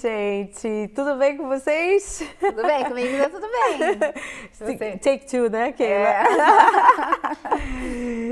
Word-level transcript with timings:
Gente? 0.00 0.92
Tudo 0.94 1.16
bem 1.16 1.36
com 1.36 1.48
vocês? 1.48 2.22
Tudo 2.38 2.62
bem, 2.62 2.84
comigo 2.84 3.18
tá 3.18 3.28
tudo 3.28 3.48
bem. 4.78 4.96
Take 4.98 5.26
two, 5.26 5.50
né, 5.50 5.72
Keila? 5.72 5.94
É. 5.94 6.24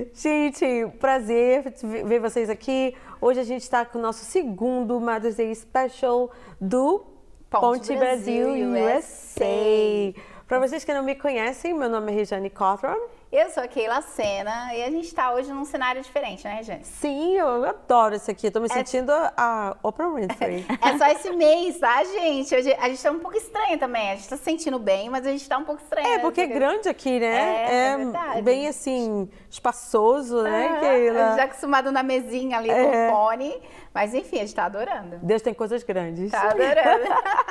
gente, 0.15 0.87
prazer 1.01 1.75
ver 1.83 2.21
vocês 2.21 2.49
aqui. 2.49 2.95
Hoje 3.21 3.41
a 3.41 3.45
gente 3.45 3.63
está 3.63 3.85
com 3.85 3.99
o 3.99 4.03
nosso 4.03 4.25
segundo 4.25 5.01
Mother's 5.01 5.35
Day 5.35 5.53
Special 5.53 6.31
do 6.61 7.05
Ponte 7.51 7.89
Ponte, 7.89 7.97
Brasil, 7.97 8.47
Brasil, 8.47 8.69
USA. 8.71 10.15
Para 10.47 10.61
vocês 10.61 10.85
que 10.85 10.95
não 10.95 11.03
me 11.03 11.17
conhecem, 11.17 11.75
meu 11.75 11.89
nome 11.89 12.13
é 12.13 12.15
Regiane 12.15 12.49
Cawthron. 12.49 12.97
Eu 13.33 13.51
sou 13.51 13.61
a 13.65 13.67
Keila 13.67 14.01
Sena 14.03 14.73
e 14.73 14.85
a 14.85 14.91
gente 14.91 15.13
tá 15.13 15.35
hoje 15.35 15.53
num 15.53 15.65
cenário 15.65 16.01
diferente, 16.01 16.45
né, 16.45 16.63
gente? 16.63 16.87
Sim, 16.87 17.37
eu 17.37 17.65
adoro 17.65 18.15
isso 18.15 18.31
aqui. 18.31 18.47
Estou 18.47 18.63
me 18.63 18.69
sentindo 18.69 19.11
a 19.37 19.77
Oprah 19.83 20.09
Winfrey. 20.09 20.65
É 20.81 20.97
só 20.97 21.07
esse 21.09 21.33
mês, 21.33 21.77
tá, 21.81 22.05
gente? 22.05 22.55
Hoje 22.55 22.73
a 22.75 22.89
gente 22.89 23.03
tá 23.03 23.11
um 23.11 23.19
pouco 23.19 23.37
estranha 23.37 23.77
também. 23.77 24.13
A 24.13 24.15
gente 24.15 24.29
tá 24.29 24.37
se 24.37 24.45
sentindo 24.45 24.79
bem, 24.79 25.11
mas 25.11 25.27
a 25.27 25.31
gente 25.33 25.47
tá 25.49 25.59
um 25.59 25.65
pouco 25.65 25.83
estranha. 25.83 26.07
É, 26.07 26.17
né? 26.17 26.19
porque 26.21 26.41
é 26.41 26.47
grande 26.47 26.89
aqui, 26.89 27.19
né? 27.19 27.27
É, 27.27 27.87
é 27.89 27.97
verdade. 27.97 28.43
bem 28.43 28.69
assim, 28.69 29.29
espaçoso, 29.51 30.43
né, 30.43 30.69
A 30.69 30.81
Keila? 30.81 31.27
gente 31.29 31.37
já 31.37 31.45
acostumado 31.45 31.91
na 31.91 32.05
mesinha 32.05 32.59
ali 32.59 32.71
É. 32.71 32.85
com 32.85 32.91
o 32.91 33.11
fone. 33.11 33.61
Mas 33.97 34.13
enfim, 34.13 34.37
a 34.37 34.41
gente 34.41 34.55
tá 34.55 34.67
adorando. 34.67 35.17
Deus 35.23 35.41
tem 35.41 35.55
coisas 35.55 35.83
grandes. 35.83 36.31
Tá 36.31 36.51
adorando. 36.51 37.07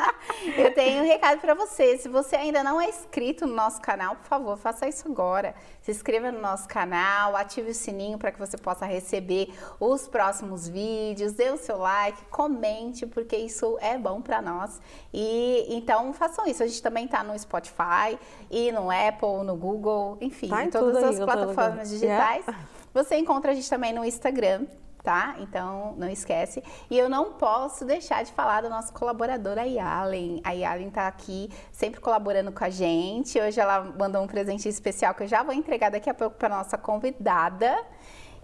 Eu 0.55 0.72
tenho 0.76 1.02
um 1.02 1.06
recado 1.08 1.42
para 1.42 1.56
você. 1.56 1.97
Se 1.97 2.08
você 2.08 2.36
ainda 2.36 2.64
não 2.64 2.80
é 2.80 2.88
inscrito 2.88 3.47
no 3.47 3.56
nosso 3.56 3.81
canal, 3.81 4.16
por 4.16 4.28
favor, 4.28 4.56
faça 4.56 4.88
isso 4.88 5.08
agora. 5.08 5.56
Se 5.81 5.89
inscreva 5.89 6.31
no 6.31 6.39
nosso 6.39 6.67
canal, 6.67 7.36
ative 7.36 7.72
o 7.72 7.73
sininho 7.73 8.19
para 8.19 8.31
que 8.31 8.38
você 8.38 8.59
possa 8.59 8.86
receber 8.86 9.52
os 9.80 10.08
próximos 10.08 10.69
vídeos, 10.69 11.34
dê 11.34 11.50
o 11.50 11.58
seu 11.58 11.80
like, 11.80 12.25
comente, 12.25 13.08
porque 13.08 13.36
isso 13.36 13.80
é 13.81 13.97
bom 13.97 14.22
para 14.22 14.39
nós. 14.39 14.80
E 15.12 15.66
então 15.75 16.14
façam 16.14 16.45
isso. 16.45 16.62
A 16.62 16.67
gente 16.67 16.84
também 16.84 17.08
tá 17.08 17.23
no 17.23 17.38
Spotify 17.39 18.19
e 18.52 18.72
no 18.72 18.91
Apple, 18.91 19.44
no 19.44 19.56
Google, 19.56 20.19
enfim, 20.22 20.50
Tá 20.50 20.64
em 20.64 20.67
em 20.67 20.69
todas 20.69 21.03
aí, 21.03 21.09
as 21.09 21.19
plataformas 21.19 21.89
digitais. 21.89 22.45
Você 22.94 23.16
encontra 23.16 23.52
a 23.52 23.56
gente 23.56 23.67
também 23.67 23.91
no 23.91 24.06
Instagram, 24.06 24.67
tá? 25.06 25.36
Então 25.39 25.94
não 25.98 26.09
esquece. 26.09 26.64
E 26.89 26.98
eu 26.98 27.08
não 27.08 27.34
posso 27.34 27.86
deixar 27.86 28.23
de 28.23 28.31
falar 28.31 28.61
da 28.61 28.70
nossa 28.70 28.92
colaboradora 28.92 29.64
Yalen. 29.66 30.42
A 30.44 30.52
Yalen 30.52 30.89
tá 30.89 31.08
aqui 31.08 31.50
sempre 31.72 32.02
colaborando 32.02 32.52
com 32.52 32.64
a 32.64 32.70
gente. 32.72 33.39
Hoje 33.39 33.59
ela 33.59 33.84
mandou 33.84 34.23
um 34.23 34.28
presente 34.28 34.67
especial 34.67 35.14
que 35.14 35.23
eu 35.23 35.28
já 35.28 35.44
vou 35.44 35.53
entregar 35.53 35.92
daqui 35.92 36.09
a 36.09 36.14
pouco 36.14 36.36
para 36.38 36.50
nossa 36.50 36.75
convidada. 36.75 37.78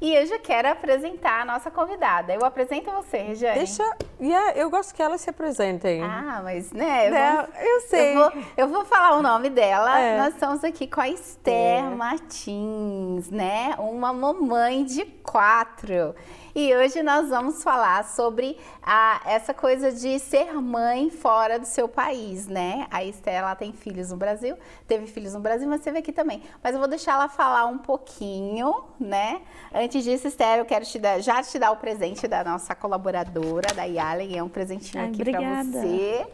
E 0.02 0.16
eu 0.16 0.26
já 0.26 0.40
quero 0.40 0.68
apresentar 0.68 1.42
a 1.42 1.46
nossa 1.46 1.70
convidada. 1.70 2.34
Eu 2.34 2.44
apresento 2.44 2.90
você, 2.92 3.20
Regiane. 3.20 3.60
Deixa. 3.60 3.84
Yeah, 4.20 4.58
eu 4.58 4.68
gosto 4.70 4.96
que 4.96 5.02
elas 5.02 5.22
se 5.22 5.30
apresentem. 5.30 6.02
Ah, 6.04 6.42
mas 6.44 6.72
né? 6.72 7.08
Eu, 7.08 7.12
Né, 7.12 7.36
vou, 7.36 7.64
eu 7.64 7.82
sei. 7.82 8.16
Eu 8.16 8.20
vou, 8.32 8.44
eu 8.58 8.68
vou 8.68 8.86
falar 8.86 9.16
o 9.18 9.22
nome 9.22 9.50
dela. 9.52 10.00
É. 10.00 10.18
Nós 10.18 10.34
estamos 10.34 10.64
aqui 10.64 10.88
com 10.88 11.02
a 11.02 11.08
Esther 11.10 11.84
É. 11.86 11.90
Martins, 11.96 13.30
né? 13.30 13.76
Uma 13.78 14.12
mamãe 14.12 14.84
de 14.84 15.06
quatro. 15.06 16.16
E 16.54 16.76
hoje 16.76 17.02
nós 17.02 17.30
vamos 17.30 17.64
falar 17.64 18.04
sobre 18.04 18.58
a, 18.84 19.22
essa 19.26 19.54
coisa 19.54 19.90
de 19.90 20.20
ser 20.20 20.52
mãe 20.56 21.10
fora 21.10 21.58
do 21.58 21.66
seu 21.66 21.88
país, 21.88 22.46
né? 22.46 22.88
A 22.92 23.06
Esther, 23.06 23.36
ela 23.36 23.56
tem 23.56 23.72
filhos 23.72 24.12
no 24.12 24.18
Brasil, 24.18 24.58
teve 24.86 25.08
filhos 25.08 25.34
no 25.34 25.40
Brasil, 25.40 25.66
mas 25.70 25.80
teve 25.80 26.00
aqui 26.00 26.12
também. 26.12 26.44
Mas 26.62 26.74
eu 26.74 26.80
vou 26.80 26.90
deixar 26.90 27.14
ela 27.14 27.30
falar 27.30 27.68
um 27.68 27.78
pouquinho, 27.78 28.84
né? 29.00 29.40
Antes 29.74 29.91
disso, 30.00 30.28
Esther, 30.28 30.60
eu 30.60 30.66
quero 30.66 30.86
te 30.86 30.98
dar, 31.00 31.20
já 31.22 31.42
te 31.42 31.58
dar 31.60 31.72
o 31.72 31.78
presente 31.78 32.28
da 32.28 32.44
nossa 32.44 32.74
colaboradora, 32.76 33.74
da 33.74 33.84
Yalen. 33.84 34.38
É 34.38 34.44
um 34.44 34.50
presentinho 34.50 35.04
Ai, 35.04 35.10
aqui 35.10 35.24
pra 35.24 35.32
obrigada. 35.40 35.64
você. 35.72 36.28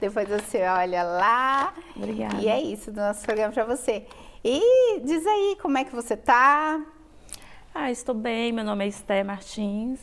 Depois 0.00 0.28
você 0.28 0.62
olha 0.64 1.02
lá. 1.02 1.74
Obrigada. 1.96 2.36
E 2.40 2.48
é 2.48 2.60
isso 2.60 2.90
do 2.90 3.00
nosso 3.00 3.22
programa 3.24 3.52
pra 3.52 3.64
você. 3.64 4.06
E 4.42 5.00
diz 5.04 5.26
aí 5.26 5.56
como 5.62 5.78
é 5.78 5.84
que 5.84 5.94
você 5.94 6.16
tá. 6.16 6.80
Ah, 7.74 7.90
estou 7.90 8.14
bem. 8.14 8.52
Meu 8.52 8.64
nome 8.64 8.84
é 8.84 8.88
Esther 8.88 9.24
Martins. 9.24 10.00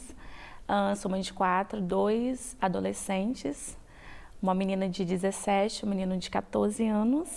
Ah, 0.67 0.93
sou 0.95 1.09
mãe 1.11 1.21
de 1.21 1.33
quatro, 1.33 1.81
dois 1.81 2.55
adolescentes. 2.61 3.77
Uma 4.41 4.53
menina 4.55 4.89
de 4.89 5.05
17, 5.05 5.85
um 5.85 5.89
menino 5.89 6.17
de 6.17 6.29
14 6.29 6.87
anos 6.87 7.29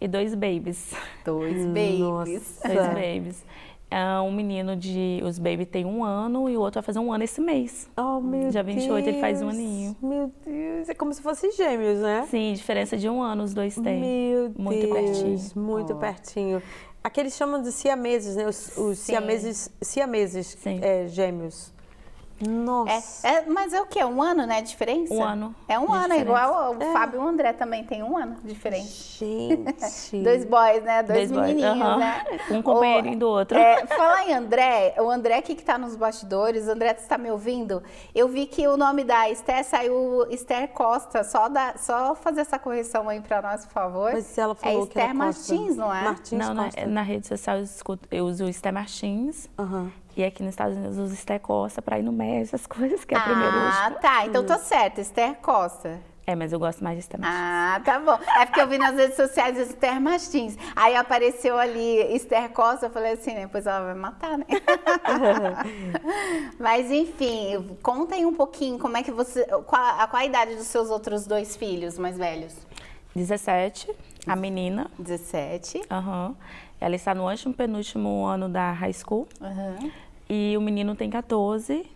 e 0.00 0.08
dois 0.08 0.34
babies. 0.34 0.92
Dois 1.24 1.54
Nossa. 1.66 1.68
babies. 1.68 2.60
Dois 2.64 2.78
Tá. 2.78 2.88
babies. 2.88 3.44
Ah, 3.92 4.22
um 4.22 4.32
menino 4.32 4.74
de. 4.74 5.20
Os 5.24 5.38
baby 5.38 5.66
tem 5.66 5.84
um 5.84 6.02
ano 6.02 6.48
e 6.48 6.56
o 6.56 6.60
outro 6.60 6.80
vai 6.80 6.86
fazer 6.86 6.98
um 6.98 7.12
ano 7.12 7.24
esse 7.24 7.40
mês. 7.40 7.88
Oh, 7.96 8.20
meu 8.20 8.48
Dia 8.50 8.62
28 8.62 9.08
ele 9.08 9.20
faz 9.20 9.42
um 9.42 9.46
Deus. 9.46 9.54
aninho. 9.58 9.96
Meu 10.02 10.32
Deus, 10.44 10.88
é 10.88 10.94
como 10.94 11.12
se 11.12 11.20
fossem 11.22 11.52
gêmeos, 11.52 11.98
né? 11.98 12.26
Sim, 12.30 12.52
diferença 12.54 12.96
de 12.96 13.08
um 13.08 13.22
ano 13.22 13.42
os 13.44 13.52
dois 13.54 13.74
têm. 13.74 14.00
Meu 14.00 14.52
Muito 14.56 14.80
Deus, 14.80 14.92
pertinho. 14.92 15.38
muito 15.64 15.94
pertinho. 15.96 16.62
Aqueles 17.04 17.34
chamam 17.36 17.60
de 17.60 17.72
siameses, 17.72 18.36
né? 18.36 18.46
Os, 18.46 18.76
os 18.78 18.98
siameses, 18.98 19.70
siameses 19.80 20.56
Sim. 20.60 20.78
é, 20.80 21.06
gêmeos. 21.08 21.72
Nossa. 22.40 23.26
É, 23.28 23.34
é, 23.36 23.44
mas 23.46 23.72
é 23.72 23.80
o 23.80 23.86
quê? 23.86 24.02
Um 24.04 24.20
ano, 24.22 24.46
né? 24.46 24.58
a 24.58 24.60
Diferença? 24.60 25.14
Um 25.14 25.22
ano 25.22 25.54
É 25.68 25.78
um 25.78 25.92
ano, 25.92 26.14
é 26.14 26.18
igual 26.18 26.76
o 26.76 26.82
É. 26.82 26.92
Fábio 26.92 27.20
e 27.20 27.24
o 27.24 27.28
André 27.28 27.52
também 27.52 27.84
tem 27.84 28.02
um 28.02 28.16
ano 28.16 28.36
de 28.42 28.48
diferença. 28.52 28.88
Gente. 29.24 30.22
Dois 30.22 30.44
boys, 30.44 30.82
né? 30.82 31.02
Dois, 31.02 31.30
Dois 31.30 31.32
boys, 31.32 31.46
menininhos, 31.54 31.86
aham. 31.86 31.96
né? 31.98 32.24
Um 32.50 32.62
companheirinho 32.62 33.18
do 33.18 33.28
outro. 33.28 33.56
É, 33.56 33.86
falar 33.86 34.28
em 34.28 34.34
André, 34.34 34.94
o 34.98 35.08
André 35.10 35.36
aqui 35.36 35.54
que 35.54 35.62
tá 35.64 35.78
nos 35.78 35.94
bastidores, 35.96 36.66
o 36.66 36.70
André, 36.72 36.94
você 36.94 37.06
tá 37.06 37.16
me 37.18 37.30
ouvindo? 37.30 37.82
Eu 38.14 38.28
vi 38.28 38.46
que 38.46 38.66
o 38.66 38.76
nome 38.76 39.04
da 39.04 39.30
Esther 39.30 39.64
saiu 39.64 40.26
Esther 40.30 40.68
Costa, 40.68 41.22
só, 41.24 41.48
da, 41.48 41.74
só 41.76 42.14
fazer 42.14 42.40
essa 42.42 42.58
correção 42.58 43.08
aí 43.08 43.20
pra 43.20 43.40
nós, 43.42 43.64
por 43.66 43.72
favor. 43.72 44.12
Mas 44.12 44.36
ela 44.36 44.52
é 44.52 44.56
falou 44.56 44.86
que 44.86 44.98
Esther. 44.98 45.14
Martins, 45.14 45.76
não 45.76 45.94
é? 45.94 46.02
Martins 46.02 46.38
Não, 46.38 46.54
na, 46.54 46.64
Costa. 46.64 46.86
na 46.86 47.02
rede 47.02 47.26
social 47.26 47.56
eu, 47.58 47.62
escuto- 47.64 48.08
eu 48.10 48.24
uso 48.24 48.44
o 48.44 48.48
Esther 48.48 48.72
Martins. 48.72 49.48
Aham. 49.58 49.90
E 50.16 50.24
aqui 50.24 50.42
nos 50.42 50.50
Estados 50.52 50.76
Unidos 50.76 50.98
uso 50.98 51.14
Esther 51.14 51.40
Costa 51.40 51.80
pra 51.80 51.98
ir 51.98 52.02
no 52.02 52.12
médico, 52.12 52.54
essas 52.54 52.66
coisas 52.78 53.04
que 53.04 53.14
é 53.14 53.20
primeiro 53.20 53.56
Ah, 53.56 53.90
tá. 54.00 54.26
Então 54.26 54.44
tô 54.44 54.58
certa, 54.58 55.00
Esther 55.00 55.36
Costa. 55.36 56.00
É, 56.24 56.36
mas 56.36 56.52
eu 56.52 56.58
gosto 56.60 56.84
mais 56.84 56.96
de 56.96 57.00
Esther 57.00 57.18
Martins. 57.20 57.40
Ah, 57.40 57.80
tá 57.84 57.98
bom. 57.98 58.16
É 58.40 58.46
porque 58.46 58.60
eu 58.60 58.68
vi 58.68 58.78
nas 58.78 58.94
redes 58.94 59.16
sociais 59.16 59.58
Esther 59.58 60.00
Martins. 60.00 60.56
Aí 60.76 60.94
apareceu 60.94 61.58
ali 61.58 62.14
Esther 62.14 62.50
Costa, 62.50 62.86
eu 62.86 62.90
falei 62.90 63.12
assim, 63.14 63.34
né? 63.34 63.48
Pois 63.50 63.66
ela 63.66 63.86
vai 63.86 63.94
matar, 63.94 64.38
né? 64.38 64.46
Mas 66.60 66.90
enfim, 66.90 67.76
conta 67.82 68.14
aí 68.14 68.24
um 68.24 68.34
pouquinho 68.34 68.78
como 68.78 68.96
é 68.96 69.02
que 69.02 69.10
você. 69.10 69.44
Qual, 69.66 69.82
a- 69.82 70.06
qual 70.06 70.22
a 70.22 70.24
idade 70.24 70.54
dos 70.54 70.66
seus 70.66 70.90
outros 70.90 71.26
dois 71.26 71.56
filhos 71.56 71.98
mais 71.98 72.16
velhos? 72.16 72.54
17, 73.16 73.90
a 74.26 74.36
menina. 74.36 74.90
17. 74.98 75.82
Aham. 75.90 76.36
Ela 76.82 76.96
está 76.96 77.14
no 77.14 77.28
último 77.28 77.54
penúltimo 77.54 78.26
ano 78.26 78.48
da 78.48 78.72
high 78.72 78.92
school. 78.92 79.28
Aham. 79.40 79.90
E 80.28 80.56
o 80.56 80.60
menino 80.60 80.94
tem 80.96 81.08
14, 81.08 81.86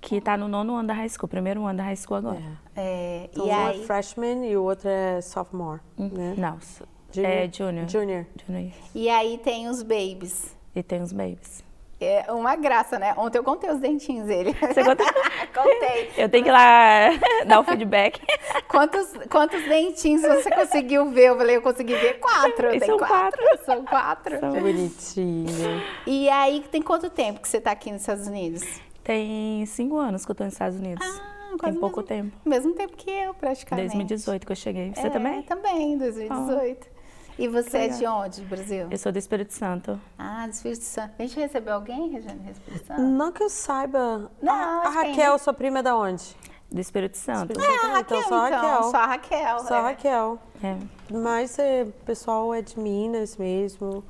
que 0.00 0.16
está 0.16 0.36
no 0.36 0.48
nono 0.48 0.74
ano 0.76 0.88
da 0.88 0.94
high 0.94 1.08
school, 1.08 1.28
primeiro 1.28 1.64
ano 1.64 1.78
da 1.78 1.84
high 1.84 1.96
school 1.96 2.16
agora. 2.18 2.42
É, 2.76 3.28
Então, 3.32 3.46
e 3.46 3.48
um 3.48 3.52
é 3.52 3.66
aí. 3.68 3.84
freshman 3.86 4.46
e 4.46 4.56
o 4.56 4.62
outro 4.64 4.88
é 4.88 5.20
sophomore, 5.22 5.80
né? 5.96 6.34
Não, 6.36 6.56
s- 6.58 6.84
é 7.16 7.48
junior. 7.50 7.88
Junior. 7.88 8.26
Junior. 8.46 8.72
E 8.94 9.08
aí 9.08 9.38
tem 9.38 9.68
os 9.68 9.82
babies. 9.82 10.54
E 10.74 10.82
tem 10.82 11.00
os 11.00 11.12
babies. 11.12 11.64
É 12.00 12.30
uma 12.32 12.56
graça, 12.56 12.98
né? 12.98 13.14
Ontem 13.16 13.38
eu 13.38 13.44
contei 13.44 13.70
os 13.70 13.78
dentinhos 13.78 14.26
dele. 14.26 14.54
Você 14.60 14.82
conta? 14.84 15.04
contei. 15.54 16.10
Eu 16.16 16.28
tenho 16.28 16.44
que 16.44 16.50
ir 16.50 16.52
lá 16.52 17.08
dar 17.46 17.60
o 17.60 17.64
feedback. 17.64 18.20
Quantos, 18.68 19.12
quantos 19.30 19.62
dentinhos 19.62 20.22
você 20.22 20.50
conseguiu 20.50 21.08
ver? 21.10 21.28
Eu 21.28 21.36
falei, 21.38 21.56
eu 21.56 21.62
consegui 21.62 21.94
ver 21.94 22.14
quatro. 22.18 22.70
Tem 22.70 22.80
São 22.80 22.98
quatro. 22.98 23.42
São 23.64 23.84
quatro. 23.84 24.38
São- 24.40 24.52
Bonitinho. 24.52 25.82
E 26.06 26.28
aí, 26.28 26.64
tem 26.70 26.82
quanto 26.82 27.08
tempo 27.08 27.40
que 27.40 27.48
você 27.48 27.60
tá 27.60 27.70
aqui 27.70 27.90
nos 27.92 28.00
Estados 28.02 28.26
Unidos? 28.26 28.62
Tem 29.02 29.64
cinco 29.66 29.96
anos 29.96 30.24
que 30.24 30.30
eu 30.30 30.34
estou 30.34 30.44
nos 30.46 30.54
Estados 30.54 30.78
Unidos. 30.78 31.06
Ah, 31.06 31.56
tem 31.62 31.74
pouco 31.74 32.00
mesmo, 32.00 32.02
tempo. 32.08 32.36
Mesmo 32.44 32.74
tempo 32.74 32.96
que 32.96 33.10
eu, 33.10 33.34
praticamente. 33.34 33.88
2018 33.88 34.46
que 34.46 34.52
eu 34.52 34.56
cheguei. 34.56 34.92
Você 34.94 35.06
É, 35.06 35.10
também? 35.10 35.42
Também, 35.42 35.96
2018. 35.98 36.93
E 37.38 37.48
você 37.48 37.78
é 37.78 37.88
de 37.88 38.06
onde, 38.06 38.42
Brasil? 38.42 38.86
Eu 38.90 38.98
sou 38.98 39.10
do 39.10 39.18
Espírito 39.18 39.52
Santo. 39.52 40.00
Ah, 40.16 40.46
do 40.46 40.52
Espírito 40.52 40.84
Santo. 40.84 41.14
A 41.18 41.22
gente 41.22 41.38
recebeu 41.38 41.74
alguém, 41.74 42.10
Regiane, 42.10 42.38
do 42.38 42.50
Espírito 42.50 42.86
Santo? 42.86 43.00
Não 43.02 43.32
que 43.32 43.42
eu 43.42 43.50
saiba. 43.50 44.30
Não, 44.40 44.52
a, 44.52 44.56
a 44.56 44.80
acho 44.82 44.90
que 44.90 45.08
Raquel, 45.08 45.38
sua 45.38 45.52
prima 45.52 45.80
é 45.80 45.82
da 45.82 45.96
onde? 45.96 46.24
Do 46.70 46.80
Espírito 46.80 47.16
Santo. 47.16 47.52
Espírito 47.52 47.60
Santo. 47.60 47.86
Ah, 47.86 47.92
Raquel, 47.94 48.18
então, 48.18 48.28
só 48.28 48.34
a 48.34 48.48
Raquel. 48.48 48.82
Só 48.82 48.96
a 48.96 49.06
Raquel. 49.06 49.58
Só 49.60 49.74
a 49.74 49.78
é. 49.78 49.82
Raquel. 49.82 50.38
É. 50.62 50.76
Mas 51.12 51.58
é, 51.58 51.82
o 51.82 51.92
pessoal 52.04 52.54
é 52.54 52.62
de 52.62 52.78
Minas 52.78 53.36
mesmo. 53.36 54.04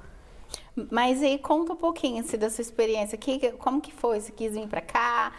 Mas 0.91 1.23
aí, 1.23 1.38
conta 1.38 1.73
um 1.73 1.77
pouquinho 1.77 2.23
assim, 2.23 2.37
da 2.37 2.50
sua 2.50 2.62
experiência. 2.62 3.17
Que, 3.17 3.53
como 3.53 3.81
que 3.81 3.93
foi? 3.93 4.20
Você 4.20 4.32
quis 4.32 4.53
vir 4.53 4.69
pra 4.69 4.82
cá? 4.82 5.32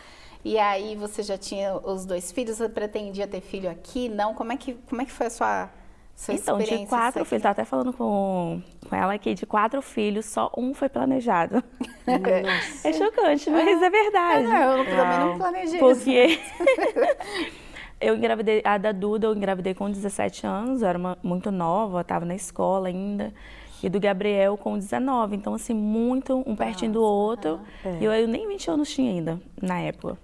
E 0.43 0.57
aí, 0.57 0.95
você 0.95 1.21
já 1.21 1.37
tinha 1.37 1.75
os 1.75 2.05
dois 2.05 2.31
filhos? 2.31 2.57
Você 2.57 2.69
pretendia 2.69 3.27
ter 3.27 3.41
filho 3.41 3.69
aqui? 3.69 4.09
Não? 4.09 4.33
Como 4.33 4.51
é 4.51 4.57
que, 4.57 4.73
como 4.89 5.01
é 5.01 5.05
que 5.05 5.11
foi 5.11 5.27
a 5.27 5.29
sua, 5.29 5.69
sua 6.15 6.33
Então, 6.33 6.57
de 6.57 6.85
quatro 6.87 7.25
filhos, 7.25 7.43
tava 7.43 7.51
até 7.51 7.65
falando 7.65 7.91
com, 7.91 8.61
com 8.87 8.95
ela 8.95 9.13
aqui, 9.13 9.33
de 9.33 9.45
quatro 9.45 9.81
filhos, 9.81 10.25
só 10.25 10.51
um 10.57 10.73
foi 10.73 10.87
planejado. 10.89 11.63
Nossa. 12.07 12.87
É 12.87 12.93
chocante, 12.93 13.49
mas 13.49 13.81
é 13.81 13.89
verdade. 13.89 14.47
Não, 14.47 14.77
eu 14.77 14.85
também 14.85 15.19
não 15.19 15.37
planejei 15.37 15.75
isso. 15.75 15.79
Porque 15.79 16.39
Eu 17.99 18.15
engravidei, 18.15 18.61
a 18.63 18.77
da 18.77 18.91
Duda 18.91 19.27
eu 19.27 19.33
engravidei 19.33 19.73
com 19.73 19.89
17 19.89 20.45
anos, 20.45 20.81
eu 20.81 20.87
era 20.87 20.97
uma, 20.97 21.17
muito 21.23 21.49
nova, 21.49 22.01
estava 22.01 22.25
na 22.25 22.35
escola 22.35 22.87
ainda. 22.87 23.33
E 23.81 23.89
do 23.89 23.99
Gabriel 23.99 24.57
com 24.57 24.77
19, 24.77 25.35
então 25.35 25.53
assim, 25.53 25.73
muito 25.73 26.43
um 26.45 26.55
pertinho 26.55 26.93
do 26.93 27.01
outro. 27.01 27.59
E 27.99 28.03
eu, 28.03 28.11
eu 28.11 28.27
nem 28.27 28.47
20 28.47 28.71
anos 28.71 28.89
tinha 28.89 29.11
ainda, 29.11 29.39
na 29.61 29.79
época. 29.79 30.17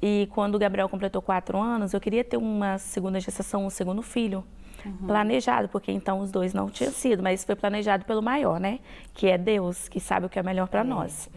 E 0.00 0.28
quando 0.32 0.54
o 0.54 0.58
Gabriel 0.58 0.88
completou 0.88 1.20
quatro 1.20 1.58
anos, 1.58 1.92
eu 1.92 2.00
queria 2.00 2.24
ter 2.24 2.36
uma 2.36 2.78
segunda 2.78 3.20
gestação, 3.20 3.66
um 3.66 3.70
segundo 3.70 4.02
filho. 4.02 4.44
Planejado, 5.06 5.68
porque 5.68 5.90
então 5.90 6.20
os 6.20 6.30
dois 6.30 6.54
não 6.54 6.68
tinham 6.70 6.92
sido, 6.92 7.22
mas 7.22 7.44
foi 7.44 7.56
planejado 7.56 8.04
pelo 8.04 8.22
maior, 8.22 8.60
né? 8.60 8.78
Que 9.12 9.28
é 9.28 9.38
Deus, 9.38 9.88
que 9.88 10.00
sabe 10.00 10.26
o 10.26 10.28
que 10.28 10.38
é 10.38 10.42
melhor 10.42 10.68
para 10.68 10.84
nós. 10.84 11.28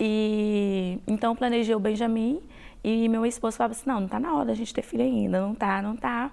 E 0.00 0.98
então 1.06 1.36
planejei 1.36 1.74
o 1.74 1.80
Benjamin 1.80 2.40
e 2.82 3.08
meu 3.08 3.26
esposo 3.26 3.56
falava 3.56 3.72
assim: 3.72 3.88
não, 3.88 4.00
não 4.00 4.08
tá 4.08 4.20
na 4.20 4.34
hora 4.34 4.46
da 4.46 4.54
gente 4.54 4.72
ter 4.72 4.82
filho 4.82 5.02
ainda, 5.02 5.40
não 5.40 5.54
tá, 5.54 5.82
não 5.82 5.96
tá. 5.96 6.32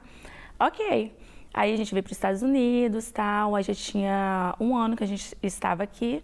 Ok. 0.60 1.12
Aí 1.54 1.72
a 1.72 1.78
gente 1.78 1.94
veio 1.94 2.04
para 2.04 2.12
os 2.12 2.18
Estados 2.18 2.42
Unidos, 2.42 3.12
tal. 3.12 3.56
Aí 3.56 3.64
já 3.64 3.74
tinha 3.74 4.56
um 4.60 4.76
ano 4.76 4.96
que 4.96 5.04
a 5.04 5.08
gente 5.08 5.38
estava 5.44 5.84
aqui. 5.84 6.24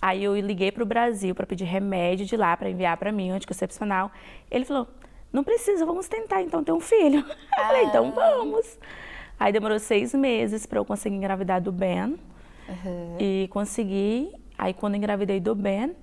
Aí 0.00 0.22
eu 0.22 0.38
liguei 0.38 0.72
para 0.72 0.82
o 0.82 0.86
Brasil 0.86 1.34
para 1.34 1.46
pedir 1.46 1.64
remédio 1.64 2.24
de 2.24 2.36
lá 2.36 2.56
para 2.56 2.70
enviar 2.70 2.96
para 2.96 3.12
mim, 3.12 3.30
anticoncepcional. 3.30 4.10
Ele 4.50 4.64
falou: 4.64 4.88
não 5.32 5.44
precisa, 5.44 5.84
vamos 5.84 6.08
tentar 6.08 6.42
então 6.42 6.64
ter 6.64 6.72
um 6.72 6.80
filho. 6.80 7.20
Eu 7.58 7.64
falei: 7.64 7.84
então 7.84 8.10
vamos. 8.12 8.78
Aí 9.40 9.52
demorou 9.54 9.78
seis 9.78 10.12
meses 10.12 10.66
para 10.66 10.78
eu 10.78 10.84
conseguir 10.84 11.16
engravidar 11.16 11.62
do 11.62 11.72
Ben. 11.72 12.16
E 13.18 13.48
consegui. 13.50 14.30
Aí 14.58 14.74
quando 14.74 14.96
engravidei 14.96 15.40
do 15.40 15.54
Ben, 15.54 15.96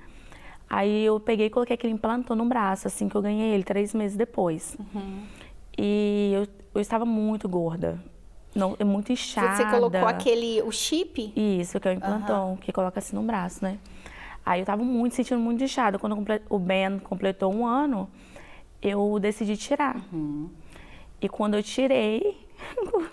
aí 0.68 1.06
eu 1.06 1.19
peguei 1.19 1.45
e 1.45 1.50
coloquei 1.51 1.75
aquele 1.75 1.94
implantão 1.94 2.36
no 2.36 2.45
braço, 2.45 2.88
assim 2.88 3.07
que 3.07 3.16
eu 3.16 3.22
ganhei 3.22 3.54
ele, 3.54 3.63
três 3.63 3.94
meses 3.94 4.18
depois. 4.18 4.75
E 5.78 6.31
eu, 6.34 6.48
eu 6.74 6.81
estava 6.81 7.06
muito 7.06 7.48
gorda. 7.48 8.04
Não, 8.56 8.75
é 8.80 8.84
muito 8.84 9.12
inchada. 9.12 9.56
Você 9.56 9.66
colocou 9.69 10.07
aquele, 10.07 10.63
o 10.63 10.72
chip? 10.72 11.31
Isso, 11.36 11.80
que 11.80 11.88
é 11.88 11.92
o 11.92 11.94
implantão, 11.94 12.57
que 12.57 12.74
coloca 12.74 12.98
assim 12.98 13.16
no 13.16 13.22
braço, 13.22 13.63
né? 13.63 13.78
Aí 14.44 14.62
eu 14.62 14.66
tava 14.66 14.84
muito, 14.84 15.13
sentindo 15.13 15.39
muito 15.39 15.63
inchada. 15.63 16.00
Quando 16.00 16.18
o 16.50 16.57
Ben 16.57 16.98
completou 16.98 17.54
um 17.54 17.68
ano, 17.68 18.10
eu 18.81 19.19
decidi 19.19 19.56
tirar. 19.56 20.01
E 21.22 21.30
quando 21.30 21.54
eu 21.54 21.62
tirei, 21.62 22.46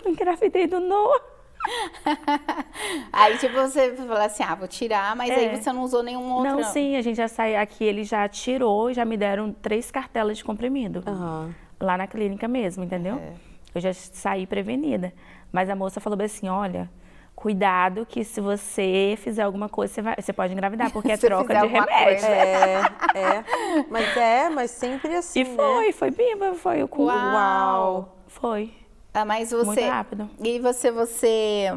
engravidei 0.05 0.67
do 0.67 0.79
Noah. 0.79 1.21
Aí, 3.11 3.37
tipo, 3.37 3.53
você 3.55 3.93
falou 3.95 4.17
assim, 4.17 4.43
ah, 4.43 4.55
vou 4.55 4.67
tirar, 4.67 5.15
mas 5.15 5.31
aí 5.31 5.45
É. 5.45 5.55
você 5.55 5.71
não 5.73 5.81
usou 5.83 6.03
nenhum 6.03 6.31
outro. 6.31 6.51
Não, 6.51 6.63
sim, 6.63 6.95
a 6.95 7.01
gente 7.01 7.15
já 7.15 7.27
saiu 7.27 7.59
aqui, 7.59 7.83
ele 7.83 8.03
já 8.03 8.27
tirou, 8.27 8.93
já 8.93 9.03
me 9.03 9.17
deram 9.17 9.51
três 9.51 9.89
cartelas 9.89 10.37
de 10.37 10.43
comprimido. 10.43 11.03
Aham. 11.07 11.55
Lá 11.79 11.97
na 11.97 12.05
clínica 12.07 12.47
mesmo, 12.47 12.83
entendeu? 12.83 13.15
É. 13.15 13.33
Eu 13.73 13.81
já 13.81 13.93
saí 13.93 14.45
prevenida. 14.45 15.11
Mas 15.51 15.69
a 15.69 15.75
moça 15.75 15.99
falou 15.99 16.21
assim, 16.21 16.47
olha, 16.47 16.89
cuidado 17.35 18.05
que 18.05 18.23
se 18.23 18.39
você 18.39 19.15
fizer 19.17 19.41
alguma 19.43 19.67
coisa, 19.67 19.93
você, 19.93 20.01
vai, 20.01 20.15
você 20.19 20.33
pode 20.33 20.53
engravidar, 20.53 20.91
porque 20.91 21.11
é 21.11 21.17
troca 21.17 21.53
de 21.61 21.67
remédio. 21.67 22.25
É, 22.29 22.73
é. 23.19 23.45
Mas 23.89 24.17
é, 24.17 24.49
mas 24.49 24.71
sempre 24.71 25.15
assim, 25.15 25.39
E 25.39 25.43
né? 25.45 25.55
foi, 25.55 25.91
foi 25.93 26.11
bimba, 26.11 26.53
foi 26.53 26.83
o 26.83 26.87
cu. 26.87 27.05
Uau. 27.05 28.17
Foi. 28.27 28.71
Ah, 29.15 29.25
mas 29.25 29.49
você. 29.51 29.65
Muito 29.65 29.81
rápido. 29.81 30.29
E 30.43 30.59
você, 30.59 30.91
você. 30.91 31.67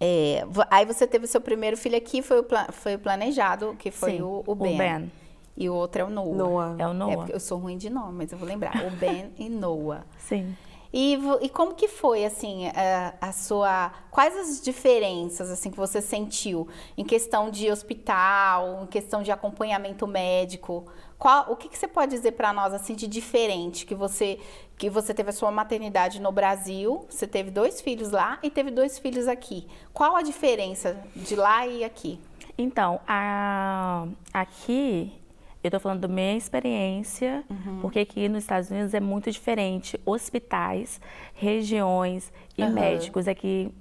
é, 0.00 0.44
aí 0.70 0.84
você 0.86 1.06
teve 1.06 1.24
o 1.24 1.28
seu 1.28 1.40
primeiro 1.40 1.76
filho 1.76 1.96
aqui, 1.96 2.22
foi 2.22 2.38
o, 2.40 2.42
pla- 2.44 2.68
foi 2.72 2.94
o 2.94 2.98
planejado, 2.98 3.76
que 3.78 3.90
foi 3.90 4.12
Sim, 4.12 4.22
o, 4.22 4.42
o 4.46 4.54
ben. 4.54 5.10
E 5.56 5.68
o 5.68 5.74
outro 5.74 6.00
é 6.00 6.04
o 6.04 6.08
Noah. 6.10 6.34
Noah. 6.36 6.76
É 6.78 6.86
o 6.86 6.90
É 6.90 6.94
Noah. 6.94 7.16
porque 7.16 7.34
eu 7.34 7.40
sou 7.40 7.58
ruim 7.58 7.76
de 7.76 7.90
nome, 7.90 8.18
mas 8.18 8.32
eu 8.32 8.38
vou 8.38 8.48
lembrar. 8.48 8.72
O 8.86 8.90
Ben 8.92 9.30
e 9.38 9.48
Noah. 9.50 10.04
Sim. 10.18 10.56
E, 10.94 11.18
e 11.40 11.48
como 11.48 11.74
que 11.74 11.88
foi, 11.88 12.24
assim, 12.24 12.68
a, 12.68 13.14
a 13.20 13.32
sua... 13.32 13.92
Quais 14.10 14.36
as 14.36 14.60
diferenças, 14.62 15.50
assim, 15.50 15.70
que 15.70 15.76
você 15.76 16.00
sentiu 16.02 16.68
em 16.98 17.04
questão 17.04 17.50
de 17.50 17.70
hospital, 17.70 18.80
em 18.82 18.86
questão 18.86 19.22
de 19.22 19.30
acompanhamento 19.32 20.06
médico? 20.06 20.86
Qual, 21.22 21.52
o 21.52 21.54
que, 21.54 21.68
que 21.68 21.78
você 21.78 21.86
pode 21.86 22.10
dizer 22.10 22.32
para 22.32 22.52
nós, 22.52 22.74
assim, 22.74 22.96
de 22.96 23.06
diferente 23.06 23.86
que 23.86 23.94
você, 23.94 24.40
que 24.76 24.90
você 24.90 25.14
teve 25.14 25.30
a 25.30 25.32
sua 25.32 25.52
maternidade 25.52 26.20
no 26.20 26.32
Brasil, 26.32 27.06
você 27.08 27.28
teve 27.28 27.48
dois 27.48 27.80
filhos 27.80 28.10
lá 28.10 28.40
e 28.42 28.50
teve 28.50 28.72
dois 28.72 28.98
filhos 28.98 29.28
aqui. 29.28 29.68
Qual 29.92 30.16
a 30.16 30.22
diferença 30.22 31.00
de 31.14 31.36
lá 31.36 31.64
e 31.64 31.84
aqui? 31.84 32.18
Então, 32.58 32.98
a- 33.06 34.04
aqui 34.34 35.12
eu 35.62 35.70
tô 35.70 35.78
falando 35.78 36.00
da 36.00 36.08
minha 36.08 36.36
experiência, 36.36 37.44
porque 37.80 38.00
aqui 38.00 38.28
nos 38.28 38.42
Estados 38.42 38.70
Unidos 38.70 38.92
é 38.94 39.00
muito 39.00 39.30
diferente. 39.30 40.00
Hospitais, 40.04 41.00
regiões 41.34 42.32
e 42.58 42.62
Aham. 42.62 42.72
médicos. 42.72 43.28
Aqui 43.28 43.72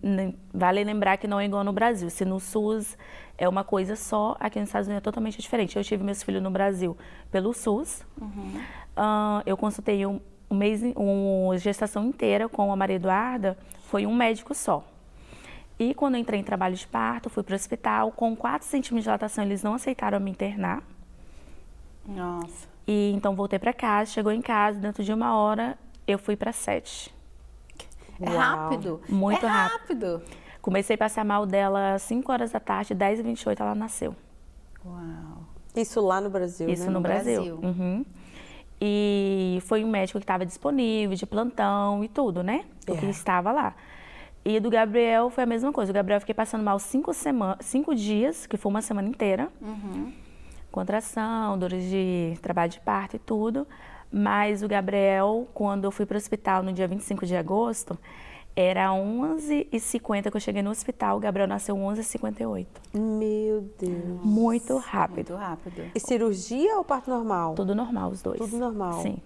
vale 0.54 0.84
lembrar 0.84 1.18
que 1.18 1.28
não 1.28 1.40
é 1.40 1.46
igual 1.46 1.64
no 1.64 1.74
Brasil. 1.74 2.10
Se 2.10 2.24
no 2.24 2.40
SUS 2.40 2.96
é 3.38 3.50
uma 3.50 3.64
coisa 3.64 3.96
só, 3.96 4.38
aqui 4.40 4.60
nos 4.60 4.70
Estados 4.70 4.88
Unidos 4.88 5.02
é 5.02 5.04
totalmente 5.04 5.42
diferente. 5.42 5.76
Eu 5.76 5.84
tive 5.84 6.04
meus 6.04 6.22
filhos 6.22 6.42
no 6.44 6.52
Brasil 6.52 6.96
pelo 7.32 7.52
SUS. 7.52 8.06
Ah, 8.96 9.42
eu 9.46 9.58
consultei 9.58 10.06
um, 10.06 10.20
um 10.52 10.56
mês, 10.56 10.84
uma 10.96 11.58
gestação 11.58 12.06
inteira 12.06 12.48
com 12.48 12.72
a 12.72 12.76
Maria 12.76 12.98
Eduarda, 12.98 13.58
foi 13.88 14.06
um 14.06 14.14
médico 14.14 14.54
só. 14.54 14.86
E 15.80 15.96
quando 15.96 16.14
eu 16.14 16.22
entrei 16.22 16.40
em 16.40 16.44
trabalho 16.44 16.76
de 16.76 16.86
parto, 16.86 17.28
fui 17.28 17.42
para 17.42 17.54
o 17.54 17.56
hospital, 17.56 18.12
com 18.12 18.36
4 18.36 18.68
centímetros 18.68 19.00
de 19.00 19.04
dilatação, 19.06 19.44
eles 19.44 19.64
não 19.64 19.74
aceitaram 19.74 20.20
me 20.20 20.30
internar. 20.30 20.84
Nossa. 22.06 22.68
E 22.88 23.12
então 23.16 23.36
voltei 23.36 23.60
para 23.60 23.74
casa, 23.74 24.12
chegou 24.12 24.32
em 24.32 24.42
casa, 24.42 24.80
dentro 24.80 25.04
de 25.04 25.14
uma 25.14 25.36
hora 25.38 25.78
eu 26.08 26.18
fui 26.18 26.36
para 26.36 26.52
7. 26.52 27.14
É 28.20 28.30
Uau. 28.30 28.38
rápido. 28.38 29.02
Muito 29.10 29.46
é 29.46 29.50
rápido. 29.50 30.18
rápido. 30.18 30.22
Comecei 30.62 30.96
a 30.96 30.98
passar 31.00 31.26
mal 31.26 31.46
dela 31.46 31.96
às 31.96 32.04
5 32.04 32.32
horas 32.32 32.52
da 32.52 32.60
tarde, 32.60 32.94
10 32.94 33.20
e 33.20 33.24
28 33.24 33.62
ela 33.64 33.74
nasceu. 33.76 34.16
Uau. 34.86 35.44
Isso 35.76 36.02
lá 36.02 36.20
no 36.20 36.30
Brasil, 36.30 36.70
Isso 36.70 36.84
né? 36.84 36.88
no 36.90 36.94
no 36.96 37.02
Brasil. 37.02 37.58
Brasil. 37.58 37.60
Uhum. 37.64 38.06
E 38.80 39.60
foi 39.68 39.84
um 39.86 39.90
médico 39.90 40.20
que 40.20 40.24
estava 40.24 40.46
disponível, 40.46 41.16
de 41.16 41.26
plantão 41.26 42.04
e 42.04 42.08
tudo, 42.10 42.44
né? 42.44 42.66
O 42.88 42.98
que 42.98 43.06
É. 43.06 43.10
estava 43.10 43.52
lá. 43.52 43.76
E 44.44 44.60
do 44.60 44.70
Gabriel 44.72 45.30
foi 45.30 45.44
a 45.44 45.48
mesma 45.48 45.72
coisa. 45.72 45.92
O 45.92 45.94
Gabriel 45.94 46.18
eu 46.18 46.22
fiquei 46.22 46.34
passando 46.34 46.64
mal 46.64 46.80
cinco, 46.80 47.14
sema 47.14 47.58
cinco 47.62 47.94
dias, 47.94 48.48
que 48.48 48.58
foi 48.58 48.70
uma 48.72 48.82
semana 48.82 49.08
inteira. 49.08 49.50
Contração, 50.72 51.58
dores 51.58 51.84
de 51.90 52.38
trabalho 52.42 52.72
de 52.72 52.80
parto 52.80 53.16
e 53.16 53.20
tudo. 53.20 53.68
Mas 54.12 54.64
o 54.64 54.68
Gabriel, 54.68 55.48
quando 55.54 55.86
eu 55.86 55.92
fui 55.92 56.06
para 56.06 56.16
o 56.16 56.18
hospital 56.18 56.64
no 56.64 56.74
dia 56.74 56.88
25 56.88 57.26
de 57.26 57.36
agosto, 57.36 57.98
era 58.56 58.90
11h50 58.90 60.30
que 60.30 60.36
eu 60.36 60.42
cheguei 60.42 60.62
no 60.62 60.70
hospital. 60.70 61.18
O 61.18 61.20
Gabriel 61.20 61.48
nasceu 61.48 61.76
11h58. 61.76 62.68
Meu 62.94 63.62
Deus. 63.80 64.22
Muito 64.24 64.78
rápido. 64.78 65.32
Muito 65.32 65.36
rápido. 65.36 65.92
E 65.96 66.00
cirurgia 66.00 66.78
ou 66.78 66.84
parto 66.84 67.10
normal? 67.10 67.56
Tudo 67.56 67.74
normal, 67.74 68.12
os 68.12 68.22
dois. 68.22 68.40
Tudo 68.40 68.58
normal. 68.58 69.02
Sim. 69.02 69.18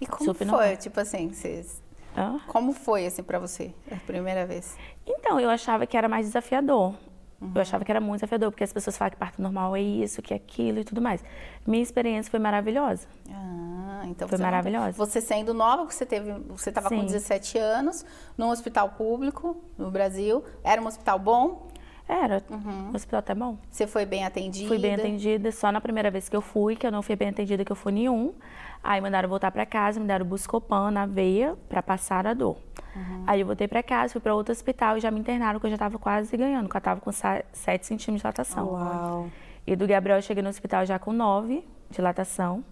E 0.00 0.06
como 0.06 0.24
Super 0.24 0.46
foi, 0.46 0.56
normal. 0.56 0.76
tipo 0.76 1.00
assim, 1.00 1.28
vocês... 1.28 1.82
Hã? 2.16 2.40
Como 2.48 2.72
foi, 2.72 3.06
assim, 3.06 3.22
pra 3.22 3.38
você, 3.38 3.72
a 3.90 3.96
primeira 3.96 4.44
vez? 4.44 4.76
Então, 5.06 5.38
eu 5.38 5.48
achava 5.48 5.86
que 5.86 5.96
era 5.96 6.08
mais 6.08 6.26
desafiador. 6.26 6.94
Uhum. 7.40 7.52
Eu 7.54 7.60
achava 7.62 7.84
que 7.84 7.90
era 7.90 8.00
muito 8.00 8.16
desafiador, 8.20 8.50
porque 8.50 8.64
as 8.64 8.72
pessoas 8.72 8.98
falam 8.98 9.10
que 9.10 9.16
parto 9.16 9.40
normal 9.40 9.74
é 9.74 9.80
isso, 9.80 10.20
que 10.20 10.34
é 10.34 10.36
aquilo 10.36 10.80
e 10.80 10.84
tudo 10.84 11.00
mais. 11.00 11.24
Minha 11.66 11.82
experiência 11.82 12.30
foi 12.30 12.38
maravilhosa. 12.38 13.06
Ah, 13.30 14.02
então 14.04 14.28
Foi 14.28 14.36
você 14.36 14.42
maravilhosa. 14.42 14.92
Você 14.92 15.20
sendo 15.20 15.54
nova, 15.54 15.84
você 15.84 16.04
teve, 16.04 16.32
você 16.48 16.68
estava 16.68 16.88
com 16.90 16.98
Sim. 17.00 17.06
17 17.06 17.56
anos, 17.58 18.04
num 18.36 18.50
hospital 18.50 18.90
público 18.90 19.56
no 19.78 19.90
Brasil. 19.90 20.44
Era 20.62 20.82
um 20.82 20.86
hospital 20.86 21.18
bom? 21.18 21.68
Era, 22.06 22.42
Uhum. 22.50 22.90
o 22.92 22.96
hospital 22.96 23.20
até 23.20 23.34
bom. 23.34 23.56
Você 23.70 23.86
foi 23.86 24.04
bem 24.04 24.24
atendida? 24.24 24.66
Fui 24.68 24.78
bem 24.78 24.94
atendida, 24.94 25.52
só 25.52 25.70
na 25.70 25.80
primeira 25.80 26.10
vez 26.10 26.28
que 26.28 26.34
eu 26.36 26.40
fui, 26.42 26.74
que 26.74 26.84
eu 26.86 26.90
não 26.90 27.02
fui 27.02 27.14
bem 27.14 27.28
atendida, 27.28 27.64
que 27.64 27.70
eu 27.70 27.76
fui 27.76 27.92
nenhum. 27.92 28.34
Aí 28.82 29.00
mandaram 29.00 29.28
voltar 29.28 29.50
pra 29.50 29.66
casa, 29.66 30.00
me 30.00 30.06
deram 30.06 30.24
Buscopan 30.24 30.90
na 30.90 31.04
veia 31.06 31.56
pra 31.68 31.82
passar 31.82 32.26
a 32.26 32.32
dor. 32.32 32.56
Uhum. 32.96 33.24
Aí 33.26 33.40
eu 33.40 33.46
voltei 33.46 33.68
pra 33.68 33.82
casa, 33.82 34.12
fui 34.12 34.20
pra 34.20 34.34
outro 34.34 34.52
hospital 34.52 34.96
e 34.96 35.00
já 35.00 35.10
me 35.10 35.20
internaram, 35.20 35.60
que 35.60 35.66
eu 35.66 35.70
já 35.70 35.78
tava 35.78 35.98
quase 35.98 36.34
ganhando, 36.36 36.68
que 36.68 36.76
eu 36.76 36.80
tava 36.80 37.00
com 37.00 37.12
7 37.12 37.44
centímetros 37.52 38.06
de 38.06 38.20
dilatação. 38.20 38.68
Uau. 38.68 39.30
E 39.66 39.76
do 39.76 39.86
Gabriel 39.86 40.18
eu 40.18 40.22
cheguei 40.22 40.42
no 40.42 40.48
hospital 40.48 40.86
já 40.86 40.98
com 40.98 41.12
9 41.12 41.64
dilatação, 41.90 42.64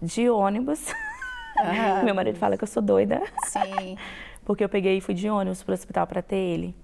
de 0.00 0.30
ônibus. 0.30 0.86
Meu 2.04 2.14
marido 2.14 2.38
fala 2.38 2.56
que 2.56 2.64
eu 2.64 2.68
sou 2.68 2.82
doida, 2.82 3.22
Sim. 3.46 3.96
porque 4.44 4.62
eu 4.62 4.68
peguei 4.68 4.98
e 4.98 5.00
fui 5.00 5.14
de 5.14 5.28
ônibus 5.28 5.62
pro 5.62 5.74
hospital 5.74 6.06
pra 6.06 6.22
ter 6.22 6.36
ele. 6.36 6.74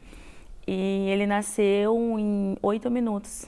E 0.67 1.09
ele 1.11 1.27
nasceu 1.27 2.19
em 2.19 2.57
8 2.63 2.91
minutos. 2.91 3.47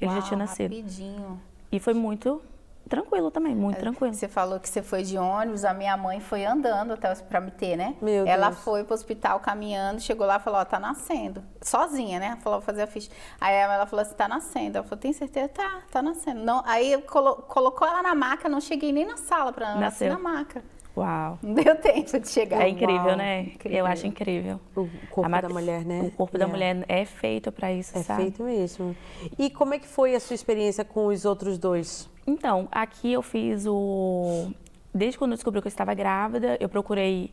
Ele 0.00 0.10
já 0.10 0.18
Uau, 0.18 0.26
tinha 0.26 0.38
nascido. 0.38 0.74
Rapidinho. 0.74 1.40
E 1.72 1.80
foi 1.80 1.94
muito 1.94 2.42
tranquilo 2.88 3.30
também, 3.30 3.54
muito 3.54 3.78
tranquilo. 3.78 4.14
Você 4.14 4.28
falou 4.28 4.58
que 4.60 4.68
você 4.68 4.82
foi 4.82 5.02
de 5.02 5.18
ônibus, 5.18 5.64
a 5.64 5.74
minha 5.74 5.96
mãe 5.96 6.20
foi 6.20 6.44
andando 6.44 6.92
até 6.92 7.14
para 7.16 7.40
me 7.40 7.50
ter, 7.50 7.76
né? 7.76 7.96
Meu 8.00 8.26
ela 8.26 8.48
Deus. 8.50 8.60
foi 8.62 8.84
pro 8.84 8.94
hospital 8.94 9.40
caminhando, 9.40 10.00
chegou 10.00 10.26
lá 10.26 10.36
e 10.36 10.40
falou, 10.40 10.60
ó, 10.60 10.64
tá 10.64 10.78
nascendo. 10.78 11.42
Sozinha, 11.62 12.18
né? 12.18 12.38
Falou, 12.42 12.58
vou 12.60 12.66
fazer 12.66 12.82
a 12.82 12.86
ficha. 12.86 13.10
Aí 13.40 13.54
ela 13.54 13.86
falou 13.86 14.02
assim, 14.02 14.14
tá 14.14 14.28
nascendo. 14.28 14.78
Ela 14.78 14.86
falou, 14.86 15.00
tem 15.00 15.12
certeza? 15.12 15.48
Tá, 15.48 15.80
tá 15.90 16.00
nascendo. 16.02 16.40
Não, 16.44 16.62
aí 16.66 17.00
colo- 17.02 17.36
colocou 17.42 17.86
ela 17.86 18.02
na 18.02 18.14
maca, 18.14 18.48
não 18.48 18.60
cheguei 18.60 18.92
nem 18.92 19.04
na 19.06 19.16
sala 19.16 19.52
pra 19.52 19.70
ela 19.70 19.80
nascer 19.80 20.08
na 20.10 20.18
maca. 20.18 20.62
Uau. 20.96 21.38
Não 21.42 21.52
deu 21.62 21.76
tempo 21.76 22.18
de 22.18 22.28
chegar. 22.28 22.62
É 22.62 22.68
incrível, 22.68 23.04
Uau, 23.08 23.16
né? 23.16 23.42
incrível. 23.42 23.78
Eu 23.78 23.86
acho 23.86 24.06
incrível. 24.06 24.60
O 24.74 24.88
corpo 25.10 25.30
mat- 25.30 25.42
da 25.42 25.48
mulher, 25.48 25.84
né? 25.84 26.00
O 26.02 26.10
corpo 26.10 26.38
da 26.38 26.44
É. 26.44 26.48
mulher 26.48 26.84
é 26.88 27.04
feito 27.04 27.52
para 27.52 27.72
isso, 27.72 27.96
É 27.98 28.02
sabe? 28.02 28.22
feito 28.22 28.42
mesmo. 28.42 28.96
E 29.38 29.50
como 29.50 29.74
é 29.74 29.78
que 29.78 29.86
foi 29.86 30.14
a 30.14 30.20
sua 30.20 30.34
experiência 30.34 30.84
com 30.84 31.06
os 31.06 31.24
outros 31.24 31.58
dois? 31.58 32.08
Então, 32.26 32.66
aqui 32.72 33.12
eu 33.12 33.22
fiz 33.22 33.66
o. 33.66 34.50
Desde 34.94 35.18
quando 35.18 35.32
eu 35.32 35.36
descobri 35.36 35.60
que 35.60 35.66
eu 35.66 35.70
estava 35.70 35.92
grávida, 35.92 36.56
eu 36.58 36.68
procurei 36.68 37.30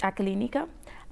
a 0.00 0.10
clínica. 0.10 0.66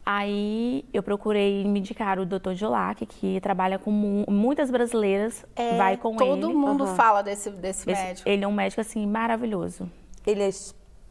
Aí 0.04 0.86
eu 0.94 1.02
procurei 1.02 1.62
me 1.64 1.78
indicar 1.78 2.18
o 2.18 2.24
Dr. 2.24 2.54
Jolac, 2.54 3.04
que 3.04 3.38
trabalha 3.40 3.78
com 3.78 3.90
mu- 3.90 4.24
muitas 4.28 4.70
brasileiras, 4.70 5.44
É, 5.54 5.76
vai 5.76 5.98
com 5.98 6.16
todo 6.16 6.46
ele. 6.48 6.56
mundo 6.56 6.84
Aham. 6.84 6.94
fala 6.96 7.22
desse, 7.22 7.50
desse 7.50 7.88
Esse- 7.90 8.02
médico. 8.02 8.28
ele 8.28 8.42
é 8.42 8.48
um 8.48 8.52
médico 8.52 8.80
assim 8.80 9.06
maravilhoso. 9.06 9.88
Ele 10.26 10.42
é 10.42 10.50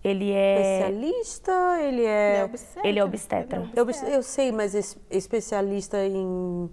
Ele 0.03 0.31
é 0.31 0.61
especialista? 0.61 1.51
Ele 1.81 2.05
é. 2.05 2.43
obstetra. 2.45 2.87
ele 2.87 2.99
é 2.99 3.03
obstetra. 3.03 3.69
Eu, 3.75 3.85
eu 4.09 4.23
sei, 4.23 4.51
mas 4.51 4.73
es- 4.73 4.97
especialista 5.11 5.97
em. 6.05 6.69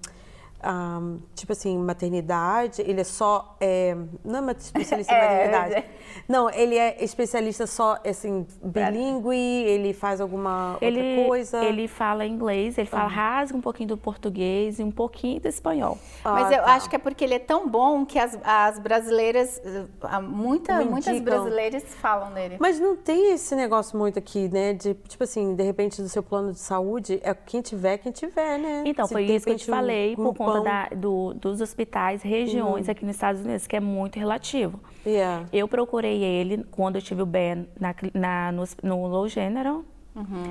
Ah, 0.69 1.01
tipo 1.35 1.53
assim, 1.53 1.79
maternidade, 1.79 2.83
ele 2.83 3.01
é 3.01 3.05
só. 3.05 3.57
é, 3.61 3.97
não 4.25 4.49
é 4.49 4.53
especialista 4.53 5.13
em 5.13 5.17
É, 5.17 5.21
maternidade. 5.49 5.75
é. 5.75 5.91
Não, 6.29 6.51
ele 6.51 6.77
é 6.77 7.03
especialista 7.05 7.67
só, 7.67 7.99
assim, 8.05 8.45
bilíngue, 8.63 9.37
ele 9.37 9.93
faz 9.93 10.21
alguma 10.21 10.77
ele, 10.81 11.01
outra 11.01 11.27
coisa. 11.29 11.65
ele 11.65 11.87
fala 11.87 12.27
inglês, 12.27 12.77
ele 12.79 12.89
fala 12.89 13.07
rasga 13.07 13.57
um 13.57 13.61
pouquinho 13.61 13.91
do 13.91 13.97
português 13.97 14.79
e 14.79 14.83
um 14.83 14.91
pouquinho 14.91 15.41
do 15.41 15.47
espanhol. 15.49 15.99
Mas 16.25 16.47
Ah, 16.51 16.55
eu 16.57 16.63
tá. 16.65 16.75
acho 16.75 16.91
que 16.91 16.97
é 16.97 16.99
porque 16.99 17.23
ele 17.25 17.35
é 17.35 17.39
tão 17.39 17.69
bom 17.69 18.05
que 18.05 18.19
as, 18.19 18.37
as 18.43 18.79
brasileiras, 18.79 19.61
eh, 19.65 20.21
muita, 20.21 20.85
muitas 20.85 21.21
brasileiras 21.21 21.85
falam 22.01 22.33
dele. 22.33 22.57
Mas 22.59 22.81
não 22.81 22.97
tem 22.97 23.33
esse 23.33 23.55
negócio 23.55 23.97
muito 23.97 24.19
aqui, 24.19 24.49
né? 24.49 24.73
De, 24.73 24.95
tipo 24.95 25.23
assim, 25.23 25.55
de 25.55 25.63
repente, 25.63 26.03
do 26.03 26.09
seu 26.09 26.23
plano 26.23 26.53
de 26.53 26.59
saúde, 26.59 27.21
é 27.23 27.33
quem 27.35 27.61
tiver, 27.63 27.99
quem 27.99 28.11
tiver, 28.11 28.59
né? 28.59 28.83
Então, 28.87 29.07
Se 29.07 29.13
foi 29.13 29.25
isso 29.25 29.45
que 29.45 29.53
eu 29.53 29.57
te 29.57 29.67
repente, 29.67 29.71
um 29.71 29.75
falei, 29.75 30.17
por 30.17 30.35
conta 30.35 30.56
grupão- 30.57 30.65
da- 30.65 30.89
do- 30.97 31.35
dos 31.35 31.61
hospitais, 31.61 32.23
regiões 32.23 32.89
aqui 32.89 33.05
nos 33.05 33.15
Estados 33.17 33.41
Unidos, 33.43 33.67
que 33.67 33.77
é 33.77 33.81
muito 33.81 34.19
relativo. 34.19 34.81
Yeah. 35.07 35.47
Eu 35.53 35.69
procurei 35.69 36.23
ele 36.23 36.65
quando 36.71 36.97
eu 36.97 37.03
tive 37.03 37.23
o 37.23 37.27
Ben 37.27 37.69
na, 37.79 37.95
na- 38.15 38.53
no, 38.53 38.65
no 38.83 39.07
Low 39.07 39.29
General. 39.29 39.83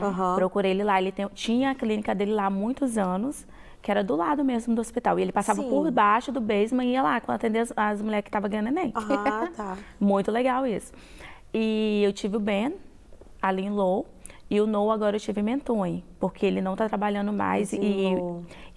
Aham. 0.02 0.36
Procurei 0.36 0.72
ele 0.72 0.84
lá. 0.84 1.02
Ele 1.02 1.12
tem- 1.12 1.28
tinha 1.34 1.72
a 1.72 1.76
clínica 1.76 2.14
dele 2.14 2.34
lá 2.34 2.46
há 2.46 2.50
muitos 2.50 2.98
anos, 2.98 3.48
que 3.82 3.90
era 3.92 4.04
do 4.04 4.16
lado 4.16 4.44
mesmo 4.44 4.74
do 4.76 4.80
hospital. 4.82 5.18
E 5.20 5.24
ele 5.24 5.32
passava 5.32 5.62
Sim. 5.62 5.70
por 5.70 5.90
baixo 5.92 6.32
do 6.32 6.40
basement 6.40 6.84
e 6.86 6.92
ia 6.94 7.02
lá 7.04 7.22
atender 7.28 7.60
as, 7.60 7.74
as 7.76 8.02
mulheres 8.02 8.24
que 8.24 8.30
estavam 8.30 8.50
ganhando 8.50 8.66
neném. 8.72 8.92
Ah, 8.96 9.48
tá. 9.58 9.78
Muito 10.00 10.32
legal 10.32 10.66
isso. 10.68 10.94
E 11.54 12.02
eu 12.06 12.14
tive 12.14 12.38
o 12.38 12.40
Ben 12.40 12.74
ali 13.42 13.64
em 13.64 13.70
Low. 13.70 14.06
E 14.56 14.62
o 14.62 14.66
No 14.66 14.90
agora 14.90 15.18
eu 15.18 15.20
tive 15.20 15.42
em 15.42 15.44
Mentone, 15.44 16.06
porque 16.20 16.46
ele 16.46 16.62
não 16.62 16.74
está 16.74 16.88
trabalhando 16.88 17.34
mais 17.34 17.74
e, 17.74 17.78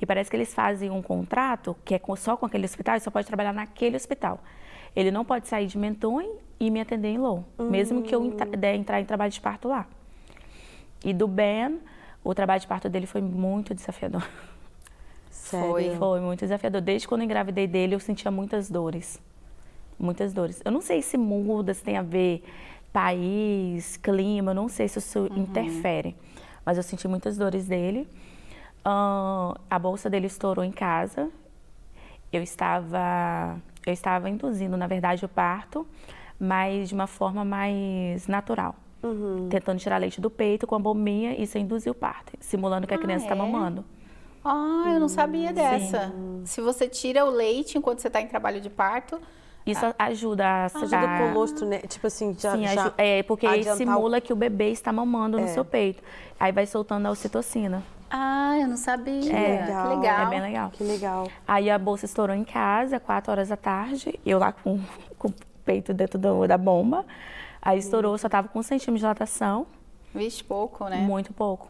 e 0.00 0.06
parece 0.06 0.28
que 0.28 0.36
eles 0.36 0.52
fazem 0.52 0.90
um 0.90 1.00
contrato 1.00 1.76
que 1.84 1.94
é 1.94 1.98
com- 2.00 2.16
só 2.16 2.36
com 2.36 2.46
aquele 2.46 2.64
hospital 2.64 2.96
e 2.96 3.00
só 3.00 3.10
pode 3.12 3.26
trabalhar 3.28 3.52
naquele 3.52 3.94
hospital. 3.96 4.40
Ele 4.96 5.10
não 5.12 5.24
pode 5.24 5.46
sair 5.46 5.66
de 5.68 5.78
Mentone 5.78 6.28
e 6.58 6.68
me 6.70 6.80
atender 6.80 7.08
em 7.08 7.18
Low, 7.18 7.44
mesmo 7.58 8.02
que 8.02 8.12
eu 8.12 8.24
entra- 8.24 8.46
der 8.46 8.74
entrar 8.74 9.00
em 9.00 9.04
trabalho 9.04 9.30
de 9.30 9.40
parto 9.40 9.68
lá. 9.68 9.86
E 11.04 11.14
do 11.14 11.28
Ben, 11.28 11.78
o 12.24 12.34
trabalho 12.34 12.60
de 12.60 12.66
parto 12.66 12.88
dele 12.88 13.06
foi 13.06 13.20
muito 13.20 13.72
desafiador. 13.72 14.26
Sério. 15.30 15.68
Foi. 15.68 15.94
Foi 15.96 16.20
muito 16.20 16.40
desafiador. 16.40 16.80
Desde 16.80 17.06
quando 17.06 17.20
eu 17.20 17.24
engravidei 17.26 17.68
dele, 17.68 17.94
eu 17.94 18.00
sentia 18.00 18.30
muitas 18.32 18.68
dores. 18.68 19.20
Muitas 19.96 20.32
dores. 20.32 20.60
Eu 20.64 20.72
não 20.72 20.80
sei 20.80 21.02
se 21.02 21.16
muda, 21.16 21.72
se 21.72 21.82
tem 21.84 21.96
a 21.96 22.02
ver 22.02 22.42
país, 22.92 23.96
clima, 23.96 24.52
não 24.54 24.68
sei 24.68 24.88
se 24.88 24.98
isso 24.98 25.28
interfere. 25.36 26.16
Mas 26.64 26.76
eu 26.76 26.82
senti 26.82 27.06
muitas 27.08 27.36
dores 27.36 27.66
dele. 27.66 28.08
Ahn, 28.84 29.54
a 29.70 29.78
bolsa 29.78 30.08
dele 30.10 30.26
estourou 30.26 30.64
em 30.64 30.72
casa. 30.72 31.30
Eu 32.32 32.42
estava, 32.42 33.58
eu 33.86 33.92
estava 33.92 34.28
induzindo, 34.28 34.76
na 34.76 34.86
verdade, 34.86 35.24
o 35.24 35.28
parto, 35.28 35.86
mas 36.38 36.88
de 36.88 36.94
uma 36.94 37.06
forma 37.06 37.44
mais 37.44 38.26
natural. 38.26 38.74
Tentando 39.48 39.78
tirar 39.78 39.98
leite 39.98 40.20
do 40.20 40.28
peito 40.28 40.66
com 40.66 40.74
a 40.74 40.78
bombinha 40.78 41.40
e 41.40 41.46
sem 41.46 41.62
induzir 41.62 41.90
o 41.90 41.94
parto, 41.94 42.32
simulando 42.40 42.86
que 42.86 42.92
a 42.92 42.96
Ah, 42.96 43.00
criança 43.00 43.24
está 43.24 43.34
é? 43.34 43.38
mamando. 43.38 43.84
Ah, 44.44 44.90
eu 44.92 45.00
não 45.00 45.08
sabia 45.08 45.52
dessa. 45.52 46.12
Se 46.44 46.60
você 46.60 46.88
tira 46.88 47.24
o 47.24 47.30
leite 47.30 47.78
enquanto 47.78 48.00
você 48.00 48.08
está 48.08 48.20
em 48.20 48.26
trabalho 48.26 48.60
de 48.60 48.68
parto, 48.68 49.20
Isso 49.70 49.94
ajuda 49.98 50.44
a 50.46 50.64
Ajuda 50.66 50.98
a- 50.98 51.04
o 51.24 51.28
colostro, 51.32 51.66
né? 51.66 51.78
Tipo 51.80 52.06
assim, 52.06 52.34
já, 52.38 52.52
Sim, 52.52 52.66
já 52.66 52.92
é 52.96 53.22
porque 53.22 53.46
adiantar 53.46 53.76
simula 53.76 54.20
que 54.20 54.32
o 54.32 54.36
bebê 54.36 54.70
está 54.70 54.92
mamando 54.92 55.38
É. 55.38 55.42
no 55.42 55.48
seu 55.48 55.64
peito. 55.64 56.02
Aí 56.38 56.52
vai 56.52 56.66
soltando 56.66 57.06
a 57.06 57.10
ocitocina. 57.10 57.82
ah, 58.10 58.56
eu 58.60 58.66
não 58.68 58.76
sabia. 58.76 59.20
Que 59.20 59.28
legal. 59.28 59.96
legal. 59.96 60.26
É 60.26 60.30
bem 60.30 60.40
legal. 60.40 60.70
Que 60.70 60.82
legal. 60.84 61.28
Aí 61.46 61.68
a 61.70 61.78
bolsa 61.78 62.06
estourou 62.06 62.34
em 62.34 62.44
casa, 62.44 62.98
4 62.98 63.30
horas 63.30 63.48
da 63.48 63.56
tarde, 63.56 64.18
eu 64.24 64.38
lá 64.38 64.50
com, 64.52 64.80
com 65.18 65.28
o 65.28 65.34
peito 65.64 65.92
dentro 65.92 66.18
do- 66.18 66.46
da 66.46 66.56
bomba. 66.56 67.04
Aí 67.60 67.78
estourou, 67.78 68.16
só 68.16 68.28
tava 68.28 68.48
com 68.48 68.60
um 68.60 68.62
centímetro 68.62 68.94
de 68.94 69.00
dilatação, 69.00 69.66
Vixe, 70.14 70.42
pouco, 70.42 70.84
né? 70.88 70.96
muito 70.96 71.32
pouco. 71.34 71.68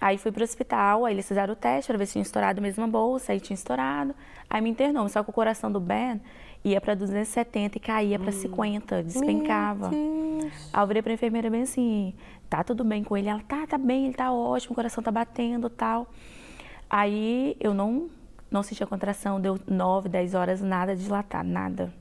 Aí 0.00 0.18
fui 0.18 0.30
pro 0.32 0.42
hospital, 0.44 1.04
aí 1.06 1.14
eles 1.14 1.26
fizeram 1.26 1.52
o 1.52 1.56
teste 1.56 1.88
para 1.88 1.96
ver 1.98 2.06
se 2.06 2.12
tinha 2.12 2.22
estourado 2.22 2.60
mesmo 2.60 2.82
a 2.84 2.86
bolsa, 2.86 3.32
aí 3.32 3.40
tinha 3.40 3.54
estourado. 3.54 4.14
Aí 4.48 4.60
me 4.60 4.68
internou, 4.70 5.08
só 5.08 5.22
que 5.22 5.30
o 5.30 5.32
coração 5.32 5.70
do 5.70 5.78
Ben 5.80 6.20
ia 6.64 6.80
para 6.80 6.94
270 6.94 7.78
e 7.78 7.80
caía 7.80 8.18
para 8.18 8.32
50, 8.32 9.02
despencava. 9.02 9.90
Meu 9.90 10.40
Deus. 10.40 10.70
Aí 10.72 10.82
eu 10.82 10.86
virei 10.86 11.02
pra 11.02 11.12
enfermeira 11.12 11.50
bem 11.50 11.62
assim, 11.62 12.14
tá 12.48 12.62
tudo 12.62 12.84
bem 12.84 13.02
com 13.02 13.16
ele? 13.16 13.28
Ela, 13.28 13.42
tá, 13.46 13.66
tá 13.66 13.78
bem, 13.78 14.06
ele 14.06 14.14
tá 14.14 14.32
ótimo, 14.32 14.72
o 14.72 14.74
coração 14.74 15.02
tá 15.02 15.10
batendo 15.10 15.68
tal. 15.70 16.08
Aí 16.88 17.56
eu 17.60 17.72
não, 17.72 18.08
não 18.50 18.62
sentia 18.62 18.86
contração, 18.86 19.40
deu 19.40 19.58
9, 19.66 20.08
10 20.08 20.34
horas, 20.34 20.60
nada 20.60 20.94
de 20.94 21.04
dilatar, 21.04 21.44
nada. 21.44 21.92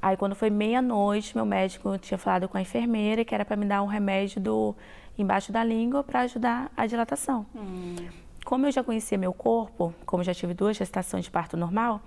Aí 0.00 0.16
quando 0.16 0.34
foi 0.34 0.50
meia-noite, 0.50 1.34
meu 1.34 1.44
médico 1.44 1.98
tinha 1.98 2.18
falado 2.18 2.48
com 2.48 2.56
a 2.56 2.60
enfermeira 2.60 3.24
que 3.24 3.34
era 3.34 3.44
para 3.44 3.56
me 3.56 3.66
dar 3.66 3.82
um 3.82 3.86
remédio 3.86 4.40
do 4.40 4.76
embaixo 5.18 5.50
da 5.50 5.64
língua 5.64 6.04
para 6.04 6.20
ajudar 6.20 6.70
a 6.76 6.86
dilatação. 6.86 7.44
Como 8.44 8.66
eu 8.66 8.70
já 8.70 8.84
conhecia 8.84 9.18
meu 9.18 9.32
corpo, 9.32 9.92
como 10.06 10.22
já 10.22 10.32
tive 10.32 10.54
duas 10.54 10.76
gestações 10.76 11.24
de 11.24 11.30
parto 11.30 11.56
normal, 11.56 12.00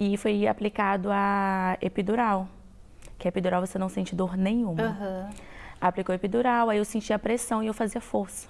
e 0.00 0.16
foi 0.16 0.46
aplicado 0.46 1.10
a 1.12 1.76
epidural, 1.82 2.48
que 3.18 3.28
a 3.28 3.30
epidural 3.30 3.64
você 3.64 3.78
não 3.78 3.90
sente 3.90 4.16
dor 4.16 4.34
nenhuma. 4.34 4.82
Aham. 4.82 5.30
Aplicou 5.78 6.14
epidural, 6.14 6.70
aí 6.70 6.78
eu 6.78 6.84
sentia 6.86 7.18
pressão 7.18 7.62
e 7.62 7.66
eu 7.66 7.74
fazia 7.74 8.00
força. 8.00 8.48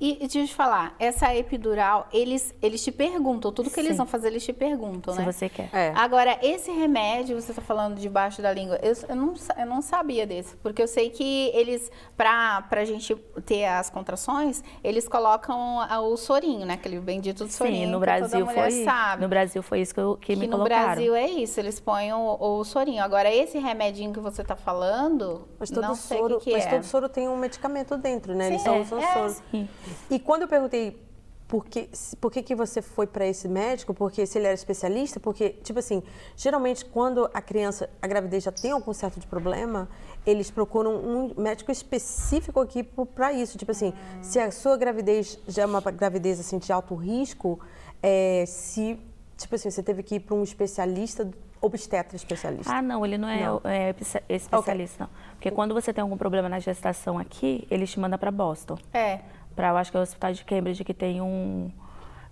E 0.00 0.16
deixa 0.20 0.38
eu 0.38 0.46
te 0.46 0.54
falar, 0.54 0.94
essa 0.98 1.34
epidural, 1.34 2.08
eles, 2.12 2.54
eles 2.60 2.82
te 2.82 2.92
perguntam, 2.92 3.50
tudo 3.50 3.70
que 3.70 3.80
eles 3.80 3.92
Sim. 3.92 3.96
vão 3.98 4.06
fazer, 4.06 4.28
eles 4.28 4.44
te 4.44 4.52
perguntam, 4.52 5.14
se 5.14 5.20
né? 5.20 5.32
você 5.32 5.48
quer. 5.48 5.70
É. 5.72 5.92
Agora, 5.94 6.38
esse 6.42 6.70
remédio, 6.70 7.40
você 7.40 7.52
está 7.52 7.62
falando 7.62 7.96
debaixo 7.98 8.42
da 8.42 8.52
língua, 8.52 8.78
eu, 8.82 8.94
eu 9.08 9.16
não, 9.16 9.34
eu 9.58 9.66
não 9.66 9.80
sabia 9.82 10.26
desse, 10.26 10.56
porque 10.56 10.82
eu 10.82 10.88
sei 10.88 11.10
que 11.10 11.50
eles, 11.54 11.90
pra, 12.16 12.62
pra 12.62 12.84
gente 12.84 13.14
ter 13.44 13.64
as 13.66 13.88
contrações, 13.90 14.62
eles 14.84 15.08
colocam 15.08 15.78
o 16.10 16.16
sorinho, 16.16 16.66
né? 16.66 16.74
Aquele 16.74 17.00
bendito 17.00 17.44
do 17.44 17.50
sorinho 17.52 17.86
Sim, 17.86 17.92
no 17.92 18.00
que 18.00 18.06
toda 18.06 18.18
Brasil 18.18 18.46
mulher 18.46 18.70
foi. 18.70 18.84
sabe. 18.84 19.22
No 19.22 19.28
Brasil 19.28 19.62
foi 19.62 19.80
isso 19.80 19.94
que, 19.94 20.00
eu, 20.00 20.16
que, 20.16 20.34
que 20.34 20.36
me 20.36 20.46
no 20.46 20.58
colocaram. 20.58 20.84
Brasil 20.86 21.14
é 21.14 21.26
isso, 21.26 21.58
eles 21.58 21.80
põem 21.80 22.12
o, 22.12 22.36
o 22.38 22.64
sorinho. 22.64 23.02
Agora, 23.02 23.32
esse 23.32 23.58
remedinho 23.58 24.12
que 24.12 24.20
você 24.20 24.42
está 24.42 24.56
falando, 24.56 25.48
Mas 25.58 25.70
todo 25.70 25.82
não 25.82 25.94
sei 25.94 26.18
soro, 26.18 26.36
o 26.36 26.38
que, 26.38 26.50
que 26.50 26.56
mas 26.56 26.66
é. 26.66 26.70
todo 26.70 26.82
soro 26.84 27.08
tem 27.08 27.28
um 27.28 27.36
medicamento 27.36 27.96
dentro, 27.96 28.34
né? 28.34 28.48
Eles 28.48 28.60
Sim, 28.60 28.66
só 28.66 28.74
é, 28.74 28.80
usam 28.80 28.98
é. 28.98 29.12
soro. 29.12 29.36
Sim. 29.64 29.68
E 30.10 30.18
quando 30.18 30.42
eu 30.42 30.48
perguntei 30.48 31.04
por 31.48 31.64
que, 31.64 31.88
por 32.20 32.32
que, 32.32 32.42
que 32.42 32.54
você 32.56 32.82
foi 32.82 33.06
para 33.06 33.24
esse 33.24 33.46
médico, 33.46 33.94
porque 33.94 34.26
se 34.26 34.36
ele 34.36 34.46
era 34.46 34.54
especialista, 34.54 35.20
porque, 35.20 35.50
tipo 35.50 35.78
assim, 35.78 36.02
geralmente 36.36 36.84
quando 36.84 37.30
a 37.32 37.40
criança, 37.40 37.88
a 38.02 38.06
gravidez 38.08 38.42
já 38.42 38.50
tem 38.50 38.72
algum 38.72 38.92
certo 38.92 39.20
de 39.20 39.26
problema, 39.28 39.88
eles 40.26 40.50
procuram 40.50 40.96
um 40.96 41.32
médico 41.40 41.70
específico 41.70 42.58
aqui 42.58 42.82
para 42.82 43.32
isso. 43.32 43.56
Tipo 43.56 43.70
assim, 43.70 43.92
se 44.20 44.40
a 44.40 44.50
sua 44.50 44.76
gravidez 44.76 45.38
já 45.46 45.62
é 45.62 45.66
uma 45.66 45.80
gravidez 45.80 46.40
assim, 46.40 46.58
de 46.58 46.72
alto 46.72 46.96
risco, 46.96 47.60
é, 48.02 48.42
se, 48.44 48.98
tipo 49.36 49.54
assim, 49.54 49.70
você 49.70 49.84
teve 49.84 50.02
que 50.02 50.16
ir 50.16 50.20
para 50.20 50.34
um 50.34 50.42
especialista, 50.42 51.30
obstetra 51.60 52.16
especialista. 52.16 52.72
Ah, 52.72 52.82
não, 52.82 53.06
ele 53.06 53.16
não 53.16 53.28
é, 53.28 53.44
Não. 53.46 53.60
é 53.64 53.94
espe- 54.00 54.22
especialista, 54.28 55.04
não. 55.04 55.10
Porque 55.34 55.50
quando 55.52 55.74
você 55.74 55.92
tem 55.92 56.02
algum 56.02 56.16
problema 56.16 56.48
na 56.48 56.58
gestação 56.58 57.18
aqui, 57.18 57.66
ele 57.70 57.86
te 57.86 58.00
manda 58.00 58.18
para 58.18 58.32
Boston. 58.32 58.76
É. 58.92 59.20
Para, 59.56 59.68
eu 59.70 59.76
acho 59.78 59.90
que 59.90 59.96
é 59.96 60.00
o 60.00 60.02
hospital 60.02 60.32
de 60.32 60.44
Cambridge 60.44 60.84
que 60.84 60.94
tem 60.94 61.20
um. 61.20 61.70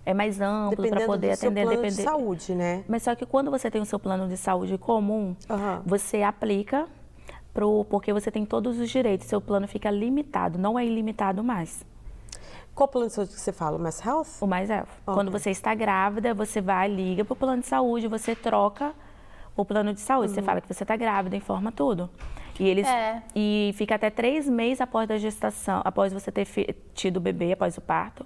É 0.05 0.13
mais 0.13 0.39
amplo 0.39 0.87
para 0.87 1.05
poder 1.07 1.31
do 1.31 1.35
seu 1.35 1.49
atender. 1.49 1.63
plano 1.63 1.81
depender- 1.81 1.95
de 1.97 2.03
saúde, 2.03 2.53
né? 2.55 2.83
Mas 2.87 3.01
só 3.01 3.15
que 3.15 3.25
quando 3.25 3.49
você 3.49 3.71
tem 3.71 3.81
o 3.81 3.85
seu 3.85 3.97
plano 3.97 4.27
de 4.27 4.37
saúde 4.37 4.77
comum, 4.77 5.35
Aham. 5.49 5.81
você 5.83 6.21
aplica 6.21 6.85
pro, 7.51 7.83
porque 7.89 8.13
você 8.13 8.29
tem 8.29 8.45
todos 8.45 8.79
os 8.79 8.87
direitos. 8.89 9.25
Seu 9.27 9.41
plano 9.41 9.67
fica 9.67 9.89
limitado, 9.89 10.59
não 10.59 10.77
é 10.77 10.85
ilimitado 10.85 11.43
mais. 11.43 11.83
Qual 12.75 12.87
plano 12.87 13.07
de 13.07 13.13
saúde 13.13 13.33
que 13.33 13.39
você 13.39 13.51
fala? 13.51 13.79
Mass 13.79 14.05
Health? 14.05 14.27
O 14.41 14.45
mais 14.45 14.69
é. 14.69 14.83
Quando 15.05 15.31
você 15.31 15.49
está 15.49 15.73
grávida, 15.73 16.33
você 16.35 16.61
vai, 16.61 16.87
liga 16.87 17.25
pro 17.25 17.35
plano 17.35 17.61
de 17.61 17.67
saúde, 17.67 18.07
você 18.07 18.35
troca 18.35 18.93
o 19.55 19.63
plano 19.65 19.93
de 19.93 19.99
saúde. 19.99 20.31
Você 20.31 20.41
fala 20.41 20.61
que 20.61 20.67
você 20.73 20.83
está 20.83 20.95
grávida, 20.95 21.35
informa 21.35 21.71
tudo. 21.71 22.09
E 22.59 22.67
eles 22.67 22.87
É. 22.87 23.21
e 23.35 23.71
fica 23.75 23.95
até 23.95 24.09
três 24.09 24.47
meses 24.47 24.79
após 24.79 25.09
a 25.11 25.17
gestação, 25.17 25.81
após 25.83 26.13
você 26.13 26.31
ter 26.31 26.47
tido 26.93 27.17
o 27.17 27.19
bebê, 27.19 27.51
após 27.51 27.77
o 27.77 27.81
parto, 27.81 28.25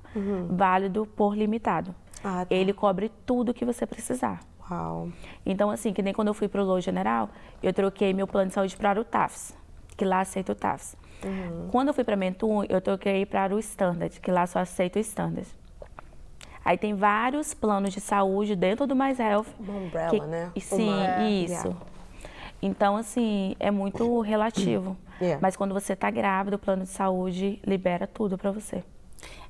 válido 0.50 1.05
por 1.15 1.36
limitado. 1.36 1.95
Ah, 2.24 2.45
tá. 2.45 2.53
Ele 2.53 2.74
cobre 2.74 3.09
tudo 3.25 3.53
que 3.53 3.65
você 3.65 3.86
precisar. 3.88 4.41
Uau. 4.69 5.09
Então, 5.45 5.71
assim, 5.71 5.91
que 5.93 6.01
nem 6.03 6.13
quando 6.13 6.27
eu 6.27 6.33
fui 6.33 6.48
pro 6.48 6.63
Low 6.63 6.79
General, 6.79 7.29
eu 7.63 7.74
troquei 7.74 8.13
meu 8.13 8.27
plano 8.27 8.50
de 8.50 8.53
saúde 8.53 8.77
para 8.77 9.01
o 9.01 9.03
TAFS, 9.03 9.57
que 9.98 10.05
lá 10.05 10.19
aceita 10.19 10.51
o 10.51 10.55
TAFS. 10.55 10.95
Quando 11.71 11.88
eu 11.89 11.93
fui 11.93 12.03
para 12.03 12.15
Mentum, 12.15 12.63
eu 12.69 12.79
troquei 12.79 13.25
para 13.25 13.53
o 13.55 13.59
Standard, 13.59 14.21
que 14.21 14.31
lá 14.31 14.45
só 14.48 14.59
aceita 14.59 15.00
o 15.00 15.01
Standard. 15.01 15.48
Aí 16.63 16.77
tem 16.77 16.93
vários 16.93 17.53
planos 17.53 17.93
de 17.93 17.99
saúde 18.01 18.55
dentro 18.55 18.85
do 18.85 18.95
Mais 18.95 19.19
Health. 19.19 19.45
Uma 19.59 19.77
umbrella, 19.77 20.09
que- 20.09 20.19
né? 20.25 20.51
e 20.55 20.61
Sim, 20.61 20.89
Uma- 20.89 21.29
isso. 21.29 21.53
Yeah. 21.67 21.79
Então, 22.61 22.97
assim, 22.97 23.55
é 23.59 23.71
muito 23.71 24.19
relativo. 24.21 24.97
Yeah. 25.21 25.37
Mas 25.41 25.57
quando 25.57 25.73
você 25.73 25.97
tá 25.97 26.09
grávida, 26.09 26.55
o 26.55 26.59
plano 26.59 26.83
de 26.83 26.89
saúde 26.89 27.59
libera 27.67 28.07
tudo 28.07 28.37
para 28.37 28.51
você. 28.51 28.81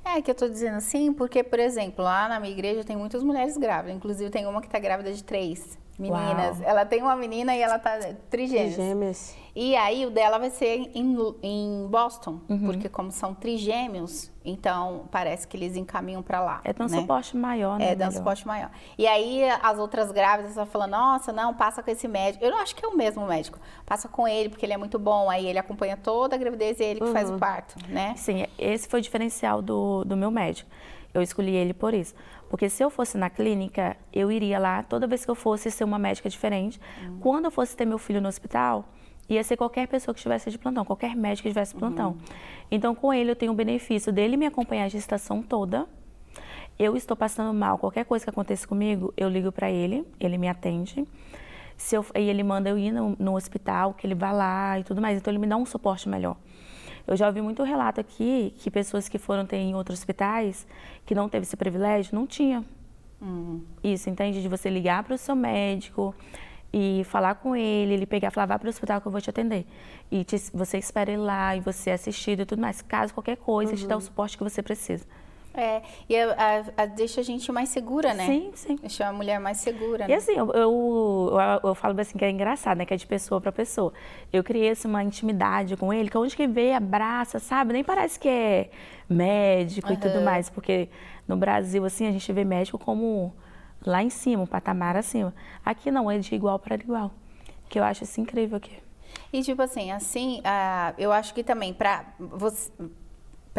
É 0.03 0.19
que 0.19 0.31
eu 0.31 0.33
tô 0.33 0.49
dizendo 0.49 0.77
assim, 0.77 1.13
porque, 1.13 1.43
por 1.43 1.59
exemplo, 1.59 2.03
lá 2.03 2.27
na 2.27 2.39
minha 2.39 2.51
igreja 2.51 2.83
tem 2.83 2.97
muitas 2.97 3.21
mulheres 3.21 3.55
grávidas. 3.55 3.95
Inclusive, 3.95 4.31
tem 4.31 4.47
uma 4.47 4.61
que 4.63 4.67
tá 4.67 4.79
grávida 4.79 5.13
de 5.13 5.23
três 5.23 5.77
meninas. 5.99 6.59
Uau. 6.59 6.69
Ela 6.69 6.85
tem 6.85 7.01
uma 7.01 7.15
menina 7.15 7.55
e 7.55 7.61
ela 7.61 7.77
tá 7.77 7.99
trigêmeas. 8.29 8.75
Gêmeas. 8.75 9.35
E 9.55 9.75
aí 9.75 10.05
o 10.05 10.09
dela 10.09 10.37
vai 10.37 10.49
ser 10.49 10.89
em, 10.93 11.17
em 11.43 11.87
Boston, 11.89 12.39
Uhum. 12.47 12.65
porque 12.67 12.87
como 12.87 13.11
são 13.11 13.33
trigêmeos, 13.33 14.31
então 14.45 15.03
parece 15.11 15.47
que 15.47 15.57
eles 15.57 15.75
encaminham 15.75 16.21
pra 16.23 16.39
lá. 16.39 16.61
É 16.63 16.71
tão 16.71 16.87
né? 16.87 16.99
suporte 16.99 17.35
maior, 17.35 17.77
né? 17.77 17.89
É, 17.91 17.93
um 17.93 17.97
melhor. 17.97 18.11
suporte 18.11 18.47
maior. 18.47 18.69
E 18.97 19.05
aí 19.05 19.43
as 19.61 19.77
outras 19.77 20.11
grávidas 20.11 20.51
estão 20.51 20.65
falando, 20.65 20.91
nossa, 20.91 21.33
não, 21.33 21.53
passa 21.53 21.83
com 21.83 21.91
esse 21.91 22.07
médico. 22.07 22.43
Eu 22.45 22.51
não 22.51 22.59
acho 22.59 22.75
que 22.75 22.85
é 22.85 22.87
o 22.87 22.95
mesmo 22.95 23.25
médico. 23.25 23.59
Passa 23.85 24.07
com 24.07 24.27
ele, 24.27 24.49
porque 24.49 24.65
ele 24.65 24.73
é 24.73 24.77
muito 24.77 24.97
bom. 24.97 25.29
Aí 25.29 25.45
ele 25.47 25.59
acompanha 25.59 25.97
toda 25.97 26.35
a 26.35 26.39
gravidez 26.39 26.79
e 26.79 26.83
é 26.83 26.91
ele 26.91 27.01
que 27.01 27.11
faz 27.11 27.29
o 27.29 27.37
parto, 27.37 27.75
né? 27.89 28.13
Sim, 28.15 28.45
esse 28.57 28.87
foi 28.87 28.99
o 28.99 29.03
diferencial 29.03 29.61
do, 29.61 30.05
do 30.05 30.15
meu 30.15 30.31
médico. 30.31 30.69
Eu 31.13 31.21
escolhi 31.21 31.55
ele 31.55 31.73
por 31.73 31.93
isso. 31.93 32.13
Porque 32.49 32.67
se 32.67 32.83
eu 32.83 32.89
fosse 32.89 33.17
na 33.17 33.29
clínica, 33.29 33.95
eu 34.11 34.31
iria 34.31 34.57
lá 34.57 34.81
toda 34.81 35.05
vez 35.05 35.23
que 35.23 35.29
eu 35.29 35.35
fosse 35.35 35.69
ser 35.69 35.83
uma 35.83 35.99
médica 35.99 36.27
diferente. 36.29 36.79
Quando 37.19 37.45
eu 37.45 37.51
fosse 37.51 37.77
ter 37.77 37.85
meu 37.85 37.99
filho 37.99 38.19
no 38.19 38.27
hospital, 38.27 38.85
ia 39.29 39.43
ser 39.43 39.55
qualquer 39.55 39.87
pessoa 39.87 40.13
que 40.13 40.19
estivesse 40.19 40.49
de 40.49 40.57
plantão, 40.57 40.83
qualquer 40.83 41.15
médico 41.15 41.43
que 41.43 41.49
estivesse 41.49 41.73
de 41.73 41.79
plantão. 41.79 42.17
Então, 42.71 42.95
com 42.95 43.13
ele, 43.13 43.29
eu 43.29 43.35
tenho 43.35 43.51
o 43.51 43.55
benefício 43.55 44.11
dele 44.11 44.35
me 44.35 44.47
acompanhar 44.47 44.85
a 44.85 44.89
gestação 44.89 45.43
toda. 45.43 45.87
Eu 46.77 46.97
estou 46.97 47.15
passando 47.15 47.53
mal, 47.53 47.77
qualquer 47.77 48.05
coisa 48.05 48.25
que 48.25 48.29
aconteça 48.29 48.67
comigo, 48.67 49.13
eu 49.15 49.29
ligo 49.29 49.51
para 49.51 49.69
ele, 49.69 50.05
ele 50.19 50.37
me 50.37 50.47
atende. 50.47 51.05
Se 51.77 51.95
eu, 51.95 52.05
e 52.15 52.21
ele 52.21 52.41
manda 52.41 52.69
eu 52.69 52.77
ir 52.77 52.91
no, 52.91 53.15
no 53.19 53.35
hospital, 53.35 53.93
que 53.93 54.07
ele 54.07 54.15
vá 54.15 54.31
lá 54.31 54.79
e 54.79 54.83
tudo 54.83 54.99
mais. 54.99 55.17
Então, 55.17 55.31
ele 55.31 55.39
me 55.39 55.47
dá 55.47 55.55
um 55.55 55.65
suporte 55.65 56.09
melhor. 56.09 56.35
Eu 57.09 57.17
já 57.17 57.27
ouvi 57.27 57.41
muito 57.41 57.63
relato 57.63 57.99
aqui 57.99 58.53
que 58.57 58.69
pessoas 58.69 59.09
que 59.09 59.17
foram 59.17 59.45
ter 59.45 59.57
em 59.57 59.73
outros 59.75 59.99
hospitais, 59.99 60.67
que 61.05 61.15
não 61.15 61.27
teve 61.27 61.43
esse 61.43 61.57
privilégio, 61.57 62.13
não 62.15 62.27
tinha 62.27 62.63
isso, 63.83 64.09
entende? 64.09 64.41
De 64.41 64.47
você 64.47 64.69
ligar 64.69 65.03
para 65.03 65.15
o 65.15 65.17
seu 65.17 65.35
médico 65.35 66.15
e 66.71 67.03
falar 67.05 67.35
com 67.35 67.55
ele, 67.55 67.93
ele 67.93 68.05
pegar 68.05 68.27
e 68.27 68.31
falar, 68.31 68.45
vá 68.45 68.59
para 68.59 68.67
o 68.67 68.69
hospital 68.69 69.01
que 69.01 69.07
eu 69.07 69.11
vou 69.11 69.19
te 69.19 69.29
atender. 69.29 69.65
E 70.11 70.23
te- 70.23 70.51
você 70.53 70.77
espera 70.77 71.11
ele 71.11 71.21
lá 71.21 71.55
e 71.55 71.59
você 71.59 71.89
é 71.89 71.93
assistido 71.93 72.41
e 72.41 72.45
tudo 72.45 72.61
mais. 72.61 72.81
Caso 72.81 73.13
qualquer 73.13 73.37
coisa, 73.37 73.73
te 73.75 73.87
dá 73.87 73.97
o 73.97 74.01
suporte 74.01 74.37
que 74.37 74.43
você 74.43 74.61
precisa. 74.61 75.03
É, 75.59 75.81
e 76.07 76.15
a- 76.15 76.35
a- 76.77 76.83
a- 76.83 76.85
deixa 76.85 77.19
a 77.19 77.23
gente 77.23 77.51
mais 77.51 77.67
segura, 77.67 78.13
né? 78.13 78.25
Sim, 78.25 78.51
sim. 78.55 78.75
Deixa 78.77 79.05
a 79.07 79.11
mulher 79.11 79.39
mais 79.39 79.57
segura, 79.57 80.05
E 80.05 80.07
né? 80.07 80.15
assim, 80.15 80.31
eu, 80.31 80.49
eu, 80.53 81.31
eu, 81.33 81.69
eu 81.69 81.75
falo 81.75 81.99
assim 81.99 82.17
que 82.17 82.23
é 82.23 82.29
engraçado, 82.29 82.77
né? 82.77 82.85
Que 82.85 82.93
é 82.93 82.97
de 82.97 83.05
pessoa 83.05 83.41
para 83.41 83.51
pessoa. 83.51 83.91
Eu 84.31 84.41
criei 84.41 84.69
assim, 84.69 84.87
uma 84.87 85.03
intimidade 85.03 85.75
com 85.75 85.91
ele, 85.93 86.09
que 86.09 86.17
onde 86.17 86.33
que 86.35 86.47
vê, 86.47 86.71
abraça, 86.73 87.39
sabe? 87.39 87.73
Nem 87.73 87.83
parece 87.83 88.17
que 88.17 88.29
é 88.29 88.69
médico 89.09 89.91
e 89.91 89.97
tudo 89.97 90.21
mais, 90.21 90.49
porque 90.49 90.87
no 91.27 91.35
Brasil, 91.35 91.83
assim, 91.83 92.07
a 92.07 92.11
gente 92.11 92.31
vê 92.31 92.45
médico 92.45 92.77
como 92.77 93.33
lá 93.85 94.01
em 94.01 94.09
cima, 94.09 94.43
um 94.43 94.47
patamar 94.47 94.95
acima. 94.95 95.33
Aqui 95.65 95.91
não, 95.91 96.09
é 96.09 96.17
de 96.19 96.33
igual 96.33 96.57
para 96.57 96.75
igual. 96.75 97.11
Que 97.67 97.79
eu 97.79 97.83
acho 97.83 98.03
isso 98.05 98.21
incrível 98.21 98.55
aqui. 98.57 98.77
E 99.33 99.41
tipo 99.43 99.61
assim, 99.61 99.91
assim, 99.91 100.41
ah, 100.43 100.93
eu 100.97 101.11
acho 101.11 101.33
que 101.33 101.43
também 101.43 101.73
para 101.73 102.05
você 102.19 102.71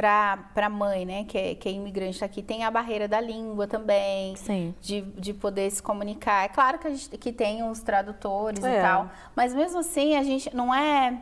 para 0.01 0.39
para 0.55 0.69
mãe, 0.71 1.05
né, 1.05 1.25
que 1.25 1.37
é, 1.37 1.55
que 1.55 1.69
é 1.69 1.73
imigrante 1.73 2.25
aqui, 2.25 2.43
tem 2.43 2.65
a 2.65 2.71
barreira 2.71 3.07
da 3.07 3.21
língua 3.21 3.67
também. 3.67 4.35
Sim. 4.37 4.75
De, 4.81 5.03
de 5.03 5.35
poder 5.35 5.71
se 5.71 5.83
comunicar. 5.83 6.45
É 6.45 6.49
claro 6.49 6.79
que 6.79 6.87
a 6.87 6.91
gente 6.91 7.11
que 7.19 7.31
tem 7.31 7.63
os 7.69 7.81
tradutores 7.83 8.65
e 8.65 8.67
É. 8.67 8.81
tal, 8.81 9.11
mas 9.37 9.53
mesmo 9.55 9.79
assim 9.81 10.17
a 10.17 10.23
gente 10.23 10.55
não 10.57 10.75
é 10.75 11.19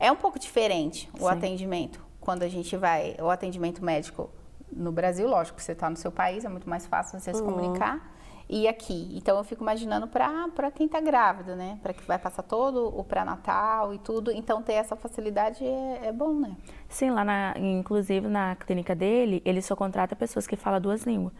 é 0.00 0.10
um 0.10 0.16
pouco 0.16 0.38
diferente 0.38 1.10
o 1.14 1.18
Sim. 1.18 1.28
atendimento 1.28 2.02
quando 2.20 2.42
a 2.42 2.48
gente 2.48 2.74
vai 2.76 3.16
o 3.20 3.28
atendimento 3.28 3.84
médico 3.84 4.30
no 4.74 4.90
Brasil, 4.90 5.28
lógico, 5.28 5.60
você 5.60 5.72
está 5.72 5.90
no 5.90 5.96
seu 5.96 6.10
país, 6.10 6.46
é 6.46 6.48
muito 6.48 6.66
mais 6.70 6.86
fácil 6.86 7.20
você 7.20 7.34
se 7.34 7.42
comunicar. 7.42 8.11
E 8.54 8.68
aqui, 8.68 9.08
então 9.14 9.38
eu 9.38 9.44
fico 9.44 9.62
imaginando 9.62 10.06
para 10.06 10.70
quem 10.74 10.84
está 10.84 11.00
grávida, 11.00 11.56
né? 11.56 11.78
Para 11.82 11.94
que 11.94 12.04
vai 12.06 12.18
passar 12.18 12.42
todo 12.42 12.86
o 12.94 13.02
pré-natal 13.02 13.94
e 13.94 13.98
tudo. 13.98 14.30
Então 14.30 14.60
ter 14.60 14.74
essa 14.74 14.94
facilidade 14.94 15.64
é, 15.64 16.08
é 16.08 16.12
bom, 16.12 16.34
né? 16.34 16.54
Sim, 16.86 17.12
lá 17.12 17.24
na, 17.24 17.54
inclusive 17.56 18.28
na 18.28 18.54
clínica 18.54 18.94
dele, 18.94 19.40
ele 19.46 19.62
só 19.62 19.74
contrata 19.74 20.14
pessoas 20.14 20.46
que 20.46 20.54
falam 20.54 20.82
duas 20.82 21.04
línguas. 21.04 21.32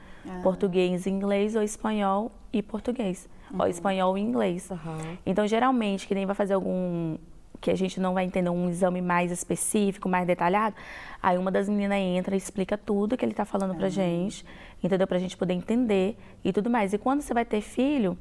Português, 0.42 1.06
inglês 1.06 1.54
ou 1.54 1.62
espanhol 1.62 2.32
e 2.50 2.62
português. 2.62 3.28
Ou 3.58 3.66
espanhol 3.66 4.16
e 4.16 4.22
inglês. 4.22 4.70
Aham. 4.70 5.18
Então, 5.26 5.46
geralmente, 5.46 6.08
que 6.08 6.14
nem 6.14 6.24
vai 6.24 6.34
fazer 6.34 6.54
algum 6.54 7.18
que 7.62 7.70
a 7.70 7.76
gente 7.76 8.00
não 8.00 8.12
vai 8.12 8.24
entender 8.24 8.50
um 8.50 8.68
exame 8.68 9.00
mais 9.00 9.30
específico, 9.30 10.08
mais 10.08 10.26
detalhado, 10.26 10.74
aí 11.22 11.38
uma 11.38 11.50
das 11.50 11.68
meninas 11.68 11.96
entra 11.96 12.34
e 12.34 12.38
explica 12.38 12.76
tudo 12.76 13.16
que 13.16 13.24
ele 13.24 13.32
está 13.32 13.44
falando 13.44 13.76
pra 13.76 13.88
gente, 13.88 14.44
entendeu? 14.82 15.06
Pra 15.06 15.18
gente 15.18 15.36
poder 15.36 15.54
entender 15.54 16.16
e 16.44 16.52
tudo 16.52 16.68
mais. 16.70 16.92
E 16.92 16.98
quando 16.98 17.20
você 17.22 17.32
vai 17.32 17.44
ter 17.44 17.60
filho, 17.60 18.16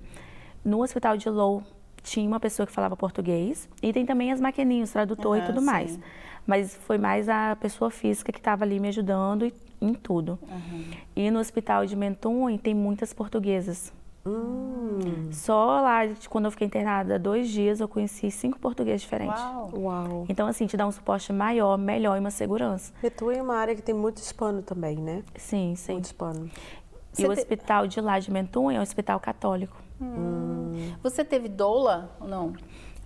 no 0.64 0.82
hospital 0.84 1.18
de 1.18 1.30
Low 1.30 1.64
tinha 2.04 2.28
uma 2.28 2.40
pessoa 2.40 2.66
que 2.66 2.72
falava 2.74 2.96
português 2.98 3.70
e 3.82 3.94
tem 3.94 4.06
também 4.06 4.32
as 4.32 4.42
maquininhas, 4.42 4.92
tradutor 4.92 5.38
e 5.38 5.42
Ah, 5.42 5.46
tudo 5.46 5.60
sim. 5.60 5.66
mais. 5.66 6.00
Mas 6.48 6.76
foi 6.76 6.98
mais 6.98 7.30
a 7.30 7.56
pessoa 7.56 7.92
física 7.92 8.32
que 8.32 8.40
estava 8.40 8.64
ali 8.64 8.80
me 8.80 8.88
ajudando 8.88 9.52
em 9.80 9.94
tudo. 9.94 10.40
E 11.16 11.30
no 11.30 11.40
hospital 11.40 11.86
de 11.86 11.96
Mentum 11.96 12.58
tem 12.58 12.74
muitas 12.74 13.14
portuguesas. 13.14 13.94
Hum. 14.26 15.30
Só 15.32 15.82
lá, 15.82 16.02
quando 16.30 16.46
eu 16.46 16.52
fiquei 16.52 16.68
internada 16.68 17.18
dois 17.18 17.50
dias, 17.50 17.80
eu 17.80 17.88
conheci 17.88 18.30
cinco 18.30 18.60
portugueses 18.60 19.02
diferentes. 19.02 19.42
Uau! 19.42 19.70
Uau. 19.76 20.26
Então, 20.30 20.48
assim, 20.48 20.68
te 20.68 20.78
dá 20.78 20.86
um 20.86 20.92
suporte 20.92 21.34
maior, 21.34 21.78
melhor 21.78 22.16
e 22.18 22.20
uma 22.20 22.32
segurança. 22.32 22.94
Metu 23.02 23.32
é 23.32 23.42
uma 23.42 23.56
área 23.56 23.76
que 23.76 23.82
tem 23.82 23.96
muito 23.96 24.18
hispano 24.18 24.62
também, 24.62 24.98
né? 24.98 25.24
Sim, 25.36 25.74
sim. 25.76 25.94
Muito 25.94 26.06
hispano. 26.06 26.50
E 27.18 27.26
o 27.26 27.34
te- 27.34 27.40
hospital 27.40 27.88
de 27.88 28.00
lá 28.00 28.20
de 28.20 28.32
Mentum 28.32 28.70
é 28.72 28.78
um 28.80 28.82
hospital 28.82 29.20
católico. 29.20 29.76
Você 31.04 31.24
teve 31.26 31.48
doula 31.50 32.16
ou 32.20 32.28
não? 32.28 32.54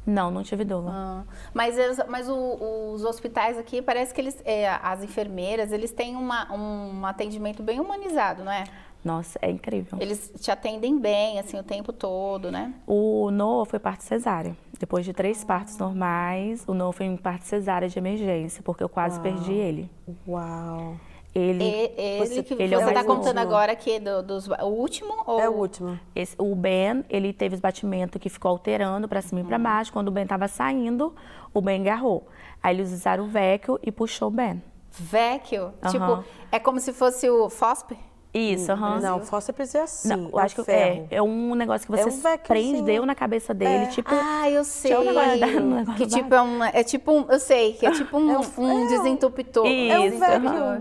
Não, 0.06 0.30
não 0.30 0.44
tive 0.44 0.64
doula. 0.64 0.92
Ah, 0.94 1.24
mas 1.54 1.78
eles- 1.78 2.00
mas 2.08 2.30
o- 2.30 2.92
os 2.94 3.04
hospitais 3.04 3.58
aqui, 3.58 3.82
parece 3.82 4.14
que 4.14 4.22
eles, 4.22 4.40
é, 4.46 4.70
as 4.70 5.04
enfermeiras, 5.04 5.72
eles 5.72 5.92
têm 5.92 6.16
uma- 6.16 6.52
um 6.54 7.06
atendimento 7.06 7.64
bem 7.64 7.80
humanizado, 7.80 8.44
não 8.44 8.52
é? 8.52 8.66
Nossa, 9.06 9.38
é 9.40 9.52
incrível. 9.52 10.00
Eles 10.02 10.32
te 10.42 10.50
atendem 10.50 10.98
bem, 11.00 11.38
assim, 11.38 11.60
o 11.60 11.64
tempo 11.64 11.94
todo, 11.94 12.52
né? 12.52 12.74
O 12.88 13.30
Noah 13.30 13.64
foi 13.70 13.78
parto 13.78 14.02
cesárea. 14.04 14.58
Depois 14.80 15.06
de 15.06 15.14
três 15.14 15.44
partos 15.44 15.78
normais, 15.78 16.64
o 16.68 16.74
Noah 16.74 16.92
foi 16.92 17.06
em 17.06 17.16
parto 17.16 17.44
cesárea 17.46 17.88
de 17.88 18.00
emergência, 18.00 18.64
porque 18.64 18.84
eu 18.84 18.90
quase 18.90 19.20
perdi 19.20 19.54
ele. 19.54 19.92
Uau. 20.28 20.96
Ele, 21.36 21.64
E- 21.66 21.92
ele 21.98 22.26
Você- 22.26 22.44
que 22.44 22.54
ele 22.56 22.74
é 22.74 22.78
o 22.78 22.82
você 22.82 22.88
está 22.90 23.04
contando 23.04 23.38
agora 23.40 23.74
aqui 23.74 24.00
do, 24.00 24.24
dos, 24.24 24.48
o 24.48 24.66
último? 24.68 25.14
Ou... 25.28 25.40
É 25.40 25.48
o 25.50 25.54
último. 25.54 26.00
esse- 26.16 26.36
o 26.40 26.56
Ben, 26.56 27.04
ele 27.10 27.32
teve 27.34 27.54
os 27.56 27.62
batimentos 27.62 28.20
que 28.22 28.30
ficou 28.30 28.50
alterando 28.50 29.08
pra 29.08 29.22
cima 29.22 29.42
e 29.42 29.44
pra 29.44 29.60
baixo. 29.60 29.92
Quando 29.94 30.08
o 30.08 30.12
Ben 30.12 30.26
tava 30.26 30.48
saindo, 30.48 31.14
o 31.54 31.62
Ben 31.62 31.82
agarrou. 31.82 32.26
Aí 32.64 32.76
eles 32.76 32.92
usaram 32.92 33.26
o 33.26 33.28
Vecchio 33.28 33.78
e 33.84 33.92
puxou 33.92 34.30
o 34.30 34.32
Ben. 34.32 34.64
Vecchio? 34.92 35.74
Aham. 35.84 35.92
Tipo, 35.92 36.24
é 36.52 36.58
como 36.58 36.80
se 36.80 36.92
fosse 36.94 37.30
o 37.30 37.50
FOSP? 37.50 37.98
Isso, 38.38 38.70
aham. 38.72 39.00
Não, 39.00 39.22
fósseis 39.22 39.74
é 39.76 39.82
assim. 39.82 40.10
Não, 40.10 40.30
eu 40.30 40.40
é 40.40 40.44
acho 40.44 40.62
o 40.62 40.66
que 40.66 40.72
é, 40.72 40.76
ferro. 40.76 41.08
é 41.10 41.22
um 41.22 41.56
negócio 41.56 41.88
que 41.88 41.94
É 41.94 42.04
você 42.04 42.10
um 42.10 42.22
Vecchio, 42.22 42.46
prendeu 42.48 43.06
na 43.06 43.16
cabeça 43.16 43.54
dele, 43.54 43.88
tipo. 43.88 44.10
Ah, 44.14 44.50
eu 44.50 44.64
sei. 44.66 44.94
um 44.98 45.04
negócio 45.06 45.40
da- 45.40 45.48
um 45.48 45.76
negócio 45.76 45.94
que 45.96 46.06
da- 46.06 46.18
tipo 46.18 46.36
é 46.36 46.42
um, 46.42 46.64
é 46.64 46.84
tipo 46.84 47.12
um, 47.14 47.26
eu 47.30 47.40
sei, 47.40 47.74
que 47.74 47.86
é 47.86 47.92
tipo 47.92 48.18
um, 48.18 48.30
É 48.32 48.38
o- 48.38 48.62
um 48.62 48.70
é 48.70 48.86
o- 48.86 48.88
desentupidor. 48.90 49.66
É 49.66 49.70
o 50.00 50.06
Isso. 50.08 50.24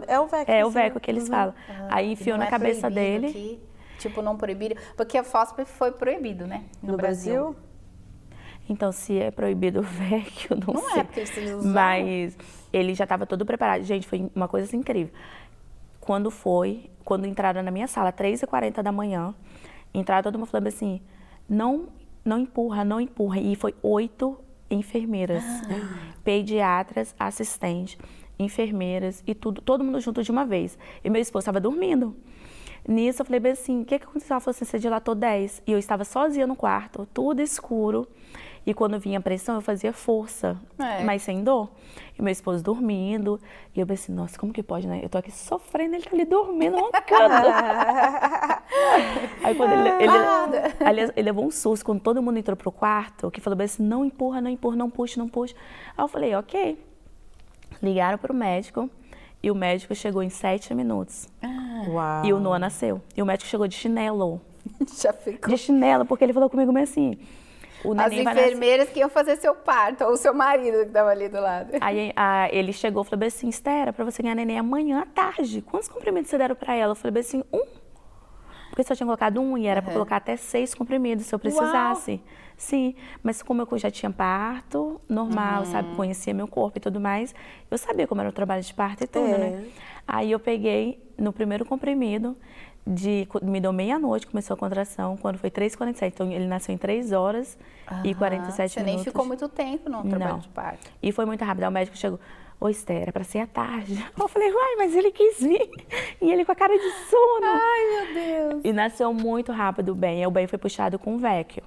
É 0.09 0.19
o 0.21 0.27
Vecchio. 0.27 0.53
É 0.55 0.65
o 0.65 0.69
sim. 0.69 0.75
Vecchio 0.75 1.01
que 1.01 1.11
eles 1.11 1.29
falam. 1.29 1.55
Aí 1.89 2.13
enfiou 2.13 2.37
Não 2.37 2.43
na 2.43 2.49
é 2.49 2.51
cabeça 2.51 2.91
dele. 2.91 3.29
aqui, 3.29 3.61
tipo, 4.01 4.21
não 4.21 4.37
proibido. 4.37 4.75
Porque 4.97 5.17
a 5.17 5.23
FOSP 5.23 5.65
foi 5.65 5.93
proibido, 5.93 6.47
né? 6.49 6.65
No 6.83 6.97
Brasil? 6.97 7.55
Então, 8.69 8.91
se 8.91 9.19
é 9.19 9.31
proibido 9.31 9.81
o 9.81 9.83
Vecchio, 9.83 10.57
não, 10.57 10.75
Não 10.75 10.91
é, 10.91 10.95
sei. 10.95 11.05
porque 11.05 11.21
eles 11.21 11.37
usavam. 11.55 11.73
Mas 11.73 12.37
ele 12.73 12.95
já 12.95 13.05
estava 13.05 13.27
todo 13.27 13.45
preparado. 13.47 13.83
Gente, 13.85 14.09
foi 14.09 14.29
uma 14.35 14.49
coisa 14.49 14.67
assim 14.67 14.79
incrível. 14.79 15.13
Quando 16.01 16.31
foi, 16.31 16.91
quando 17.05 17.27
entraram 17.27 17.63
na 17.63 17.71
minha 17.71 17.87
sala, 17.87 18.13
3h40 18.13 18.83
da 18.83 18.93
manhã, 18.93 19.35
entraram 19.93 20.23
todo 20.23 20.39
mundo 20.39 20.49
falando 20.49 20.69
assim, 20.69 21.01
não 21.49 21.89
não 22.25 22.39
empurra, 22.39 22.85
não 22.85 23.01
empurra. 23.01 23.39
E 23.39 23.55
foi 23.55 23.75
oito 23.83 24.39
enfermeiras, 24.71 25.45
pediatras, 26.25 27.15
assistentes, 27.19 27.99
enfermeiras 28.39 29.23
e 29.27 29.35
tudo, 29.35 29.61
todo 29.61 29.85
mundo 29.85 30.01
junto 30.01 30.23
de 30.23 30.31
uma 30.31 30.47
vez. 30.47 30.79
E 31.05 31.11
meu 31.11 31.21
esposo 31.21 31.43
estava 31.43 31.61
dormindo. 31.61 32.17
Nisso 32.87 33.23
eu 33.23 33.27
falei 33.27 33.41
bem 33.41 33.53
assim, 33.53 33.83
o 33.83 33.85
que, 33.85 33.99
que 33.99 34.05
aconteceu? 34.05 34.35
Ela 34.35 34.41
falou 34.41 34.51
assim, 34.51 34.65
você 34.65 34.79
dilatou 34.79 35.15
10. 35.15 35.63
E 35.67 35.73
eu 35.73 35.79
estava 35.79 36.05
sozinha 36.05 36.47
no 36.47 36.57
quarto, 36.57 37.07
tudo 37.13 37.41
escuro. 37.41 38.07
E 38.67 38.73
quando 38.73 38.99
vinha 38.99 39.19
a 39.19 39.21
pressão, 39.21 39.57
eu 39.57 39.61
fazia 39.61 39.93
força, 39.93 40.57
É. 40.79 41.05
mas 41.05 41.23
sem 41.23 41.45
dor. 41.45 41.69
E 42.19 42.23
meu 42.23 42.33
esposo 42.33 42.65
dormindo. 42.65 43.39
E 43.75 43.81
eu 43.81 43.87
pensei, 43.87 44.15
nossa, 44.15 44.39
como 44.39 44.53
que 44.53 44.63
pode, 44.63 44.87
né? 44.87 45.01
Eu 45.03 45.09
tô 45.09 45.19
aqui 45.19 45.31
sofrendo, 45.31 45.95
ele 45.97 46.05
tá 46.05 46.11
ali 46.15 46.25
dormindo, 46.25 46.77
roncando. 46.77 47.05
Aí 49.45 49.55
quando 49.55 49.73
ele, 49.73 49.89
ele, 50.03 50.13
aliás, 50.85 51.11
ele 51.15 51.27
levou 51.27 51.45
um 51.45 51.51
susto 51.51 51.85
quando 51.85 52.01
todo 52.01 52.23
mundo 52.23 52.39
entrou 52.39 52.57
pro 52.57 52.73
quarto, 52.73 53.31
que 53.31 53.41
falou 53.41 53.57
bem 53.57 53.67
assim, 53.67 53.83
não 53.83 54.05
empurra, 54.05 54.41
não 54.41 54.51
empurra, 54.51 54.77
não 54.77 54.89
puxa, 54.89 55.21
não 55.21 55.29
puxa. 55.29 55.55
Aí 55.97 56.05
eu 56.05 56.09
falei, 56.09 56.35
ok. 56.35 56.79
Ligaram 57.83 58.17
pro 58.17 58.33
médico 58.33 58.89
e 59.43 59.51
o 59.51 59.55
médico 59.55 59.95
chegou 59.95 60.23
em 60.23 60.31
sete 60.31 60.73
minutos. 60.75 61.29
Uau. 61.89 62.25
E 62.25 62.33
o 62.33 62.41
Noah 62.41 62.59
nasceu. 62.59 63.03
E 63.15 63.21
o 63.23 63.27
médico 63.27 63.51
chegou 63.51 63.69
de 63.69 63.75
chinelo. 63.75 64.41
Já 64.99 65.13
ficou. 65.13 65.51
De 65.51 65.59
chinelo, 65.59 66.07
porque 66.07 66.25
ele 66.25 66.33
falou 66.33 66.49
comigo 66.49 66.77
assim. 66.79 67.19
O 67.85 67.93
As 67.93 68.09
neném 68.11 68.25
nascer. 68.25 68.47
enfermeiras 68.47 68.89
que 68.89 69.01
iam 69.01 69.11
fazer 69.11 69.37
seu 69.37 69.55
parto, 69.55 70.05
ou 70.05 70.13
o 70.13 70.17
seu 70.17 70.33
marido 70.33 70.79
que 70.79 70.85
estava 70.87 71.11
ali 71.11 71.29
do 71.29 71.41
lado. 71.41 71.73
Aí 71.81 72.13
a- 72.17 72.49
ele 72.51 72.73
chegou 72.73 73.03
e 73.03 73.07
falou 73.07 73.27
assim, 73.27 73.49
Estera, 73.49 73.93
pra 73.93 74.05
você 74.05 74.23
ganhar 74.23 74.35
neném 74.35 74.59
amanhã 74.59 75.01
à 75.01 75.07
tarde. 75.07 75.61
Quantos 75.63 75.89
comprimidos 75.89 76.31
você 76.31 76.39
deram 76.39 76.55
pra 76.57 76.75
ela? 76.75 76.93
Eu 76.93 76.97
falei 76.97 77.21
assim, 77.21 77.45
um. 77.53 77.63
Porque 78.71 78.83
só 78.83 78.95
tinha 78.95 79.07
colocado 79.07 79.41
um 79.41 79.57
e 79.57 79.67
era 79.67 79.81
pra 79.81 79.93
colocar 79.93 80.17
até 80.17 80.35
seis 80.37 80.75
comprimidos 80.75 81.27
se 81.27 81.35
eu 81.35 81.39
precisasse. 81.39 82.21
Sim, 82.57 82.95
mas 83.23 83.41
como 83.43 83.63
eu 83.63 83.79
já 83.79 83.89
tinha 83.91 84.11
parto, 84.11 85.01
normal, 85.09 85.65
sabe, 85.65 85.95
conhecia 85.95 86.33
meu 86.35 86.49
corpo 86.49 86.79
e 86.79 86.81
tudo 86.81 87.01
mais, 87.01 87.35
eu 87.71 87.79
sabia 87.79 88.07
como 88.07 88.21
era 88.21 88.31
o 88.31 88.33
trabalho 88.33 88.63
de 88.63 88.75
parto 88.75 89.05
e 89.05 89.07
tudo, 89.07 89.27
É. 89.27 89.39
né? 89.39 89.65
Aí 90.09 90.31
eu 90.33 90.41
peguei 90.41 91.01
no 91.17 91.33
primeiro 91.33 91.65
comprimido, 91.65 92.37
de, 92.87 93.27
me 93.43 93.61
deu 93.61 93.73
meia-noite, 93.73 94.27
começou 94.27 94.55
a 94.55 94.57
contração, 94.59 95.17
quando 95.17 95.39
foi 95.39 95.51
3h47. 95.51 96.09
Então 96.15 96.31
ele 96.31 96.47
nasceu 96.47 96.75
em 96.75 96.79
3 96.79 97.13
horas 97.13 97.57
e 98.05 98.15
47 98.15 98.73
Você 98.73 98.81
minutos. 98.81 98.97
nem 98.97 99.05
ficou 99.05 99.25
muito 99.25 99.49
tempo 99.49 99.89
no 99.89 100.03
trabalho 100.03 100.33
Não. 100.33 100.39
de 100.41 100.49
parto. 100.49 100.91
E 101.03 101.11
foi 101.13 101.25
muito 101.25 101.43
rápido. 101.45 101.63
Aí 101.65 101.69
o 101.69 101.73
médico 101.73 101.97
chegou, 101.97 102.21
ô 102.61 102.69
Esther, 102.69 103.03
era 103.03 103.13
pra 103.13 103.25
ser 103.25 103.39
à 103.39 103.47
tarde. 103.47 104.05
Eu 104.21 104.29
falei, 104.29 104.53
uai, 104.53 104.77
mas 104.77 104.95
ele 104.95 105.11
quis 105.11 105.39
vir. 105.41 105.71
E 106.21 106.31
ele 106.31 106.45
com 106.45 106.53
a 106.53 106.55
cara 106.55 106.77
de 106.77 106.91
sono. 107.09 107.47
Ai, 107.47 108.05
meu 108.05 108.15
Deus. 108.51 108.65
E 108.65 108.73
nasceu 108.73 109.13
muito 109.15 109.51
rápido 109.51 109.93
o 109.93 109.95
bem. 109.95 110.19
Aí 110.21 110.27
o 110.27 110.31
bem 110.31 110.47
foi 110.47 110.59
puxado 110.59 110.99
com 110.99 111.15
o 111.15 111.19
vecchio. 111.19 111.63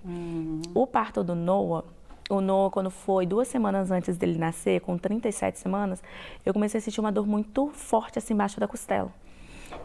O 0.76 0.86
parto 0.86 1.24
do 1.24 1.34
Noah, 1.34 1.84
o 2.30 2.42
Noah, 2.42 2.70
quando 2.70 2.92
foi 2.92 3.26
duas 3.26 3.48
semanas 3.48 3.90
antes 3.90 4.18
dele 4.18 4.38
nascer, 4.38 4.82
com 4.82 4.98
37 4.98 5.58
semanas, 5.58 6.04
eu 6.46 6.54
comecei 6.54 6.78
a 6.78 6.82
sentir 6.82 7.00
uma 7.00 7.12
dor 7.12 7.26
muito 7.26 7.70
forte 7.70 8.20
assim 8.20 8.34
embaixo 8.36 8.60
da 8.60 8.68
costela. 8.68 9.12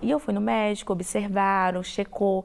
E 0.00 0.10
eu 0.10 0.18
fui 0.18 0.34
no 0.34 0.40
médico, 0.40 0.92
observaram, 0.92 1.82
checou. 1.82 2.44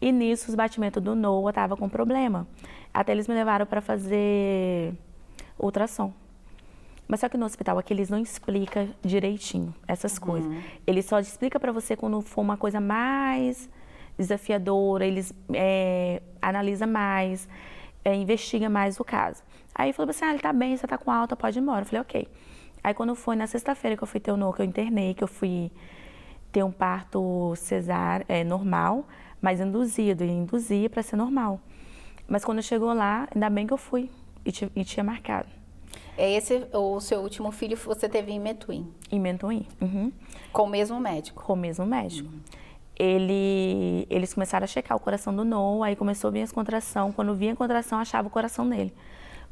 E 0.00 0.12
nisso 0.12 0.48
os 0.48 0.54
batimentos 0.54 1.02
do 1.02 1.14
Noah 1.14 1.50
estavam 1.50 1.76
com 1.76 1.88
problema. 1.88 2.46
Até 2.92 3.12
eles 3.12 3.28
me 3.28 3.34
levaram 3.34 3.66
para 3.66 3.80
fazer 3.80 4.94
ultrassom. 5.58 6.12
Mas 7.08 7.20
só 7.20 7.28
que 7.28 7.36
no 7.36 7.46
hospital 7.46 7.78
aqui 7.78 7.92
eles 7.92 8.10
não 8.10 8.18
explicam 8.18 8.88
direitinho 9.02 9.72
essas 9.86 10.18
coisas. 10.18 10.50
Eles 10.86 11.04
só 11.04 11.20
explicam 11.20 11.60
para 11.60 11.70
você 11.70 11.96
quando 11.96 12.20
for 12.20 12.40
uma 12.40 12.56
coisa 12.56 12.80
mais 12.80 13.68
desafiadora, 14.18 15.04
eles 15.04 15.32
é, 15.52 16.22
analisam 16.40 16.88
mais, 16.88 17.48
é, 18.04 18.14
investigam 18.14 18.70
mais 18.70 18.98
o 18.98 19.04
caso. 19.04 19.42
Aí 19.74 19.92
falou 19.92 20.10
assim, 20.10 20.24
ah, 20.24 20.30
ele 20.30 20.38
tá 20.40 20.52
bem, 20.52 20.76
você 20.76 20.86
tá 20.86 20.96
com 20.96 21.10
alta, 21.10 21.36
pode 21.36 21.58
ir 21.58 21.62
embora. 21.62 21.82
Eu 21.82 21.86
falei, 21.86 22.00
ok. 22.00 22.28
Aí 22.82 22.94
quando 22.94 23.14
foi 23.14 23.36
na 23.36 23.46
sexta-feira 23.46 23.96
que 23.96 24.02
eu 24.02 24.06
fui 24.06 24.20
ter 24.20 24.32
o 24.32 24.36
no, 24.36 24.52
que 24.52 24.62
eu 24.62 24.66
internei, 24.66 25.12
que 25.12 25.22
eu 25.22 25.28
fui 25.28 25.70
ter 26.56 26.62
um 26.64 26.72
parto 26.72 27.52
cesárea, 27.54 28.24
é, 28.30 28.42
normal, 28.42 29.04
mas 29.42 29.60
induzido, 29.60 30.24
e 30.24 30.30
induzia 30.30 30.88
para 30.88 31.02
ser 31.02 31.14
normal. 31.14 31.60
Mas 32.26 32.46
quando 32.46 32.62
chegou 32.62 32.94
lá, 32.94 33.28
ainda 33.34 33.50
bem 33.50 33.66
que 33.66 33.74
eu 33.74 33.76
fui 33.76 34.08
e, 34.42 34.50
e 34.74 34.82
tinha 34.82 35.04
marcado. 35.04 35.50
É 36.16 36.32
esse 36.32 36.66
o 36.72 36.98
seu 36.98 37.20
último 37.20 37.52
filho 37.52 37.76
você 37.76 38.08
teve 38.08 38.32
em 38.32 38.40
Metuim, 38.40 38.90
Em 39.12 39.20
Mentoim, 39.20 39.66
uhum, 39.82 40.10
com 40.50 40.62
o 40.62 40.66
mesmo 40.66 40.98
médico. 40.98 41.44
com 41.44 41.52
o 41.52 41.56
mesmo 41.56 41.84
médico. 41.84 42.30
Ele, 42.98 44.06
eles 44.08 44.32
começaram 44.32 44.64
a 44.64 44.66
checar 44.66 44.96
o 44.96 45.00
coração 45.00 45.36
do 45.36 45.44
Noah, 45.44 45.88
aí 45.88 45.94
começou 45.94 46.28
a 46.28 46.30
vir 46.30 46.40
as 46.40 46.52
contrações. 46.52 47.14
Quando 47.14 47.34
vinha 47.34 47.52
a 47.52 47.56
contração, 47.56 47.98
achava 47.98 48.28
o 48.28 48.30
coração 48.30 48.66
dele. 48.66 48.94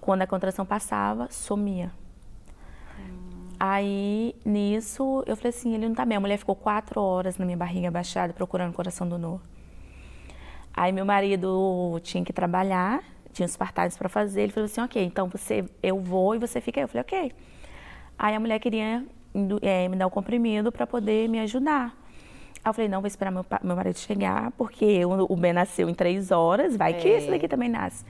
Quando 0.01 0.23
a 0.23 0.27
contração 0.27 0.65
passava, 0.65 1.29
sumia. 1.31 1.93
Aí, 3.67 4.37
nisso, 4.45 5.25
eu 5.27 5.35
falei 5.37 5.49
assim, 5.49 5.73
ele 5.75 5.89
não 5.89 5.95
tá 5.95 6.05
bem. 6.05 6.19
A 6.19 6.21
mulher 6.21 6.37
ficou 6.37 6.55
quatro 6.55 7.01
horas 7.01 7.39
na 7.39 7.47
minha 7.47 7.57
barriga 7.57 7.89
abaixada, 7.89 8.31
procurando 8.35 8.73
o 8.73 8.75
coração 8.75 9.09
do 9.09 9.17
Noah. 9.17 9.41
Aí 10.75 10.93
meu 10.93 11.07
marido 11.07 11.99
tinha 12.03 12.23
que 12.23 12.31
trabalhar, 12.31 13.03
tinha 13.33 13.47
os 13.47 13.57
partários 13.57 13.97
para 13.97 14.07
fazer. 14.11 14.43
Ele 14.43 14.53
falou 14.53 14.67
assim, 14.67 14.83
ok, 14.83 15.03
então 15.03 15.29
você, 15.31 15.65
eu 15.83 15.99
vou 15.99 16.35
e 16.35 16.39
você 16.39 16.61
fica 16.61 16.79
aí. 16.79 16.85
Eu 16.85 16.89
falei, 16.89 17.01
ok. 17.01 17.33
Aí 18.19 18.35
a 18.35 18.41
mulher 18.41 18.59
queria 18.59 19.03
eh, 19.63 19.89
me 19.89 19.97
dar 19.97 20.09
o 20.09 20.11
comprimido 20.11 20.71
para 20.71 20.87
poder 20.87 21.27
me 21.31 21.41
ajudar. 21.41 21.97
Aí 22.63 22.69
eu 22.69 22.75
falei, 22.75 22.89
não, 22.91 23.01
vou 23.01 23.09
esperar 23.09 23.31
meu, 23.31 23.47
meu 23.63 23.77
marido 23.77 23.99
chegar, 23.99 24.51
porque 24.59 24.85
eu- 24.85 25.11
o 25.27 25.37
Ben 25.37 25.55
nasceu 25.55 25.89
em 25.89 25.95
três 25.95 26.31
horas, 26.31 26.77
vai 26.77 26.93
que 26.93 27.09
É. 27.09 27.17
esse 27.17 27.31
daqui 27.31 27.49
também 27.49 27.71
nasce. 27.71 28.05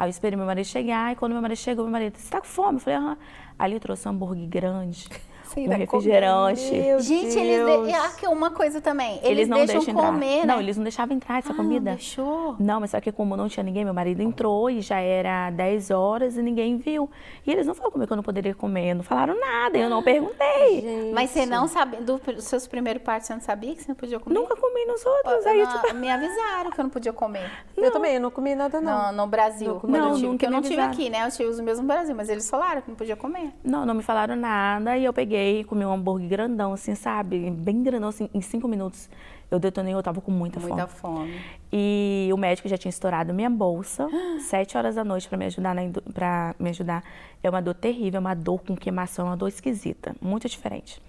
Aí 0.00 0.06
eu 0.06 0.10
esperei 0.10 0.34
meu 0.34 0.46
marido 0.46 0.64
chegar, 0.64 1.12
e 1.12 1.14
quando 1.14 1.32
meu 1.32 1.42
marido 1.42 1.58
chegou, 1.58 1.84
meu 1.84 1.92
marido, 1.92 2.16
você 2.16 2.30
tá 2.30 2.40
com 2.40 2.46
fome? 2.46 2.76
Eu 2.76 2.80
falei, 2.80 2.98
aham. 2.98 3.18
Ele 3.62 3.78
trouxe 3.78 4.08
um 4.08 4.12
hambúrguer 4.12 4.48
grande, 4.48 5.06
Sim, 5.54 5.66
vai 5.68 5.78
refrigerante. 5.78 6.70
Meu 6.72 7.00
Gente, 7.00 7.34
Deus. 7.34 7.36
eles 7.36 7.86
de... 7.88 7.94
ah, 7.94 8.10
que 8.18 8.26
uma 8.26 8.50
coisa 8.50 8.80
também. 8.80 9.16
Eles, 9.18 9.28
Eles 9.30 9.48
não 9.48 9.56
deixam, 9.58 9.76
deixam 9.76 9.94
entrar. 9.94 10.06
comer, 10.12 10.40
né? 10.40 10.44
Não, 10.46 10.60
eles 10.60 10.76
não 10.76 10.82
deixavam 10.84 11.16
entrar 11.16 11.38
essa 11.38 11.52
Ah, 11.52 11.56
comida. 11.56 11.90
deixou. 11.92 12.56
Não, 12.58 12.80
mas 12.80 12.90
só 12.90 13.00
que 13.00 13.10
como 13.12 13.36
não 13.36 13.48
tinha 13.48 13.62
ninguém, 13.64 13.84
meu 13.84 13.94
marido 13.94 14.22
entrou 14.22 14.68
e 14.70 14.80
já 14.80 14.98
era 15.00 15.50
10 15.50 15.90
horas 15.90 16.36
e 16.36 16.42
ninguém 16.42 16.76
viu. 16.76 17.10
E 17.46 17.50
eles 17.50 17.66
não 17.66 17.74
falaram 17.74 17.92
comigo 17.92 18.06
que 18.06 18.12
eu 18.12 18.16
não 18.16 18.22
poderia 18.24 18.54
comer, 18.54 18.94
não 18.94 19.02
falaram 19.02 19.38
nada, 19.38 19.76
eu 19.78 19.88
não 19.90 20.02
perguntei. 20.02 20.80
Gente. 20.80 21.12
Mas 21.12 21.30
você 21.30 21.46
não 21.46 21.66
sabia, 21.68 22.00
do- 22.00 22.18
dos 22.18 22.44
seus 22.44 22.66
primeiros 22.66 23.02
partos, 23.02 23.26
você 23.26 23.34
não 23.34 23.40
sabia 23.40 23.74
que 23.74 23.82
você 23.82 23.88
não 23.88 23.96
podia 23.96 24.18
comer? 24.20 24.34
Nunca 24.34 24.56
comi 24.56 24.84
nos 24.86 25.04
outros. 25.04 25.44
Eu 25.44 25.50
Aí, 25.52 25.62
não- 25.62 25.66
tipo, 25.82 25.94
Me 25.94 26.10
avisaram 26.10 26.70
que 26.70 26.80
eu 26.80 26.82
não 26.84 26.90
podia 26.90 27.12
comer. 27.12 27.50
Eu 27.76 27.90
também, 27.90 28.14
eu 28.14 28.20
não 28.20 28.30
comi 28.30 28.54
nada, 28.54 28.80
não. 28.80 29.10
No, 29.12 29.22
no 29.22 29.26
Brasil. 29.26 29.80
Não, 29.84 29.90
não, 29.90 30.08
eu 30.10 30.14
tive, 30.14 30.26
nunca 30.26 30.30
porque 30.34 30.46
eu 30.46 30.50
não 30.50 30.62
tive 30.62 30.80
aqui, 30.80 31.10
né? 31.10 31.24
Eu 31.26 31.30
tive 31.30 31.48
os 31.48 31.60
meus 31.60 31.78
no 31.78 31.84
Brasil, 31.86 32.14
mas 32.14 32.28
eles 32.28 32.48
falaram 32.48 32.80
que 32.82 32.88
não 32.88 32.96
podia 32.96 33.16
comer. 33.16 33.50
não, 33.64 33.84
não 33.84 33.94
me 33.94 34.02
falaram 34.02 34.36
nada. 34.36 34.96
E 34.96 35.04
eu 35.04 35.12
peguei, 35.12 35.39
comi 35.68 35.84
um 35.84 35.92
hambúrguer 35.92 36.28
grandão, 36.28 36.72
assim, 36.72 36.94
sabe? 36.94 37.50
Bem 37.50 37.82
grandão, 37.82 38.08
assim, 38.08 38.28
em 38.32 38.40
cinco 38.40 38.66
minutos. 38.68 39.08
Eu 39.50 39.58
detonei, 39.58 39.92
eu 39.92 40.02
tava 40.02 40.20
com 40.20 40.30
muita, 40.30 40.60
Muita 40.60 40.86
fome. 40.86 41.18
fome. 41.30 41.40
E 41.72 42.28
o 42.32 42.36
médico 42.36 42.68
já 42.68 42.76
tinha 42.78 42.90
estourado 42.90 43.34
minha 43.34 43.50
bolsa, 43.50 44.08
sete 44.48 44.76
horas 44.76 44.94
da 44.94 45.04
noite 45.04 45.28
para 45.28 45.36
me 45.38 45.46
ajudar 45.46 45.74
na 45.74 45.82
pra 46.14 46.54
me 46.58 46.70
ajudar. 46.70 47.02
É 47.42 47.50
uma 47.50 47.60
dor 47.60 47.74
terrível, 47.74 48.18
é 48.18 48.20
uma 48.20 48.34
dor 48.34 48.60
com 48.64 48.76
queimação, 48.76 49.26
é 49.26 49.30
uma 49.30 49.36
dor 49.36 49.48
esquisita, 49.48 50.14
muito 50.20 50.48
diferente. 50.48 51.00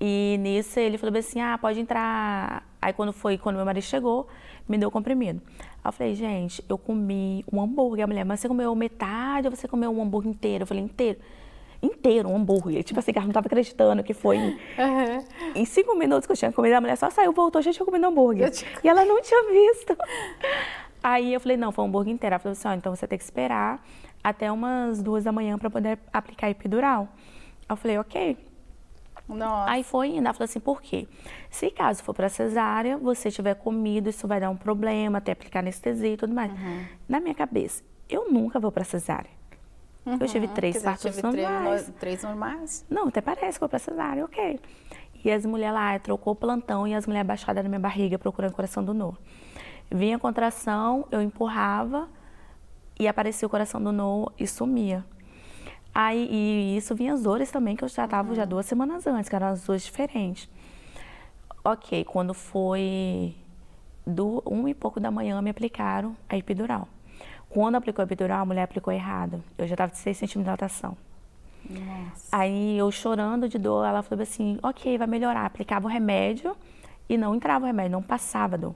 E 0.00 0.36
nisso 0.40 0.78
ele 0.78 0.98
falou 0.98 1.16
assim: 1.18 1.40
"Ah, 1.40 1.56
pode 1.58 1.80
entrar". 1.80 2.62
Aí 2.80 2.92
quando 2.92 3.12
foi, 3.12 3.38
quando 3.38 3.56
meu 3.56 3.64
marido 3.64 3.82
chegou, 3.84 4.28
me 4.68 4.76
deu 4.76 4.88
o 4.88 4.92
comprimido. 4.92 5.40
Aí 5.82 5.88
eu 5.88 5.92
falei: 5.92 6.14
"Gente, 6.14 6.62
eu 6.68 6.76
comi 6.76 7.42
um 7.50 7.60
hambúrguer". 7.62 8.04
A 8.04 8.06
mulher: 8.06 8.24
"Mas 8.24 8.40
você 8.40 8.48
comeu 8.48 8.74
metade 8.74 9.48
ou 9.48 9.56
você 9.56 9.66
comeu 9.66 9.90
um 9.90 10.02
hambúrguer 10.02 10.30
inteiro?". 10.30 10.62
Eu 10.64 10.66
falei: 10.66 10.82
"Inteiro". 10.84 11.18
Inteiro, 11.82 12.28
um 12.28 12.36
hambúrguer. 12.36 12.82
Tipo 12.82 13.00
assim, 13.00 13.12
que 13.12 13.18
ela 13.18 13.26
não 13.26 13.32
tava 13.32 13.46
acreditando 13.46 14.02
que 14.02 14.14
foi 14.14 14.36
em, 14.36 14.58
em 15.54 15.64
cinco 15.64 15.94
minutos 15.94 16.26
que 16.26 16.32
eu 16.32 16.36
tinha 16.36 16.52
comido, 16.52 16.74
a 16.74 16.80
mulher 16.80 16.96
só 16.96 17.10
saiu, 17.10 17.32
voltou, 17.32 17.60
já 17.60 17.72
tinha 17.72 17.84
comido 17.84 18.06
hambúrguer. 18.06 18.50
Tinha 18.50 18.70
E 18.82 18.88
ela 18.88 19.04
não 19.04 19.20
tinha 19.20 19.42
visto. 19.50 19.96
Aí 21.02 21.32
eu 21.32 21.40
falei, 21.40 21.56
não, 21.56 21.70
foi 21.70 21.84
um 21.84 21.88
hambúrguer 21.88 22.12
inteiro. 22.12 22.34
Ela 22.34 22.40
falou 22.40 22.52
assim, 22.52 22.68
ó, 22.68 22.72
então 22.72 22.94
você 22.94 23.06
tem 23.06 23.18
que 23.18 23.24
esperar 23.24 23.80
até 24.24 24.50
umas 24.50 25.02
duas 25.02 25.22
da 25.22 25.30
manhã 25.30 25.56
para 25.56 25.70
poder 25.70 25.98
aplicar 26.12 26.50
epidural. 26.50 27.08
Eu 27.68 27.76
falei, 27.76 27.98
ok. 27.98 28.36
Nossa. 29.28 29.70
Aí 29.70 29.82
foi 29.84 30.08
indo. 30.08 30.24
Ela 30.24 30.34
falou 30.34 30.44
assim, 30.44 30.60
por 30.60 30.80
quê? 30.80 31.06
Se 31.50 31.70
caso 31.70 32.02
for 32.02 32.14
para 32.14 32.28
cesárea, 32.28 32.96
você 32.96 33.30
tiver 33.30 33.54
comido, 33.54 34.08
isso 34.08 34.26
vai 34.26 34.40
dar 34.40 34.50
um 34.50 34.56
problema, 34.56 35.18
até 35.18 35.32
aplicar 35.32 35.60
anestesia 35.60 36.14
e 36.14 36.16
tudo 36.16 36.34
mais. 36.34 36.50
Uhum. 36.50 36.84
Na 37.08 37.20
minha 37.20 37.34
cabeça, 37.34 37.84
eu 38.08 38.30
nunca 38.30 38.58
vou 38.58 38.72
para 38.72 38.84
cesárea. 38.84 39.35
Eu 40.06 40.26
tive 40.28 40.46
três 40.48 40.80
partos 40.82 41.02
tive 41.16 41.20
três, 41.20 41.48
normais. 41.50 41.88
no- 41.88 41.94
três 41.94 42.22
normais. 42.22 42.86
Não, 42.88 43.08
até 43.08 43.20
parece 43.20 43.58
que 43.58 43.66
pra 43.68 43.78
cesárea, 43.78 44.24
ok. 44.24 44.60
E 45.24 45.30
as 45.32 45.44
mulheres 45.44 45.74
lá, 45.74 45.98
trocou 45.98 46.32
o 46.32 46.36
plantão 46.36 46.86
e 46.86 46.94
as 46.94 47.06
mulheres 47.06 47.26
abaixadas 47.26 47.64
na 47.64 47.68
minha 47.68 47.80
barriga 47.80 48.16
procurando 48.16 48.52
o 48.52 48.54
coração 48.54 48.84
do 48.84 48.94
Noah. 48.94 49.18
Vinha 49.90 50.14
a 50.16 50.18
contração, 50.18 51.06
eu 51.10 51.20
empurrava 51.20 52.08
e 52.98 53.08
aparecia 53.08 53.46
o 53.46 53.50
coração 53.50 53.82
do 53.82 53.90
Noah 53.90 54.32
e 54.38 54.46
sumia. 54.46 55.04
Aí, 55.92 56.28
e 56.30 56.76
isso 56.76 56.94
vinha 56.94 57.14
as 57.14 57.22
dores 57.22 57.50
também, 57.50 57.74
que 57.74 57.82
eu 57.82 57.88
já 57.88 58.06
tava 58.06 58.34
já 58.34 58.44
duas 58.44 58.66
semanas 58.66 59.06
antes, 59.06 59.28
que 59.28 59.34
eram 59.34 59.48
as 59.48 59.64
duas 59.64 59.82
diferentes. 59.82 60.48
Ok, 61.64 62.04
quando 62.04 62.32
foi 62.32 63.34
do 64.06 64.40
um 64.46 64.68
e 64.68 64.74
pouco 64.74 65.00
da 65.00 65.10
manhã, 65.10 65.40
me 65.42 65.50
aplicaram 65.50 66.16
a 66.28 66.36
epidural. 66.36 66.86
Quando 67.56 67.76
aplicou 67.76 68.02
a 68.02 68.04
epidural, 68.04 68.42
a 68.42 68.44
mulher 68.44 68.64
aplicou 68.64 68.92
errado. 68.92 69.42
Eu 69.56 69.66
já 69.66 69.72
estava 69.72 69.90
de 69.90 69.96
6 69.96 70.14
centímetros 70.14 70.42
de 70.42 70.44
dilatação. 70.44 70.94
Nossa. 71.70 72.28
Aí 72.30 72.76
eu 72.76 72.92
chorando 72.92 73.48
de 73.48 73.56
dor, 73.56 73.86
ela 73.86 74.02
falou 74.02 74.22
assim, 74.22 74.58
ok, 74.62 74.98
vai 74.98 75.06
melhorar. 75.06 75.46
Aplicava 75.46 75.86
o 75.86 75.90
remédio 75.90 76.54
e 77.08 77.16
não 77.16 77.34
entrava 77.34 77.64
o 77.64 77.66
remédio, 77.66 77.92
não 77.92 78.02
passava 78.02 78.56
a 78.56 78.58
dor. 78.58 78.74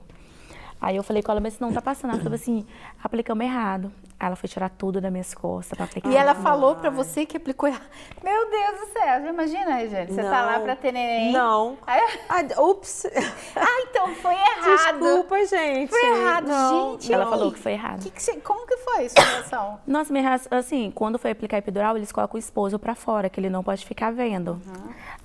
Aí 0.81 0.95
eu 0.95 1.03
falei 1.03 1.21
com 1.21 1.31
ela, 1.31 1.39
mas 1.39 1.59
não 1.59 1.71
tá 1.71 1.79
passando. 1.79 2.13
Ela 2.13 2.23
falou 2.23 2.33
assim, 2.33 2.65
aplicamos 3.03 3.45
errado. 3.45 3.91
Ela 4.23 4.35
foi 4.35 4.47
tirar 4.47 4.69
tudo 4.69 5.01
das 5.01 5.11
minhas 5.11 5.33
costas 5.33 5.75
pra 5.75 5.85
aplicar. 5.85 6.09
E 6.09 6.15
ela 6.15 6.35
falou 6.35 6.75
pra 6.75 6.89
você 6.89 7.25
que 7.25 7.37
aplicou 7.37 7.67
errado. 7.67 7.83
Meu 8.23 8.49
Deus 8.51 8.79
do 8.81 8.93
céu, 8.93 9.25
imagina, 9.27 9.75
Regiane, 9.75 10.11
você 10.13 10.21
tá 10.23 10.41
lá 10.45 10.57
Não. 10.57 10.63
pra 10.63 10.75
ter 10.75 10.91
neném. 10.91 11.31
Não. 11.31 11.77
Aí- 11.87 12.01
Ah, 12.29 12.61
ups. 12.61 13.05
Ah, 13.55 13.81
então 13.89 14.07
foi 14.15 14.33
errado. 14.33 14.99
Desculpa, 14.99 15.45
gente. 15.45 15.89
Foi 15.89 16.05
errado, 16.09 16.47
Não, 16.47 16.91
gente. 16.93 17.13
Ela 17.13 17.25
E- 17.25 17.29
falou 17.29 17.51
que 17.51 17.59
foi 17.59 17.71
errado. 17.73 18.01
que 18.03 18.09
que 18.11 18.21
você- 18.21 18.37
como 18.37 18.65
que 18.67 18.77
foi 18.77 19.05
a 19.05 19.09
sua 19.09 19.23
reação? 19.23 19.79
Nossa, 19.87 20.11
minha 20.13 20.23
reação, 20.27 20.57
assim, 20.57 20.91
quando 20.93 21.17
foi 21.19 21.31
aplicar 21.31 21.57
epidural, 21.57 21.97
eles 21.97 22.11
colocam 22.11 22.35
o 22.35 22.39
esposo 22.39 22.77
pra 22.79 22.93
fora, 22.95 23.29
que 23.29 23.39
ele 23.39 23.49
não 23.49 23.63
pode 23.63 23.85
ficar 23.85 24.11
vendo. 24.11 24.61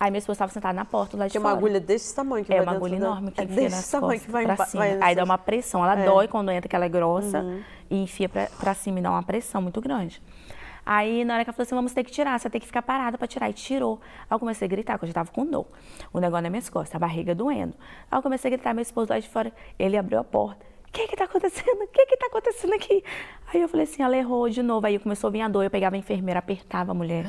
Aí 0.00 0.10
meu 0.10 0.18
esposo 0.18 0.36
estava 0.36 0.52
sentado 0.52 0.74
na 0.74 0.84
porta 0.84 1.16
lá 1.16 1.26
de 1.26 1.32
Tem 1.32 1.40
uma 1.40 1.50
fora. 1.50 1.58
agulha 1.58 1.80
desse 1.80 2.14
tamanho 2.14 2.44
que 2.44 2.52
É 2.52 2.56
vai 2.56 2.64
uma 2.66 2.72
dentro 2.72 2.86
agulha 2.86 3.00
da- 3.00 3.06
enorme 3.06 3.30
que 3.30 3.40
é 3.40 3.44
enfia 3.44 3.62
nas 3.64 3.72
desse 3.72 3.90
tamanho 3.92 4.10
costas 4.12 4.26
que 4.26 4.32
vai, 4.32 4.44
pra 4.56 4.66
cima. 4.66 4.82
vai 4.84 4.98
Aí 5.02 5.14
dá 5.14 5.24
uma 5.24 5.38
pressão. 5.38 5.82
Ela 5.84 6.00
É. 6.00 6.04
dói 6.04 6.28
quando 6.28 6.50
entra, 6.50 6.68
que 6.68 6.76
ela 6.76 6.84
é 6.84 6.88
grossa, 6.88 7.44
e 7.88 8.02
enfia 8.02 8.28
pra, 8.28 8.46
pra 8.58 8.74
cima 8.74 8.85
e 8.98 9.00
dá 9.02 9.10
uma 9.10 9.22
pressão 9.22 9.60
muito 9.62 9.80
grande. 9.80 10.22
Aí, 10.84 11.24
na 11.24 11.34
hora 11.34 11.44
que 11.44 11.50
ela 11.50 11.54
falou 11.56 11.64
assim, 11.66 11.74
vamos 11.74 11.92
ter 11.92 12.04
que 12.04 12.12
tirar, 12.12 12.38
você 12.38 12.48
tem 12.48 12.60
que 12.60 12.66
ficar 12.66 12.80
parada 12.82 13.18
pra 13.18 13.26
tirar. 13.26 13.50
E 13.50 13.52
tirou. 13.52 14.00
Aí 14.20 14.26
eu 14.34 14.38
comecei 14.38 14.66
a 14.66 14.68
gritar, 14.68 14.92
porque 14.94 15.06
eu 15.06 15.08
já 15.08 15.14
tava 15.14 15.32
com 15.32 15.44
dor. 15.44 15.66
O 16.12 16.20
negócio 16.20 16.42
nas 16.42 16.50
minhas 16.50 16.68
costas, 16.70 16.94
a 16.94 16.98
barriga 16.98 17.34
doendo. 17.34 17.74
Aí 18.10 18.16
eu 18.18 18.22
comecei 18.22 18.48
a 18.48 18.54
gritar, 18.54 18.72
meu 18.72 18.82
esposo 18.82 19.10
lá 19.12 19.18
de 19.18 19.28
fora, 19.28 19.52
ele 19.78 19.96
abriu 19.96 20.20
a 20.20 20.24
porta. 20.24 20.64
O 20.88 20.92
que 20.92 21.08
que 21.08 21.16
tá 21.16 21.24
acontecendo? 21.24 21.82
O 21.82 21.88
que 21.88 22.06
que 22.06 22.16
tá 22.16 22.26
acontecendo 22.26 22.72
aqui? 22.74 23.02
Aí 23.52 23.60
eu 23.60 23.68
falei 23.68 23.82
assim, 23.84 24.00
ela 24.02 24.16
errou 24.16 24.48
de 24.48 24.62
novo. 24.62 24.86
Aí 24.86 24.96
começou 25.00 25.26
a 25.26 25.30
vir 25.32 25.40
a 25.42 25.48
dor, 25.48 25.64
eu 25.64 25.70
pegava 25.70 25.96
a 25.96 25.98
enfermeira, 25.98 26.38
apertava 26.38 26.92
a 26.92 26.94
mulher. 26.94 27.26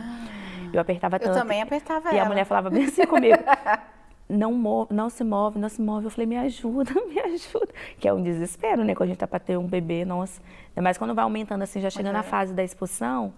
Eu 0.72 0.80
apertava 0.80 1.16
Eu 1.16 1.20
tanto. 1.22 1.34
também 1.40 1.62
apertava 1.62 2.12
E 2.14 2.18
ela. 2.18 2.26
a 2.26 2.30
mulher 2.30 2.46
falava 2.46 2.70
bem 2.70 2.86
assim 2.86 3.06
comigo. 3.08 3.38
Não, 4.30 4.52
move, 4.54 4.94
não 4.94 5.10
se 5.10 5.24
move, 5.24 5.58
não 5.58 5.70
se 5.70 5.82
move. 5.82 6.06
Eu 6.06 6.12
falei, 6.12 6.26
me 6.28 6.38
ajuda, 6.38 6.94
me 7.08 7.20
ajuda. 7.20 7.70
Que 8.00 8.08
é 8.08 8.14
um 8.14 8.22
desespero, 8.22 8.84
né? 8.84 8.94
Quando 8.94 9.08
a 9.10 9.12
gente 9.12 9.20
tá 9.20 9.28
pra 9.28 9.40
ter 9.40 9.58
um 9.58 9.68
bebê, 9.68 10.04
nossa. 10.04 10.42
Mais 10.76 10.98
quando 10.98 11.16
vai 11.16 11.24
aumentando 11.24 11.62
assim, 11.62 11.80
já 11.80 11.90
chega 11.90 12.12
na 12.12 12.24
fase 12.24 12.54
da 12.54 12.64
expulsão, 12.64 13.34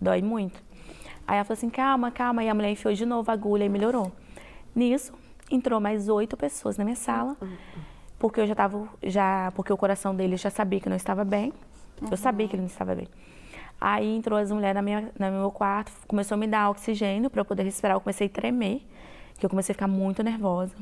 dói 0.00 0.20
muito. 0.20 0.62
Aí 1.26 1.36
ela 1.36 1.44
falou 1.44 1.56
assim, 1.56 1.70
calma, 1.70 2.10
calma. 2.10 2.44
E 2.44 2.48
a 2.48 2.54
mulher 2.54 2.70
enfiou 2.70 2.92
de 2.92 3.06
novo 3.06 3.30
a 3.30 3.34
agulha 3.34 3.64
e 3.64 3.68
melhorou. 3.68 4.12
Nisso, 4.74 5.14
entrou 5.50 5.80
mais 5.80 6.08
oito 6.08 6.36
pessoas 6.36 6.76
na 6.76 6.84
minha 6.84 6.96
sala. 6.96 7.36
Porque 8.18 8.40
eu 8.40 8.46
já 8.46 8.54
tava, 8.54 8.88
já, 9.02 9.50
porque 9.54 9.72
o 9.72 9.76
coração 9.76 10.14
dele 10.14 10.36
já 10.36 10.50
sabia 10.50 10.80
que 10.80 10.88
não 10.88 10.96
estava 10.96 11.24
bem. 11.24 11.52
Eu 12.10 12.16
sabia 12.16 12.46
que 12.46 12.54
ele 12.54 12.62
não 12.62 12.68
estava 12.68 12.94
bem. 12.94 13.08
Aí 13.80 14.16
entrou 14.16 14.38
as 14.38 14.50
mulheres 14.50 14.74
na 14.74 14.82
minha, 14.82 15.10
no 15.18 15.30
meu 15.30 15.50
quarto, 15.50 15.92
começou 16.06 16.36
a 16.36 16.38
me 16.38 16.46
dar 16.46 16.70
oxigênio 16.70 17.28
para 17.28 17.40
eu 17.40 17.44
poder 17.44 17.64
respirar. 17.64 17.96
Eu 17.96 18.00
comecei 18.00 18.26
a 18.26 18.30
tremer, 18.30 18.82
que 19.44 19.46
eu 19.46 19.50
comecei 19.50 19.72
a 19.72 19.74
ficar 19.74 19.88
muito 19.88 20.22
nervosa. 20.22 20.74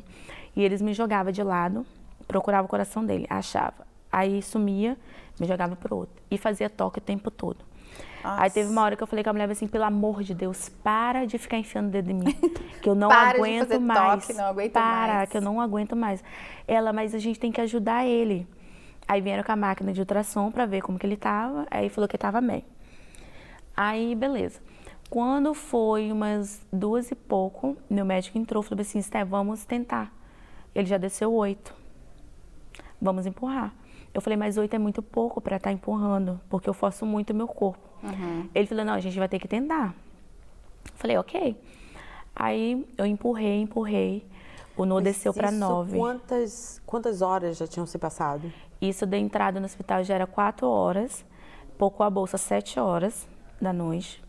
E 0.54 0.62
eles 0.62 0.80
me 0.80 0.94
jogavam 0.94 1.32
de 1.32 1.42
lado, 1.42 1.84
procurava 2.28 2.64
o 2.64 2.68
coração 2.68 3.04
dele, 3.04 3.26
achava. 3.28 3.84
Aí 4.10 4.40
sumia, 4.40 4.96
me 5.40 5.48
jogava 5.48 5.74
pro 5.74 5.96
outro. 5.96 6.22
E 6.30 6.38
fazia 6.38 6.70
toque 6.70 6.98
o 6.98 7.02
tempo 7.02 7.28
todo. 7.28 7.58
Aí 8.22 8.48
teve 8.50 8.70
uma 8.70 8.82
hora 8.82 8.94
que 8.94 9.02
eu 9.02 9.06
falei 9.08 9.24
com 9.24 9.30
a 9.30 9.32
mulher 9.32 9.50
assim, 9.50 9.66
pelo 9.66 9.82
amor 9.82 10.22
de 10.22 10.32
Deus, 10.32 10.68
para 10.68 11.26
de 11.26 11.38
ficar 11.38 11.58
enfiando 11.58 11.88
o 11.88 11.90
dedo 11.90 12.10
em 12.10 12.14
mim. 12.14 12.36
Que 12.80 12.88
eu 12.88 12.94
não 12.96 13.08
Para 13.08 13.34
de 13.34 13.38
aguento 13.38 13.68
fazer 13.68 13.78
mais. 13.78 14.26
toque, 14.26 14.32
não 14.32 14.44
aguento 14.46 14.72
para, 14.72 15.14
mais. 15.14 15.30
que 15.30 15.36
eu 15.36 15.40
não 15.40 15.60
aguento 15.60 15.94
mais. 15.94 16.24
Ela, 16.66 16.92
mas 16.92 17.14
a 17.14 17.18
gente 17.18 17.38
tem 17.38 17.52
que 17.52 17.60
ajudar 17.60 18.04
ele. 18.04 18.44
Aí 19.06 19.20
vieram 19.20 19.44
com 19.44 19.52
a 19.52 19.56
máquina 19.56 19.92
de 19.92 20.00
ultrassom 20.00 20.50
para 20.50 20.66
ver 20.66 20.82
como 20.82 20.98
que 20.98 21.06
ele 21.06 21.16
tava. 21.16 21.64
Aí 21.70 21.88
falou 21.88 22.08
que 22.08 22.18
tava 22.18 22.40
bem. 22.40 22.64
Aí, 23.76 24.16
beleza. 24.16 24.60
Quando 25.12 25.52
foi 25.52 26.10
umas 26.10 26.66
duas 26.72 27.10
e 27.10 27.14
pouco, 27.14 27.76
meu 27.90 28.02
médico 28.02 28.38
entrou 28.38 28.62
e 28.62 28.66
falou 28.66 28.80
assim, 28.80 28.98
Sté, 29.02 29.22
vamos 29.22 29.62
tentar. 29.62 30.10
Ele 30.74 30.86
já 30.86 30.96
desceu 30.96 31.30
oito. 31.34 31.74
Vamos 32.98 33.26
empurrar. 33.26 33.74
Eu 34.14 34.22
falei, 34.22 34.38
mas 34.38 34.56
oito 34.56 34.72
é 34.72 34.78
muito 34.78 35.02
pouco 35.02 35.38
para 35.38 35.56
estar 35.58 35.70
empurrando, 35.70 36.40
porque 36.48 36.66
eu 36.66 36.72
forço 36.72 37.04
muito 37.04 37.28
o 37.28 37.34
meu 37.34 37.46
corpo. 37.46 37.86
Ele 38.54 38.66
falou, 38.66 38.86
não, 38.86 38.94
a 38.94 39.00
gente 39.00 39.18
vai 39.18 39.28
ter 39.28 39.38
que 39.38 39.46
tentar. 39.46 39.94
Falei, 40.94 41.18
ok. 41.18 41.60
Aí 42.34 42.88
eu 42.96 43.04
empurrei, 43.04 43.60
empurrei. 43.60 44.26
O 44.74 44.86
Mas 44.86 45.04
desceu 45.04 45.34
para 45.34 45.50
nove. 45.50 45.98
Quantas, 45.98 46.80
quantas 46.86 47.20
horas 47.20 47.58
já 47.58 47.66
tinham 47.66 47.84
se 47.84 47.98
passado? 47.98 48.50
Isso 48.80 49.04
da 49.04 49.18
entrada 49.18 49.60
no 49.60 49.66
hospital 49.66 50.02
já 50.04 50.14
era 50.14 50.26
quatro 50.26 50.66
horas, 50.66 51.22
pocou 51.76 52.06
a 52.06 52.08
bolsa 52.08 52.38
sete 52.38 52.80
horas 52.80 53.28
da 53.60 53.74
noite. 53.74 54.22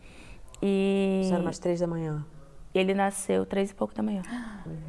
E 0.66 1.22
Isso 1.24 1.34
era 1.34 1.42
umas 1.44 1.60
três 1.60 1.82
da 1.82 1.88
manhã. 1.88 2.26
ele 2.74 2.94
nasceu 2.94 3.46
três 3.46 3.72
e 3.72 3.76
pouco 3.76 3.94
da 3.94 4.02
manhã 4.02 4.22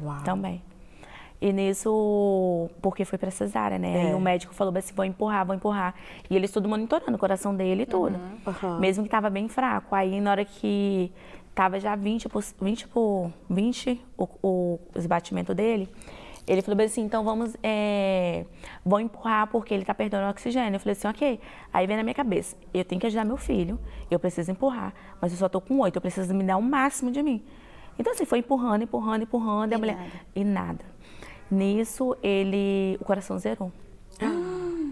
Uau. 0.01 0.23
também. 0.23 0.63
E 1.41 1.51
nisso, 1.51 2.69
porque 2.81 3.03
foi 3.03 3.17
pra 3.19 3.29
cesárea, 3.29 3.77
né? 3.77 4.07
É. 4.07 4.11
E 4.11 4.13
o 4.13 4.19
médico 4.19 4.53
falou 4.53 4.75
assim, 4.77 4.93
vou 4.95 5.03
empurrar, 5.03 5.45
vou 5.45 5.53
empurrar. 5.53 5.93
E 6.29 6.35
eles 6.35 6.49
tudo 6.49 6.69
monitorando 6.69 7.13
o 7.15 7.19
coração 7.19 7.53
dele 7.53 7.83
e 7.83 7.85
tudo. 7.85 8.17
Aham. 8.47 8.79
Mesmo 8.79 9.03
que 9.03 9.09
tava 9.09 9.29
bem 9.29 9.49
fraco. 9.49 9.93
Aí 9.93 10.21
na 10.21 10.31
hora 10.31 10.45
que 10.45 11.11
tava 11.53 11.77
já 11.79 11.93
20 11.95 12.29
por 12.29 12.41
20, 12.61 12.87
por 12.87 13.31
20 13.49 14.01
o, 14.17 14.27
o, 14.41 14.79
os 14.95 15.05
batimentos 15.05 15.53
dele, 15.55 15.89
ele 16.47 16.61
falou 16.61 16.83
assim, 16.83 17.01
então 17.01 17.23
vamos, 17.23 17.55
é, 17.63 18.45
vou 18.85 18.99
empurrar 18.99 19.47
porque 19.47 19.73
ele 19.73 19.83
tá 19.83 19.93
perdendo 19.95 20.29
oxigênio. 20.29 20.75
Eu 20.75 20.79
falei 20.79 20.93
assim, 20.93 21.07
ok. 21.07 21.39
Aí 21.73 21.87
vem 21.87 21.97
na 21.97 22.03
minha 22.03 22.13
cabeça, 22.13 22.55
eu 22.73 22.85
tenho 22.85 23.01
que 23.01 23.07
ajudar 23.07 23.25
meu 23.25 23.37
filho, 23.37 23.79
eu 24.11 24.19
preciso 24.19 24.51
empurrar, 24.51 24.93
mas 25.19 25.31
eu 25.31 25.37
só 25.37 25.49
tô 25.49 25.59
com 25.59 25.79
oito, 25.79 25.95
eu 25.95 26.01
preciso 26.01 26.33
me 26.33 26.43
dar 26.43 26.57
o 26.57 26.61
máximo 26.61 27.11
de 27.11 27.23
mim. 27.23 27.43
Então 27.97 28.13
assim, 28.13 28.25
foi 28.25 28.39
empurrando, 28.39 28.83
empurrando, 28.83 29.23
empurrando, 29.23 29.71
e 29.71 29.75
a 29.75 29.77
mulher... 29.77 29.95
nada. 29.95 30.11
E 30.35 30.43
nada. 30.43 30.85
Nisso, 31.49 32.15
ele, 32.21 32.97
o 32.99 33.05
coração 33.05 33.37
zerou. 33.39 33.71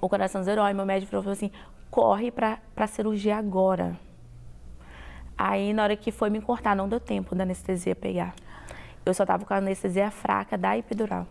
O 0.00 0.08
coração 0.08 0.44
zerou, 0.44 0.64
aí 0.64 0.72
meu 0.72 0.86
médico 0.86 1.10
falou 1.10 1.32
assim, 1.32 1.50
corre 1.90 2.30
pra, 2.30 2.60
pra 2.72 2.86
cirurgia 2.86 3.36
agora. 3.36 3.98
Aí, 5.36 5.72
na 5.72 5.82
hora 5.82 5.96
que 5.96 6.12
foi 6.12 6.30
me 6.30 6.40
cortar, 6.40 6.76
não 6.76 6.88
deu 6.88 7.00
tempo 7.00 7.34
da 7.34 7.42
anestesia 7.42 7.96
pegar. 7.96 8.32
Eu 9.08 9.14
só 9.14 9.24
tava 9.24 9.44
com 9.44 9.54
a 9.54 9.56
anestesia 9.56 10.10
fraca 10.10 10.56
da 10.56 10.76
epidural. 10.76 11.26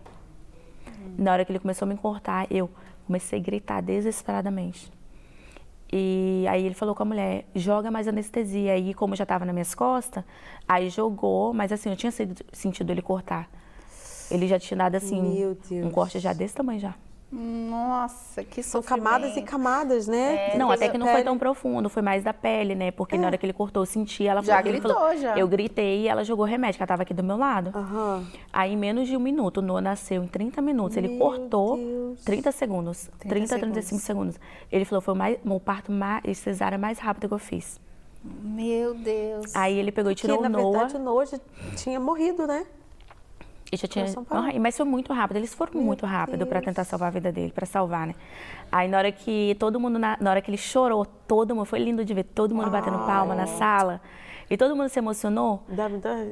Na 1.18 1.32
hora 1.32 1.46
que 1.46 1.52
ele 1.52 1.60
começou 1.60 1.86
a 1.86 1.90
me 1.90 1.98
cortar, 1.98 2.48
eu 2.52 2.70
comecei 3.06 3.40
a 3.40 3.42
gritar 3.42 3.82
desesperadamente. 3.82 4.92
E 5.92 6.46
aí 6.50 6.66
ele 6.66 6.76
falou 6.76 6.94
com 6.94 7.04
a 7.04 7.06
mulher, 7.06 7.46
joga 7.56 7.90
mais 7.90 8.08
anestesia. 8.08 8.74
Aí, 8.74 8.94
como 8.94 9.16
já 9.16 9.26
tava 9.26 9.46
nas 9.46 9.54
minhas 9.54 9.74
costas, 9.74 10.24
aí 10.68 10.90
jogou, 10.90 11.54
mas 11.54 11.72
assim, 11.72 11.90
eu 11.90 11.96
tinha 11.96 12.12
sentido 12.52 12.92
ele 12.92 13.02
cortar. 13.02 13.50
Ele 14.30 14.48
já 14.48 14.60
tinha 14.60 14.78
dado 14.78 14.96
assim, 14.96 15.22
Meu 15.22 15.56
Deus. 15.70 15.86
um 15.86 15.90
corte 15.90 16.20
já 16.20 16.34
desse 16.34 16.56
tamanho 16.56 16.80
já. 16.80 16.96
Nossa, 17.30 18.42
que 18.44 18.64
São 18.64 18.82
sofrimento. 18.82 19.04
camadas 19.04 19.36
e 19.38 19.42
camadas, 19.42 20.08
né? 20.08 20.56
Não, 20.58 20.68
Coisa 20.68 20.86
até 20.86 20.92
que 20.92 20.98
não 20.98 21.06
foi 21.08 21.16
pele. 21.16 21.26
tão 21.26 21.38
profundo, 21.38 21.90
foi 21.90 22.02
mais 22.02 22.24
da 22.24 22.34
pele, 22.34 22.74
né? 22.74 22.90
Porque 22.92 23.18
na 23.18 23.28
hora 23.28 23.38
que 23.38 23.46
ele 23.46 23.52
cortou, 23.52 23.82
eu 23.84 23.86
senti, 23.86 24.26
ela 24.26 24.42
Já 24.42 24.56
falou, 24.56 24.70
ele 24.72 24.80
gritou, 24.80 24.96
falou- 24.98 25.18
já. 25.18 25.38
Eu 25.38 25.48
gritei 25.48 26.04
e 26.04 26.08
ela 26.08 26.24
jogou 26.24 26.46
remédio, 26.46 26.78
que 26.78 26.84
ela 26.84 26.88
tava 26.88 27.02
aqui 27.04 27.14
do 27.14 27.24
meu 27.24 27.36
lado. 27.36 27.72
Aham. 27.78 28.26
Aí, 28.54 28.72
em 28.74 28.78
menos 28.78 29.08
de 29.10 29.18
um 29.18 29.20
minuto, 29.20 29.58
o 29.58 29.62
Noah 29.62 29.82
nasceu 29.82 30.24
em 30.24 30.28
30 30.28 30.62
minutos. 30.62 30.96
Ele 30.96 31.10
Meu 31.10 31.20
cortou 31.20 31.76
Deus. 31.76 32.24
30 32.24 32.52
segundos. 32.54 33.10
30, 33.20 33.56
a 33.56 33.60
35 33.60 34.02
segundos. 34.02 34.40
Ele 34.72 34.86
falou, 34.86 35.02
foi 35.02 35.14
o, 35.14 35.18
mais, 35.18 35.38
o 35.46 35.60
parto 35.60 35.92
mais, 35.92 36.38
cesárea 36.38 36.78
mais 36.78 36.98
rápido 36.98 37.28
que 37.28 37.34
eu 37.34 37.40
fiz. 37.40 37.78
Meu 38.24 38.94
Deus. 38.94 39.54
Aí 39.56 39.78
ele 39.78 39.92
pegou 39.92 40.12
e 40.12 40.16
Que, 40.16 40.22
tirou 40.22 40.42
na 40.42 40.48
o 40.48 40.52
Noah. 40.52 40.72
verdade, 40.80 40.96
o 40.96 41.00
Noah 41.04 41.26
já 41.26 41.40
tinha 41.76 42.00
morrido, 42.00 42.48
né? 42.48 42.66
E 43.72 43.76
já 43.78 43.88
tinha... 43.88 44.06
Ah, 44.30 44.60
Mas 44.60 44.78
foi 44.78 44.86
muito 44.86 45.12
rápido. 45.12 45.38
Eles 45.38 45.54
foram 45.54 45.82
muito 45.82 46.06
rápido 46.06 46.46
para 46.46 46.62
tentar 46.62 46.84
salvar 46.84 47.10
a 47.10 47.12
vida 47.12 47.32
dele, 47.32 47.52
para 47.52 47.66
salvar, 47.66 48.08
né? 48.08 48.16
Aí 48.72 48.88
na 48.88 48.98
hora 48.98 49.12
que 49.12 49.56
todo 49.60 49.80
mundo, 49.80 50.00
na, 50.00 50.18
na 50.20 50.30
hora 50.30 50.42
que 50.42 50.50
ele 50.50 50.58
chorou, 50.58 51.06
todo 51.06 51.56
mundo, 51.56 51.66
foi 51.66 51.80
lindo 51.80 52.04
de 52.06 52.14
ver 52.14 52.24
todo 52.24 52.56
mundo 52.56 52.70
batendo 52.70 52.98
palma 53.00 53.36
na 53.36 53.46
sala. 53.46 54.02
E 54.50 54.56
todo 54.56 54.76
mundo 54.76 54.88
se 54.90 54.98
emocionou. 55.00 55.64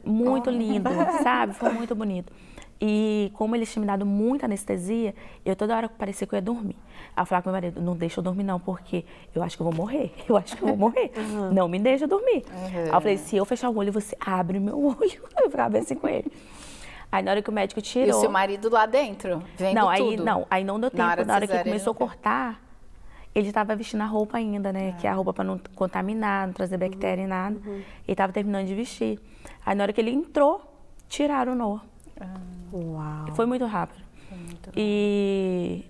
Muito 0.06 0.50
lindo, 0.50 0.90
sabe? 1.22 1.54
Foi 1.54 1.72
muito 1.74 1.94
bonito. 1.94 2.32
E 2.80 3.32
como 3.34 3.56
eles 3.56 3.72
tinham 3.72 3.82
me 3.82 3.88
dado 3.88 4.06
muita 4.06 4.46
anestesia, 4.46 5.16
eu 5.46 5.56
toda 5.56 5.76
hora 5.76 5.88
parecia 5.88 6.28
que 6.28 6.36
eu 6.36 6.38
ia 6.38 6.42
dormir. 6.42 6.76
Aí 7.16 7.22
eu 7.22 7.26
falava 7.26 7.44
com 7.44 7.50
meu 7.50 7.56
marido, 7.56 7.82
não 7.82 7.96
deixa 7.96 8.20
eu 8.20 8.24
dormir 8.24 8.44
não, 8.44 8.60
porque 8.60 9.06
eu 9.34 9.42
acho 9.42 9.56
que 9.56 9.62
eu 9.62 9.66
vou 9.66 9.74
morrer. 9.74 10.14
Eu 10.28 10.36
acho 10.36 10.58
que 10.58 10.64
eu 10.64 10.68
vou 10.68 10.78
morrer. 10.78 11.12
Não 11.54 11.68
me 11.68 11.80
deixa 11.80 12.06
dormir. 12.06 12.44
Aí 12.52 12.88
eu 12.88 13.02
falei, 13.02 13.18
se 13.18 13.38
eu 13.38 13.46
fechar 13.46 13.70
o 13.70 13.78
olho, 13.78 13.92
você 13.92 14.16
abre 14.20 14.60
meu 14.60 14.78
olho. 14.84 15.22
Eu 15.42 15.70
bem 15.70 15.82
assim 15.82 15.96
com 15.96 16.08
ele. 16.08 16.30
Aí 17.16 17.24
na 17.24 17.32
hora 17.32 17.42
que 17.42 17.50
o 17.50 17.54
médico 17.54 17.80
E 17.80 17.84
tirou... 17.84 18.18
o 18.18 18.20
seu 18.20 18.30
marido 18.30 18.70
lá 18.70 18.86
dentro, 18.86 19.42
vendo 19.58 19.76
Não, 19.76 19.90
aí 19.90 20.00
tudo. 20.00 20.24
não, 20.26 20.48
aí 20.50 20.64
não 20.64 20.80
deu 20.80 20.90
tempo. 20.92 21.02
Na 21.04 21.08
Na 21.08 21.12
hora 21.14 21.22
hora, 21.22 21.40
de 21.42 21.48
que 21.48 21.48
cesárea, 21.54 21.72
começou 21.72 21.92
a 21.92 21.96
cortar, 21.96 22.62
ele 23.34 23.48
estava 23.48 23.76
vestindo 23.76 24.02
a 24.02 24.06
roupa 24.06 24.38
ainda, 24.38 24.74
né? 24.74 24.96
Que 25.00 25.08
é 25.08 25.10
a 25.10 25.14
roupa 25.14 25.34
para 25.34 25.44
não 25.44 25.60
contaminar, 25.76 26.48
não 26.48 26.54
trazer 26.54 26.78
bactéria 26.78 27.24
e 27.24 27.28
nada. 27.28 27.60
Ele 27.66 27.84
estava 28.08 28.34
terminando 28.34 28.66
de 28.68 28.76
vestir. 28.76 29.20
Aí 29.66 29.76
na 29.76 29.84
hora 29.84 29.94
que 29.94 30.02
ele 30.02 30.12
entrou, 30.12 30.62
tiraram 31.08 31.54
o 31.54 31.56
Noah. 31.56 31.84
Uau. 32.74 33.34
Foi 33.36 33.46
muito 33.46 33.66
rápido. 33.66 34.04
E, 34.76 35.86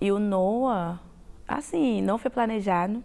e 0.00 0.10
o 0.10 0.18
Noah, 0.18 0.98
Assim, 1.46 2.00
não 2.00 2.16
foi 2.16 2.30
planejado. 2.30 3.02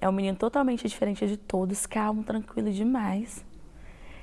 É 0.00 0.08
um 0.08 0.12
menino 0.12 0.36
totalmente 0.36 0.86
diferente 0.86 1.26
de 1.26 1.36
todos, 1.36 1.86
calmo, 1.86 2.22
tranquilo 2.22 2.70
demais. 2.70 3.44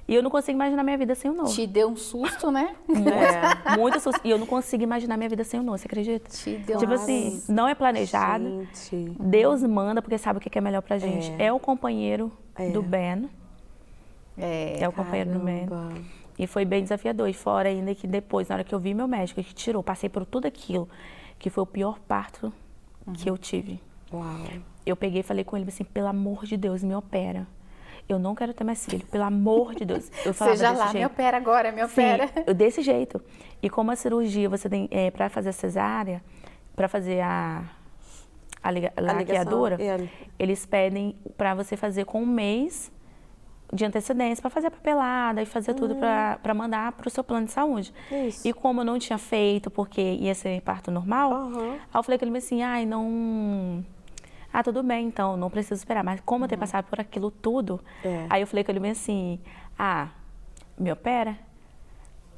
E 0.08 0.14
eu 0.14 0.22
não 0.22 0.30
consigo 0.30 0.56
imaginar 0.56 0.84
minha 0.84 0.98
vida 0.98 1.16
sem 1.16 1.32
o 1.32 1.34
Noah. 1.34 1.50
Te 1.52 1.66
deu 1.66 1.90
um 1.90 1.96
susto, 1.96 2.52
né? 2.52 2.76
É, 2.90 3.74
muito 3.78 4.00
susto. 4.00 4.22
E 4.24 4.30
eu 4.30 4.38
não 4.38 4.46
consigo 4.46 4.84
imaginar 4.84 5.18
minha 5.18 5.30
vida 5.30 5.44
sem 5.44 5.60
o 5.60 5.64
Noah, 5.64 5.78
você 5.80 5.88
acredita? 5.88 6.30
Te 6.30 6.58
deu 6.58 6.78
Tipo 6.78 6.94
assim, 6.94 7.42
não 7.50 7.68
é 7.68 7.74
planejado. 7.74 8.68
Gente. 8.72 9.12
Deus 9.20 9.64
manda 9.64 10.02
porque 10.04 10.18
sabe 10.20 10.38
o 10.38 10.42
que 10.42 10.56
é 10.56 10.62
melhor 10.62 10.82
pra 10.84 11.00
gente. 11.00 11.32
É. 11.40 11.46
É, 11.46 11.54
o 11.54 11.60
companheiro 11.60 12.32
É. 12.56 12.70
do 12.70 12.84
Ben. 12.84 13.28
É. 14.38 14.78
É 14.84 14.88
o 14.88 14.92
companheiro 14.92 15.32
do 15.32 15.40
Ben. 15.40 15.66
Caramba. 15.66 16.02
E 16.38 16.46
foi 16.46 16.66
bem 16.66 16.84
desafiador. 16.84 17.28
E 17.30 17.34
fora 17.34 17.70
ainda 17.70 17.96
que 17.96 18.06
depois, 18.06 18.50
na 18.50 18.56
hora 18.56 18.64
que 18.64 18.76
eu 18.76 18.80
vi 18.80 18.94
meu 18.94 19.08
médico 19.08 19.42
que 19.42 19.54
tirou, 19.56 19.82
passei 19.82 20.10
por 20.10 20.26
tudo 20.26 20.46
aquilo, 20.48 20.88
que 21.40 21.50
foi 21.50 21.64
o 21.64 21.68
pior 21.68 21.98
parto 22.08 22.54
que 23.14 23.30
eu 23.30 23.38
tive. 23.38 23.82
Uau. 24.14 24.24
Eu 24.86 24.96
peguei 24.96 25.22
e 25.22 25.24
falei 25.24 25.44
com 25.44 25.58
ele 25.58 25.66
assim, 25.68 25.84
pelo 25.84 26.08
amor 26.08 26.46
de 26.46 26.58
Deus, 26.58 26.84
me 26.84 26.94
opera. 26.94 27.48
Eu 28.08 28.20
não 28.20 28.36
quero 28.36 28.54
ter 28.54 28.64
mais 28.64 28.86
filho, 28.86 29.06
pelo 29.08 29.24
amor 29.24 29.74
de 29.74 29.84
Deus. 29.84 30.12
Eu 30.24 30.34
falava 30.34 30.56
Seja 30.58 30.70
desse 30.70 30.80
lá, 30.80 30.86
me 30.88 30.92
jeito. 30.94 31.08
opera 31.08 31.38
agora, 31.38 31.72
me 31.72 31.84
opera. 31.84 32.28
desse 32.54 32.82
jeito. 32.84 33.20
E 33.64 33.70
como 33.70 33.90
a 33.92 33.96
cirurgia, 33.96 34.48
você 34.48 34.70
tem, 34.70 34.88
é, 34.92 35.10
para 35.10 35.28
fazer 35.30 35.50
a 35.50 35.54
cesárea, 35.54 36.22
para 36.76 36.88
fazer 36.88 37.22
a, 37.22 37.64
a, 38.62 38.70
liga- 38.72 38.94
a 38.96 39.02
laqueadura, 39.02 39.78
é. 39.82 40.08
eles 40.38 40.66
pedem 40.68 41.16
para 41.36 41.56
você 41.56 41.76
fazer 41.76 42.06
com 42.06 42.22
um 42.22 42.28
mês 42.28 42.92
de 43.74 43.84
antecedência 43.84 44.40
para 44.40 44.52
fazer 44.52 44.68
a 44.68 44.72
papelada 44.72 45.42
e 45.42 45.46
fazer 45.48 45.74
tudo 45.74 45.96
para 45.96 46.54
mandar 46.54 46.92
para 46.92 47.08
o 47.08 47.10
seu 47.10 47.24
plano 47.24 47.48
de 47.48 47.52
saúde. 47.52 47.92
Isso. 48.28 48.48
E 48.48 48.54
como 48.54 48.82
eu 48.82 48.86
não 48.86 49.00
tinha 49.00 49.18
feito, 49.18 49.72
porque 49.72 50.00
ia 50.00 50.36
ser 50.36 50.62
parto 50.62 50.92
normal, 50.92 51.34
Aham. 51.34 51.72
aí 51.72 51.80
eu 51.96 52.04
falei 52.04 52.20
com 52.20 52.26
ele 52.26 52.38
assim, 52.38 52.62
ai, 52.62 52.86
não... 52.86 53.84
Ah, 54.58 54.64
tudo 54.64 54.82
bem, 54.82 55.08
então, 55.08 55.36
não 55.36 55.50
preciso 55.50 55.74
esperar. 55.74 56.02
Mas 56.02 56.22
como 56.22 56.46
eu 56.46 56.48
tenho 56.48 56.60
passado 56.60 56.86
por 56.86 56.98
aquilo 56.98 57.30
tudo, 57.30 57.82
É. 58.02 58.26
aí 58.30 58.42
eu 58.42 58.48
falei 58.48 58.64
com 58.64 58.72
ele 58.72 58.80
bem 58.80 58.92
assim, 58.92 59.38
ah, 59.78 60.08
me 60.80 60.90
opera? 60.94 61.38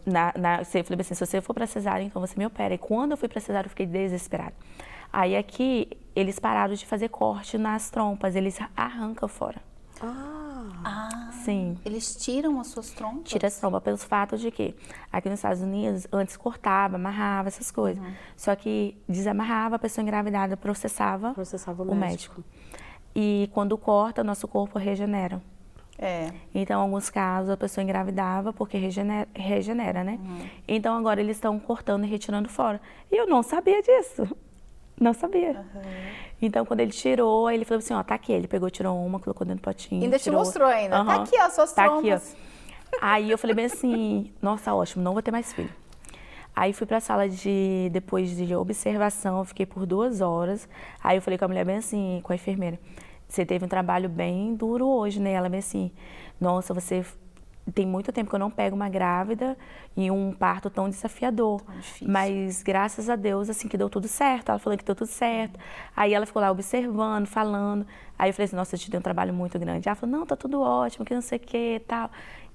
Na, 0.04 0.34
na, 0.36 0.60
eu 0.62 0.66
falei 0.66 1.00
assim, 1.02 1.14
se 1.14 1.24
você 1.24 1.40
for 1.42 1.54
para 1.54 1.68
cesárea, 1.68 2.04
então 2.04 2.20
você 2.20 2.36
me 2.36 2.44
opera. 2.44 2.74
E 2.74 2.78
quando 2.80 3.12
eu 3.12 3.18
fui 3.18 3.28
para 3.30 3.40
cesárea, 3.40 3.68
eu 3.68 3.70
fiquei 3.70 3.86
desesperada. 3.86 4.54
Aí 5.14 5.38
aqui, 5.38 5.90
eles 6.16 6.40
pararam 6.40 6.74
de 6.74 6.88
fazer 6.88 7.10
corte 7.10 7.56
nas 7.56 7.92
trompas, 7.92 8.36
eles 8.36 8.60
arrancam 8.76 9.30
fora. 9.30 9.62
Sim. 11.48 11.78
eles 11.86 12.14
tiram 12.16 12.60
as 12.60 12.68
suas 12.68 12.92
trompas? 12.92 13.30
Tira 13.30 13.48
as 13.48 13.58
trompas 13.58 13.82
pelos 13.82 14.04
fatos 14.04 14.42
de 14.42 14.52
que 14.52 14.76
aqui 15.10 15.30
nos 15.30 15.40
Estados 15.40 15.62
Unidos 15.62 16.06
antes 16.12 16.36
cortava, 16.36 16.98
amarrava 16.98 17.48
essas 17.48 17.72
coisas. 17.72 18.04
Só 18.36 18.54
que 18.54 18.98
desamarrava, 19.08 19.78
a 19.78 19.80
pessoa 19.80 20.04
engravidada 20.04 20.58
processava, 20.58 21.34
Processava 21.34 21.84
o 21.84 21.92
o 21.92 21.96
médico. 21.96 22.44
E 23.16 23.50
quando 23.54 23.78
corta, 23.78 24.26
nosso 24.26 24.46
corpo 24.46 24.78
regenera. 24.78 25.42
É. 25.98 26.32
Então, 26.54 26.80
em 26.80 26.84
alguns 26.84 27.10
casos, 27.10 27.50
a 27.50 27.58
pessoa 27.58 27.82
engravidava 27.82 28.52
porque 28.52 28.78
regenera, 28.78 29.28
regenera 29.34 30.04
né? 30.04 30.20
Então, 30.68 30.98
agora 30.98 31.22
eles 31.22 31.38
estão 31.38 31.58
cortando 31.58 32.04
e 32.04 32.08
retirando 32.08 32.50
fora. 32.50 32.80
E 33.10 33.16
eu 33.16 33.26
não 33.26 33.42
sabia 33.42 33.82
disso. 33.82 34.28
Não 35.00 35.14
sabia. 35.14 35.64
Então, 36.42 36.66
quando 36.66 36.80
ele 36.80 36.92
tirou, 36.92 37.50
ele 37.50 37.66
falou 37.66 37.80
assim, 37.80 37.94
ó, 37.94 38.04
tá 38.04 38.16
aqui. 38.16 38.32
Ele 38.32 38.48
pegou, 38.48 38.70
tirou 38.70 38.98
uma, 39.06 39.20
colocou 39.20 39.46
dentro 39.46 39.62
do 39.62 39.64
potinho. 39.64 40.04
Ainda 40.04 40.18
te 40.18 40.24
tirou 40.24 40.40
mostrou 40.40 40.68
ainda. 40.68 40.96
Tá 40.96 41.02
Aham. 41.02 41.24
aqui, 41.24 41.36
ó, 41.40 41.50
suas 41.50 41.74
Tá 41.74 41.86
aqui, 41.86 42.14
ó. 42.14 42.20
Aí 43.02 43.30
eu 43.30 43.38
falei 43.38 43.56
bem 43.56 43.66
assim, 43.66 44.32
nossa, 44.42 44.74
ótimo, 44.74 45.04
não 45.04 45.14
vou 45.14 45.22
ter 45.22 45.32
mais 45.32 45.54
filho. 45.54 45.70
Aí 46.56 46.74
fui 46.74 46.88
pra 46.88 47.00
sala 47.00 47.30
de, 47.30 47.90
depois 47.92 48.36
de 48.36 48.56
observação, 48.56 49.46
fiquei 49.46 49.66
por 49.66 49.86
duas 49.86 50.22
horas. 50.22 50.68
Aí 51.04 51.18
eu 51.18 51.22
falei 51.22 51.38
com 51.38 51.46
a 51.46 51.48
mulher 51.48 51.66
bem 51.66 51.78
assim, 51.78 52.20
com 52.24 52.32
a 52.32 52.36
enfermeira, 52.36 52.80
você 53.28 53.46
teve 53.46 53.64
um 53.64 53.68
trabalho 53.68 54.10
bem 54.10 54.56
duro 54.56 54.88
hoje, 54.88 55.20
né? 55.20 55.34
Ela 55.34 55.50
bem 55.50 55.60
assim, 55.60 55.92
nossa, 56.40 56.74
você 56.74 57.06
tem 57.74 57.86
muito 57.86 58.12
tempo 58.12 58.30
que 58.30 58.36
eu 58.36 58.40
não 58.40 58.50
pego 58.50 58.76
uma 58.76 58.90
grávida 58.90 59.58
em 59.96 60.10
um 60.10 60.32
parto 60.32 60.70
tão 60.70 60.90
desafiador. 60.90 61.62
difícil. 61.76 62.08
Mas 62.10 62.64
graças 62.64 63.10
a 63.10 63.16
Deus, 63.16 63.50
assim, 63.50 63.68
que 63.68 63.78
deu 63.78 63.90
tudo 63.90 64.08
certo. 64.08 64.50
Ela 64.50 64.60
falou 64.60 64.78
que 64.78 64.86
deu 64.86 64.96
tudo 64.96 65.08
certo. 65.08 65.60
Aí 65.96 66.14
ela 66.14 66.26
ficou 66.26 66.42
lá 66.42 66.50
observando, 66.50 67.26
falando. 67.26 67.86
Aí 68.18 68.30
eu 68.30 68.34
falei 68.34 68.46
assim, 68.46 68.56
nossa, 68.56 68.76
a 68.76 68.80
gente 68.80 68.90
tem 68.90 69.00
um 69.00 69.04
trabalho 69.04 69.34
muito 69.34 69.60
grande. 69.60 69.88
Ela 69.88 69.96
falou, 69.96 70.18
não, 70.18 70.26
tá 70.26 70.36
tudo 70.36 70.62
ótimo, 70.62 71.06
que 71.06 71.14
não 71.14 71.22
sei 71.22 71.38
o 71.38 71.42
que 71.42 71.76
e 71.76 71.80
tal. 71.80 72.10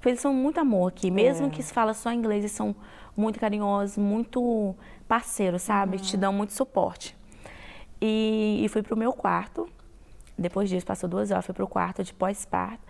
Eles 0.05 0.21
são 0.21 0.33
muito 0.33 0.59
amor 0.59 0.89
aqui. 0.89 1.11
Mesmo 1.11 1.51
que 1.51 1.63
se 1.63 1.73
fala 1.73 1.95
só 1.95 2.13
inglês, 2.13 2.41
eles 2.41 2.53
são 2.53 2.75
muito 3.17 3.39
carinhosos, 3.39 3.99
muito 3.99 4.75
parceiros, 5.07 5.63
sabe? 5.63 5.99
Te 5.99 6.17
dão 6.17 6.33
muito 6.33 6.53
suporte. 6.53 7.17
E, 8.01 8.63
e 8.65 8.69
fui 8.69 8.83
pro 8.83 8.97
meu 8.97 9.13
quarto. 9.13 9.69
Depois 10.37 10.69
disso, 10.69 10.87
passou 10.87 11.09
duas 11.09 11.31
horas, 11.31 11.45
fui 11.45 11.55
pro 11.55 11.69
quarto 11.69 12.03
de 12.03 12.13
pós-parto. 12.13 12.83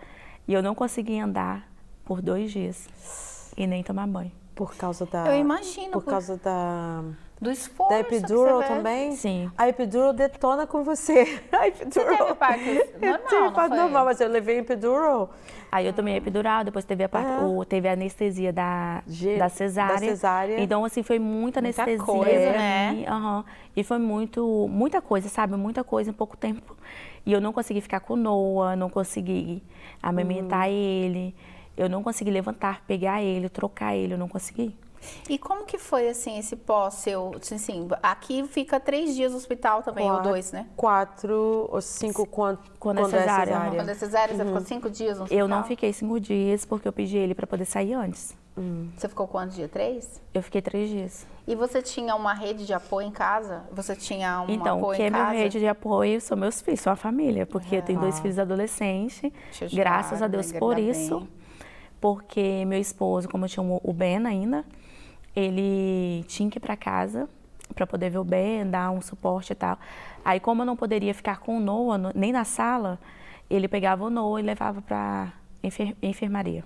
E 0.46 0.54
eu 0.54 0.62
não 0.62 0.74
consegui 0.74 1.18
andar 1.18 1.71
por 2.04 2.20
dois 2.22 2.50
dias. 2.52 2.88
E 3.56 3.66
nem 3.66 3.82
tomar 3.82 4.06
banho. 4.06 4.32
por 4.54 4.74
causa 4.76 5.06
da. 5.06 5.26
Eu 5.34 5.40
imagino, 5.40 5.92
Por 5.92 6.02
por- 6.04 6.10
causa 6.10 6.36
da. 6.36 7.02
Do 7.40 7.50
esforço. 7.50 7.90
Da 7.92 8.04
que 8.04 8.14
epidural 8.14 8.62
você 8.62 8.68
também? 8.68 9.16
Sim. 9.16 9.50
A 9.58 9.68
epidural 9.68 10.12
detona 10.12 10.64
com 10.64 10.84
você. 10.84 11.40
A 11.50 11.66
epidural. 11.66 12.16
teve 12.18 12.34
parto 12.36 12.60
normal, 12.64 12.86
Eu 13.02 13.18
tive 13.26 13.68
foi? 13.68 13.76
normal, 13.76 14.04
mas 14.04 14.20
eu 14.20 14.28
levei 14.28 14.58
epidural. 14.58 15.30
Aí 15.72 15.84
eu 15.86 15.92
tomei 15.92 16.14
a 16.14 16.16
epidural, 16.18 16.62
depois 16.62 16.84
teve 16.84 17.02
a, 17.02 17.08
parte, 17.08 17.26
Ah. 17.28 17.44
o- 17.44 17.64
teve 17.64 17.88
a 17.88 17.94
anestesia 17.94 18.52
da, 18.52 19.02
Ge- 19.08 19.38
da, 19.38 19.44
da 19.44 19.48
cesárea. 19.48 19.98
cesárea. 19.98 20.60
Então, 20.60 20.84
assim, 20.84 21.02
foi 21.02 21.18
muita 21.18 21.60
Muita 21.60 21.82
anestesia. 21.82 21.98
coisa, 22.04 22.52
né? 22.52 23.04
E 23.74 23.82
foi 23.82 23.98
muito, 23.98 24.68
muita 24.70 25.00
coisa, 25.02 25.28
sabe? 25.28 25.56
Muita 25.56 25.82
coisa 25.82 26.10
em 26.10 26.12
pouco 26.12 26.36
tempo. 26.36 26.76
E 27.26 27.32
eu 27.32 27.40
não 27.40 27.52
consegui 27.52 27.80
ficar 27.80 28.00
com 28.00 28.14
o 28.14 28.16
Noah, 28.16 28.76
não 28.76 28.88
consegui 28.90 29.62
amamentar 30.00 30.68
Hum. 30.68 30.72
ele. 30.72 31.34
Eu 31.76 31.88
não 31.88 32.02
consegui 32.02 32.30
levantar, 32.30 32.82
pegar 32.86 33.22
ele, 33.22 33.48
trocar 33.48 33.94
ele, 33.96 34.14
eu 34.14 34.18
não 34.18 34.28
consegui. 34.28 34.76
E 35.28 35.36
como 35.36 35.64
que 35.64 35.78
foi, 35.78 36.08
assim, 36.08 36.38
esse 36.38 36.54
pós 36.54 36.94
seu? 36.94 37.32
Assim, 37.34 37.88
aqui 38.00 38.46
fica 38.46 38.78
três 38.78 39.16
dias 39.16 39.32
no 39.32 39.38
hospital 39.38 39.82
também, 39.82 40.04
ou 40.04 40.12
Quatro- 40.12 40.30
dois, 40.30 40.52
né? 40.52 40.66
Quatro 40.76 41.68
ou 41.72 41.80
cinco 41.80 42.24
quando, 42.24 42.60
Quando 42.78 43.00
é 43.00 43.04
cesárea, 43.08 43.56
aham. 43.56 43.74
Quando 43.74 43.88
é 43.88 43.94
cesárea, 43.94 44.36
você 44.36 44.44
ficou 44.44 44.60
cinco 44.60 44.88
dias 44.90 45.18
no 45.18 45.24
hospital? 45.24 45.40
Eu 45.44 45.48
não 45.48 45.64
fiquei 45.64 45.92
cinco 45.92 46.20
dias 46.20 46.64
porque 46.64 46.86
eu 46.86 46.92
pedi 46.92 47.16
ele 47.16 47.34
para 47.34 47.48
poder 47.48 47.64
sair 47.64 47.94
antes. 47.94 48.36
Você 48.96 49.08
ficou 49.08 49.26
quantos 49.26 49.56
dias? 49.56 49.70
Três? 49.70 50.20
Eu 50.34 50.42
fiquei 50.42 50.60
três 50.62 50.88
dias. 50.90 51.26
E 51.48 51.56
você 51.56 51.80
tinha 51.82 52.14
uma 52.14 52.34
rede 52.34 52.64
de 52.66 52.74
apoio 52.74 53.08
em 53.08 53.10
casa? 53.10 53.64
Você 53.72 53.96
tinha 53.96 54.42
um 54.42 54.50
Então, 54.50 54.76
apoio 54.78 54.96
quem 54.98 55.06
é 55.06 55.08
em 55.08 55.10
minha 55.10 55.24
casa? 55.24 55.36
rede 55.38 55.58
de 55.58 55.66
apoio 55.66 56.20
são 56.20 56.36
meus 56.36 56.60
filhos, 56.60 56.80
são 56.80 56.92
a 56.92 56.96
família, 56.96 57.44
porque 57.46 57.74
eu 57.76 57.82
tenho 57.82 57.98
dois 57.98 58.20
filhos 58.20 58.38
adolescentes, 58.38 59.32
graças 59.72 60.20
a 60.22 60.28
Deus 60.28 60.52
por 60.52 60.78
isso, 60.78 61.18
bem. 61.20 61.28
Porque 62.02 62.64
meu 62.66 62.80
esposo, 62.80 63.28
como 63.28 63.44
eu 63.44 63.48
chamo 63.48 63.80
o 63.84 63.92
Ben 63.92 64.26
ainda, 64.26 64.64
ele 65.36 66.24
tinha 66.26 66.50
que 66.50 66.58
ir 66.58 66.60
para 66.60 66.76
casa 66.76 67.28
para 67.76 67.86
poder 67.86 68.10
ver 68.10 68.18
o 68.18 68.24
Ben, 68.24 68.68
dar 68.68 68.90
um 68.90 69.00
suporte 69.00 69.52
e 69.52 69.54
tal. 69.54 69.78
Aí, 70.24 70.40
como 70.40 70.62
eu 70.62 70.66
não 70.66 70.76
poderia 70.76 71.14
ficar 71.14 71.38
com 71.38 71.56
o 71.56 71.60
Noah 71.60 71.96
no- 71.96 72.12
nem 72.14 72.32
na 72.32 72.44
sala, 72.44 72.98
ele 73.48 73.68
pegava 73.68 74.04
o 74.04 74.10
Noah 74.10 74.40
e 74.40 74.44
levava 74.44 74.82
para 74.82 75.32
enfer 75.62 75.96
enfermaria. 76.02 76.64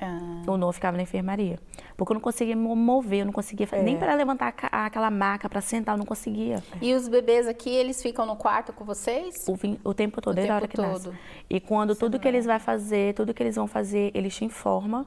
Ah, 0.00 0.42
O 0.46 0.56
Noah 0.56 0.72
ficava 0.72 0.96
na 0.96 1.02
enfermaria. 1.02 1.58
Porque 1.96 2.12
eu 2.12 2.14
não 2.14 2.20
conseguia 2.20 2.54
me 2.54 2.62
mover, 2.74 3.20
eu 3.20 3.26
não 3.26 3.32
conseguia, 3.32 3.66
fa- 3.66 3.78
nem 3.78 3.96
É. 3.96 3.98
para 3.98 4.14
levantar 4.14 4.54
a 4.70 4.86
aquela 4.86 5.10
maca 5.10 5.48
para 5.48 5.60
sentar, 5.60 5.94
eu 5.94 5.98
não 5.98 6.06
conseguia. 6.06 6.62
E 6.80 6.94
os 6.94 7.08
bebês 7.08 7.48
aqui, 7.48 7.68
eles 7.70 8.00
ficam 8.00 8.24
no 8.24 8.36
quarto 8.36 8.72
com 8.72 8.84
vocês? 8.84 9.44
O, 9.48 9.56
o 9.90 9.92
tempo 9.94 10.20
todo, 10.20 10.32
O 10.32 10.36
desde 10.36 10.52
a 10.52 10.60
tempo 10.60 10.64
hora 10.64 10.68
que 10.68 10.80
nasce. 10.80 11.04
todo. 11.06 11.16
E 11.50 11.58
quando 11.58 11.96
tudo 11.96 12.18
que 12.20 12.28
eles 12.28 12.46
vão 12.46 12.60
fazer, 12.60 13.12
tudo 13.14 13.34
que 13.34 13.42
eles 13.42 13.56
vão 13.56 13.66
fazer, 13.66 14.12
eles 14.14 14.36
te 14.36 14.44
informam. 14.44 15.04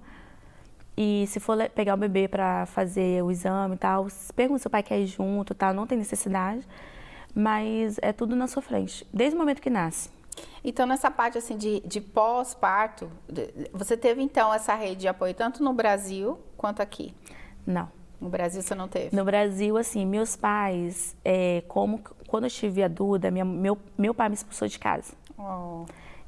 E 0.98 1.26
se 1.28 1.39
for 1.39 1.58
pegar 1.70 1.94
o 1.94 1.98
bebê 1.98 2.28
para 2.28 2.66
fazer 2.66 3.24
o 3.24 3.32
exame 3.32 3.76
e 3.76 3.78
tal, 3.78 4.08
pergunta 4.36 4.60
se 4.60 4.68
o 4.68 4.70
pai 4.70 4.84
quer 4.84 5.00
ir 5.00 5.08
junto, 5.08 5.56
tal, 5.56 5.74
não 5.74 5.88
tem 5.88 5.98
necessidade. 5.98 6.68
Mas 7.34 7.98
é 8.02 8.12
tudo 8.12 8.36
na 8.36 8.46
sua 8.46 8.62
frente, 8.62 9.08
desde 9.14 9.36
o 9.38 9.39
momento 9.39 9.62
que 9.62 9.70
nasce. 9.70 10.10
Então, 10.64 10.86
nessa 10.86 11.10
parte 11.10 11.38
assim 11.38 11.58
de, 11.58 11.80
de 11.82 12.00
pós-parto, 12.00 13.12
você 13.74 13.98
teve 13.98 14.22
então 14.22 14.54
essa 14.54 14.74
rede 14.76 15.02
de 15.02 15.08
apoio 15.08 15.34
tanto 15.34 15.64
no 15.64 15.74
Brasil 15.74 16.40
quanto 16.58 16.82
aqui? 16.82 17.14
Não. 17.66 17.90
No 18.20 18.30
Brasil 18.30 18.62
você 18.62 18.76
não 18.76 18.88
teve? 18.88 19.16
No 19.16 19.26
Brasil, 19.26 19.76
assim, 19.78 20.06
meus 20.06 20.36
pais, 20.36 21.16
é, 21.26 21.64
como 21.68 22.00
quando 22.28 22.44
eu 22.44 22.50
tive 22.52 22.84
a 22.84 22.88
Duda, 22.88 23.32
minha- 23.32 23.44
meu, 23.44 23.78
meu 23.98 24.14
pai 24.14 24.30
me 24.30 24.36
expulsou 24.36 24.68
de 24.68 24.78
casa. 24.78 25.14
Oh. 25.38 25.86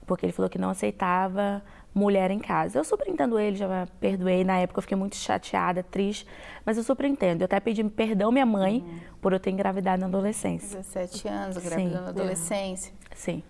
porque 0.08 0.26
ele 0.26 0.34
falou 0.34 0.50
que 0.50 0.58
não 0.58 0.72
aceitava 0.72 1.64
mulher 1.94 2.32
em 2.32 2.40
casa. 2.40 2.80
Eu 2.80 2.84
super 2.84 3.08
entendo 3.08 3.38
ele, 3.40 3.56
já 3.56 3.88
perdoei. 4.00 4.44
Na 4.44 4.58
época 4.58 4.80
eu 4.80 4.82
fiquei 4.82 4.98
muito 4.98 5.16
chateada, 5.16 5.84
triste, 5.84 6.26
mas 6.66 6.76
eu 6.78 6.84
super 6.84 7.06
entendo. 7.06 7.42
Eu 7.42 7.46
até 7.46 7.60
pedi 7.60 7.84
perdão 7.84 8.32
minha 8.32 8.46
mãe 8.46 8.84
por 9.22 9.32
eu 9.32 9.40
ter 9.40 9.52
engravidado 9.52 10.02
na 10.02 10.08
adolescência. 10.08 10.78
17 10.80 11.28
anos, 11.28 11.58
grávida 11.58 12.02
na 12.02 12.10
adolescência. 12.10 12.92
Sim. 13.16 13.44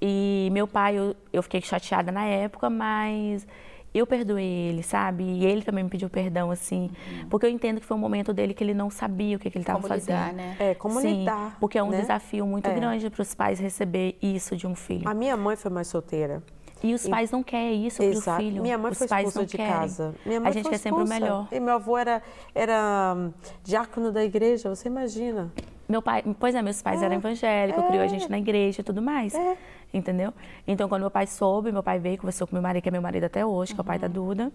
E 0.00 0.48
meu 0.52 0.66
pai, 0.66 0.96
eu, 0.96 1.14
eu 1.32 1.42
fiquei 1.42 1.60
chateada 1.60 2.10
na 2.10 2.24
época, 2.24 2.70
mas 2.70 3.46
eu 3.92 4.06
perdoei 4.06 4.46
ele, 4.46 4.82
sabe? 4.82 5.24
E 5.24 5.44
ele 5.44 5.62
também 5.62 5.84
me 5.84 5.90
pediu 5.90 6.08
perdão, 6.08 6.50
assim. 6.50 6.82
Uhum. 6.82 7.28
Porque 7.28 7.46
eu 7.46 7.50
entendo 7.50 7.80
que 7.80 7.86
foi 7.86 7.96
um 7.96 8.00
momento 8.00 8.32
dele 8.32 8.54
que 8.54 8.62
ele 8.62 8.74
não 8.74 8.88
sabia 8.88 9.36
o 9.36 9.40
que, 9.40 9.50
que 9.50 9.58
ele 9.58 9.62
estava 9.62 9.86
fazendo. 9.86 10.16
Lidar, 10.16 10.32
né? 10.32 10.56
É, 10.58 10.74
como 10.74 11.00
Sim, 11.00 11.20
lidar. 11.20 11.56
Porque 11.58 11.76
é 11.76 11.82
um 11.82 11.90
né? 11.90 12.00
desafio 12.00 12.46
muito 12.46 12.68
é. 12.68 12.74
grande 12.74 13.10
para 13.10 13.22
os 13.22 13.34
pais 13.34 13.58
receber 13.58 14.16
isso 14.22 14.56
de 14.56 14.66
um 14.66 14.74
filho. 14.74 15.08
A 15.08 15.14
minha 15.14 15.36
mãe 15.36 15.56
foi 15.56 15.70
mãe 15.70 15.84
solteira. 15.84 16.42
E 16.82 16.94
os 16.94 17.06
pais 17.06 17.30
não 17.30 17.42
querem 17.42 17.86
isso 17.86 17.98
para 17.98 18.36
o 18.36 18.36
filho. 18.38 18.62
Minha 18.62 18.78
mãe 18.78 18.92
os 18.92 18.98
foi 18.98 19.06
pais 19.08 19.28
expulsa 19.28 19.40
não 19.40 19.46
de 19.46 19.56
querem. 19.56 19.72
casa. 19.72 20.14
Minha 20.24 20.40
mãe 20.40 20.48
a 20.48 20.52
gente 20.52 20.62
foi 20.62 20.72
quer 20.72 20.78
sempre 20.78 21.02
o 21.02 21.06
melhor. 21.06 21.48
E 21.52 21.60
meu 21.60 21.74
avô 21.74 21.98
era, 21.98 22.22
era 22.54 23.16
diácono 23.62 24.10
da 24.10 24.24
igreja, 24.24 24.74
você 24.74 24.88
imagina. 24.88 25.52
Meu 25.86 26.00
pai, 26.00 26.22
pois 26.38 26.54
é, 26.54 26.62
meus 26.62 26.80
pais 26.80 27.02
É, 27.02 27.06
eram 27.06 27.16
evangélicos, 27.16 27.82
é. 27.82 27.86
criou 27.88 28.04
a 28.04 28.06
gente 28.06 28.30
na 28.30 28.38
igreja 28.38 28.80
e 28.80 28.84
tudo 28.84 29.02
mais. 29.02 29.34
É. 29.34 29.56
Entendeu? 29.92 30.32
Então, 30.66 30.88
quando 30.88 31.02
meu 31.02 31.10
pai 31.10 31.26
soube, 31.26 31.72
meu 31.72 31.82
pai 31.82 31.98
veio, 31.98 32.16
conversou 32.18 32.46
com 32.46 32.54
meu 32.54 32.62
marido, 32.62 32.82
que 32.82 32.88
é 32.88 32.92
meu 32.92 33.02
marido 33.02 33.24
até 33.24 33.44
hoje, 33.44 33.74
que 33.74 33.80
é 33.80 33.82
o 33.82 33.84
pai 33.84 33.98
da 33.98 34.06
Uhum. 34.06 34.12
Duda. 34.12 34.52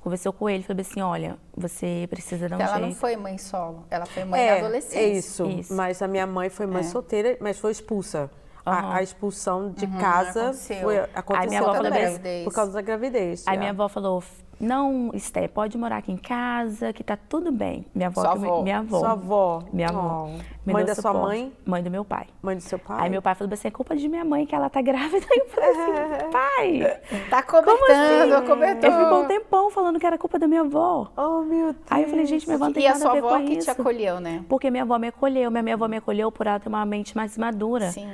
Conversou 0.00 0.32
com 0.32 0.48
ele, 0.48 0.62
falou 0.62 0.80
assim: 0.80 1.00
olha, 1.00 1.36
você 1.56 2.06
precisa 2.08 2.48
dar 2.48 2.56
um 2.56 2.58
Então, 2.60 2.66
ela 2.68 2.76
jeito. 2.78 2.88
não 2.90 3.00
foi 3.00 3.16
mãe 3.16 3.38
solo, 3.38 3.84
ela 3.90 4.06
foi 4.06 4.24
mãe 4.24 4.40
é, 4.40 4.60
adolescente. 4.60 4.96
é 4.98 5.08
isso. 5.08 5.46
Isso. 5.46 5.74
Mas 5.74 6.00
a 6.00 6.06
minha 6.08 6.26
mãe 6.26 6.48
foi 6.48 6.66
mãe 6.66 6.80
É. 6.80 6.84
solteira, 6.84 7.36
mas 7.40 7.58
foi 7.58 7.72
expulsa. 7.72 8.30
A- 8.64 8.78
Aham. 8.80 8.92
A, 8.94 9.02
expulsão 9.02 9.70
de 9.70 9.86
casa 9.86 10.40
aconteceu. 10.42 10.80
foi, 10.80 10.98
Aí 10.98 11.06
aconteceu 11.14 11.48
minha 11.48 11.60
avó 11.60 11.72
falou 11.74 11.90
também, 11.90 12.04
assim- 12.04 12.44
por 12.44 12.52
causa 12.52 12.72
da 12.72 12.80
gravidez. 12.80 13.44
Aí 13.46 13.54
já. 13.54 13.58
minha 13.60 13.70
avó 13.70 13.88
falou: 13.88 14.22
não, 14.58 15.10
Esté, 15.12 15.46
pode 15.46 15.76
morar 15.76 15.98
aqui 15.98 16.10
em 16.10 16.16
casa, 16.16 16.92
que 16.92 17.04
tá 17.04 17.16
tudo 17.16 17.52
bem. 17.52 17.84
Minha 17.94 18.08
avó. 18.08 18.22
Sua 18.22 18.38
que 18.38 18.44
avó. 18.46 18.62
Minha 18.62 18.78
avó. 18.78 18.98
Sua 18.98 19.10
avó. 19.12 19.62
Minha 19.72 19.88
avó. 19.88 20.28
Oh. 20.30 20.72
Mãe 20.72 20.84
da 20.84 20.94
sua 20.94 21.12
suporte. 21.12 21.26
mãe? 21.26 21.52
Mãe 21.64 21.82
do 21.82 21.90
meu 21.90 22.04
pai. 22.04 22.26
Mãe 22.42 22.56
do 22.56 22.62
seu 22.62 22.78
pai? 22.78 22.96
Aí 23.00 23.10
meu 23.10 23.20
pai 23.20 23.34
falou 23.34 23.52
assim: 23.52 23.68
é 23.68 23.70
culpa 23.70 23.94
de 23.94 24.08
minha 24.08 24.24
mãe 24.24 24.46
que 24.46 24.54
ela 24.54 24.70
tá 24.70 24.80
grávida. 24.80 25.26
Aí 25.30 25.38
eu 25.44 25.48
falei 25.48 25.70
assim: 25.70 26.30
pai. 26.32 27.00
Tá 27.28 27.42
cobertando, 27.42 28.34
assim? 28.34 28.46
cobertou. 28.46 28.90
Ele 28.90 29.04
ficou 29.04 29.22
um 29.22 29.26
tempão 29.26 29.70
falando 29.70 30.00
que 30.00 30.06
era 30.06 30.16
culpa 30.16 30.38
da 30.38 30.48
minha 30.48 30.62
avó. 30.62 31.10
Oh, 31.16 31.42
meu 31.42 31.72
Deus. 31.72 31.84
Aí 31.90 32.04
eu 32.04 32.08
falei, 32.08 32.24
gente, 32.26 32.46
minha 32.46 32.56
avó 32.56 32.64
não 32.66 32.72
tem 32.72 32.84
E 32.84 32.86
a 32.86 32.90
nada 32.92 33.00
sua 33.02 33.10
a 33.10 33.14
ver 33.14 33.18
avó 33.20 33.38
com 33.38 33.44
que 33.44 33.52
isso. 33.52 33.64
te 33.66 33.70
acolheu, 33.70 34.20
né? 34.20 34.44
Porque 34.48 34.70
minha 34.70 34.82
avó 34.84 34.98
me 34.98 35.08
acolheu, 35.08 35.50
minha, 35.50 35.62
minha 35.62 35.74
avó 35.74 35.86
me 35.86 35.98
acolheu 35.98 36.32
por 36.32 36.46
ela 36.46 36.58
ter 36.58 36.68
uma 36.68 36.84
mente 36.86 37.14
mais 37.14 37.36
madura. 37.36 37.90
Sim. 37.90 38.08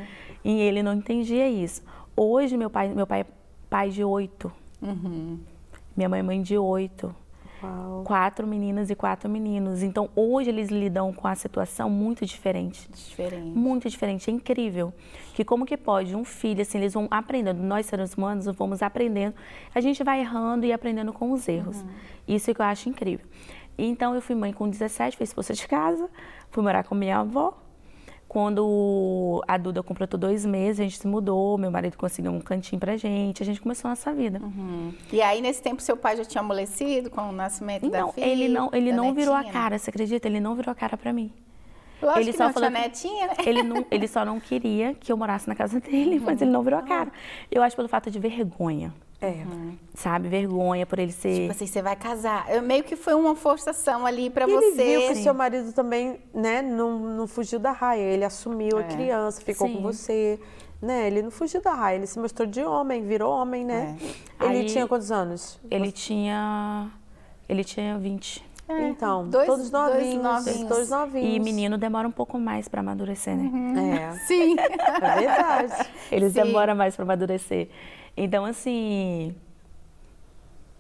E 0.45 0.61
ele 0.61 0.83
não 0.83 0.93
entendia 0.95 1.49
isso. 1.49 1.83
Hoje, 2.17 2.57
meu 2.57 2.69
pai, 2.69 2.89
meu 2.89 3.07
pai 3.07 3.21
é 3.21 3.27
pai 3.71 3.91
de 3.91 4.03
oito. 4.05 4.53
Uhum. 4.83 5.39
Minha 5.97 6.09
mãe 6.09 6.21
é 6.21 6.23
mãe 6.23 6.43
de 6.43 6.57
oito. 6.57 7.15
Uau. 7.63 8.03
Quatro 8.05 8.47
meninas 8.47 8.91
e 8.91 8.95
quatro 8.95 9.31
meninos. 9.31 9.83
Então, 9.83 10.11
hoje 10.17 10.51
eles 10.51 10.69
lidam 10.69 11.13
com 11.13 11.29
a 11.29 11.35
situação 11.35 11.89
muito 11.89 12.27
diferente. 12.27 12.91
Diferente. 12.91 13.57
Muito 13.57 13.89
diferente, 13.89 14.29
é 14.29 14.33
incrível. 14.33 14.93
Que 15.35 15.45
como 15.45 15.65
que 15.65 15.77
pode 15.77 16.15
um 16.17 16.25
filho, 16.25 16.63
assim, 16.63 16.79
eles 16.79 16.95
vão 16.95 17.07
aprendendo, 17.11 17.63
nós 17.63 17.87
seres 17.87 18.15
humanos 18.15 18.47
vamos 18.47 18.83
aprendendo, 18.83 19.35
a 19.75 19.81
gente 19.81 20.03
vai 20.03 20.21
errando 20.21 20.67
e 20.67 20.73
aprendendo 20.73 21.13
com 21.13 21.31
os 21.31 21.47
erros. 21.49 21.83
Uhum. 21.83 21.89
Isso 22.27 22.53
que 22.53 22.61
eu 22.61 22.67
acho 22.67 22.89
incrível. 22.89 23.27
Então 23.79 24.15
eu 24.15 24.21
fui 24.21 24.35
mãe 24.35 24.53
com 24.53 24.69
17, 24.69 25.17
fui 25.17 25.25
expulsa 25.25 25.55
de 25.55 25.67
casa, 25.67 26.09
fui 26.51 26.63
morar 26.63 26.85
com 26.85 26.95
minha 26.95 27.19
avó. 27.19 27.62
Quando 28.33 29.45
a 29.47 29.59
Duda 29.59 29.83
completou 29.83 30.19
dois 30.19 30.47
meses, 30.47 30.81
a 30.81 30.85
gente 30.85 30.97
se 30.97 31.07
mudou, 31.07 31.59
meu 31.59 31.71
marido 31.71 31.99
conseguiu 31.99 32.33
um 32.33 32.41
cantinho 32.41 32.81
pra 32.81 32.97
gente, 32.97 33.43
a 33.43 33.45
gente 33.45 33.61
começou 33.61 33.89
a 33.89 33.91
nossa 33.91 34.11
vida. 34.11 34.41
Uhum. 34.43 34.91
E 35.13 35.21
aí, 35.21 35.43
nesse 35.43 35.61
tempo, 35.61 35.83
seu 35.83 35.99
pai 35.99 36.17
já 36.17 36.25
tinha 36.25 36.41
amolecido 36.41 37.11
com 37.11 37.29
o 37.29 37.31
nascimento 37.31 37.91
da 37.91 38.01
Não, 38.01 38.13
filha? 38.15 38.25
ele 38.25 38.49
não, 38.49 38.71
ele 38.73 38.91
não 38.91 39.13
virou 39.13 39.35
a 39.35 39.41
netinha, 39.41 39.53
cara, 39.53 39.79
você 39.79 39.91
acredita? 39.91 40.29
Ele 40.29 40.41
não 40.41 40.55
virou 40.55 40.73
a 40.73 40.75
cara 40.75 40.97
pra 40.97 41.13
mim. 41.13 41.31
Lógico 42.01 42.21
ele 42.21 42.33
que 42.33 42.39
só 42.39 42.51
falou 42.51 42.71
netinha, 42.71 43.27
né? 43.27 43.35
Ele, 43.45 43.63
não, 43.63 43.85
ele 43.91 44.09
só 44.09 44.25
não 44.25 44.41
queria 44.41 44.95
que 44.95 45.13
eu 45.13 45.17
morasse 45.19 45.47
na 45.47 45.55
casa 45.55 45.79
dele, 45.79 46.19
mas 46.25 46.41
ele 46.41 46.51
não 46.51 46.63
virou 46.63 46.79
a 46.79 46.83
cara. 46.83 47.13
Eu 47.51 47.63
acho 47.63 47.77
pelo 47.77 47.87
fato 47.87 48.11
de 48.11 48.19
vergonha, 48.19 48.95
É. 49.23 49.45
sabe? 49.95 50.29
Vergonha 50.29 50.85
por 50.85 50.99
ele 50.99 51.13
ser. 51.13 51.35
Tipo 51.43 51.53
assim, 51.53 51.67
você 51.67 51.81
vai 51.81 51.95
casar. 51.97 52.47
Eu, 52.51 52.61
meio 52.63 52.83
que 52.83 52.97
foi 52.97 53.15
uma 53.15 53.37
forçação 53.37 54.05
ali 54.05 54.29
pra 54.31 54.49
E 54.49 54.51
ele 54.53 54.73
você. 54.73 54.99
viu 54.99 55.09
que 55.09 55.15
seu 55.17 55.33
marido 55.33 55.73
também, 55.73 56.19
né, 56.35 56.61
não, 56.61 56.99
não 56.99 57.27
fugiu 57.29 57.59
da 57.59 57.71
raia. 57.73 58.01
Ele 58.03 58.25
assumiu 58.25 58.79
a 58.79 58.81
É. 58.81 58.85
criança, 58.85 59.41
ficou 59.41 59.69
Sim. 59.69 59.77
com 59.77 59.83
você. 59.83 60.41
Né? 60.81 61.07
Ele 61.07 61.23
não 61.23 61.31
fugiu 61.31 61.63
da 61.63 61.73
raia, 61.73 61.95
ele 61.97 62.09
se 62.09 62.19
mostrou 62.19 62.45
de 62.49 62.61
homem, 62.61 63.07
virou 63.07 63.33
homem, 63.33 63.65
né? 63.65 63.97
Ele 64.41 64.59
Aí- 64.59 64.67
tinha 64.67 64.85
quantos 64.89 65.13
anos? 65.13 65.61
Ele 65.71 65.93
tinha. 65.93 66.91
Ele 67.49 67.63
tinha 67.63 67.97
20. 67.99 68.45
É, 68.69 68.89
Então, 68.89 69.29
dois- 69.29 69.47
todos 69.47 69.71
dois 69.71 69.93
novinhos, 69.93 70.23
novinhos. 70.23 70.69
todos 70.69 70.89
novinhos. 70.91 71.37
E 71.37 71.41
menino 71.41 71.77
demora 71.77 72.07
um 72.07 72.13
pouco 72.13 72.39
mais 72.39 72.69
pra 72.69 72.81
amadurecer, 72.81 73.37
né? 73.37 74.13
É, 74.13 74.13
Sim. 74.27 74.57
é 74.59 75.19
verdade. 75.19 75.89
Eles 76.11 76.33
Sim. 76.33 76.43
demoram 76.43 76.75
mais 76.75 76.95
pra 76.97 77.05
amadurecer. 77.05 77.69
Então, 78.17 78.45
assim. 78.45 79.35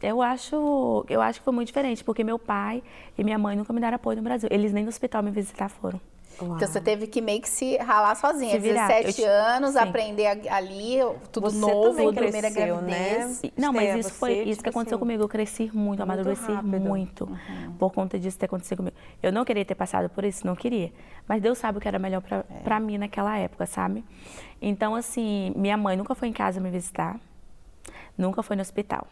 Eu 0.01 0.21
acho, 0.21 1.05
eu 1.09 1.21
acho 1.23 1.39
que 1.39 1.45
foi 1.45 1.53
muito 1.53 1.69
diferente, 1.69 2.03
porque 2.03 2.25
meu 2.25 2.37
pai 2.39 2.83
e 3.17 3.23
minha 3.23 3.39
mãe 3.39 3.55
nunca 3.57 3.73
me 3.73 3.81
deram 3.81 3.95
apoio 3.97 4.17
no 4.17 4.23
Brasil. 4.23 4.49
Eles 4.51 4.73
nem 4.73 4.83
no 4.83 4.89
hospital 4.89 5.23
me 5.23 5.31
visitar 5.31 5.69
foram. 5.69 6.01
Uau. 6.41 6.57
Então 6.57 6.67
você 6.69 6.81
teve 6.81 7.07
que 7.07 7.21
meio 7.21 7.41
que 7.41 7.49
se 7.49 7.77
ralar 7.79 8.15
sozinha. 8.15 8.51
Se 8.53 8.59
virar. 8.59 8.89
17 8.89 9.23
Eu 9.23 9.31
anos, 9.31 9.73
Sim. 9.73 9.79
aprender 9.79 10.27
ali, 10.49 10.97
tudo 11.31 11.51
Você 11.51 11.59
novo, 11.59 12.13
primeira 12.13 12.51
cresceu, 12.51 12.77
gravidez. 12.77 13.43
né? 13.43 13.51
Não, 13.57 13.73
mas 13.73 13.85
Esther, 13.85 13.99
isso 14.01 14.11
foi 14.15 14.31
você, 14.31 14.43
isso 14.43 14.51
tipo 14.51 14.63
que 14.65 14.69
aconteceu 14.71 14.97
assim, 14.97 15.01
comigo. 15.05 15.23
Eu 15.23 15.29
cresci 15.29 15.71
muito, 15.73 16.03
amadureci 16.03 16.51
rápido. 16.53 16.81
muito 16.81 17.25
Uhum. 17.25 17.73
por 17.79 17.93
conta 17.93 18.19
disso 18.19 18.39
ter 18.39 18.47
acontecido 18.47 18.79
comigo. 18.79 18.97
Eu 19.23 19.31
não 19.33 19.45
queria 19.45 19.65
ter 19.65 19.75
passado 19.75 20.09
por 20.09 20.25
isso, 20.25 20.47
não 20.47 20.57
queria. 20.57 20.93
Mas 21.29 21.41
Deus 21.43 21.59
sabe 21.59 21.79
o 21.79 21.81
que 21.81 21.87
era 21.89 21.99
melhor 21.99 22.21
pra, 22.21 22.39
É. 22.39 22.61
pra 22.65 22.81
mim 22.81 22.99
naquela 22.99 23.37
época, 23.39 23.67
sabe? 23.67 24.05
Então, 24.61 24.95
assim, 24.95 25.53
minha 25.57 25.77
mãe 25.77 25.97
nunca 25.97 26.15
foi 26.15 26.29
em 26.29 26.33
casa 26.33 26.61
me 26.61 26.71
visitar, 26.71 27.21
nunca 28.19 28.43
foi 28.43 28.57
no 28.57 28.63
hospital. 28.63 29.07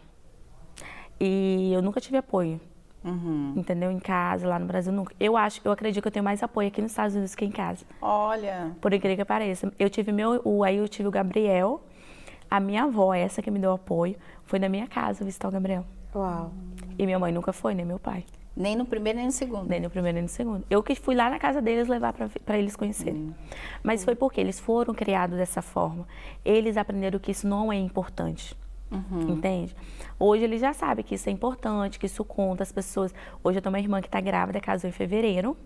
E 1.19 1.71
eu 1.73 1.83
nunca 1.83 2.01
tive 2.01 2.17
apoio, 2.17 2.61
Uhum. 3.05 3.55
entendeu? 3.57 3.91
Em 3.91 3.99
casa, 3.99 4.47
lá 4.47 4.59
no 4.59 4.67
Brasil, 4.67 4.93
nunca. 4.93 5.15
Eu 5.19 5.37
acho, 5.37 5.61
eu 5.65 5.73
acredito 5.73 6.03
que 6.03 6.09
eu 6.09 6.13
tenho 6.13 6.25
mais 6.25 6.43
apoio 6.43 6.69
aqui 6.69 6.83
nos 6.83 6.91
Estados 6.93 7.15
Unidos 7.15 7.35
que 7.35 7.45
em 7.45 7.51
casa. 7.51 7.85
Olha, 8.01 8.73
Por 8.81 8.93
incrível 8.93 9.17
que 9.17 9.25
pareça. 9.25 9.73
Eu 9.79 9.89
tive 9.89 10.13
meu, 10.13 10.41
o, 10.45 10.63
aí 10.65 10.77
eu 10.77 10.89
tive 10.89 11.09
o 11.09 11.11
Gabriel, 11.11 11.83
a 12.51 12.61
minha 12.61 12.85
avó, 12.85 13.15
essa 13.15 13.41
que 13.41 13.51
me 13.51 13.59
deu 13.59 13.73
apoio, 13.73 14.17
foi 14.45 14.59
na 14.59 14.69
minha 14.69 14.87
casa 14.87 15.25
visitar 15.25 15.49
o 15.49 15.51
Gabriel. 15.51 15.85
Uau. 16.15 16.53
E 16.99 17.07
minha 17.07 17.19
mãe 17.19 17.33
nunca 17.33 17.53
foi, 17.53 17.75
nem 17.75 17.87
meu 17.87 17.99
pai. 17.99 18.25
nem 18.57 18.77
no 18.77 18.85
primeiro 18.85 19.17
nem 19.17 19.27
no 19.27 19.33
segundo. 19.33 19.69
Nem 19.69 19.81
no 19.81 19.89
primeiro, 19.89 20.15
nem 20.15 20.23
no 20.25 20.29
segundo. 20.29 20.65
Eu 20.69 20.83
que 20.83 20.95
fui 20.95 21.15
lá 21.15 21.31
na 21.31 21.39
casa 21.39 21.63
deles 21.63 21.89
levar 21.89 22.13
para 22.13 22.59
eles 22.59 22.75
conhecerem. 22.77 23.35
Mas 23.83 24.05
foi 24.05 24.15
porque 24.15 24.41
eles 24.41 24.59
foram 24.61 24.93
criados 24.93 25.39
dessa 25.39 25.63
forma. 25.63 26.07
Eles 26.45 26.77
aprenderam 26.77 27.19
que 27.19 27.31
isso 27.31 27.47
não 27.49 27.73
é 27.73 27.77
importante. 27.77 28.55
Entende? 29.29 29.75
Hoje 30.19 30.43
eles 30.45 30.61
já 30.61 30.73
sabem 30.73 31.05
que 31.05 31.15
isso 31.15 31.29
é 31.29 31.33
importante, 31.33 31.99
que 31.99 32.07
isso 32.07 32.25
conta 32.25 32.63
as 32.63 32.73
pessoas. 32.73 33.15
Hoje 33.43 33.59
eu 33.59 33.63
tenho 33.63 33.73
uma 33.73 33.79
irmã 33.79 34.01
que 34.01 34.09
está 34.09 34.21
grávida, 34.21 34.61
casou 34.61 34.89
em 34.89 34.93
fevereiro. 34.93 35.57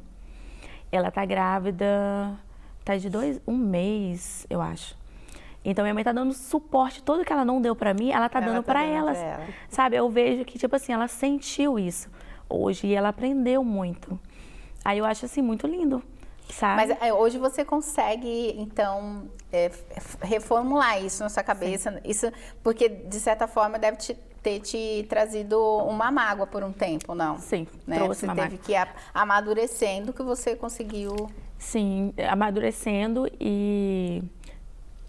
Ela 0.93 1.09
está 1.09 1.25
grávida, 1.25 2.39
tá 2.85 2.97
de 2.97 3.09
dois, 3.09 3.41
um 3.47 3.57
mês, 3.57 4.47
eu 4.51 4.61
acho. 4.61 4.97
Então 5.65 5.83
minha 5.83 5.95
mãe 5.95 6.05
tá 6.05 6.13
dando 6.13 6.35
suporte, 6.35 7.03
todo 7.03 7.25
que 7.25 7.33
ela 7.33 7.45
não 7.45 7.61
deu 7.61 7.75
para 7.75 7.95
mim, 7.95 8.11
ela 8.11 8.29
tá 8.29 8.39
Ela 8.39 8.47
dando 8.49 8.63
tá 8.63 8.73
para 8.73 8.85
elas. 8.85 9.17
ela. 9.17 9.47
Sabe? 9.69 9.97
Eu 9.97 10.09
vejo 10.11 10.45
que 10.45 10.59
tipo 10.59 10.77
assim, 10.77 10.93
ela 10.93 11.09
sentiu 11.09 11.79
isso 11.79 12.11
hoje 12.49 12.87
e 12.89 12.95
ela 12.95 13.09
aprendeu 13.09 13.65
muito. 13.65 14.19
Aí 14.85 14.99
eu 14.99 15.07
acho 15.07 15.25
assim 15.25 15.41
muito 15.41 15.67
lindo, 15.67 16.03
sabe? 16.51 16.77
Mas 16.87 17.03
é, 17.03 17.13
hoje 17.13 17.39
você 17.39 17.65
consegue, 17.65 18.55
então, 18.59 19.29
é, 19.53 19.71
reformular 20.23 21.03
isso 21.03 21.23
na 21.23 21.29
sua 21.29 21.43
cabeça. 21.43 22.01
Isso, 22.05 22.31
porque, 22.63 22.89
de 22.89 23.21
certa 23.21 23.47
forma, 23.47 23.79
deve 23.79 23.97
te- 23.99 24.15
ter 24.43 24.61
te 24.61 25.07
trazido 25.09 25.59
uma 25.87 26.11
mágoa 26.11 26.47
por 26.47 26.63
um 26.63 26.73
tempo, 26.73 27.15
não? 27.15 27.39
Sim, 27.39 27.67
Né? 27.87 27.97
trouxe 27.97 28.21
Você 28.21 28.27
uma 28.27 28.35
teve 28.35 28.49
mágoa. 28.57 28.65
que 28.65 28.73
ir 28.73 28.89
amadurecendo 29.15 30.13
que 30.13 30.23
você 30.23 30.55
conseguiu. 30.55 31.15
Sim, 31.59 32.13
amadurecendo 32.31 33.27
e 33.41 34.23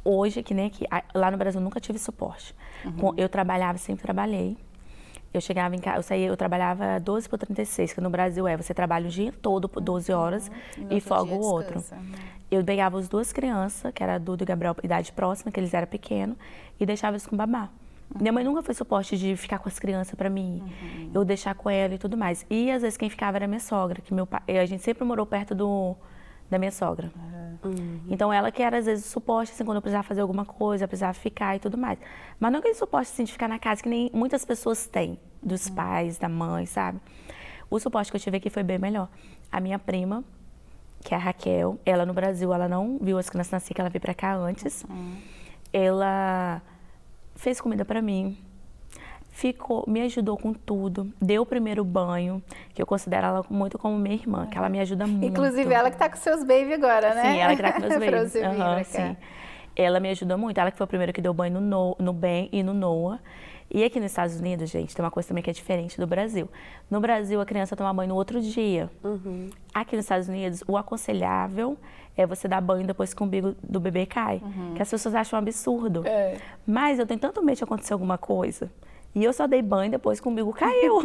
hoje, 0.03 0.41
que 0.41 0.53
nem 0.53 0.67
aqui, 0.67 0.85
a- 0.89 1.03
lá 1.13 1.29
no 1.31 1.37
Brasil 1.37 1.59
eu 1.59 1.63
nunca 1.63 1.79
tive 1.79 1.99
suporte. 1.99 2.55
Uhum. 2.85 3.13
Eu 3.17 3.27
trabalhava, 3.27 3.77
sempre 3.77 4.03
trabalhei. 4.03 4.55
Eu 5.35 5.41
chegava 5.41 5.75
em 5.75 5.79
casa, 5.79 5.97
eu 5.97 6.03
saía, 6.03 6.27
eu 6.27 6.37
trabalhava 6.37 6.99
12 6.99 7.27
por 7.27 7.37
36, 7.37 7.93
que 7.93 8.01
no 8.01 8.09
Brasil 8.09 8.47
é, 8.47 8.55
você 8.55 8.73
trabalha 8.73 9.07
o 9.07 9.09
dia 9.09 9.33
todo 9.41 9.67
por 9.67 9.81
12 9.81 10.11
horas 10.13 10.49
no 10.77 10.83
e 10.83 10.95
outro 10.95 11.01
folga 11.01 11.33
o 11.33 11.41
outro. 11.41 11.83
Uhum. 11.91 12.13
Eu 12.49 12.63
pegava 12.63 12.97
as 12.97 13.09
duas 13.09 13.33
crianças, 13.33 13.91
que 13.93 14.01
era 14.01 14.15
a 14.15 14.17
Duda 14.17 14.43
e 14.43 14.45
Gabriel, 14.45 14.75
idade 14.81 15.11
próxima, 15.11 15.51
que 15.51 15.59
eles 15.59 15.73
eram 15.73 15.87
pequenos, 15.87 16.37
e 16.79 16.85
deixava 16.85 17.15
eles 17.15 17.27
com 17.27 17.35
babá. 17.35 17.69
Minha 18.17 18.31
mãe 18.31 18.43
nunca 18.43 18.61
foi 18.61 18.73
suporte 18.73 19.17
de 19.17 19.35
ficar 19.35 19.59
com 19.59 19.67
as 19.67 19.77
crianças 19.77 20.15
para 20.15 20.29
mim, 20.29 20.63
eu 21.13 21.25
deixar 21.25 21.53
com 21.55 21.69
ela 21.69 21.95
e 21.95 21.97
tudo 21.97 22.15
mais. 22.15 22.45
E 22.49 22.71
às 22.71 22.81
vezes 22.81 22.97
quem 22.97 23.09
ficava 23.09 23.37
era 23.37 23.47
minha 23.47 23.59
sogra, 23.59 23.99
que 24.01 24.13
meu 24.13 24.25
pai, 24.25 24.41
a 24.47 24.65
gente 24.65 24.83
sempre 24.83 25.03
morou 25.03 25.25
perto 25.25 25.53
do, 25.53 25.95
da 26.49 26.59
minha 26.59 26.71
sogra. 26.71 27.11
Então 28.07 28.31
ela 28.31 28.51
que 28.51 28.61
era 28.61 28.77
às 28.77 28.85
vezes 28.85 29.05
o 29.05 29.09
suporte, 29.09 29.51
assim, 29.51 29.65
quando 29.65 29.77
eu 29.77 29.81
precisava 29.81 30.03
fazer 30.03 30.21
alguma 30.21 30.45
coisa, 30.45 30.83
eu 30.83 30.87
precisava 30.87 31.13
ficar 31.13 31.55
e 31.55 31.59
tudo 31.59 31.77
mais. 31.77 31.97
Mas 32.39 32.51
não 32.51 32.59
aquele 32.59 32.75
suporte 32.75 33.09
assim, 33.11 33.23
de 33.23 33.31
ficar 33.31 33.47
na 33.47 33.57
casa 33.57 33.81
que 33.81 33.89
nem 33.89 34.09
muitas 34.13 34.45
pessoas 34.45 34.85
têm, 34.85 35.19
dos 35.41 35.69
pais, 35.69 36.17
da 36.17 36.29
mãe, 36.29 36.65
sabe? 36.65 36.99
O 37.69 37.79
suporte 37.79 38.11
que 38.11 38.17
eu 38.17 38.21
tive 38.21 38.37
aqui 38.37 38.49
foi 38.49 38.61
bem 38.61 38.77
melhor. 38.77 39.09
A 39.51 39.59
minha 39.59 39.79
prima, 39.79 40.23
que 41.01 41.13
é 41.13 41.17
a 41.17 41.19
Raquel, 41.19 41.79
ela 41.85 42.05
no 42.05 42.13
Brasil, 42.13 42.53
ela 42.53 42.67
não 42.67 42.99
viu 43.01 43.17
as 43.17 43.29
crianças 43.29 43.51
nascer, 43.51 43.73
que 43.73 43.81
ela 43.81 43.89
veio 43.89 44.01
pra 44.01 44.13
cá 44.13 44.35
antes. 44.35 44.85
Ela 45.73 46.61
fez 47.35 47.59
comida 47.59 47.83
pra 47.83 48.01
mim, 48.01 48.37
ficou, 49.35 49.83
me 49.85 50.01
ajudou 50.01 50.37
com 50.37 50.53
tudo, 50.53 51.11
deu 51.21 51.41
o 51.41 51.45
primeiro 51.45 51.83
banho, 51.83 52.41
que 52.73 52.81
eu 52.81 52.85
considero 52.85 53.27
ela 53.27 53.45
muito 53.49 53.77
como 53.77 53.97
minha 53.97 54.15
irmã, 54.15 54.47
que 54.47 54.57
ela 54.57 54.69
me 54.69 54.79
ajuda 54.79 55.05
muito. 55.05 55.25
Inclusive 55.25 55.73
ela 55.73 55.91
que 55.91 55.97
tá 55.97 56.09
com 56.09 56.15
seus 56.15 56.39
baby 56.39 56.73
agora, 56.73 57.13
né? 57.13 57.21
Sim, 57.21 57.39
ela 57.39 57.55
que 57.55 57.61
tá 57.61 57.73
com 57.73 57.81
meus 57.81 57.93
babies. 57.99 58.33
Cá. 58.33 58.83
sim. 58.85 59.17
Ela 59.75 59.99
me 59.99 60.09
ajudou 60.09 60.37
muito, 60.37 60.57
ela 60.57 60.71
que 60.71 60.77
foi 60.77 60.85
a 60.85 60.87
primeira 60.87 61.11
que 61.11 61.19
deu 61.19 61.33
banho 61.33 61.59
no, 61.59 61.59
no, 61.59 61.95
no 61.99 62.13
Ben 62.13 62.47
e 62.49 62.63
no 62.63 62.73
Noah. 62.73 63.19
E 63.69 63.83
aqui 63.83 63.99
nos 63.99 64.11
Estados 64.11 64.39
Unidos, 64.39 64.69
gente, 64.69 64.95
tem 64.95 65.03
uma 65.03 65.11
coisa 65.11 65.27
também 65.27 65.43
que 65.43 65.49
é 65.49 65.53
diferente 65.53 65.99
do 65.99 66.07
Brasil. 66.07 66.47
No 66.89 67.01
Brasil, 67.01 67.41
a 67.41 67.45
criança 67.45 67.75
toma 67.75 67.93
banho 67.93 68.07
no 68.07 68.15
outro 68.15 68.39
dia. 68.39 68.89
Aqui 69.73 69.97
nos 69.97 70.05
Estados 70.05 70.29
Unidos, 70.29 70.63
o 70.65 70.77
aconselhável 70.77 71.77
é 72.15 72.25
você 72.25 72.47
dar 72.47 72.61
banho 72.61 72.87
depois 72.87 73.13
que 73.13 73.21
o 73.21 73.25
umbigo 73.25 73.53
do 73.61 73.81
bebê 73.81 74.05
cai. 74.05 74.41
Que 74.75 74.81
as 74.81 74.89
pessoas 74.89 75.13
acham 75.13 75.37
um 75.37 75.41
absurdo. 75.41 76.03
É. 76.07 76.37
Mas 76.65 76.99
eu 76.99 77.05
tenho 77.05 77.19
tanto 77.19 77.43
medo 77.43 77.57
de 77.57 77.65
acontecer 77.65 77.91
alguma 77.91 78.17
coisa. 78.17 78.71
E 79.15 79.23
eu 79.23 79.31
só 79.31 79.47
dei 79.47 79.61
banho 79.61 79.89
depois 79.89 80.19
que 80.19 80.27
o 80.27 80.31
umbigo 80.31 80.51
caiu. 80.53 80.99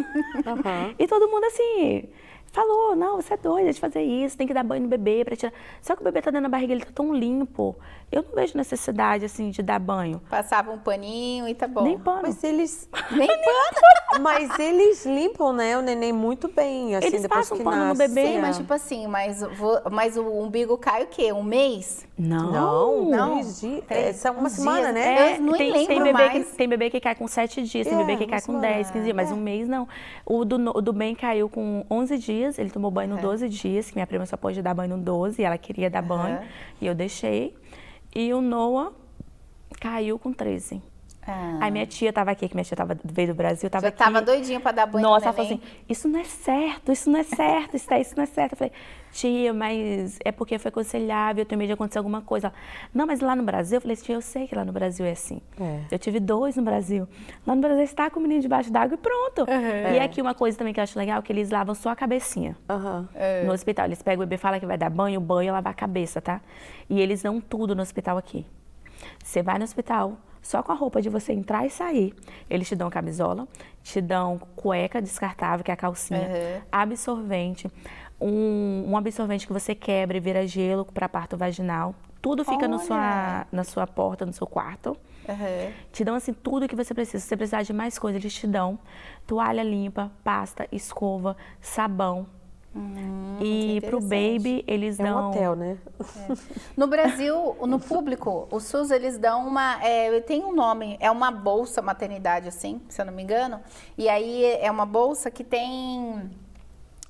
Aham. 0.44 0.94
E 0.98 1.06
todo 1.06 1.28
mundo 1.28 1.44
assim, 1.44 2.08
falou, 2.52 2.96
não, 2.96 3.16
você 3.20 3.34
é 3.34 3.36
doida 3.36 3.72
de 3.72 3.78
fazer 3.80 4.02
isso, 4.02 4.36
tem 4.36 4.46
que 4.46 4.52
dar 4.54 4.64
banho 4.64 4.82
no 4.82 4.88
bebê 4.88 5.24
para 5.24 5.36
tirar. 5.36 5.52
Só 5.80 5.94
que 5.94 6.02
o 6.02 6.04
bebê 6.04 6.20
tá 6.20 6.30
dentro 6.30 6.44
da 6.44 6.48
barriga, 6.48 6.72
ele 6.72 6.84
tá 6.84 6.90
tão 6.94 7.14
limpo. 7.14 7.76
Eu 8.10 8.24
não 8.24 8.34
vejo 8.34 8.56
necessidade, 8.56 9.24
assim, 9.24 9.50
de 9.50 9.62
dar 9.62 9.78
banho. 9.78 10.20
Passava 10.28 10.72
um 10.72 10.78
paninho 10.78 11.46
e 11.46 11.54
tá 11.54 11.68
bom. 11.68 11.82
Nem 11.82 11.96
pano. 11.96 12.22
Mas 12.22 12.42
eles, 12.42 12.88
Nem 13.12 13.28
pano. 13.28 14.20
mas 14.22 14.58
eles 14.58 15.06
limpam, 15.06 15.52
né, 15.52 15.78
o 15.78 15.80
neném 15.82 16.12
muito 16.12 16.48
bem, 16.48 16.96
assim, 16.96 17.06
Eles 17.06 17.22
depois 17.22 17.42
passam 17.48 17.56
que 17.56 17.62
pano 17.62 17.76
no 17.76 17.84
nasce. 17.94 18.08
bebê, 18.08 18.26
Sim, 18.32 18.38
mas 18.40 18.56
É. 18.56 18.60
tipo 18.60 18.74
assim, 18.74 19.06
mas, 19.06 19.40
vo- 19.42 19.80
mas 19.92 20.16
o 20.16 20.22
umbigo 20.26 20.76
cai 20.76 21.04
o 21.04 21.06
quê? 21.06 21.32
Um 21.32 21.42
mês? 21.44 22.04
Não. 22.18 22.50
Não, 22.50 23.04
Não. 23.04 23.30
três 23.34 23.60
dias. 23.60 23.84
Três- 23.86 24.06
É, 24.08 24.12
são 24.12 24.34
uma 24.34 24.48
semana, 24.50 24.92
dias. 24.92 24.94
né? 24.94 25.32
É. 25.32 25.36
Eu 25.36 25.40
não 25.42 25.52
tem, 25.52 25.70
lembro 25.72 25.86
tem 25.86 25.98
bebê 25.98 26.12
mais. 26.12 26.32
Que, 26.32 26.56
tem 26.56 26.68
bebê 26.68 26.90
que 26.90 27.00
cai 27.00 27.14
com 27.14 27.28
sete 27.28 27.62
dias, 27.62 27.86
tem 27.86 27.94
É, 27.96 28.04
bebê 28.04 28.16
que 28.16 28.26
cai 28.26 28.40
com. 28.42 28.58
10, 28.58 28.90
15 28.90 29.04
dias, 29.04 29.16
mas 29.16 29.30
É. 29.30 29.34
um 29.34 29.36
mês 29.40 29.68
não. 29.68 29.86
O 30.26 30.44
do, 30.44 30.58
No- 30.58 30.72
o 30.74 30.80
do 30.82 30.92
Ben 30.92 31.14
caiu 31.14 31.48
com 31.48 31.84
11 31.90 32.18
dias, 32.18 32.39
ele 32.58 32.70
tomou 32.70 32.90
banho 32.90 33.10
no 33.10 33.18
É. 33.18 33.22
12 33.22 33.48
dias, 33.48 33.88
que 33.90 33.96
minha 33.96 34.06
prima 34.06 34.26
só 34.26 34.36
pôde 34.36 34.60
dar 34.62 34.74
banho 34.74 34.96
no 34.96 35.02
12, 35.02 35.42
ela 35.42 35.58
queria 35.58 35.88
dar 35.90 36.02
banho, 36.02 36.36
Aham. 36.36 36.44
e 36.80 36.86
eu 36.86 36.94
deixei. 36.94 37.54
E 38.14 38.32
o 38.32 38.40
Noah 38.40 38.92
caiu 39.80 40.18
com 40.18 40.32
13. 40.32 40.82
Ah. 41.26 41.58
Aí 41.60 41.70
minha 41.70 41.86
tia 41.86 42.12
tava 42.12 42.30
aqui, 42.30 42.48
que 42.48 42.54
minha 42.54 42.64
tia 42.64 42.76
tava, 42.76 42.96
veio 43.04 43.28
do 43.28 43.34
Brasil, 43.34 43.68
tava 43.68 43.82
Já 43.82 43.88
aqui. 43.88 43.98
tava 43.98 44.22
doidinha 44.22 44.58
pra 44.58 44.72
dar 44.72 44.86
banho 44.86 45.02
Nossa, 45.02 45.20
no 45.20 45.26
ela 45.26 45.32
falou 45.34 45.50
assim, 45.50 45.60
isso 45.88 46.08
não 46.08 46.18
é 46.18 46.24
certo, 46.24 46.90
isso 46.90 47.10
não 47.10 47.20
é 47.20 47.22
certo, 47.22 47.76
isso, 47.76 47.86
daí, 47.88 48.00
isso 48.00 48.14
não 48.16 48.22
é 48.24 48.26
certo. 48.26 48.52
Eu 48.52 48.56
falei, 48.58 48.72
tia, 49.12 49.52
mas 49.52 50.18
é 50.24 50.32
porque 50.32 50.58
foi 50.58 50.70
aconselhável, 50.70 51.42
eu 51.42 51.46
tenho 51.46 51.58
medo 51.58 51.68
de 51.68 51.72
acontecer 51.74 51.98
alguma 51.98 52.22
coisa. 52.22 52.46
Ela, 52.48 52.54
não, 52.94 53.06
mas 53.06 53.20
lá 53.20 53.36
no 53.36 53.42
Brasil, 53.42 53.76
eu 53.76 53.80
falei, 53.82 53.96
tia, 53.96 54.14
eu 54.14 54.22
sei 54.22 54.46
que 54.48 54.54
lá 54.54 54.64
no 54.64 54.72
Brasil 54.72 55.04
é 55.04 55.10
assim. 55.10 55.42
É. 55.60 55.80
Eu 55.90 55.98
tive 55.98 56.18
dois 56.18 56.56
no 56.56 56.62
Brasil. 56.62 57.06
Lá 57.46 57.54
no 57.54 57.60
Brasil, 57.60 57.84
está 57.84 58.08
com 58.08 58.18
o 58.18 58.22
menino 58.22 58.40
debaixo 58.40 58.72
d'água 58.72 58.94
e 58.94 58.98
pronto. 58.98 59.46
E 59.94 59.98
aqui 59.98 60.22
uma 60.22 60.34
coisa 60.34 60.56
também 60.56 60.72
que 60.72 60.80
eu 60.80 60.84
acho 60.84 60.98
legal, 60.98 61.22
que 61.22 61.30
eles 61.30 61.50
lavam 61.50 61.74
só 61.74 61.90
a 61.90 61.96
cabecinha. 61.96 62.56
É. 63.14 63.44
No 63.44 63.52
hospital, 63.52 63.86
eles 63.86 64.02
pegam 64.02 64.24
o 64.24 64.26
bebê, 64.26 64.38
fala 64.38 64.58
que 64.58 64.64
vai 64.66 64.78
dar 64.78 64.88
banho, 64.90 65.20
o 65.20 65.22
banho 65.22 65.50
é 65.50 65.52
lavar 65.52 65.72
a 65.72 65.74
cabeça, 65.76 66.20
tá? 66.20 66.40
E 66.88 66.98
eles 66.98 67.22
dão 67.22 67.40
tudo 67.40 67.76
no 67.76 67.82
hospital 67.82 68.16
aqui. 68.16 68.46
Você 69.22 69.42
vai 69.42 69.58
no 69.58 69.64
hospital, 69.64 70.16
só 70.42 70.62
com 70.62 70.72
a 70.72 70.74
roupa 70.74 71.00
de 71.02 71.08
você 71.08 71.32
entrar 71.32 71.66
e 71.66 71.70
sair. 71.70 72.14
Eles 72.48 72.68
te 72.68 72.74
dão 72.76 72.88
camisola, 72.90 73.46
te 73.82 74.00
dão 74.00 74.38
cueca 74.56 75.00
descartável, 75.00 75.64
que 75.64 75.70
é 75.70 75.74
a 75.74 75.76
calcinha, 75.76 76.28
Uhum. 76.28 76.62
absorvente, 76.72 77.70
um, 78.20 78.84
um 78.88 78.96
absorvente 78.96 79.46
que 79.46 79.52
você 79.52 79.74
quebra 79.74 80.16
e 80.16 80.20
vira 80.20 80.46
gelo 80.46 80.84
para 80.84 81.08
parto 81.08 81.36
vaginal. 81.36 81.94
Tudo 82.22 82.44
fica 82.44 82.68
no 82.68 82.78
sua, 82.78 83.46
na 83.50 83.64
sua 83.64 83.86
porta, 83.86 84.26
no 84.26 84.32
seu 84.32 84.46
quarto. 84.46 84.94
Aham. 85.28 85.72
Te 85.90 86.04
dão 86.04 86.14
assim 86.14 86.32
tudo 86.34 86.68
que 86.68 86.76
você 86.76 86.92
precisa. 86.92 87.18
Se 87.20 87.28
você 87.28 87.36
precisar 87.36 87.62
de 87.62 87.72
mais 87.72 87.98
coisa, 87.98 88.18
eles 88.18 88.34
te 88.34 88.46
dão 88.46 88.78
toalha 89.26 89.62
limpa, 89.62 90.10
pasta, 90.22 90.66
escova, 90.70 91.34
sabão. 91.62 92.26
E 93.40 93.80
que 93.80 93.86
pro 93.88 94.00
baby 94.00 94.62
eles 94.66 94.98
É 95.00 95.02
um 95.02 95.06
dão 95.06 95.28
hotel, 95.30 95.56
né? 95.56 95.78
No 96.76 96.86
Brasil, 96.86 97.56
no 97.66 97.80
público, 97.80 98.46
o 98.50 98.60
SUS 98.60 98.90
eles 98.90 99.18
dão 99.18 99.46
uma. 99.46 99.82
É, 99.84 100.20
tem 100.20 100.44
um 100.44 100.54
nome, 100.54 100.96
é 101.00 101.10
uma 101.10 101.30
bolsa 101.30 101.82
maternidade, 101.82 102.48
assim, 102.48 102.80
se 102.88 103.00
eu 103.00 103.06
não 103.06 103.12
me 103.12 103.22
engano. 103.22 103.60
E 103.98 104.08
aí 104.08 104.44
é 104.44 104.70
uma 104.70 104.86
bolsa 104.86 105.30
que 105.30 105.42
tem. 105.42 106.30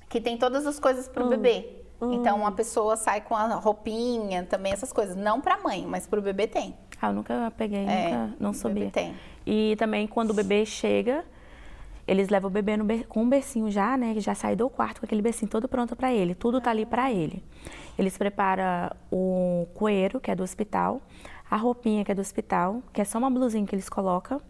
que 0.09 0.19
tem 0.19 0.37
todas 0.37 0.65
as 0.65 0.79
coisas 0.79 1.07
Hum. 1.07 1.11
pro 1.13 1.29
bebê. 1.29 1.77
Então 2.03 2.47
a 2.47 2.51
pessoa 2.51 2.97
sai 2.97 3.21
com 3.21 3.35
a 3.35 3.45
roupinha, 3.55 4.43
também 4.49 4.73
essas 4.73 4.91
coisas. 4.91 5.15
Não 5.15 5.39
pra 5.39 5.59
mãe, 5.59 5.85
mas 5.87 6.07
pro 6.07 6.19
bebê 6.19 6.47
tem. 6.47 6.75
Ah, 6.99 7.09
eu 7.09 7.13
nunca 7.13 7.53
peguei, 7.55 7.85
É, 7.85 8.09
nunca, 8.09 8.33
não 8.39 8.49
o 8.49 8.53
bebê 8.53 8.59
sabia. 8.59 8.89
tem. 8.91 9.13
E 9.45 9.75
também 9.77 10.07
quando 10.07 10.31
o 10.31 10.33
bebê 10.33 10.65
chega, 10.65 11.23
eles 12.11 12.27
levam 12.29 12.49
o 12.49 12.51
bebê 12.53 12.75
ber- 12.77 13.07
com 13.07 13.23
um 13.23 13.29
bercinho 13.29 13.71
já, 13.71 13.95
né? 13.95 14.13
Que 14.13 14.19
já 14.19 14.35
sai 14.35 14.55
do 14.55 14.69
quarto 14.69 14.99
com 14.99 15.05
aquele 15.05 15.21
bercinho 15.21 15.49
todo 15.49 15.67
pronto 15.67 15.95
pra 15.95 16.11
ele. 16.11 16.35
Tudo 16.35 16.59
tá 16.59 16.69
ali 16.69 16.85
pra 16.85 17.11
ele. 17.11 17.41
Eles 17.97 18.17
preparam 18.17 18.93
o 19.11 19.65
coeiro, 19.73 20.19
que 20.19 20.29
é 20.29 20.35
do 20.35 20.43
hospital, 20.43 21.01
a 21.49 21.55
roupinha, 21.55 22.03
que 22.03 22.11
é 22.11 22.15
do 22.15 22.19
hospital, 22.21 22.81
que 22.91 22.99
é 23.01 23.05
só 23.05 23.17
uma 23.17 23.29
blusinha 23.29 23.65
que 23.65 23.73
eles 23.73 23.87
colocam, 23.89 24.41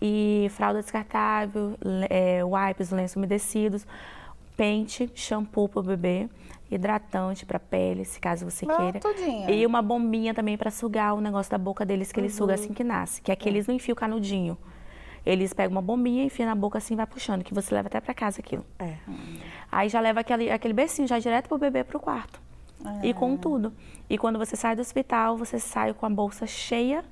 e 0.00 0.46
fralda 0.50 0.80
descartável, 0.80 1.76
é, 2.10 2.42
wipes, 2.44 2.90
lenços 2.90 3.16
umedecidos, 3.16 3.86
pente, 4.56 5.10
shampoo 5.14 5.68
pro 5.68 5.82
bebê, 5.82 6.28
hidratante 6.70 7.44
pra 7.46 7.58
pele, 7.58 8.04
se 8.04 8.20
caso 8.20 8.48
você 8.48 8.66
Ah, 8.68 8.76
queira. 8.76 9.00
tudinho. 9.00 9.50
E 9.50 9.66
uma 9.66 9.82
bombinha 9.82 10.32
também 10.34 10.56
pra 10.56 10.70
sugar 10.70 11.14
o 11.14 11.20
negócio 11.20 11.50
da 11.50 11.58
boca 11.58 11.84
deles 11.84 12.12
que 12.12 12.20
eles 12.20 12.34
sugam 12.34 12.54
assim 12.54 12.72
que 12.72 12.84
nasce, 12.84 13.20
que 13.22 13.32
aqui 13.32 13.48
eles 13.48 13.66
não 13.66 13.74
enfiam 13.74 13.94
o 13.94 13.96
canudinho. 13.96 14.56
Eles 15.24 15.52
pegam 15.54 15.72
uma 15.72 15.82
bombinha, 15.82 16.24
enfiam 16.24 16.46
na 16.48 16.54
boca 16.54 16.76
assim 16.78 16.94
e 16.94 16.96
vai 16.96 17.06
puxando, 17.06 17.42
que 17.42 17.54
você 17.54 17.74
leva 17.74 17.88
até 17.88 18.00
pra 18.00 18.12
casa 18.12 18.40
aquilo. 18.40 18.64
É. 18.78 18.94
Aí 19.72 19.88
já 19.88 20.00
leva 20.00 20.20
aquele, 20.20 20.50
aquele 20.50 20.74
becinho 20.74 21.08
já 21.08 21.18
direto 21.18 21.48
pro 21.48 21.56
bebê 21.58 21.82
pro 21.82 21.98
quarto. 21.98 22.40
E 23.02 23.10
Ah. 23.10 23.14
com 23.14 23.36
tudo. 23.36 23.72
E 24.10 24.18
quando 24.18 24.38
você 24.38 24.54
sai 24.56 24.76
do 24.76 24.80
hospital, 24.82 25.36
você 25.38 25.58
sai 25.58 25.94
com 25.94 26.04
a 26.04 26.10
bolsa 26.10 26.46
cheia, 26.46 27.02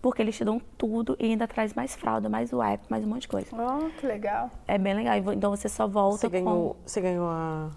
porque 0.00 0.22
eles 0.22 0.36
te 0.36 0.44
dão 0.44 0.58
tudo 0.78 1.14
e 1.18 1.26
ainda 1.26 1.46
traz 1.46 1.74
mais 1.74 1.94
fralda, 1.94 2.28
mais 2.30 2.50
wipe, 2.52 2.84
mais 2.88 3.04
um 3.04 3.08
monte 3.08 3.22
de 3.22 3.28
coisa. 3.28 3.48
Oh, 3.52 3.90
que 4.00 4.06
legal. 4.06 4.50
É 4.66 4.78
bem 4.78 4.94
legal. 4.94 5.14
E 5.16 5.34
Então 5.36 5.50
você 5.54 5.68
só 5.68 5.86
volta 5.86 6.18
Você 6.18 6.30
com... 6.30 6.44
ganhou, 6.44 6.76
você 6.86 7.00
ganhou 7.02 7.28
a, 7.28 7.68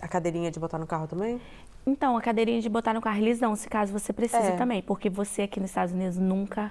a 0.00 0.08
cadeirinha 0.08 0.50
de 0.52 0.60
botar 0.60 0.78
no 0.78 0.86
carro 0.86 1.08
também? 1.08 1.40
Então, 1.84 2.16
a 2.16 2.20
cadeirinha 2.22 2.60
de 2.60 2.68
botar 2.68 2.94
no 2.94 3.00
carro, 3.00 3.18
eles 3.18 3.40
dão, 3.40 3.56
se 3.56 3.68
caso 3.68 3.92
você 3.92 4.12
precise 4.12 4.52
É. 4.52 4.56
também. 4.56 4.80
Porque 4.82 5.10
você 5.10 5.42
aqui 5.42 5.58
nos 5.58 5.70
Estados 5.70 5.92
Unidos 5.92 6.16
nunca 6.16 6.70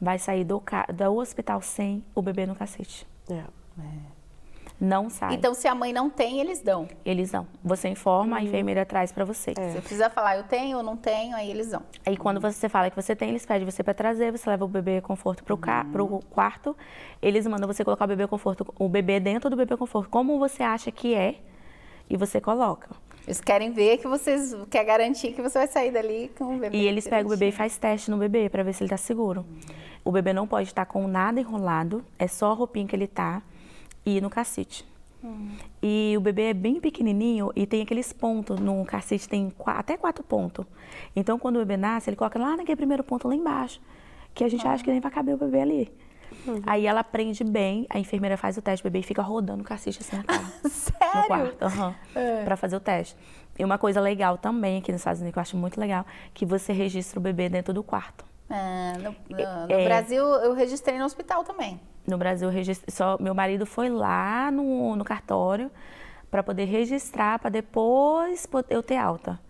vai 0.00 0.18
sair 0.18 0.44
do, 0.44 0.60
ca- 0.60 0.86
do 0.92 1.14
hospital 1.16 1.60
sem 1.62 2.04
o 2.14 2.20
bebê 2.22 2.46
no 2.46 2.54
cacete. 2.54 3.06
É. 3.30 3.44
Não 4.78 5.08
sai. 5.08 5.32
Então, 5.34 5.54
se 5.54 5.66
a 5.66 5.74
mãe 5.74 5.90
não 5.90 6.10
tem, 6.10 6.38
eles 6.38 6.60
dão. 6.60 6.86
Eles 7.02 7.30
dão. 7.30 7.46
Você 7.64 7.88
informa, 7.88 8.36
a 8.36 8.42
enfermeira 8.42 8.84
traz 8.84 9.10
pra 9.10 9.24
você. 9.24 9.54
Você 9.54 9.78
precisa 9.80 10.10
falar, 10.10 10.36
eu 10.36 10.44
tenho 10.44 10.76
ou 10.76 10.82
não 10.82 10.98
tenho, 10.98 11.34
aí 11.34 11.50
eles 11.50 11.70
dão. 11.70 11.82
Aí 12.04 12.14
quando 12.14 12.40
você 12.42 12.68
fala 12.68 12.90
que 12.90 12.96
você 12.96 13.16
tem, 13.16 13.30
eles 13.30 13.46
pedem 13.46 13.64
você 13.64 13.82
pra 13.82 13.94
trazer, 13.94 14.30
você 14.30 14.50
leva 14.50 14.66
o 14.66 14.68
bebê 14.68 15.00
conforto 15.00 15.42
pro, 15.42 15.56
ca... 15.56 15.84
pro 15.90 16.06
quarto. 16.28 16.76
Eles 17.22 17.46
mandam 17.46 17.66
você 17.66 17.82
colocar 17.84 18.04
o 18.04 18.08
bebê 18.08 18.26
conforto, 18.26 18.66
o 18.78 18.86
bebê 18.86 19.18
dentro 19.18 19.48
do 19.48 19.56
bebê 19.56 19.78
conforto, 19.78 20.10
como 20.10 20.38
você 20.38 20.62
acha 20.62 20.92
que 20.92 21.14
é, 21.14 21.36
e 22.10 22.16
você 22.18 22.38
coloca. 22.38 22.90
Eles 23.26 23.40
querem 23.40 23.72
ver 23.72 23.98
que 23.98 24.06
vocês 24.06 24.54
quer 24.70 24.84
garantir 24.84 25.32
que 25.32 25.42
você 25.42 25.58
vai 25.58 25.66
sair 25.66 25.90
dali 25.90 26.30
com 26.38 26.56
o 26.56 26.58
bebê. 26.58 26.76
E 26.78 26.86
eles 26.86 27.04
pegam 27.08 27.26
o 27.26 27.30
bebê 27.30 27.46
e 27.46 27.50
direitinho. 27.50 27.58
faz 27.58 27.76
teste 27.78 28.10
no 28.10 28.16
bebê 28.18 28.48
pra 28.48 28.62
ver 28.62 28.72
se 28.72 28.82
ele 28.84 28.90
tá 28.90 28.96
seguro. 28.96 29.44
O 30.04 30.12
bebê 30.12 30.32
não 30.32 30.46
pode 30.46 30.68
estar 30.68 30.86
com 30.86 31.08
nada 31.08 31.40
enrolado, 31.40 32.04
é 32.18 32.28
só 32.28 32.52
a 32.52 32.54
roupinha 32.54 32.86
que 32.86 32.94
ele 32.94 33.08
tá 33.08 33.42
e 34.04 34.20
no 34.20 34.30
cacete. 34.30 34.86
E 35.82 36.14
o 36.16 36.20
bebê 36.20 36.50
é 36.50 36.54
bem 36.54 36.78
pequenininho 36.78 37.50
e 37.56 37.66
tem 37.66 37.82
aqueles 37.82 38.12
pontos 38.12 38.60
no 38.60 38.84
cacete, 38.84 39.28
tem 39.28 39.50
qua- 39.50 39.72
até 39.72 39.96
quatro 39.96 40.22
pontos. 40.22 40.64
Então, 41.16 41.36
quando 41.36 41.56
o 41.56 41.58
bebê 41.58 41.76
nasce, 41.76 42.08
ele 42.08 42.16
coloca 42.16 42.38
lá 42.38 42.56
naquele 42.56 42.76
primeiro 42.76 43.02
ponto 43.02 43.26
lá 43.26 43.34
embaixo, 43.34 43.80
que 44.32 44.44
a 44.44 44.48
gente 44.48 44.64
acha 44.68 44.84
que 44.84 44.90
nem 44.90 45.00
vai 45.00 45.10
caber 45.10 45.34
o 45.34 45.38
bebê 45.38 45.60
ali. 45.62 45.92
Aí 46.66 46.86
ela 46.86 47.02
prende 47.04 47.42
bem, 47.44 47.86
a 47.90 47.98
enfermeira 47.98 48.36
faz 48.36 48.56
o 48.56 48.62
teste, 48.62 48.86
o 48.86 48.90
bebê 48.90 49.02
fica 49.02 49.22
rodando 49.22 49.62
o 49.62 49.64
cacete 49.66 50.00
assim 50.00 50.16
no 50.16 50.24
carro. 50.24 50.46
No 50.64 50.70
Sério? 50.70 51.26
quarto, 51.26 51.62
aham, 51.64 51.94
pra 52.44 52.56
fazer 52.56 52.76
o 52.76 52.80
teste. 52.80 53.16
E 53.58 53.64
uma 53.64 53.78
coisa 53.78 54.00
legal 54.00 54.36
também 54.36 54.78
aqui 54.78 54.92
nos 54.92 55.00
Estados 55.00 55.20
Unidos, 55.20 55.32
que 55.34 55.38
eu 55.38 55.42
acho 55.42 55.56
muito 55.56 55.80
legal, 55.80 56.04
que 56.34 56.44
você 56.44 56.72
registra 56.72 57.18
o 57.18 57.22
bebê 57.22 57.48
dentro 57.48 57.72
do 57.72 57.82
quarto. 57.82 58.24
Ah, 58.50 58.92
no 58.98 59.10
no- 59.28 59.66
no 59.66 59.72
É. 59.72 59.84
Brasil, 59.84 60.22
eu 60.24 60.52
registrei 60.54 60.98
no 60.98 61.04
hospital 61.04 61.42
também. 61.42 61.80
No 62.06 62.16
Brasil, 62.18 62.48
eu 62.48 62.52
registro- 62.52 62.90
só 62.92 63.16
meu 63.20 63.34
marido 63.34 63.64
foi 63.66 63.88
lá 63.88 64.50
no, 64.52 64.94
no 64.94 65.04
cartório 65.04 65.70
para 66.30 66.42
poder 66.42 66.64
registrar, 66.66 67.38
para 67.38 67.50
depois 67.50 68.46
po- 68.46 68.64
eu 68.68 68.82
ter 68.82 68.96
alta. 68.96 69.40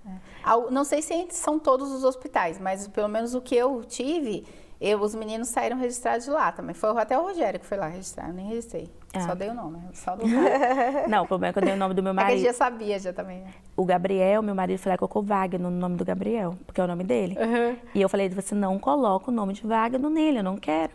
Ao- 0.44 0.70
Não 0.70 0.84
sei 0.84 1.02
se 1.02 1.26
são 1.30 1.58
todos 1.58 1.90
os 1.92 2.04
hospitais, 2.04 2.58
mas 2.60 2.86
pelo 2.88 3.08
menos 3.08 3.34
o 3.34 3.40
que 3.40 3.56
eu 3.56 3.82
tive, 3.84 4.46
eu, 4.80 5.00
os 5.00 5.14
meninos 5.14 5.48
saíram 5.48 5.78
registrados 5.78 6.24
de 6.24 6.30
lá 6.30 6.52
também. 6.52 6.74
Foi 6.74 6.90
até 7.00 7.18
o 7.18 7.22
Rogério 7.22 7.58
que 7.58 7.66
foi 7.66 7.78
lá 7.78 7.86
registrar, 7.86 8.28
eu 8.28 8.34
nem 8.34 8.46
registrei. 8.48 8.90
Ah. 9.14 9.20
Só 9.20 9.34
dei 9.34 9.48
o 9.48 9.54
nome, 9.54 9.78
só 9.94 10.14
do 10.14 10.22
cara. 10.28 11.08
Não, 11.08 11.24
o 11.24 11.26
problema 11.26 11.50
é 11.50 11.52
que 11.52 11.58
eu 11.58 11.64
dei 11.64 11.74
o 11.74 11.76
nome 11.76 11.94
do 11.94 12.02
meu 12.02 12.12
É 12.12 12.16
que 12.16 12.22
marido. 12.22 12.42
já 12.42 12.52
sabia 12.52 12.98
já 12.98 13.12
também, 13.12 13.40
né? 13.40 13.52
O 13.74 13.84
Gabriel, 13.84 14.42
meu 14.42 14.54
marido, 14.54 14.78
falou 14.78 14.94
que 14.94 14.98
colocou 14.98 15.22
Wagner 15.22 15.60
no 15.60 15.70
nome 15.70 15.96
do 15.96 16.04
Gabriel, 16.04 16.54
porque 16.66 16.80
é 16.80 16.84
o 16.84 16.86
nome 16.86 17.04
dele. 17.04 17.36
E 17.94 18.02
eu 18.02 18.08
falei, 18.08 18.28
você 18.28 18.54
não 18.54 18.78
coloca 18.78 19.30
o 19.30 19.34
nome 19.34 19.54
de 19.54 19.66
Wagner 19.66 20.10
nele, 20.10 20.38
eu 20.40 20.44
não 20.44 20.56
quero. 20.56 20.92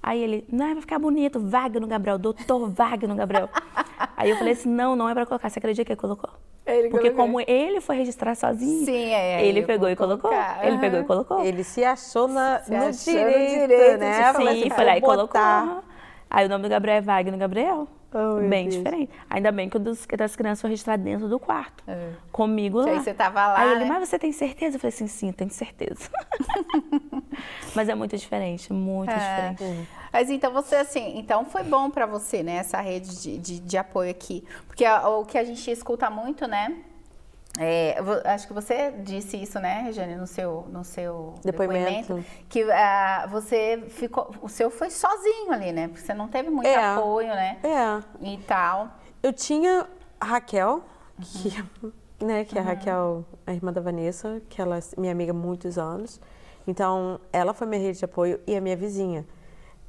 Aí 0.00 0.22
ele, 0.22 0.44
não, 0.50 0.72
vai 0.74 0.80
ficar 0.80 0.98
bonito, 0.98 1.40
Wagner 1.40 1.86
Gabriel, 1.86 2.18
doutor 2.18 2.70
Wagner 2.70 3.16
Gabriel. 3.16 3.48
Aí 4.16 4.30
eu 4.30 4.36
falei 4.36 4.52
assim, 4.52 4.68
não, 4.68 4.94
não 4.96 5.08
é 5.08 5.14
pra 5.14 5.26
colocar. 5.26 5.48
Você 5.50 5.58
acredita 5.58 5.84
que 5.84 5.92
ele 5.92 6.00
colocou? 6.00 6.30
Ele 6.68 6.88
Porque 6.90 7.10
colocou. 7.10 7.24
como 7.26 7.40
ele 7.46 7.80
foi 7.80 7.96
registrar 7.96 8.34
sozinho, 8.34 8.84
Sim, 8.84 9.10
é, 9.12 9.44
ele 9.44 9.62
pegou 9.62 9.88
e 9.88 9.96
colocou. 9.96 10.30
colocar. 10.30 10.58
Ele 10.62 10.72
Aham. 10.72 10.80
pegou 10.80 11.00
e 11.00 11.04
colocou. 11.04 11.44
Ele 11.44 11.64
se 11.64 11.82
achou 11.84 12.28
na, 12.28 12.60
Se 12.60 12.70
no, 12.70 12.76
achou 12.76 13.14
no 13.14 13.20
direito, 13.28 13.68
direito 13.68 13.98
né? 13.98 14.34
Sim, 14.34 14.48
assim, 14.48 14.70
foi 14.70 14.84
lá 14.84 14.96
e 14.96 15.00
colocou. 15.00 15.40
Aí 16.30 16.44
o 16.44 16.48
nome 16.48 16.64
do 16.64 16.68
Gabriel 16.68 16.98
é 16.98 17.00
Wagner 17.00 17.38
Gabriel. 17.38 17.88
Oh, 18.12 18.40
Bem 18.48 18.68
diferente. 18.70 19.10
Ainda 19.28 19.52
bem 19.52 19.68
que 19.68 19.76
o 19.76 19.80
dos, 19.80 20.06
das 20.16 20.34
crianças 20.34 20.62
foi 20.62 20.70
registrado 20.70 21.02
dentro 21.02 21.28
do 21.28 21.38
quarto. 21.38 21.84
É. 21.86 22.10
Comigo 22.32 22.78
lá. 22.80 22.90
aí 22.92 23.00
você 23.00 23.12
tava 23.12 23.46
lá, 23.46 23.58
Aí 23.60 23.70
ele, 23.72 23.80
né? 23.80 23.86
mas 23.86 24.08
você 24.08 24.18
tem 24.18 24.32
certeza? 24.32 24.76
Eu 24.76 24.80
falei 24.80 24.94
assim, 24.94 25.06
sim, 25.06 25.30
tenho 25.32 25.50
certeza. 25.50 26.08
mas 27.74 27.88
é 27.88 27.94
muito 27.94 28.16
diferente, 28.16 28.72
muito 28.72 29.10
É. 29.10 29.50
diferente. 29.52 29.88
Mas 30.12 30.30
então 30.30 30.52
você, 30.52 30.76
assim, 30.76 31.18
então 31.18 31.44
foi 31.44 31.62
bom 31.62 31.90
pra 31.90 32.06
você, 32.06 32.42
né, 32.42 32.56
essa 32.56 32.80
rede 32.80 33.20
de, 33.20 33.38
de, 33.38 33.60
de 33.60 33.76
apoio 33.76 34.10
aqui. 34.10 34.42
Porque 34.66 34.84
a- 34.84 35.06
o 35.08 35.24
que 35.26 35.36
a 35.36 35.44
gente 35.44 35.70
escuta 35.70 36.08
muito, 36.08 36.46
né? 36.46 36.74
É, 37.58 37.96
acho 38.24 38.46
que 38.46 38.52
você 38.52 38.92
disse 39.02 39.36
isso, 39.36 39.58
né, 39.58 39.82
Regiane, 39.82 40.14
no 40.14 40.26
seu, 40.26 40.66
no 40.70 40.84
seu 40.84 41.34
Depoimento. 41.44 42.14
depoimento, 42.14 42.24
que 42.48 42.62
ah, 42.70 43.26
você 43.30 43.84
ficou, 43.88 44.30
o 44.40 44.48
seu 44.48 44.70
foi 44.70 44.90
sozinho 44.90 45.52
ali, 45.52 45.72
né? 45.72 45.88
Porque 45.88 46.00
você 46.02 46.14
não 46.14 46.28
teve 46.28 46.48
muito 46.50 46.66
É. 46.68 46.76
apoio, 46.76 47.28
né? 47.28 47.58
É. 47.62 48.02
E 48.24 48.38
tal. 48.38 48.88
Eu 49.22 49.32
tinha 49.32 49.86
a 50.20 50.24
Raquel, 50.24 50.82
que, 51.20 52.24
né, 52.24 52.44
que 52.44 52.56
é 52.56 52.60
a 52.60 52.64
Raquel, 52.64 53.24
a 53.46 53.52
irmã 53.52 53.72
da 53.72 53.80
Vanessa, 53.80 54.40
que 54.48 54.60
ela 54.62 54.78
é 54.78 54.80
minha 54.96 55.12
amiga 55.12 55.32
há 55.32 55.34
muitos 55.34 55.76
anos. 55.78 56.20
Então, 56.66 57.18
ela 57.32 57.52
foi 57.54 57.66
minha 57.66 57.80
rede 57.80 57.98
de 57.98 58.04
apoio 58.04 58.40
e 58.46 58.56
a 58.56 58.60
minha 58.60 58.76
vizinha. 58.76 59.26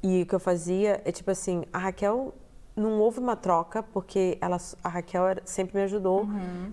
E 0.01 0.21
o 0.23 0.25
que 0.25 0.33
eu 0.33 0.39
fazia 0.39 1.01
é 1.05 1.11
tipo 1.11 1.29
assim, 1.29 1.65
a 1.73 1.77
Raquel 1.77 2.33
não 2.79 2.99
houve 2.99 3.19
uma 3.19 3.35
troca, 3.35 3.83
porque 3.83 4.37
ela, 4.41 4.57
a 4.83 4.89
Raquel 4.89 5.27
era- 5.27 5.41
sempre 5.45 5.77
me 5.77 5.83
ajudou 5.83 6.25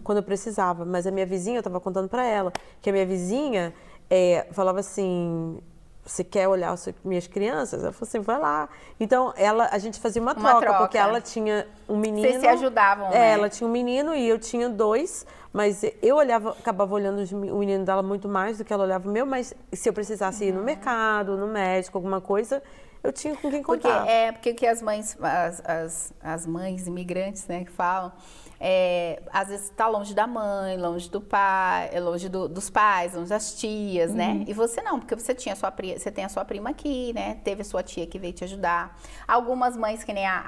quando 0.05 0.19
eu 0.19 0.23
precisava. 0.25 0.85
Mas 0.85 1.07
a 1.07 1.11
minha 1.11 1.27
vizinha, 1.27 1.57
eu 1.57 1.61
estava 1.61 1.81
contando 1.81 2.09
para 2.09 2.25
ela, 2.25 2.53
que 2.81 2.89
a 2.89 2.93
minha 2.93 3.05
vizinha 3.07 3.75
é, 4.09 4.47
falava 4.53 4.81
assim, 4.81 5.59
você 6.05 6.23
quer 6.23 6.47
olhar 6.47 6.71
as 6.71 6.89
minhas 7.05 7.27
crianças? 7.27 7.83
Ela 7.83 7.93
falou 7.93 8.09
assim, 8.09 8.21
vai 8.21 8.39
lá. 8.39 8.69
Então, 9.01 9.35
ela, 9.37 9.69
a 9.73 9.79
gente 9.79 9.99
fazia 9.99 10.23
uma, 10.23 10.33
Uma 10.35 10.41
troca, 10.51 10.61
troca. 10.67 10.79
porque 10.79 10.97
ela 10.99 11.21
tinha 11.21 11.67
um 11.89 11.97
menino. 11.97 12.27
Vocês 12.29 12.41
se 12.41 12.47
ajudavam, 12.47 13.09
É, 13.09 13.11
né? 13.19 13.33
ela 13.33 13.49
tinha 13.49 13.67
um 13.69 13.73
menino 13.73 14.15
e 14.15 14.29
eu 14.29 14.39
tinha 14.39 14.69
dois, 14.69 15.27
mas 15.53 15.85
eu 16.01 16.15
olhava, 16.17 16.51
acabava 16.51 16.95
olhando 16.95 17.19
os 17.19 17.33
o 17.33 17.37
menino 17.59 17.85
dela 17.85 18.03
muito 18.05 18.29
mais 18.29 18.59
do 18.59 18.65
que 18.65 18.73
ela 18.73 18.85
olhava 18.85 19.09
o 19.09 19.13
meu, 19.13 19.27
mas 19.27 19.53
se 19.73 19.89
eu 19.89 19.93
precisasse 19.93 20.45
ir 20.45 20.53
no 20.53 20.63
mercado, 20.63 21.37
no 21.37 21.49
médico, 21.49 21.99
alguma 21.99 22.21
coisa, 22.21 22.63
eu 23.07 23.13
tinha 23.13 23.35
com 23.37 23.51
quem 23.51 23.63
Porque 23.63 23.87
contar. 23.89 24.07
é 24.09 24.33
porque 24.33 24.51
o 24.51 24.55
que 24.55 24.67
as 24.67 24.83
mães, 24.83 25.17
as, 25.21 25.63
as, 25.65 26.15
as 26.23 26.47
mães 26.47 26.87
imigrantes, 26.87 27.47
né, 27.47 27.65
que 27.65 27.71
falam, 27.73 28.13
é, 28.61 29.23
às 29.33 29.49
vezes 29.49 29.67
está 29.71 29.87
longe 29.87 30.15
da 30.15 30.27
mãe, 30.27 30.77
longe 30.79 31.11
do 31.11 31.21
pai, 31.21 31.91
é 31.93 32.01
longe 32.01 32.29
do- 32.29 32.49
dos 32.49 32.71
pais, 32.71 33.15
longe 33.15 33.29
das 33.29 33.55
tias, 33.55 34.11
Uhum. 34.11 34.17
né? 34.17 34.45
E 34.47 34.53
você 34.55 34.81
não, 34.83 34.99
porque 34.99 35.15
você 35.15 35.35
tinha 35.35 35.55
sua 35.55 35.71
pri- 35.71 35.99
você 35.99 36.11
tem 36.11 36.25
a 36.25 36.29
sua 36.29 36.45
prima 36.45 36.71
aqui, 36.71 37.13
né? 37.13 37.35
Teve 37.45 37.63
a 37.63 37.65
sua 37.65 37.83
tia 37.83 38.07
que 38.07 38.19
veio 38.19 38.33
te 38.33 38.45
ajudar. 38.45 38.99
Algumas 39.29 39.77
mães 39.77 40.03
que 40.03 40.13
nem 40.13 40.27
a, 40.27 40.43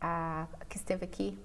a, 0.00 0.46
a 0.60 0.64
que 0.68 0.76
esteve 0.76 1.04
aqui. 1.04 1.38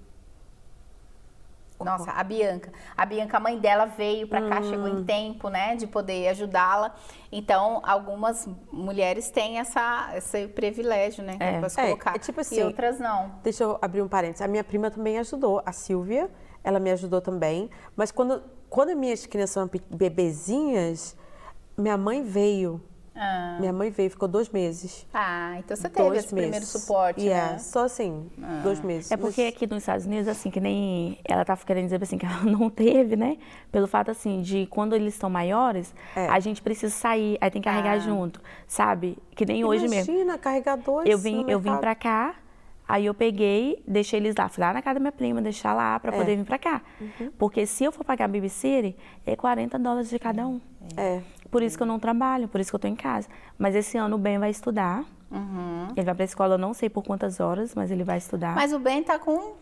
Nossa, 1.84 2.10
a 2.12 2.22
Bianca. 2.24 2.72
A 2.96 3.04
Bianca, 3.06 3.36
a 3.36 3.40
mãe 3.40 3.58
dela 3.58 3.86
veio 3.86 4.26
pra 4.28 4.40
cá, 4.48 4.62
chegou 4.62 4.86
Hum. 4.86 5.00
em 5.00 5.04
tempo, 5.04 5.48
né, 5.48 5.76
de 5.76 5.86
poder 5.86 6.28
ajudá-la. 6.28 6.94
Então, 7.30 7.80
algumas 7.84 8.48
mulheres 8.70 9.30
têm 9.30 9.58
essa, 9.58 10.10
esse 10.16 10.48
privilégio, 10.48 11.22
né, 11.24 11.36
É. 11.40 11.68
se 11.68 11.80
É, 11.80 11.84
colocar. 11.86 12.14
é 12.14 12.18
tipo 12.18 12.40
e 12.40 12.42
assim, 12.42 12.62
outras 12.62 12.98
não. 12.98 13.32
Deixa 13.42 13.64
eu 13.64 13.78
abrir 13.80 14.02
um 14.02 14.08
parênteses. 14.08 14.42
A 14.42 14.48
minha 14.48 14.64
prima 14.64 14.90
também 14.90 15.18
ajudou, 15.18 15.62
a 15.64 15.72
Silvia, 15.72 16.30
ela 16.64 16.78
me 16.78 16.90
ajudou 16.90 17.20
também. 17.20 17.68
Mas 17.96 18.10
quando, 18.12 18.42
quando 18.70 18.94
minhas 18.96 19.26
crianças 19.26 19.56
eram 19.56 19.70
bebezinhas, 19.90 21.16
minha 21.76 21.96
mãe 21.96 22.22
veio. 22.22 22.80
Ah, 23.14 23.56
Minha 23.60 23.72
mãe 23.74 23.90
veio, 23.90 24.08
ficou 24.10 24.26
dois 24.26 24.48
meses. 24.48 25.06
Ah, 25.12 25.56
então 25.58 25.76
você 25.76 25.88
teve 25.88 26.08
dois 26.08 26.18
esse 26.20 26.28
primeiro 26.28 26.52
meses. 26.54 26.68
suporte, 26.68 27.20
Yeah, 27.20 27.52
né? 27.52 27.58
Só 27.58 27.84
assim, 27.84 28.30
dois 28.62 28.80
meses. 28.80 29.10
É 29.12 29.16
porque 29.18 29.42
aqui 29.42 29.66
nos 29.66 29.78
Estados 29.82 30.06
Unidos, 30.06 30.28
assim, 30.28 30.50
que 30.50 30.58
nem 30.60 31.18
ela 31.24 31.44
tá 31.44 31.54
querendo 31.58 31.84
dizer 31.84 32.02
assim, 32.02 32.16
que 32.16 32.24
ela 32.24 32.40
não 32.44 32.70
teve, 32.70 33.14
né? 33.14 33.36
Pelo 33.70 33.86
fato, 33.86 34.10
assim, 34.10 34.40
de 34.40 34.66
quando 34.66 34.94
eles 34.94 35.12
estão 35.14 35.28
maiores, 35.28 35.94
É. 36.16 36.26
a 36.28 36.40
gente 36.40 36.62
precisa 36.62 36.92
sair, 36.94 37.36
aí 37.40 37.50
tem 37.50 37.60
que 37.60 37.68
carregar 37.68 37.96
Ah. 37.96 37.98
junto, 37.98 38.40
sabe? 38.66 39.18
Que 39.34 39.44
nem 39.44 39.62
hoje 39.64 39.86
mesmo. 39.88 40.10
Imagina, 40.14 40.38
carregar 40.38 40.76
dois 40.76 41.06
Eu 41.08 41.18
vim, 41.18 41.44
eu 41.48 41.60
vim 41.60 41.76
pra 41.76 41.94
cá, 41.94 42.34
aí 42.88 43.04
eu 43.06 43.12
peguei, 43.14 43.82
deixei 43.86 44.20
eles 44.20 44.34
lá, 44.36 44.48
fui 44.48 44.62
lá 44.64 44.72
na 44.72 44.80
casa 44.80 44.94
da 44.94 45.00
minha 45.00 45.12
prima, 45.12 45.42
deixar 45.42 45.74
lá 45.74 46.00
pra 46.00 46.12
poder 46.12 46.36
vir 46.36 46.44
pra 46.46 46.58
cá. 46.58 46.80
Uhum. 46.98 47.30
Porque 47.38 47.66
se 47.66 47.84
eu 47.84 47.92
for 47.92 48.04
pagar 48.04 48.26
babysitter, 48.28 48.94
é 49.26 49.36
40 49.36 49.78
dólares 49.78 50.08
de 50.08 50.18
cada 50.18 50.46
um. 50.46 50.58
É. 50.96 51.20
Por 51.52 51.62
isso 51.62 51.76
que 51.76 51.82
eu 51.82 51.86
não 51.86 51.98
trabalho, 51.98 52.48
por 52.48 52.60
isso 52.62 52.70
que 52.72 52.74
eu 52.76 52.80
tô 52.80 52.88
em 52.88 52.96
casa. 52.96 53.28
Mas 53.58 53.74
esse 53.74 53.98
ano 53.98 54.16
o 54.16 54.18
Ben 54.18 54.38
vai 54.38 54.48
estudar. 54.50 55.04
Uhum. 55.30 55.88
Ele 55.94 56.04
vai 56.06 56.14
pra 56.14 56.24
escola, 56.24 56.54
eu 56.54 56.58
não 56.58 56.72
sei 56.72 56.88
por 56.88 57.04
quantas 57.04 57.40
horas, 57.40 57.74
mas 57.74 57.90
ele 57.90 58.02
vai 58.02 58.16
estudar. 58.16 58.54
Mas 58.54 58.72
o 58.72 58.78
Ben 58.78 59.02
tá 59.02 59.18
com... 59.18 59.52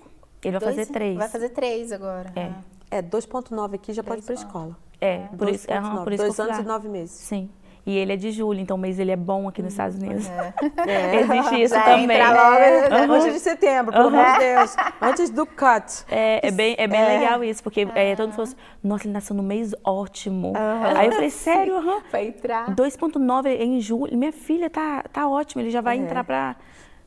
ele 0.43 0.53
vai 0.57 0.61
dois- 0.61 0.77
fazer 0.77 0.87
três. 0.87 1.19
Vai 1.19 1.29
fazer 1.29 1.49
três 1.49 1.91
agora. 1.91 2.33
É. 2.37 2.45
Ah. 2.47 2.61
É, 2.93 3.03
2.9 3.03 3.75
aqui 3.75 3.93
já 3.93 4.03
pode 4.05 4.21
ir 4.21 4.25
pra 4.25 4.35
Três 4.35 4.41
escola. 4.41 4.77
É, 5.01 5.19
por 5.37 5.49
isso, 5.49 5.69
é, 5.71 5.81
2.9, 5.81 6.05
por 6.05 6.13
isso 6.13 6.23
que 6.23 6.29
Dois 6.29 6.41
anos 6.41 6.59
e 6.59 6.63
nove 6.63 6.89
meses. 6.89 7.11
Sim. 7.17 7.51
E 7.87 7.97
ele 7.97 8.13
é 8.13 8.17
de 8.17 8.31
julho, 8.31 8.61
então 8.61 8.77
o 8.77 8.81
mês 8.81 8.99
ele 8.99 9.11
é 9.11 9.17
bom 9.17 9.49
aqui 9.49 9.63
nos 9.63 9.73
Estados 9.73 9.97
Unidos. 9.97 10.29
É. 10.87 11.17
Existe 11.21 11.63
isso 11.63 11.75
Já 11.75 11.83
também. 11.83 12.05
entra 12.05 12.31
logo, 12.31 12.57
É, 12.59 12.87
Antes 13.05 13.33
de 13.35 13.41
setembro, 13.41 13.93
pelo 13.93 14.09
amor 14.09 14.25
de 14.33 14.39
Deus. 14.39 14.77
Antes 15.01 15.31
do 15.31 15.47
cut. 15.47 16.05
É, 16.11 16.47
é 16.47 16.51
bem, 16.51 16.75
é 16.79 16.87
bem 16.87 17.01
É. 17.01 17.19
legal 17.19 17.43
isso, 17.45 17.63
porque 17.63 17.87
é, 17.95 18.15
todo 18.15 18.27
mundo 18.27 18.35
falou 18.37 18.45
assim, 18.49 18.57
nossa, 18.85 19.05
ele 19.07 19.13
nasceu 19.15 19.35
no 19.37 19.43
mês 19.43 19.75
ótimo. 19.85 20.53
Aí 20.97 21.07
eu 21.07 21.13
falei, 21.13 21.31
sério? 21.31 21.77
Aham. 21.79 22.03
Vai 22.13 22.29
entrar. 22.29 22.75
2.9 22.75 23.47
é 23.47 23.65
em 23.65 23.81
julho. 23.81 24.17
Minha 24.17 24.33
filha 24.33 24.69
tá, 24.69 25.03
tá 25.13 25.29
ótima, 25.29 25.63
ele 25.63 25.71
já 25.71 25.81
vai 25.81 25.97
entrar 25.97 26.23
pra... 26.25 26.57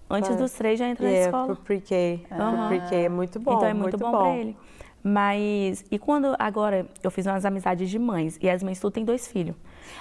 Antes 0.09 0.36
dos 0.36 0.51
três 0.51 0.78
já 0.78 0.88
entra 0.88 1.05
na 1.05 1.11
É, 1.11 1.21
escola. 1.26 1.45
pro 1.47 1.55
pre-K. 1.57 2.26
Aham. 2.32 2.57
Pro 2.57 2.67
pre-K 2.67 2.95
é 2.95 3.09
muito 3.09 3.39
bom. 3.39 3.53
então 3.55 3.67
é 3.67 3.74
muito, 3.74 3.97
bom, 3.97 4.11
pra 4.11 4.36
ele. 4.36 4.55
Mas, 5.03 5.84
e 5.91 5.99
quando 5.99 6.36
agora 6.39 6.86
eu 7.03 7.11
fiz 7.11 7.26
umas 7.26 7.43
amizades 7.45 7.89
de 7.89 7.99
mães, 7.99 8.38
e 8.41 8.49
as 8.49 8.63
mães 8.63 8.80
tudo 8.80 8.93
têm 8.93 9.03
dois 9.03 9.28
filhos. 9.28 9.55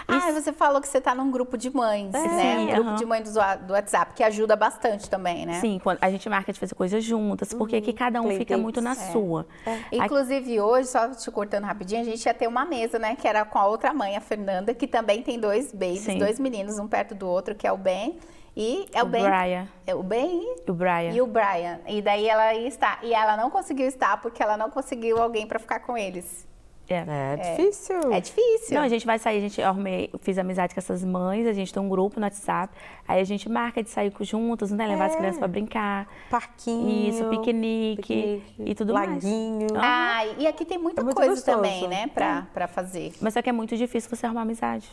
Ah, 0.08 0.30
você 0.32 0.52
falou 0.52 0.80
que 0.80 0.88
você 0.88 1.00
tá 1.00 1.14
num 1.14 1.30
grupo 1.30 1.56
de 1.56 1.74
mães, 1.74 2.10
né? 2.10 2.20
Sim, 2.20 2.72
Um 2.72 2.74
grupo 2.74 2.94
de 2.96 3.04
mães 3.04 3.32
do, 3.32 3.40
do 3.66 3.72
WhatsApp, 3.72 4.12
que 4.14 4.22
ajuda 4.22 4.54
bastante 4.56 5.08
também, 5.08 5.46
né? 5.46 5.60
Sim, 5.60 5.80
quando 5.82 5.98
a 6.00 6.10
gente 6.10 6.28
marca 6.28 6.52
de 6.52 6.58
fazer 6.60 6.74
coisas 6.74 7.02
juntas, 7.04 7.52
porque 7.54 7.76
aqui 7.76 7.92
cada 7.92 8.20
um 8.20 8.24
Play 8.24 8.38
fica 8.38 8.56
muito 8.58 8.80
na 8.80 8.94
dates. 8.94 9.12
sua. 9.12 9.46
Inclusive, 9.90 10.60
hoje, 10.60 10.88
só 10.88 11.08
te 11.10 11.30
cortando 11.30 11.64
rapidinho, 11.64 12.00
a 12.00 12.04
gente 12.04 12.24
ia 12.24 12.34
ter 12.34 12.46
uma 12.46 12.64
mesa, 12.64 12.98
né? 12.98 13.14
Que 13.16 13.26
era 13.28 13.44
com 13.44 13.58
a 13.58 13.66
outra 13.66 13.92
mãe, 13.92 14.16
a 14.16 14.20
Fernanda, 14.20 14.74
que 14.74 14.86
também 14.86 15.22
tem 15.22 15.38
dois 15.38 15.72
babies, 15.72 16.00
Sim. 16.00 16.18
dois 16.18 16.38
meninos, 16.38 16.78
um 16.78 16.86
perto 16.88 17.14
do 17.14 17.28
outro, 17.28 17.54
que 17.54 17.66
é 17.66 17.72
o 17.72 17.76
Ben 17.76 18.18
e 18.56 18.86
é 18.92 19.02
o, 19.02 19.06
O 19.06 19.08
Ben. 19.08 19.22
Brian. 19.22 19.68
É 19.86 19.94
o 19.94 20.02
Ben 20.02 20.42
E 20.66 20.70
o 20.70 20.74
Brian. 20.74 21.10
e 21.12 21.20
o 21.22 21.26
Brian. 21.26 21.80
E 21.88 22.02
daí 22.02 22.28
ela 22.28 22.54
estar. 22.54 22.98
E 23.02 23.14
ela 23.14 23.36
não 23.36 23.50
conseguiu 23.50 23.86
estar 23.86 24.20
porque 24.20 24.42
ela 24.42 24.56
não 24.56 24.70
conseguiu 24.70 25.22
alguém 25.22 25.46
pra 25.46 25.58
ficar 25.58 25.80
com 25.80 25.96
eles. 25.96 26.46
É. 26.88 27.04
É 27.04 27.36
difícil. 27.56 28.12
É 28.12 28.20
difícil. 28.20 28.74
Não, 28.74 28.82
a 28.82 28.88
gente 28.88 29.06
vai 29.06 29.18
sair, 29.18 29.38
a 29.38 29.40
gente 29.40 29.62
arrumei, 29.62 30.10
fiz 30.20 30.36
amizade 30.36 30.74
com 30.74 30.80
essas 30.80 31.02
mães, 31.04 31.46
a 31.46 31.52
gente 31.52 31.72
tem 31.72 31.82
um 31.82 31.88
grupo 31.88 32.20
no 32.20 32.26
WhatsApp, 32.26 32.74
aí 33.08 33.20
a 33.20 33.24
gente 33.24 33.48
marca 33.48 33.82
de 33.82 33.88
sair 33.88 34.12
juntos, 34.20 34.70
né? 34.70 34.86
Levar 34.86 35.06
as 35.06 35.14
É. 35.14 35.16
crianças 35.16 35.38
pra 35.38 35.48
brincar. 35.48 36.06
Parquinho. 36.30 37.08
Isso, 37.08 37.24
piquenique, 37.30 38.02
piquenique, 38.02 38.62
e 38.70 38.74
tudo 38.74 38.92
mais. 38.92 39.08
laguinho. 39.08 39.68
Ah, 39.76 40.26
e 40.38 40.46
aqui 40.46 40.64
tem 40.64 40.76
muita 40.78 41.00
É 41.00 41.04
coisa 41.04 41.30
gostoso. 41.30 41.44
também, 41.56 41.88
né? 41.88 42.08
Pra, 42.08 42.46
pra 42.52 42.68
fazer. 42.68 43.12
Mas 43.20 43.34
só 43.34 43.40
que 43.42 43.48
é 43.48 43.52
muito 43.52 43.76
difícil 43.76 44.10
você 44.14 44.26
arrumar 44.26 44.42
amizade. 44.42 44.88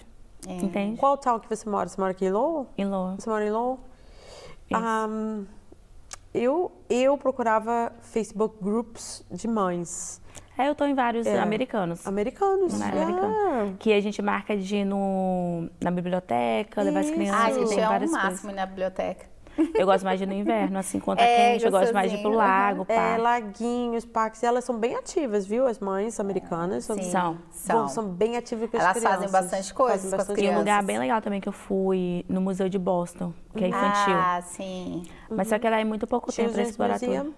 É. 0.47 0.53
Entende? 0.53 0.97
Qual 0.97 1.17
town 1.17 1.39
que 1.39 1.49
você 1.49 1.69
mora? 1.69 1.89
Você 1.89 1.99
mora 1.99 2.11
aqui 2.11 2.25
em 2.25 2.31
Lowell? 2.31 2.67
Em 2.77 2.85
Loa. 2.85 3.15
Você 3.19 3.29
mora 3.29 3.45
em 3.45 3.51
Lowell? 3.51 3.79
Isso. 4.71 4.79
Ahm, 4.81 5.45
eu, 6.33 6.71
eu 6.89 7.17
procurava 7.17 7.91
Facebook 8.01 8.57
Groups 8.61 9.25
de 9.31 9.47
mães 9.47 10.21
É, 10.57 10.67
eu 10.69 10.75
tô 10.75 10.85
em 10.85 10.93
vários 10.93 11.25
É. 11.25 11.39
americanos. 11.39 12.05
americanos. 12.05 12.77
Na 12.77 12.85
Ah, 12.87 12.89
americana. 12.91 13.75
Que 13.79 13.93
a 13.93 14.01
gente 14.01 14.21
marca 14.21 14.57
de 14.57 14.75
ir 14.77 14.85
no, 14.85 15.69
na 15.81 15.89
biblioteca, 15.89 16.81
levar 16.81 16.99
as 16.99 17.09
crianças, 17.09 17.41
Ah, 17.41 17.51
gente, 17.53 17.69
tem 17.69 17.79
é 17.81 17.87
o 17.87 17.91
máximo 17.91 18.19
coisas. 18.19 18.55
na 18.55 18.65
biblioteca. 18.65 19.25
Eu 19.75 19.85
gosto 19.85 20.03
mais 20.03 20.17
de 20.19 20.25
ir 20.25 20.27
no 20.27 20.33
inverno, 20.33 20.77
assim, 20.79 20.99
quando 20.99 21.19
tá 21.19 21.23
É, 21.25 21.51
quente, 21.53 21.65
eu 21.65 21.71
gosto 21.71 21.93
mais 21.93 22.11
de 22.11 22.17
ir 22.17 22.21
pro 22.21 22.31
lago, 22.31 22.85
É, 22.87 22.95
pá. 22.95 23.17
laguinhos, 23.17 24.05
parques. 24.05 24.43
Elas 24.43 24.63
são 24.63 24.77
bem 24.77 24.95
ativas, 24.95 25.45
viu? 25.45 25.65
As 25.67 25.79
mães 25.79 26.19
americanas. 26.19 26.85
Sim. 26.85 27.01
São. 27.03 27.37
São. 27.51 27.87
São 27.87 28.05
bem 28.07 28.37
ativas 28.37 28.69
com 28.69 28.77
as 28.77 28.83
Elas 28.83 28.97
crianças. 28.97 29.19
fazem 29.19 29.31
bastante 29.31 29.73
coisa 29.73 29.93
Fazem 29.93 30.09
com 30.09 30.15
as 30.15 30.27
bastante 30.27 30.45
E 30.45 30.49
um 30.49 30.57
lugar 30.59 30.83
bem 30.83 30.97
legal 30.99 31.21
também 31.21 31.41
que 31.41 31.49
eu 31.49 31.53
fui, 31.53 32.25
no 32.29 32.41
Museu 32.41 32.69
de 32.69 32.79
Boston, 32.79 33.33
que 33.55 33.63
é 33.65 33.67
infantil. 33.67 34.13
Ah, 34.15 34.41
sim. 34.43 35.03
Mas 35.29 35.47
só 35.47 35.59
que 35.59 35.67
ela 35.67 35.79
é 35.79 35.83
muito 35.83 36.07
pouco 36.07 36.27
tempo 36.31 36.35
pra 36.37 36.63
Children's 36.63 36.69
explorar 36.69 36.99
tudo. 36.99 37.07
Museum? 37.09 37.33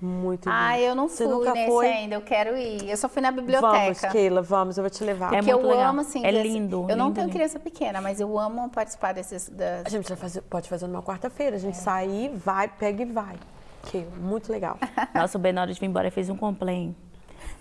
Muito 0.00 0.48
Ah, 0.48 0.74
lindo. 0.76 0.84
eu 0.88 0.94
não 0.94 1.08
Você 1.08 1.24
fui 1.24 1.34
nunca 1.34 1.52
nesse 1.52 1.66
foi? 1.72 1.88
ainda, 1.88 2.14
eu 2.14 2.20
quero 2.20 2.56
ir. 2.56 2.88
Eu 2.88 2.96
só 2.96 3.08
fui 3.08 3.20
na 3.20 3.30
Vamos, 3.30 3.44
biblioteca. 3.44 4.08
Keila, 4.10 4.40
vamos, 4.42 4.78
eu 4.78 4.82
vou 4.84 4.90
te 4.90 5.02
levar. 5.02 5.32
É 5.34 5.38
Porque 5.38 5.52
eu 5.52 5.56
muito 5.58 5.70
legal. 5.70 5.90
amo, 5.90 6.00
assim. 6.02 6.24
É 6.24 6.30
lindo, 6.30 6.86
Eu 6.88 6.96
não 6.96 7.06
lindo, 7.06 7.14
tenho 7.16 7.26
lindo. 7.26 7.36
criança 7.36 7.58
pequena, 7.58 8.00
mas 8.00 8.20
eu 8.20 8.38
amo 8.38 8.68
participar 8.70 9.12
desses. 9.12 9.48
das- 9.48 9.86
A 9.86 9.88
gente 9.88 10.14
fazer- 10.14 10.42
pode 10.42 10.68
fazer 10.68 10.86
numa 10.86 11.02
quarta-feira. 11.02 11.56
A 11.56 11.58
gente 11.58 11.74
É. 11.74 11.80
sair, 11.80 12.30
vai, 12.34 12.68
pega 12.68 13.02
e 13.02 13.06
vai. 13.06 13.34
Keila, 13.90 14.10
muito 14.20 14.52
legal. 14.52 14.78
Nossa, 15.14 15.36
o 15.36 15.40
Ben, 15.40 15.52
na 15.52 15.62
hora 15.62 15.72
de 15.72 15.80
vir 15.80 15.86
embora, 15.86 16.06
ele 16.06 16.14
fez 16.14 16.30
um 16.30 16.36
complaint. 16.36 16.94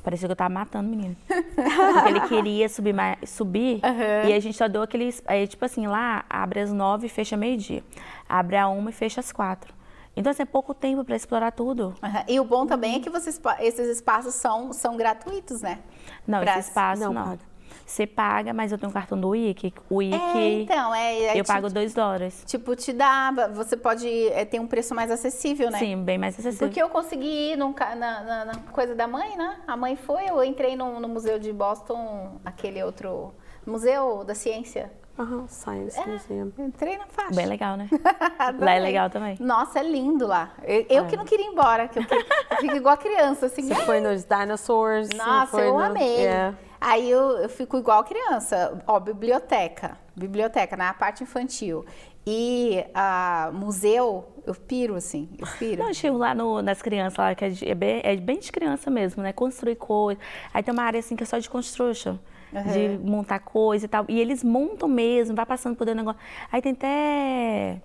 Parecia 0.04 0.28
que 0.28 0.32
eu 0.32 0.36
tava 0.36 0.54
matando 0.54 0.88
o 0.88 0.92
menino. 0.92 1.16
Porque 1.28 2.10
ele 2.10 2.22
queria 2.28 2.70
subir, 2.70 2.94
mais, 2.94 3.18
subir 3.30 3.82
e 4.28 4.32
a 4.34 4.40
gente 4.40 4.56
só 4.58 4.68
deu 4.68 4.82
aqueles. 4.82 5.22
Aí, 5.26 5.48
tipo 5.48 5.66
assim, 5.66 5.86
lá 5.88 6.24
abre 6.30 6.60
às 6.62 6.72
nove 6.72 7.08
e 7.08 7.10
fecha 7.10 7.36
meio-dia. 7.36 7.84
Abre 8.30 8.56
a 8.58 8.68
uma 8.70 8.90
e 8.90 8.94
fecha 8.94 9.20
às 9.20 9.32
quatro. 9.32 9.74
Então, 10.18 10.32
assim, 10.32 10.42
é 10.42 10.46
pouco 10.46 10.74
tempo 10.74 11.04
pra 11.06 11.16
explorar 11.16 11.52
tudo. 11.52 11.94
Aham. 12.02 12.24
E 12.28 12.40
o 12.40 12.44
bom 12.44 12.66
também 12.66 12.96
é 12.96 13.00
que 13.00 13.10
vocês, 13.10 13.40
esses 13.60 13.88
espaços 13.98 14.34
são, 14.34 14.74
são 14.74 14.98
gratuitos, 14.98 15.62
né? 15.62 15.80
Não, 16.28 16.42
Pra- 16.42 16.58
esse 16.60 16.70
espaço 16.70 17.02
não, 17.04 17.14
não. 17.14 17.24
paga. 17.24 17.40
Você 17.86 18.06
paga, 18.06 18.54
mas 18.54 18.72
eu 18.72 18.78
tenho 18.78 18.90
um 18.90 18.94
cartão 18.94 19.18
do 19.20 19.34
IC. 19.34 19.74
O 19.90 20.02
IC, 20.02 20.16
É, 20.16 20.62
então, 20.62 20.94
é. 20.94 21.14
é 21.20 21.40
eu 21.40 21.44
ti- 21.44 21.48
pago 21.48 21.70
dois 21.70 21.94
dólares. 21.94 22.44
Tipo, 22.46 22.76
te 22.76 22.92
dá. 22.92 23.32
Você 23.54 23.78
pode 23.78 24.08
é, 24.30 24.44
ter 24.44 24.60
um 24.60 24.68
preço 24.68 24.94
mais 24.94 25.10
acessível, 25.10 25.70
né? 25.70 25.80
Sim, 25.80 26.04
bem 26.04 26.18
mais 26.18 26.38
acessível. 26.38 26.68
Porque 26.68 26.82
eu 26.82 26.90
consegui 26.90 27.52
ir 27.54 27.56
num 27.58 27.74
na, 27.74 27.96
na- 27.96 28.46
na 28.46 28.56
coisa 28.74 28.94
da 28.94 29.08
mãe, 29.08 29.38
né? 29.38 29.58
A 29.68 29.78
mãe 29.78 29.96
foi, 29.96 30.26
eu 30.30 30.44
entrei 30.44 30.76
no, 30.76 31.00
no 31.00 31.08
museu 31.08 31.40
de 31.40 31.54
Boston, 31.54 32.42
aquele 32.44 32.84
outro. 32.84 33.34
Museu 33.66 34.24
da 34.24 34.34
Ciência. 34.34 34.92
Aham, 35.20 35.48
Science 35.48 36.00
É. 36.00 36.06
Museum. 36.06 36.52
Entrei 36.60 36.98
na 36.98 37.08
faixa. 37.08 37.34
Bem 37.36 37.48
legal, 37.48 37.76
né? 37.76 37.90
Lá 38.60 38.74
é 38.74 38.80
legal 38.80 39.10
também. 39.10 39.36
Nossa, 39.40 39.80
é 39.80 39.84
lindo 39.84 40.28
lá. 40.28 40.52
Eu, 40.64 40.86
eu 40.90 41.06
que 41.08 41.18
não 41.18 41.26
queria 41.26 41.46
ir 41.46 41.50
embora, 41.50 41.88
que 41.88 41.98
eu, 41.98 42.04
eu 42.04 42.58
fico 42.58 42.76
igual 42.76 42.94
a 42.94 42.98
criança, 42.98 43.48
assim. 43.48 43.64
Você 43.64 43.76
foi 43.84 44.00
nos 44.00 44.24
Dinosaurs? 44.24 45.10
Nossa, 45.10 45.48
foi 45.52 45.68
eu 45.68 45.74
no- 45.74 45.80
amei. 45.80 46.26
É. 46.26 46.54
Aí 46.80 47.10
eu, 47.10 47.32
eu 47.40 47.50
fico 47.50 47.78
igual 47.78 48.04
criança. 48.04 48.80
Ó, 48.86 49.00
biblioteca. 49.00 49.98
Biblioteca, 50.16 50.78
na 50.78 50.94
parte 50.94 51.24
infantil. 51.24 51.84
E 52.26 52.86
a 52.94 53.50
museu, 53.54 54.28
eu 54.46 54.54
piro, 54.54 54.94
assim. 54.96 55.30
Eu 55.40 55.48
piro. 55.58 55.82
Não, 55.82 55.88
eu 55.90 55.94
chego 55.96 56.18
lá 56.18 56.36
no- 56.36 56.62
nas 56.62 56.80
crianças, 56.82 57.18
lá, 57.18 57.34
que 57.34 57.46
é, 57.46 57.50
de- 57.50 57.68
é 57.68 57.74
bem, 57.74 58.02
é 58.04 58.16
bem 58.18 58.38
de 58.40 58.52
criança 58.52 58.92
mesmo, 58.92 59.24
né? 59.24 59.34
Construir 59.34 59.78
coisa. 59.78 60.20
Aí 60.54 60.62
tem 60.62 60.72
uma 60.74 60.84
área 60.84 61.00
assim 61.00 61.16
que 61.16 61.24
é 61.24 61.26
só 61.26 61.40
de 61.40 61.50
construction. 61.50 62.18
De 62.52 63.00
montar 63.04 63.40
coisa 63.40 63.86
e 63.86 63.88
tal. 63.88 64.06
E 64.08 64.20
eles 64.20 64.44
montam 64.44 64.88
mesmo, 64.88 65.36
vai 65.36 65.46
passando 65.46 65.76
por 65.76 65.86
dentro 65.86 66.04
do 66.04 66.06
negócio. 66.06 66.22
Aí 66.52 66.62
tem 66.62 66.74
até 66.74 67.82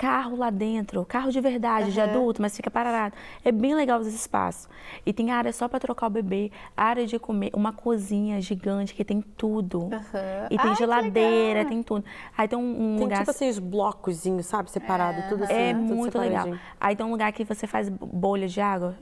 carro 0.00 0.34
lá 0.34 0.48
dentro, 0.48 1.04
carro 1.04 1.30
de 1.30 1.38
verdade, 1.42 1.92
de 1.92 2.00
adulto, 2.00 2.40
mas 2.40 2.56
fica 2.56 2.70
parado. 2.70 3.14
É 3.44 3.52
bem 3.52 3.74
legal 3.74 4.00
esse 4.00 4.16
espaço. 4.16 4.66
E 5.04 5.12
tem 5.12 5.30
área 5.30 5.52
só 5.52 5.68
para 5.68 5.78
trocar 5.78 6.06
o 6.06 6.10
bebê, 6.10 6.50
área 6.74 7.06
de 7.06 7.18
comer, 7.18 7.50
uma 7.52 7.70
cozinha 7.70 8.40
gigante 8.40 8.94
que 8.94 9.04
tem 9.04 9.20
tudo. 9.20 9.90
Aham. 9.92 10.46
E 10.50 10.56
tem 10.56 10.70
Ai, 10.70 10.76
geladeira, 10.76 11.66
tem 11.66 11.82
tudo. 11.82 12.02
Aí 12.34 12.48
tem 12.48 12.58
um, 12.58 12.62
um 12.62 12.96
Tem 12.96 13.04
lugar 13.04 13.18
tipo 13.18 13.30
assim 13.30 13.50
os 13.50 13.58
blocozinhos, 13.58 14.46
sabe? 14.46 14.70
Separado, 14.70 15.28
tudo 15.28 15.44
assim. 15.44 15.52
é 15.52 15.74
tudo 15.74 15.84
muito 15.84 16.18
legal. 16.18 16.48
Aí 16.80 16.96
tem 16.96 17.04
um 17.04 17.10
lugar 17.10 17.30
que 17.34 17.44
você 17.44 17.66
faz 17.66 17.90
bolha 17.90 18.48
de 18.48 18.58
água. 18.58 18.96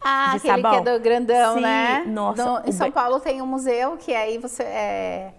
Ah, 0.00 0.30
de 0.32 0.36
aquele 0.38 0.62
sabão. 0.62 0.82
que 0.82 0.88
é 0.88 0.92
do 0.98 1.02
grandão, 1.02 1.54
Sim, 1.56 1.60
né? 1.62 2.04
nossa, 2.06 2.44
No- 2.44 2.62
em 2.68 2.72
São 2.72 2.90
Paulo 2.90 3.18
tem 3.20 3.42
um 3.42 3.46
museu 3.46 3.96
que 3.96 4.14
aí 4.14 4.38
você. 4.38 4.62
É... 4.62 5.34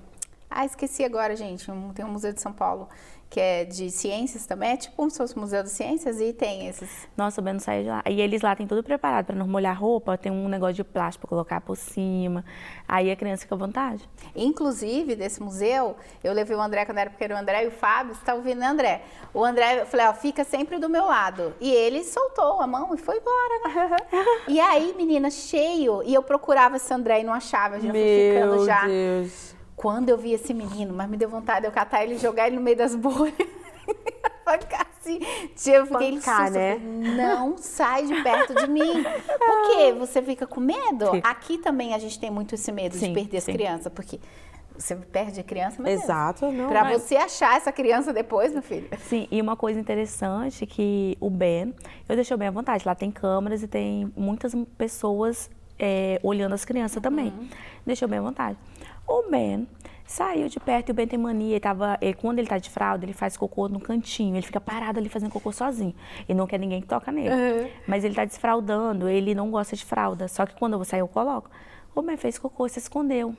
Ah, 0.49 0.65
esqueci 0.65 1.03
agora, 1.03 1.35
gente. 1.35 1.71
Tem 1.93 2.03
um 2.03 2.11
museu 2.11 2.33
de 2.33 2.41
São 2.41 2.51
Paulo 2.51 2.87
que 3.29 3.39
é 3.39 3.63
de 3.63 3.91
ciências 3.91 4.45
também. 4.45 4.71
É 4.71 4.77
tipo 4.77 5.09
fosse 5.09 5.37
um 5.37 5.41
museu 5.41 5.63
de 5.63 5.69
ciências 5.69 6.19
e 6.19 6.33
tem 6.33 6.67
esses. 6.67 7.07
Nossa, 7.15 7.41
Ben 7.41 7.53
não 7.53 7.59
saía 7.59 7.83
de 7.83 7.89
lá. 7.89 8.03
E 8.09 8.19
eles 8.19 8.41
lá 8.41 8.55
têm 8.55 8.65
tudo 8.65 8.83
preparado 8.83 9.27
para 9.27 9.35
não 9.35 9.47
molhar 9.47 9.79
roupa. 9.79 10.17
Tem 10.17 10.31
um 10.31 10.47
negócio 10.47 10.75
de 10.75 10.83
plástico 10.83 11.21
pra 11.21 11.29
colocar 11.29 11.61
por 11.61 11.77
cima. 11.77 12.43
Aí 12.87 13.11
a 13.11 13.15
criança 13.15 13.43
fica 13.43 13.55
à 13.55 13.57
vontade. 13.57 14.09
Inclusive, 14.35 15.15
desse 15.15 15.41
museu, 15.41 15.95
eu 16.23 16.33
levei 16.33 16.55
o 16.55 16.61
André 16.61 16.85
quando 16.85 16.97
era 16.97 17.09
pequeno, 17.09 17.35
o 17.35 17.37
André 17.37 17.65
e 17.65 17.67
o 17.67 17.71
Fábio, 17.71 18.15
você 18.15 18.25
tá 18.25 18.33
ouvindo, 18.33 18.59
né, 18.59 18.67
André? 18.67 19.01
O 19.33 19.43
André, 19.43 19.81
eu 19.81 19.85
falei, 19.85 20.07
ó, 20.07 20.13
fica 20.13 20.43
sempre 20.43 20.79
do 20.79 20.89
meu 20.89 21.05
lado. 21.05 21.53
E 21.61 21.71
ele 21.71 22.03
soltou 22.03 22.61
a 22.61 22.67
mão 22.67 22.93
e 22.95 22.97
foi 22.97 23.17
embora, 23.17 23.89
né? 23.89 23.97
e 24.47 24.59
aí, 24.59 24.93
menina, 24.97 25.29
cheio. 25.29 26.01
E 26.03 26.13
eu 26.13 26.23
procurava 26.23 26.77
esse 26.77 26.91
André 26.93 27.21
e 27.21 27.23
não 27.23 27.33
achava, 27.33 27.79
já 27.79 27.91
fui 27.91 28.33
ficando 28.33 28.55
Meu 28.55 28.65
já. 28.65 28.85
Deus. 28.85 29.48
Quando 29.79 30.09
eu 30.09 30.17
vi 30.17 30.33
esse 30.33 30.53
menino, 30.53 30.93
mas 30.93 31.09
me 31.09 31.15
deu 31.15 31.29
vontade 31.29 31.61
de 31.61 31.67
eu 31.67 31.71
catar 31.71 32.03
ele 32.03 32.15
e 32.15 32.17
jogar 32.17 32.47
ele 32.47 32.57
no 32.57 32.61
meio 32.61 32.75
das 32.75 32.93
bolhas. 32.93 33.33
Ficar 34.59 34.87
assim. 34.99 35.19
Eu 35.71 35.85
né? 35.85 36.77
Não 37.15 37.57
sai 37.57 38.05
de 38.05 38.21
perto 38.21 38.53
de 38.55 38.67
mim. 38.69 39.03
Por 39.03 39.75
quê? 39.77 39.93
Você 39.97 40.21
fica 40.21 40.45
com 40.45 40.59
medo? 40.59 41.05
Aqui 41.23 41.59
também 41.59 41.93
a 41.93 41.97
gente 41.97 42.19
tem 42.19 42.29
muito 42.29 42.55
esse 42.55 42.69
medo 42.73 42.91
de 42.91 42.99
Sim, 42.99 43.13
perder 43.13 43.37
as 43.37 43.43
sim. 43.45 43.53
crianças, 43.53 43.93
porque 43.93 44.19
você 44.75 44.97
perde 44.97 45.39
a 45.39 45.43
criança, 45.43 45.81
mas 45.81 46.03
Exato, 46.03 46.51
não. 46.51 46.67
Pra 46.67 46.83
mas- 46.83 47.01
você 47.03 47.15
achar 47.15 47.55
essa 47.55 47.71
criança 47.71 48.11
depois, 48.11 48.51
meu 48.51 48.61
filho. 48.61 48.89
Sim, 49.07 49.29
e 49.31 49.39
uma 49.41 49.55
coisa 49.55 49.79
interessante 49.79 50.65
que 50.65 51.15
o 51.21 51.29
Ben, 51.29 51.73
eu 52.09 52.15
deixei 52.15 52.35
o 52.35 52.37
Ben 52.37 52.49
à 52.49 52.51
vontade. 52.51 52.83
Lá 52.85 52.95
tem 52.95 53.11
câmeras 53.11 53.63
e 53.63 53.67
tem 53.67 54.11
muitas 54.17 54.53
pessoas 54.77 55.49
é, 55.77 56.19
olhando 56.21 56.53
as 56.53 56.65
crianças 56.65 57.01
também. 57.01 57.31
Deixou 57.85 58.07
bem 58.07 58.19
à 58.19 58.21
vontade. 58.21 58.57
O 59.09 59.23
Ben 59.27 59.67
saiu 60.05 60.47
de 60.47 60.59
perto 60.59 60.89
e 60.89 60.91
o 60.91 60.93
Ben 60.93 61.07
tem 61.07 61.17
mania. 61.17 61.53
Ele 61.53 61.59
tava, 61.59 61.97
ele, 61.99 62.13
quando 62.13 62.37
ele 62.37 62.47
tá 62.47 62.59
de 62.59 62.69
fralda, 62.69 63.03
ele 63.03 63.13
faz 63.13 63.35
cocô 63.35 63.67
no 63.67 63.79
cantinho. 63.79 64.35
Ele 64.35 64.45
fica 64.45 64.61
parado 64.61 64.99
ali 64.99 65.09
fazendo 65.09 65.31
cocô 65.31 65.51
sozinho. 65.51 65.95
E 66.27 66.33
não 66.33 66.45
quer 66.45 66.59
ninguém 66.59 66.79
que 66.79 66.87
toca 66.87 67.11
nele. 67.11 67.29
Mas 67.87 68.03
ele 68.03 68.13
tá 68.13 68.23
desfraldando, 68.23 69.09
ele 69.09 69.33
não 69.33 69.49
gosta 69.49 69.75
de 69.75 69.83
fralda. 69.83 70.27
Só 70.27 70.45
que 70.45 70.53
quando 70.53 70.73
eu 70.73 70.77
vou 70.77 70.85
sair, 70.85 70.99
eu 70.99 71.07
coloco. 71.07 71.49
O 71.95 72.03
Ben 72.03 72.17
fez 72.17 72.37
cocô 72.37 72.67
e 72.67 72.69
se 72.69 72.77
escondeu. 72.77 73.35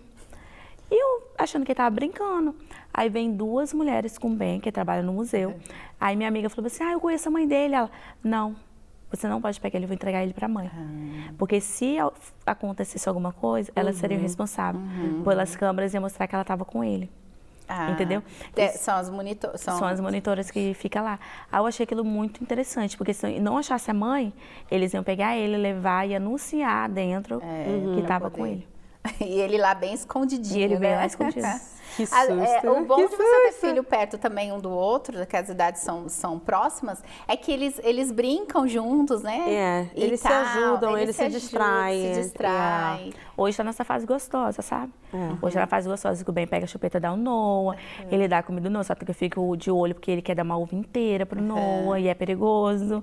E 0.90 1.00
eu 1.00 1.28
achando 1.38 1.64
que 1.64 1.70
ele 1.70 1.76
tava 1.76 1.90
brincando. 1.90 2.56
Aí 2.92 3.08
vem 3.08 3.32
duas 3.32 3.72
mulheres 3.72 4.18
com 4.18 4.32
o 4.32 4.34
Ben, 4.34 4.58
que 4.58 4.72
trabalham 4.72 5.04
no 5.04 5.12
museu. 5.12 5.54
Aí 6.00 6.16
minha 6.16 6.28
amiga 6.28 6.48
falou 6.50 6.66
assim: 6.66 6.82
Ah, 6.82 6.92
eu 6.92 7.00
conheço 7.00 7.28
a 7.28 7.30
mãe 7.30 7.46
dele. 7.46 7.76
Ela, 7.76 7.88
não, 8.24 8.56
você 9.10 9.26
não 9.28 9.40
pode 9.40 9.60
pegar 9.60 9.76
ele, 9.76 9.84
eu 9.84 9.88
vou 9.88 9.94
entregar 9.94 10.22
ele 10.22 10.32
pra 10.32 10.48
mãe. 10.48 10.70
Porque 11.36 11.60
se 11.60 11.96
acontecesse 12.46 13.08
alguma 13.08 13.32
coisa, 13.32 13.70
ela 13.74 13.92
seria 13.92 14.18
responsável. 14.18 14.80
Pelas 15.24 15.56
câmeras 15.56 15.92
ia 15.92 16.00
mostrar 16.00 16.26
que 16.26 16.34
ela 16.34 16.44
tava 16.44 16.64
com 16.64 16.84
ele. 16.84 17.10
Ah, 17.72 17.92
Entendeu? 17.92 18.20
é, 18.56 18.68
são 18.70 18.96
as 18.96 19.08
monitores. 19.08 19.60
São... 19.60 19.78
São 19.78 19.86
as 19.86 20.00
monitoras 20.00 20.50
que 20.50 20.74
ficam 20.74 21.04
lá. 21.04 21.20
Aí 21.52 21.60
eu 21.60 21.66
achei 21.66 21.84
aquilo 21.84 22.04
muito 22.04 22.42
interessante, 22.42 22.96
porque 22.96 23.14
se 23.14 23.38
não 23.38 23.56
achasse 23.58 23.88
a 23.88 23.94
mãe, 23.94 24.32
eles 24.68 24.92
iam 24.92 25.04
pegar 25.04 25.36
ele, 25.36 25.56
levar 25.56 26.08
e 26.08 26.16
anunciar 26.16 26.88
dentro 26.88 27.40
que 27.40 27.92
pra 27.92 28.00
estava 28.02 28.28
com 28.28 28.44
ele. 28.44 28.66
E 29.20 29.40
ele 29.40 29.58
lá 29.58 29.74
bem 29.74 29.94
escondidinho. 29.94 30.58
E 30.58 30.62
ele 30.62 30.76
bem 30.76 30.90
né? 30.90 30.96
lá 30.96 31.06
escondido. 31.06 31.46
Que 31.96 32.04
é, 32.04 32.06
susto, 32.06 32.70
o 32.70 32.84
bom 32.84 32.96
que 32.96 33.08
de 33.08 33.16
você 33.16 33.16
ter 33.16 33.52
susto. 33.52 33.66
filho 33.66 33.82
perto 33.82 34.16
também 34.16 34.52
um 34.52 34.60
do 34.60 34.70
outro, 34.70 35.26
que 35.26 35.36
as 35.36 35.48
idades 35.48 35.82
são, 35.82 36.08
são 36.08 36.38
próximas, 36.38 37.02
é 37.26 37.36
que 37.36 37.50
eles, 37.50 37.80
eles 37.82 38.12
brincam 38.12 38.66
juntos, 38.68 39.22
né? 39.22 39.52
É, 39.52 39.90
E 39.96 40.04
eles 40.04 40.20
se 40.20 40.28
ajudam, 40.28 40.96
eles 40.96 41.16
se 41.16 41.22
ajudam, 41.22 41.40
distraem, 41.40 42.14
Se 42.14 42.22
distraem. 42.22 43.12
Hoje 43.36 43.50
está 43.50 43.64
nessa 43.64 43.84
fase 43.84 44.06
gostosa, 44.06 44.62
sabe? 44.62 44.92
É. 45.12 45.44
Hoje 45.44 45.54
tá 45.54 45.60
na 45.62 45.66
fase 45.66 45.88
gostosa, 45.88 46.22
que 46.22 46.30
o 46.30 46.32
Ben 46.32 46.46
pega 46.46 46.64
a 46.64 46.68
chupeta 46.68 47.00
dá 47.00 47.12
o 47.12 47.16
Noah, 47.16 47.76
ele 48.08 48.28
dá 48.28 48.42
comida 48.42 48.68
do 48.68 48.72
Noah, 48.72 48.84
só 48.84 48.94
que 48.94 49.10
eu 49.10 49.14
fico 49.14 49.56
de 49.56 49.70
olho 49.70 49.94
porque 49.94 50.12
ele 50.12 50.22
quer 50.22 50.36
dar 50.36 50.44
uma 50.44 50.56
uva 50.56 50.76
inteira 50.76 51.26
pro 51.26 51.42
Noah 51.42 51.98
e 51.98 52.06
é 52.06 52.14
perigoso. 52.14 53.02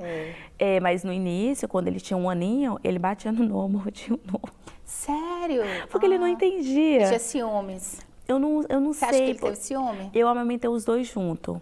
É, 0.57 0.79
mas 0.79 1.03
no 1.03 1.11
início, 1.11 1.67
quando 1.67 1.89
ele 1.89 1.99
tinha 1.99 2.15
um 2.15 2.29
aninho, 2.29 2.79
ele 2.83 2.97
batia 2.99 3.33
no 3.33 3.43
Noah, 3.43 3.67
mordia 3.69 4.13
o 4.13 4.19
Noah. 4.31 4.53
Sério? 4.87 5.61
Porque 5.91 6.05
ele 6.05 6.17
não 6.17 6.25
Ah, 6.25 6.29
entendia. 6.31 7.05
Tinha 7.07 7.19
ciúmes. 7.19 7.99
Eu 8.27 8.39
não, 8.39 8.63
eu 8.69 8.79
não 8.79 8.93
Você 8.93 8.99
sei. 8.99 9.07
acha 9.09 9.17
que 9.19 9.23
ele 9.31 9.39
teve 9.39 9.55
ciúme? 9.57 10.09
Eu 10.13 10.27
amamentei 10.27 10.69
os 10.69 10.83
dois 10.85 11.07
juntos. 11.07 11.57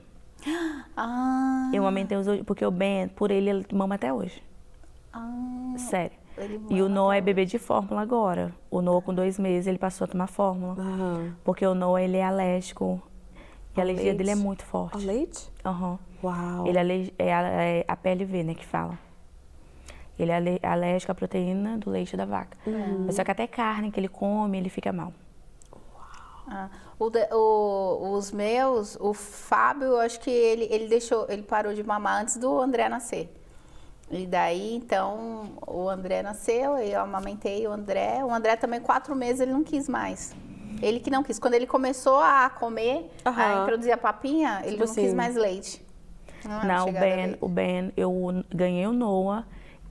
Ah, 0.97 1.69
Eu 1.73 1.82
amamentei 1.84 2.17
os 2.17 2.26
dois, 2.26 2.41
porque 2.43 2.65
o 2.65 2.71
Ben, 2.71 3.09
por 3.09 3.30
ele, 3.32 3.49
ele 3.49 3.65
mama 3.73 3.95
até 3.95 4.13
hoje. 4.13 4.41
ah, 5.11 5.73
Sério. 5.78 6.15
E 6.69 6.82
o 6.82 6.88
Noah 6.89 7.17
é 7.17 7.21
bebê 7.21 7.45
de 7.45 7.57
fórmula 7.57 8.01
agora. 8.01 8.53
O 8.69 8.82
Noah, 8.82 9.01
com 9.03 9.13
dois 9.13 9.38
meses, 9.39 9.67
ele 9.67 9.78
passou 9.78 10.05
a 10.05 10.07
tomar 10.07 10.28
fórmula. 10.28 10.73
Aham. 10.80 11.36
Porque 11.43 11.65
o 11.65 11.73
Noah, 11.73 12.01
ele 12.03 12.17
é 12.17 12.23
alérgico. 12.23 13.01
E 13.76 13.80
a 13.80 13.84
Ao 13.84 13.89
alergia 13.89 14.13
dele 14.13 14.30
é 14.32 14.34
leite? 14.36 14.45
muito 14.45 14.61
Ao 14.63 14.67
forte. 14.69 15.05
leite? 15.05 15.51
Aham. 15.65 15.97
Uau. 16.23 16.67
Ele 16.67 16.78
é, 16.78 16.82
ale- 16.82 17.13
é 17.19 17.34
a, 17.34 17.41
é 17.41 17.86
a 17.88 17.95
PLV, 17.95 18.43
né, 18.43 18.53
que 18.53 18.65
fala. 18.65 18.97
Ele 20.18 20.32
é 20.32 20.36
ale- 20.36 20.59
alérgico 20.63 21.11
à 21.11 21.16
proteína 21.16 21.78
do 21.78 21.89
leite 21.89 22.16
da 22.16 22.26
vaca. 22.26 22.57
Mas 23.05 23.16
só 23.16 23.24
que 23.24 23.32
até 23.32 23.45
carne 23.47 23.91
que 23.91 23.99
ele 23.99 24.07
come, 24.07 24.57
ele 24.57 24.70
fica 24.70 24.91
mal. 24.93 25.11
Ah, 26.47 26.70
o 26.99 27.09
de- 27.09 27.28
o- 27.34 28.11
os 28.13 28.32
meus, 28.32 28.95
o 29.01 29.13
Fábio, 29.13 29.88
eu 29.88 29.99
acho 29.99 30.20
que 30.20 30.30
ele, 30.30 30.68
ele 30.70 30.88
deixou, 30.88 31.26
ele 31.28 31.41
parou 31.41 31.74
de 31.74 31.84
mamar 31.84 32.22
antes 32.22 32.38
do 32.38 32.61
André 32.61 32.88
nascer. 32.88 33.34
E 34.11 34.28
daí, 34.28 34.76
então, 34.76 35.53
o 35.66 35.89
André 35.89 36.22
nasceu, 36.22 36.78
eu 36.78 37.01
amamentei 37.01 37.66
o 37.68 37.72
André. 37.72 38.24
O 38.24 38.32
André 38.32 38.55
também, 38.55 38.80
quatro 38.80 39.16
meses, 39.16 39.41
ele 39.41 39.51
não 39.51 39.63
quis 39.63 39.89
mais. 39.89 40.36
Ele 40.82 40.99
que 40.99 41.09
não 41.09 41.24
quis. 41.24 41.39
Quando 41.39 41.55
ele 41.55 41.66
começou 41.66 42.20
a 42.20 42.47
comer, 42.49 43.09
a 43.26 43.30
Aham. 43.32 43.63
introduzir 43.63 43.91
a 43.91 43.97
papinha, 43.97 44.59
ele 44.63 44.74
Tipo 44.74 44.86
não 44.86 44.93
quis 44.93 45.05
assim. 45.05 45.16
mais 45.16 45.36
leite. 45.36 45.84
é 46.45 46.47
Não, 46.68 46.84
o 46.84 46.86
chegada 46.86 47.05
a 47.05 47.09
Ben, 47.09 47.26
leite. 47.26 47.38
o 47.41 47.47
Ben, 47.47 47.93
eu 47.97 48.43
ganhei 48.53 48.86
o 48.86 48.93
Noah 48.93 49.43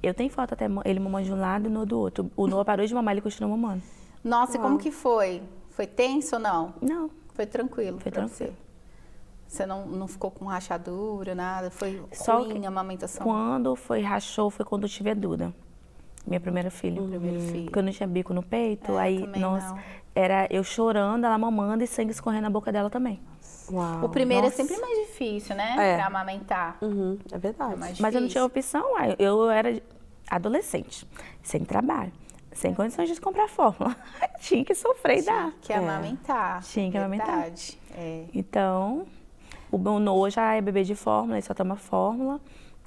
Eu 0.06 0.14
tenho 0.14 0.30
foto 0.30 0.52
até 0.54 0.66
ele 0.84 1.00
mamando 1.00 1.24
de 1.26 1.32
um 1.32 1.38
lado 1.40 1.66
e 1.66 1.70
no 1.70 1.84
do 1.86 1.98
outro. 1.98 2.30
O 2.36 2.46
Noah 2.46 2.64
parou 2.64 2.86
de 2.86 2.94
mamar, 2.94 3.12
ele 3.14 3.20
continua 3.20 3.48
mamando. 3.48 3.82
Nossa, 4.22 4.56
e 4.56 4.60
como 4.60 4.78
que 4.78 4.90
foi? 4.90 5.42
Foi 5.70 5.86
tenso 5.86 6.36
ou 6.36 6.40
não? 6.42 6.74
Não, 6.80 7.10
Foi 7.34 7.46
tranquilo 7.46 7.98
Foi 7.98 8.12
tranquilo. 8.12 8.52
você? 8.52 8.52
Você 9.46 9.66
não, 9.66 9.86
não 9.86 10.06
ficou 10.08 10.30
com 10.30 10.44
rachadura, 10.46 11.34
nada? 11.34 11.70
Foi 11.70 12.02
Só 12.12 12.38
ruim 12.42 12.60
que 12.60 12.64
a 12.66 12.68
amamentação? 12.68 13.24
quando 13.24 13.74
foi 13.76 14.00
rachou 14.00 14.50
foi 14.50 14.64
quando 14.64 14.84
eu 14.84 14.88
tive 14.88 15.10
a 15.10 15.14
Duda, 15.14 15.52
minha 16.26 16.40
primeira 16.40 16.70
filha. 16.70 17.00
Primeiro 17.02 17.40
filho. 17.40 17.64
Porque 17.64 17.78
eu 17.78 17.82
não 17.82 17.92
tinha 17.92 18.06
bico 18.06 18.32
no 18.32 18.42
peito, 18.42 18.92
É, 18.98 19.02
aí 19.02 19.26
nossa, 19.38 19.68
não. 19.74 19.78
era 20.14 20.46
eu 20.50 20.64
chorando, 20.64 21.24
ela 21.24 21.36
mamando 21.38 21.84
e 21.84 21.86
sangue 21.86 22.10
escorrendo 22.12 22.42
na 22.42 22.50
boca 22.50 22.72
dela 22.72 22.88
também. 22.90 23.20
Uau. 23.70 24.04
O 24.04 24.08
primeiro 24.08 24.44
Nossa. 24.44 24.60
é 24.62 24.64
sempre 24.66 24.80
mais 24.80 24.98
difícil, 25.06 25.56
né? 25.56 25.74
É. 25.78 25.96
Pra 25.96 26.06
amamentar. 26.06 26.76
Uhum, 26.82 27.18
é 27.32 27.38
verdade. 27.38 27.74
É 27.74 28.02
Mas 28.02 28.14
eu 28.14 28.20
não 28.20 28.28
tinha 28.28 28.44
opção, 28.44 28.84
eu 29.18 29.50
era 29.50 29.80
adolescente, 30.30 31.06
sem 31.42 31.64
trabalho, 31.64 32.12
sem 32.52 32.72
É. 32.72 32.74
condições 32.74 33.08
de 33.08 33.20
comprar 33.20 33.48
fórmula. 33.48 33.96
tinha 34.40 34.64
que 34.64 34.74
sofrer 34.74 35.18
e 35.18 35.22
dar. 35.22 35.52
Que 35.60 35.72
É. 35.72 35.76
amamentar. 35.76 36.62
Tinha 36.62 36.90
que 36.90 36.98
amamentar. 36.98 37.26
Verdade. 37.40 37.78
É. 37.96 38.24
Então, 38.34 39.06
o 39.70 39.78
meu 39.78 39.98
Noah 39.98 40.30
já 40.30 40.54
é 40.54 40.60
bebê 40.60 40.82
de 40.84 40.94
fórmula, 40.94 41.36
ele 41.36 41.42
só 41.46 41.54
toma 41.54 41.76
fórmula, 41.76 42.40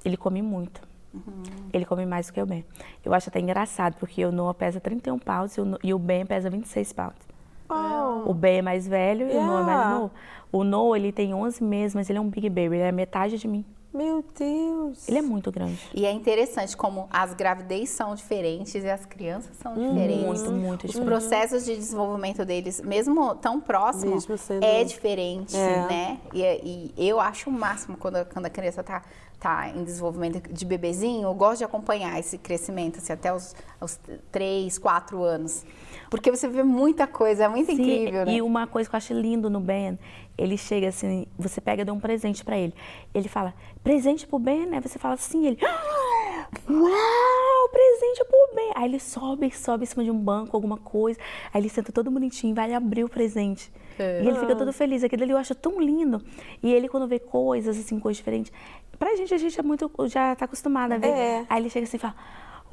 ele 0.04 0.16
come 0.16 0.42
muito. 0.42 0.86
Uhum. 1.12 1.42
Ele 1.72 1.84
come 1.86 2.04
mais 2.04 2.26
do 2.26 2.34
que 2.34 2.40
o 2.42 2.46
Ben. 2.46 2.64
Eu 3.04 3.14
acho 3.14 3.30
até 3.30 3.40
engraçado, 3.40 3.96
porque 3.98 4.24
o 4.24 4.30
Noah 4.30 4.54
pesa 4.54 4.78
31 4.78 5.18
pounds 5.18 5.56
e 5.56 5.60
o, 5.60 5.78
e 5.82 5.94
o 5.94 5.98
Ben 5.98 6.24
pesa 6.26 6.50
26 6.50 6.92
pounds. 6.92 7.27
Oh, 7.68 8.30
O 8.30 8.34
Ben 8.34 8.58
é 8.58 8.62
mais 8.62 8.86
velho 8.88 9.30
e 9.30 9.36
o 9.36 9.44
Noah 9.44 9.60
é 9.60 9.64
mais 9.64 9.78
Yeah. 9.78 9.94
novo. 9.98 10.10
O 10.50 10.64
Noah, 10.64 10.98
ele 10.98 11.12
tem 11.12 11.34
11 11.34 11.62
meses, 11.62 11.94
mas 11.94 12.08
ele 12.08 12.18
é 12.18 12.22
um 12.22 12.28
big 12.28 12.48
baby, 12.48 12.76
ele 12.76 12.78
é 12.82 12.92
metade 12.92 13.36
de 13.38 13.46
mim. 13.46 13.64
meu 13.92 14.24
Deus. 14.38 15.08
Ele 15.08 15.18
é 15.18 15.22
muito 15.22 15.50
grande. 15.50 15.78
E 15.92 16.06
é 16.06 16.12
interessante 16.12 16.76
como 16.76 17.08
as 17.10 17.34
gravidez 17.34 17.88
são 17.90 18.14
diferentes 18.14 18.74
e 18.84 18.88
as 18.88 19.04
crianças 19.04 19.56
são 19.56 19.74
diferentes. 19.74 20.24
Muito, 20.24 20.52
muito 20.52 20.84
Os 20.84 20.92
diferente. 20.92 21.08
processos 21.08 21.64
de 21.64 21.74
desenvolvimento 21.74 22.44
deles, 22.44 22.80
mesmo 22.80 23.34
tão 23.34 23.60
próximos, 23.60 24.24
sendo- 24.40 24.62
é 24.64 24.84
diferente, 24.84 25.56
É. 25.56 25.86
né? 25.88 26.18
E, 26.32 26.92
e 26.96 27.08
eu 27.08 27.18
acho 27.18 27.50
o 27.50 27.52
máximo 27.52 27.96
quando, 27.96 28.16
a- 28.16 28.24
quando 28.24 28.46
a 28.46 28.50
criança 28.50 28.84
tá, 28.84 29.02
tá 29.40 29.68
em 29.70 29.82
desenvolvimento 29.82 30.52
de 30.52 30.64
bebezinho, 30.64 31.26
eu 31.26 31.34
gosto 31.34 31.58
de 31.58 31.64
acompanhar 31.64 32.18
esse 32.20 32.38
crescimento, 32.38 32.98
assim, 32.98 33.12
até 33.12 33.32
os, 33.34 33.54
os 33.80 33.98
3, 34.30 34.78
4 34.78 35.22
anos. 35.24 35.64
Porque 36.10 36.30
você 36.30 36.48
vê 36.48 36.62
muita 36.62 37.06
coisa, 37.06 37.44
é 37.44 37.48
muito 37.48 37.66
Sim, 37.66 37.80
incrível, 37.82 38.24
né? 38.24 38.32
E 38.34 38.42
uma 38.42 38.66
coisa 38.66 38.88
que 38.88 38.94
eu 38.94 38.98
acho 38.98 39.12
lindo 39.12 39.50
no 39.50 39.60
Ben, 39.60 39.98
ele 40.36 40.56
chega 40.56 40.88
assim, 40.88 41.26
você 41.38 41.60
pega 41.60 41.82
e 41.82 41.84
dá 41.84 41.92
um 41.92 42.00
presente 42.00 42.44
pra 42.44 42.56
ele. 42.56 42.74
Ele 43.14 43.28
fala, 43.28 43.54
presente 43.82 44.26
pro 44.26 44.38
Ben, 44.38 44.66
né? 44.66 44.80
Você 44.80 44.98
fala 44.98 45.14
assim, 45.14 45.46
ele, 45.46 45.58
"Ah, 45.62 46.48
uau, 46.70 47.68
presente 47.70 48.24
pro 48.24 48.54
Ben. 48.54 48.72
Aí 48.74 48.84
ele 48.88 49.00
sobe, 49.00 49.50
sobe 49.54 49.84
em 49.84 49.86
cima 49.86 50.04
de 50.04 50.10
um 50.10 50.18
banco, 50.18 50.56
alguma 50.56 50.78
coisa. 50.78 51.18
Aí 51.52 51.60
ele 51.60 51.68
senta 51.68 51.92
todo 51.92 52.10
bonitinho, 52.10 52.54
vai 52.54 52.72
abrir 52.72 53.04
o 53.04 53.08
presente. 53.08 53.70
É. 53.98 54.22
E 54.22 54.28
ele 54.28 54.38
fica 54.38 54.54
todo 54.54 54.72
feliz. 54.72 55.02
Aquilo 55.04 55.24
ali 55.24 55.32
eu 55.32 55.38
acho 55.38 55.54
tão 55.54 55.80
lindo. 55.80 56.22
E 56.62 56.72
ele, 56.72 56.88
quando 56.88 57.06
vê 57.06 57.18
coisas, 57.18 57.78
assim, 57.78 57.98
coisas 57.98 58.16
diferentes, 58.16 58.52
pra 58.98 59.14
gente, 59.16 59.34
a 59.34 59.38
gente 59.38 59.58
é 59.58 59.62
muito, 59.62 59.90
já 60.06 60.34
tá 60.36 60.44
acostumada 60.44 60.94
a 60.94 60.98
ver. 60.98 61.08
É. 61.08 61.46
Aí 61.50 61.60
ele 61.62 61.70
chega 61.70 61.84
assim 61.84 61.96
e 61.96 62.00
fala, 62.00 62.14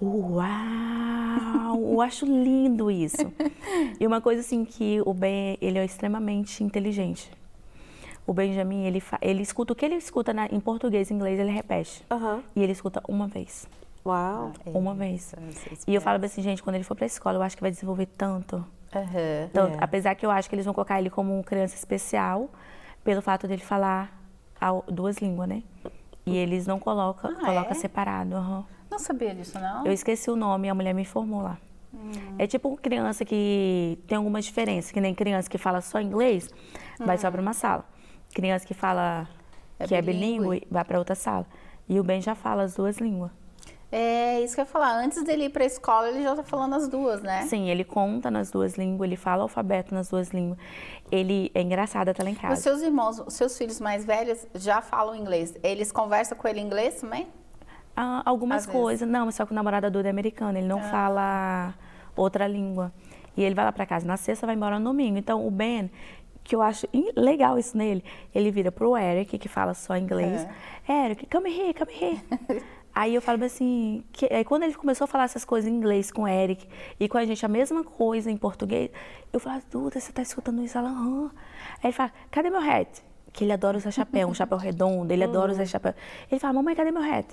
uau, 0.01 1.91
eu 1.93 2.01
acho 2.01 2.25
lindo 2.25 2.89
isso. 2.91 3.31
E 3.99 4.05
uma 4.05 4.21
coisa 4.21 4.41
assim 4.41 4.65
que 4.65 5.01
o 5.05 5.13
Ben, 5.13 5.57
ele 5.61 5.77
é 5.79 5.85
extremamente 5.85 6.63
inteligente. 6.63 7.31
O 8.27 8.33
Benjamin, 8.33 8.85
ele, 8.85 9.01
ele 9.21 9.41
escuta 9.43 9.73
o 9.73 9.75
que 9.75 9.85
ele 9.85 9.95
escuta 9.95 10.33
na- 10.33 10.47
em 10.47 10.59
português 10.59 11.09
e 11.09 11.13
inglês, 11.13 11.39
ele 11.39 11.51
repete. 11.51 12.03
Aham. 12.09 12.41
E 12.55 12.63
ele 12.63 12.71
escuta 12.71 13.01
uma 13.07 13.27
vez. 13.27 13.67
Uau. 14.05 14.51
Uma 14.65 14.93
vez. 14.95 15.33
Vocês 15.51 15.83
E 15.87 15.93
eu 15.93 16.01
falo 16.01 16.23
assim, 16.25 16.41
gente, 16.41 16.61
quando 16.63 16.75
ele 16.75 16.83
for 16.83 16.95
pra 16.95 17.05
escola, 17.05 17.37
eu 17.37 17.41
acho 17.43 17.55
que 17.55 17.61
vai 17.61 17.71
desenvolver 17.71 18.05
tanto. 18.07 18.65
Aham. 18.95 19.49
tanto. 19.53 19.75
É. 19.75 19.77
Apesar 19.83 20.15
que 20.15 20.25
eu 20.25 20.31
acho 20.31 20.47
que 20.49 20.55
eles 20.55 20.65
vão 20.65 20.73
colocar 20.73 20.99
ele 20.99 21.09
como 21.09 21.43
criança 21.43 21.75
especial, 21.75 22.49
pelo 23.03 23.21
fato 23.21 23.47
dele 23.47 23.61
falar 23.61 24.11
duas 24.91 25.17
línguas, 25.17 25.47
né? 25.49 25.61
E 26.25 26.35
eles 26.35 26.65
não 26.65 26.79
colocam, 26.79 27.29
Ah, 27.31 27.45
coloca 27.45 27.71
é? 27.71 27.73
separado. 27.75 28.35
aham. 28.35 28.65
Não 28.95 28.99
sabia 28.99 29.35
disso, 29.35 29.59
não? 29.59 29.85
Eu 29.85 29.91
esqueci 29.91 30.31
o 30.31 30.37
nome, 30.37 30.69
a 30.69 30.73
mulher 30.73 30.93
me 30.93 31.01
informou 31.01 31.41
lá. 31.41 31.57
É 32.39 32.47
tipo 32.47 32.77
criança 32.77 33.25
que 33.25 33.99
tem 34.07 34.17
algumas 34.17 34.45
diferenças, 34.45 34.89
que 34.89 35.01
nem 35.01 35.13
criança 35.13 35.49
que 35.49 35.57
fala 35.57 35.81
só 35.81 35.99
inglês, 35.99 36.49
vai 36.97 37.17
só 37.17 37.29
para 37.29 37.41
uma 37.41 37.51
sala. 37.53 37.83
Criança 38.33 38.65
que 38.65 38.73
fala 38.73 39.27
É 39.77 39.85
que 39.85 39.93
é 39.95 40.01
bilíngue. 40.01 40.65
vai 40.71 40.85
para 40.85 40.97
outra 40.97 41.13
sala. 41.15 41.45
E 41.89 41.99
o 41.99 42.03
Ben 42.05 42.21
já 42.21 42.33
fala 42.35 42.63
as 42.63 42.73
duas 42.75 42.97
línguas. 42.99 43.31
É 43.91 44.39
isso 44.41 44.55
que 44.55 44.61
eu 44.61 44.65
ia 44.65 44.69
falar. 44.71 44.97
Antes 45.03 45.23
dele 45.23 45.45
ir 45.45 45.49
pra 45.49 45.65
escola, 45.65 46.07
ele 46.09 46.23
já 46.23 46.35
tá 46.35 46.43
falando 46.43 46.75
as 46.75 46.87
duas, 46.87 47.21
né? 47.21 47.43
Sim, 47.43 47.69
ele 47.69 47.83
conta 47.83 48.31
nas 48.31 48.49
duas 48.49 48.75
línguas, 48.77 49.07
ele 49.09 49.17
fala 49.17 49.39
o 49.39 49.43
alfabeto 49.43 49.93
nas 49.93 50.07
duas 50.09 50.29
línguas. 50.29 50.57
Ele 51.11 51.51
é 51.53 51.61
engraçado 51.61 52.09
até 52.09 52.23
lá 52.23 52.29
em 52.29 52.33
Os 52.33 52.39
casa. 52.39 52.61
seus 52.61 52.81
irmãos, 52.81 53.19
os 53.19 53.33
seus 53.33 53.57
filhos 53.57 53.79
mais 53.81 54.05
velhos 54.05 54.45
já 54.55 54.81
falam 54.81 55.15
inglês. 55.15 55.53
Eles 55.63 55.91
conversam 55.91 56.37
com 56.37 56.47
ele 56.47 56.59
em 56.61 56.65
inglês 56.65 57.01
também? 57.01 57.27
Ah, 57.95 58.21
algumas 58.25 58.57
Às 58.57 58.65
vezes. 58.65 58.81
coisas. 58.81 59.09
Não, 59.09 59.31
só 59.31 59.45
que 59.45 59.51
o 59.51 59.55
namorado 59.55 59.89
dele 59.89 60.07
é 60.07 60.11
americano, 60.11 60.57
ele 60.57 60.67
não 60.67 60.81
fala 60.81 61.73
outra 62.15 62.47
língua. 62.47 62.91
E 63.37 63.43
ele 63.43 63.55
vai 63.55 63.65
lá 63.65 63.71
pra 63.71 63.85
casa 63.85 64.05
na 64.05 64.17
sexta, 64.17 64.45
vai 64.45 64.55
embora 64.55 64.79
no 64.79 64.85
domingo. 64.85 65.17
Então, 65.17 65.45
o 65.45 65.51
Ben, 65.51 65.89
que 66.43 66.55
eu 66.55 66.61
acho 66.61 66.87
legal 67.15 67.57
isso 67.57 67.77
nele, 67.77 68.03
ele 68.33 68.51
vira 68.51 68.71
pro 68.71 68.95
Eric, 68.95 69.37
que 69.37 69.49
fala 69.49 69.73
só 69.73 69.97
inglês. 69.97 70.47
Eric, 70.87 71.27
come 71.27 71.49
here, 71.49 71.73
come 71.73 71.91
here. 71.91 72.63
Aí 72.95 73.13
eu 73.13 73.21
falo 73.21 73.43
assim, 73.43 74.05
que, 74.13 74.25
aí 74.33 74.45
quando 74.45 74.63
ele 74.63 74.73
começou 74.73 75.03
a 75.03 75.07
falar 75.07 75.25
essas 75.25 75.43
coisas 75.43 75.69
em 75.69 75.75
inglês 75.75 76.09
com 76.09 76.21
o 76.21 76.27
Eric 76.29 76.65
e 76.97 77.09
com 77.09 77.17
a 77.17 77.25
gente 77.25 77.45
a 77.45 77.49
mesma 77.49 77.83
coisa 77.83 78.31
em 78.31 78.37
português, 78.37 78.89
eu 79.33 79.39
falo, 79.41 79.61
Duda, 79.69 79.99
você 79.99 80.13
tá 80.13 80.21
escutando 80.21 80.63
isso? 80.63 80.77
Ela. 80.77 80.91
Aí 80.91 81.29
ele 81.83 81.91
fala, 81.91 82.13
cadê 82.31 82.49
meu 82.49 82.61
hat? 82.61 83.03
Que 83.33 83.43
ele 83.43 83.51
adora 83.51 83.77
usar 83.77 83.91
chapéu, 83.91 84.29
um 84.29 84.33
chapéu 84.33 84.57
redondo, 84.57 85.11
ele 85.11 85.25
adora 85.25 85.51
usar 85.51 85.65
chapéu. 85.65 85.93
Ele 86.31 86.39
fala, 86.39 86.53
mamãe, 86.53 86.73
cadê 86.73 86.89
meu 86.89 87.03
hat? 87.03 87.27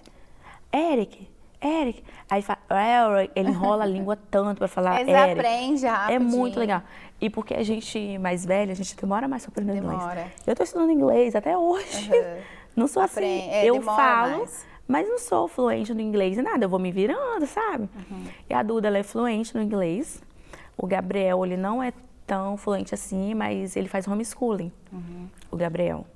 Eric, 0.72 1.28
Eric. 1.60 2.02
Aí 2.30 2.42
fala, 2.42 2.58
Eric, 3.18 3.32
ele 3.36 3.50
enrola 3.50 3.84
a 3.84 3.86
língua 3.86 4.16
tanto 4.30 4.58
pra 4.58 4.68
falar 4.68 4.90
Mas 5.04 5.08
Eric. 5.08 5.32
aprende 5.40 5.86
É 5.86 5.90
rapidinho. 5.90 6.30
muito 6.30 6.58
legal. 6.58 6.82
E 7.20 7.30
porque 7.30 7.54
a 7.54 7.62
gente 7.62 8.18
mais 8.18 8.44
velha, 8.44 8.72
a 8.72 8.74
gente 8.74 8.96
demora 8.96 9.28
mais 9.28 9.44
pra 9.44 9.52
aprender 9.52 9.74
Demora. 9.80 9.96
inglês. 10.12 10.32
Eu 10.46 10.56
tô 10.56 10.62
estudando 10.64 10.90
inglês 10.90 11.36
até 11.36 11.56
hoje. 11.56 12.10
Uhum. 12.10 12.36
Não 12.74 12.86
sou 12.88 13.02
assim. 13.02 13.20
Apre- 13.20 13.54
é, 13.54 13.66
eu 13.66 13.82
falo, 13.82 14.38
mais. 14.38 14.66
mas 14.88 15.06
não 15.06 15.18
sou 15.18 15.46
fluente 15.46 15.92
no 15.92 16.00
inglês 16.00 16.38
e 16.38 16.42
nada. 16.42 16.64
Eu 16.64 16.70
vou 16.70 16.78
me 16.78 16.90
virando, 16.90 17.46
sabe? 17.46 17.86
Uhum. 18.10 18.24
E 18.48 18.54
a 18.54 18.62
Duda, 18.62 18.88
ela 18.88 18.96
é 18.96 19.02
fluente 19.02 19.54
no 19.54 19.62
inglês. 19.62 20.22
O 20.74 20.86
Gabriel, 20.86 21.44
ele 21.44 21.58
não 21.58 21.82
é 21.82 21.92
tão 22.26 22.56
fluente 22.56 22.94
assim, 22.94 23.34
mas 23.34 23.76
ele 23.76 23.88
faz 23.88 24.08
homeschooling. 24.08 24.72
Uhum. 24.90 25.28
O 25.50 25.56
Gabriel. 25.58 26.06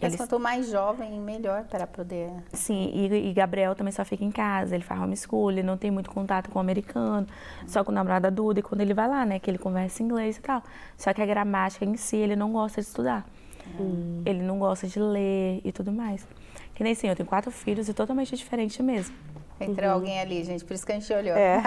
Mas 0.00 0.16
quanto 0.16 0.38
mais 0.38 0.70
jovem, 0.70 1.20
melhor 1.20 1.64
para 1.64 1.86
poder. 1.86 2.30
Sim, 2.52 2.90
e, 2.94 3.30
e 3.30 3.32
Gabriel 3.32 3.74
também 3.74 3.92
só 3.92 4.04
fica 4.04 4.24
em 4.24 4.30
casa, 4.30 4.74
ele 4.74 4.84
faz 4.84 5.00
homeschooling, 5.00 5.58
ele 5.58 5.66
não 5.66 5.76
tem 5.76 5.90
muito 5.90 6.10
contato 6.10 6.50
com 6.50 6.58
o 6.58 6.62
americano, 6.62 7.26
só 7.66 7.84
com 7.84 7.92
o 7.92 7.94
namorado 7.94 8.22
da 8.22 8.30
Duda, 8.30 8.60
e 8.60 8.62
quando 8.62 8.80
ele 8.80 8.94
vai 8.94 9.08
lá, 9.08 9.26
né, 9.26 9.38
que 9.38 9.50
ele 9.50 9.58
conversa 9.58 10.02
inglês 10.02 10.36
e 10.36 10.40
tal. 10.40 10.62
Só 10.96 11.12
que 11.12 11.20
a 11.20 11.26
gramática 11.26 11.84
em 11.84 11.96
si, 11.96 12.16
ele 12.16 12.36
não 12.36 12.52
gosta 12.52 12.80
de 12.80 12.86
estudar. 12.86 13.26
Ele 14.24 14.42
não 14.42 14.58
gosta 14.58 14.86
de 14.86 14.98
ler 14.98 15.60
e 15.64 15.70
tudo 15.72 15.92
mais. 15.92 16.26
Que 16.74 16.82
nem 16.82 16.92
assim, 16.92 17.08
eu 17.08 17.16
tenho 17.16 17.28
quatro 17.28 17.50
filhos 17.50 17.88
e 17.88 17.94
totalmente 17.94 18.34
diferente 18.36 18.82
mesmo. 18.82 19.14
Entrou 19.60 19.90
alguém 19.90 20.18
ali, 20.20 20.42
gente, 20.42 20.64
por 20.64 20.72
isso 20.72 20.86
que 20.86 20.92
a 20.92 20.94
gente 20.94 21.12
olhou. 21.12 21.36
É. 21.36 21.60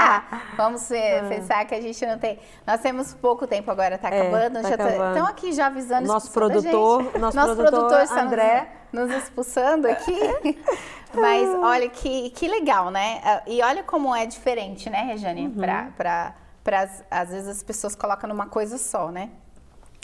Vamos 0.56 0.90
eh, 0.90 1.22
pensar 1.28 1.64
que 1.64 1.74
a 1.74 1.80
gente 1.80 2.04
não 2.04 2.18
tem. 2.18 2.38
Nós 2.66 2.80
temos 2.80 3.14
pouco 3.14 3.46
tempo 3.46 3.70
agora, 3.70 3.96
tá 3.96 4.10
É, 4.10 4.20
acabando. 4.20 4.60
tá 4.62 4.68
já 4.68 4.74
acabando. 4.74 5.08
Estão 5.16 5.26
aqui 5.26 5.52
já 5.52 5.66
avisando 5.66 6.06
Nosso 6.06 6.30
produtor- 6.30 7.04
gente. 7.04 7.18
nosso 7.18 7.56
produtor, 7.56 8.00
nos- 8.00 8.10
André. 8.12 8.68
Nos, 8.92 9.10
expulsando 9.10 9.88
aqui. 9.88 10.58
Mas 11.14 11.48
olha 11.48 11.88
que, 11.88 12.30
que 12.30 12.46
legal, 12.46 12.90
né? 12.90 13.20
Ah, 13.24 13.42
E 13.46 13.62
olha 13.62 13.82
como 13.82 14.14
é 14.14 14.26
diferente, 14.26 14.90
né, 14.90 15.02
Regiane? 15.04 15.46
Uhum. 15.46 15.54
Pra, 15.54 15.88
pra, 15.96 16.34
pras- 16.62 17.02
às 17.10 17.30
vezes 17.30 17.48
as 17.48 17.62
pessoas 17.62 17.94
colocam 17.94 18.28
numa 18.28 18.46
coisa 18.46 18.76
só, 18.78 19.10
né? 19.10 19.30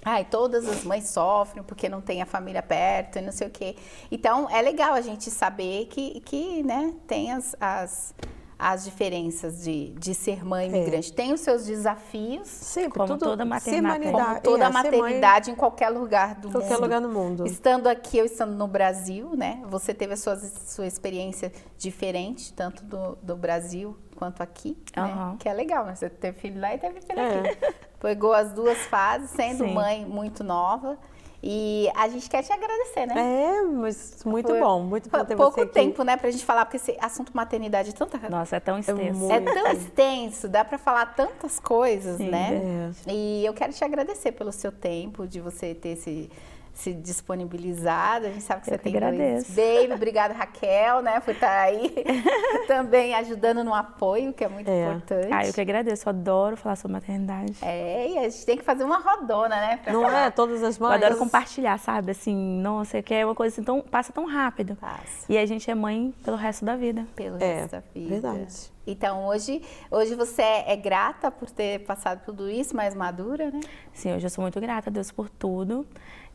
Ai, 0.04 0.24
todas 0.24 0.68
as 0.68 0.84
mães 0.84 1.08
sofrem 1.08 1.62
porque 1.64 1.88
não 1.88 2.00
tem 2.00 2.20
a 2.20 2.26
família 2.26 2.62
perto 2.62 3.18
e 3.18 3.22
não 3.22 3.32
sei 3.32 3.46
o 3.48 3.50
quê. 3.50 3.74
Então, 4.10 4.48
é 4.50 4.60
legal 4.60 4.92
a 4.94 5.00
gente 5.00 5.30
saber 5.30 5.86
que, 5.86 6.20
que 6.20 6.62
né, 6.62 6.92
tem 7.06 7.32
as, 7.32 7.56
as, 7.58 8.14
as 8.58 8.84
diferenças 8.84 9.62
de, 9.62 9.88
de 9.90 10.14
ser 10.14 10.44
mãe 10.44 10.68
imigrante. 10.68 11.10
Tem 11.12 11.32
os 11.32 11.40
seus 11.40 11.64
desafios, 11.64 12.46
Sempre, 12.46 12.98
Como 12.98 13.08
tudo, 13.14 13.24
toda 13.30 13.44
maternidade. 13.46 14.04
como 14.10 14.40
toda 14.42 14.64
é, 14.64 14.68
mãe 14.68 14.82
maternidade 14.84 15.50
em 15.50 15.54
qualquer 15.54 15.88
lugar 15.88 16.34
do 16.34 16.48
Em 16.48 16.52
qualquer 16.52 16.70
mundo. 16.74 16.82
lugar 16.82 17.00
no 17.00 17.08
mundo. 17.08 17.46
Estando 17.46 17.86
aqui 17.86 18.18
ou 18.20 18.26
estando 18.26 18.54
no 18.54 18.68
Brasil, 18.68 19.30
né? 19.34 19.62
Você 19.68 19.94
teve 19.94 20.12
a 20.12 20.16
sua, 20.18 20.36
sua 20.36 20.86
experiência 20.86 21.50
diferente, 21.78 22.52
tanto 22.52 22.84
do, 22.84 23.16
do 23.22 23.36
Brasil 23.36 23.96
quanto 24.16 24.42
aqui, 24.42 24.76
né? 24.96 25.02
Aham. 25.02 25.36
Que 25.38 25.48
é 25.48 25.52
legal, 25.54 25.86
né? 25.86 25.94
Você 25.94 26.10
teve 26.10 26.38
filho 26.38 26.60
lá 26.60 26.74
e 26.74 26.78
teve 26.78 27.00
filho 27.00 27.18
É. 27.18 27.38
aqui. 27.50 27.74
Pegou 28.04 28.34
as 28.34 28.52
duas 28.52 28.76
fases, 28.80 29.30
sendo 29.30 29.64
Sim. 29.64 29.72
mãe 29.72 30.04
muito 30.04 30.44
nova. 30.44 30.98
E 31.42 31.90
a 31.96 32.06
gente 32.06 32.28
quer 32.28 32.42
te 32.42 32.52
agradecer, 32.52 33.06
né? 33.06 33.14
É, 33.18 33.62
mas 33.62 34.22
muito 34.26 34.48
Foi- 34.48 34.60
bom, 34.60 34.82
muito 34.82 35.08
bom 35.08 35.24
ter 35.24 35.34
pouco 35.36 35.52
você 35.54 35.62
aqui. 35.62 35.72
tempo, 35.72 36.02
né, 36.04 36.14
pra 36.18 36.30
gente 36.30 36.44
falar, 36.44 36.66
porque 36.66 36.76
esse 36.76 36.94
assunto 37.00 37.34
maternidade 37.34 37.88
é 37.90 37.92
tanta 37.94 38.18
Nossa, 38.28 38.56
é 38.56 38.60
tão 38.60 38.78
extenso. 38.78 39.18
muito- 39.18 39.32
É 39.32 39.40
tão 39.40 39.66
extenso, 39.72 40.48
dá 40.48 40.62
pra 40.66 40.76
falar 40.76 41.14
tantas 41.14 41.58
coisas, 41.58 42.18
Sim, 42.18 42.28
né? 42.28 42.90
é. 43.06 43.10
E 43.12 43.44
eu 43.44 43.54
quero 43.54 43.72
te 43.72 43.82
agradecer 43.82 44.32
pelo 44.32 44.52
seu 44.52 44.70
tempo, 44.70 45.26
de 45.26 45.40
você 45.40 45.74
ter 45.74 45.96
se, 45.96 46.30
se 46.74 46.92
disponibilizado. 46.92 48.26
A 48.26 48.30
gente 48.30 48.42
sabe 48.42 48.62
que 48.62 48.68
Eu 48.70 48.72
você 48.74 48.78
que 48.78 48.84
tem 48.84 48.96
agradeço. 48.96 49.52
dois 49.52 49.80
baby. 49.80 49.92
Obrigada, 49.94 50.34
Raquel, 50.34 51.02
né, 51.02 51.20
por 51.20 51.32
estar 51.34 51.60
aí 51.62 51.94
também 52.66 53.14
ajudando 53.14 53.62
no 53.62 53.72
apoio, 53.74 54.32
que 54.32 54.44
é 54.44 54.48
muito 54.48 54.68
É. 54.68 54.82
importante. 54.86 55.28
Ah, 55.32 55.46
eu 55.46 55.52
que 55.52 55.60
agradeço. 55.60 56.08
Eu 56.08 56.10
adoro 56.10 56.56
falar 56.56 56.76
sobre 56.76 56.94
maternidade. 56.94 57.56
É, 57.62 58.08
e 58.10 58.18
a 58.18 58.28
gente 58.28 58.44
tem 58.44 58.56
que 58.58 58.64
fazer 58.64 58.84
uma 58.84 58.98
rodona, 58.98 59.54
né? 59.56 59.80
Não 59.86 60.02
falar. 60.02 60.26
é? 60.26 60.30
Todas 60.30 60.62
as 60.62 60.76
Eu 60.76 60.82
mães. 60.86 60.96
adoro 61.02 61.16
compartilhar, 61.18 61.78
sabe? 61.78 62.10
Assim, 62.10 62.34
nossa, 62.60 63.00
que 63.02 63.14
é 63.14 63.24
uma 63.24 63.34
coisa 63.34 63.54
assim, 63.54 63.62
tão, 63.64 63.80
passa 63.80 64.12
tão 64.12 64.26
rápido. 64.26 64.76
Passa. 64.76 65.26
E 65.28 65.38
a 65.38 65.46
gente 65.46 65.70
é 65.70 65.74
mãe 65.74 66.12
pelo 66.24 66.36
resto 66.36 66.64
da 66.64 66.76
vida. 66.76 67.06
Pelo 67.14 67.36
É, 67.42 67.60
resto 67.60 67.70
da 67.72 67.82
vida. 67.94 68.08
verdade. 68.08 68.74
Então, 68.86 69.26
hoje, 69.26 69.62
hoje 69.90 70.14
você 70.14 70.42
é 70.42 70.76
grata 70.76 71.30
por 71.30 71.48
ter 71.50 71.78
passado 71.86 72.20
tudo 72.22 72.50
isso, 72.50 72.76
mais 72.76 72.94
madura, 72.94 73.50
né? 73.50 73.60
Sim, 73.94 74.14
hoje 74.14 74.26
eu 74.26 74.30
sou 74.30 74.42
muito 74.42 74.60
grata 74.60 74.90
a 74.90 74.92
Deus 74.92 75.10
por 75.10 75.30
tudo. 75.30 75.86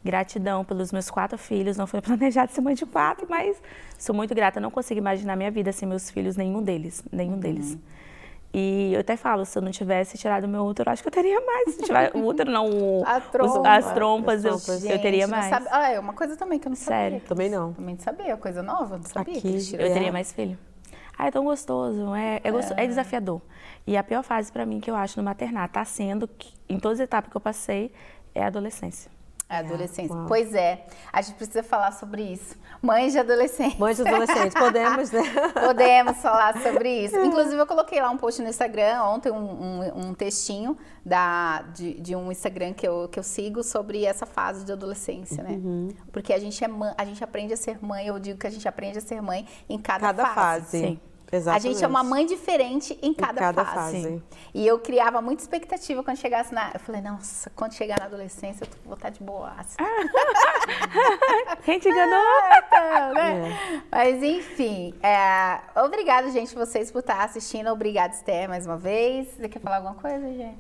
Gratidão 0.04 0.64
pelos 0.64 0.92
meus 0.92 1.10
quatro 1.10 1.38
filhos. 1.38 1.76
Não 1.78 1.86
foi 1.88 2.00
planejado 2.02 2.52
ser 2.52 2.62
mãe 2.62 2.74
de 2.76 2.86
quatro, 2.86 3.28
mas 3.30 3.62
sou 3.98 4.16
muito 4.16 4.34
grata. 4.34 4.60
Não 4.60 4.72
consigo 4.72 5.00
imaginar 5.00 5.36
minha 5.36 5.52
vida 5.52 5.72
sem 5.72 5.88
meus 5.88 6.10
filhos, 6.10 6.36
nenhum 6.38 6.62
deles. 6.64 7.04
Nenhum 7.12 7.34
Uhum. 7.34 7.40
deles. 7.40 7.78
E 8.52 8.94
eu 8.96 9.02
até 9.02 9.16
falo, 9.16 9.46
se 9.46 9.56
eu 9.56 9.62
não 9.62 9.70
tivesse 9.72 10.18
tirado 10.18 10.48
meu 10.48 10.64
útero, 10.66 10.90
eu 10.90 10.94
acho 10.94 11.04
que 11.04 11.08
eu 11.08 11.12
teria 11.12 11.40
mais. 11.40 11.76
Se 11.76 11.84
tiver 11.84 12.12
o 12.16 12.26
útero, 12.26 12.50
não, 12.50 12.68
o, 12.68 13.04
A 13.06 13.20
os- 13.20 13.24
trompa. 13.26 13.70
as 13.70 13.94
trompas, 13.94 14.44
eu, 14.44 14.56
As 14.56 14.64
trompas. 14.66 14.84
eu 14.86 15.00
teria 15.00 15.28
Gente, 15.28 15.30
mais. 15.32 15.50
Sabe... 15.50 15.68
Ah, 15.70 15.92
é 15.92 16.00
uma 16.00 16.14
coisa 16.14 16.36
também 16.36 16.58
que 16.58 16.68
eu 16.68 16.72
não 16.72 16.76
sabia. 16.76 16.96
Sério. 16.98 17.22
Também 17.28 17.48
não. 17.48 17.74
Também 17.74 17.94
não 17.94 18.02
sabia, 18.02 18.36
coisa 18.38 18.64
nova, 18.64 18.98
não 18.98 19.04
sabia 19.04 19.38
Aqui. 19.38 19.56
Eu 19.78 19.86
É. 19.86 19.90
teria 19.94 20.12
mais 20.12 20.32
filho. 20.34 20.58
Ah, 21.16 21.28
é 21.28 21.32
tão 21.32 21.44
gostoso, 21.44 22.16
é, 22.16 22.40
é, 22.44 22.50
gosto- 22.52 22.74
é 22.76 22.88
desafiador. 22.88 23.40
E 23.86 23.96
a 23.96 24.04
pior 24.04 24.24
fase 24.24 24.52
pra 24.52 24.66
mim 24.66 24.80
que 24.80 24.90
eu 24.90 24.96
acho 24.96 25.20
no 25.20 25.24
maternar, 25.24 25.70
tá 25.70 25.86
sendo, 25.86 26.28
que, 26.28 26.52
em 26.68 26.80
todas 26.80 27.00
as 27.00 27.04
etapas 27.04 27.30
que 27.30 27.38
eu 27.38 27.42
passei, 27.42 27.92
é 28.34 28.42
a 28.42 28.48
adolescência. 28.48 29.12
É, 29.52 29.58
adolescência. 29.58 30.16
Uau. 30.16 30.26
Pois 30.28 30.54
é, 30.54 30.86
a 31.12 31.22
gente 31.24 31.36
precisa 31.36 31.64
falar 31.64 31.92
sobre 31.92 32.22
isso. 32.22 32.56
Mães 32.82 33.14
de 33.14 33.20
adolescente. 33.20 33.80
Mães 33.80 33.98
de 33.98 34.08
adolescentes, 34.08 34.54
podemos, 34.54 35.10
né? 35.12 35.24
Podemos 35.66 36.18
falar 36.20 36.62
sobre 36.62 37.06
isso. 37.06 37.18
Inclusive, 37.18 37.58
eu 37.58 37.66
coloquei 37.66 38.00
lá 38.00 38.12
um 38.12 38.18
post 38.18 38.42
no 38.44 38.48
Instagram 38.48 39.02
ontem, 39.04 39.32
um, 39.32 39.36
um- 39.38 40.10
um 40.10 40.14
textinho 40.14 40.78
da, 41.04 41.64
de, 41.74 41.96
de 42.00 42.16
um 42.16 42.32
Instagram 42.32 42.74
que 42.74 42.88
eu, 42.88 43.10
que 43.10 43.18
eu 43.18 43.24
sigo 43.24 43.64
sobre 43.64 44.06
essa 44.06 44.26
fase 44.28 44.64
de 44.64 44.72
adolescência, 44.72 45.42
né? 45.44 45.50
Uhum. 45.52 45.90
Porque 46.12 46.32
a 46.32 46.38
gente, 46.40 46.64
é 46.64 46.68
mãe, 46.68 46.94
a 46.96 47.04
gente 47.04 47.24
aprende 47.24 47.52
a 47.54 47.58
ser 47.58 47.84
mãe, 47.84 48.06
eu 48.06 48.20
digo 48.20 48.38
que 48.38 48.46
a 48.48 48.52
gente 48.52 48.68
aprende 48.68 49.00
a 49.00 49.02
ser 49.02 49.20
mãe 49.20 49.48
em 49.68 49.80
cada, 49.80 50.08
Cada 50.08 50.26
fase. 50.28 50.36
fase. 50.36 50.80
Sim. 50.80 51.00
Exatamente. 51.32 51.68
A 51.68 51.72
gente 51.72 51.84
é 51.84 51.88
uma 51.88 52.04
mãe 52.04 52.26
diferente 52.26 52.98
em 53.02 53.14
cada, 53.14 53.40
cada 53.40 53.66
fase. 53.66 54.02
fase. 54.02 54.24
E 54.54 54.66
eu 54.66 54.80
criava 54.80 55.22
muita 55.22 55.44
expectativa 55.44 56.04
quando 56.04 56.18
chegasse 56.18 56.54
na. 56.54 56.72
Eu 56.74 56.80
falei, 56.80 57.02
nossa, 57.02 57.50
quando 57.56 57.74
chegar 57.74 58.00
na 58.00 58.06
adolescência, 58.06 58.66
eu 58.66 58.70
vou 58.86 58.96
estar 58.96 59.10
de 59.10 59.22
boaça. 59.24 59.78
Quem 61.64 61.80
te 61.80 61.90
enganou? 61.90 62.20
Então, 62.58 63.14
né? 63.14 63.50
É. 63.50 63.82
Mas 63.92 64.24
enfim, 64.24 64.94
é, 65.04 65.60
obrigada, 65.84 66.30
gente, 66.32 66.56
vocês 66.56 66.92
por 66.92 67.00
estar 67.00 67.24
assistindo. 67.24 67.70
Obrigada, 67.70 68.14
Esther, 68.14 68.50
mais 68.50 68.66
uma 68.66 68.78
vez. 68.78 69.28
Você 69.36 69.48
quer 69.48 69.60
falar 69.60 69.78
alguma 69.78 69.96
coisa, 69.96 70.28
gente? 70.34 70.60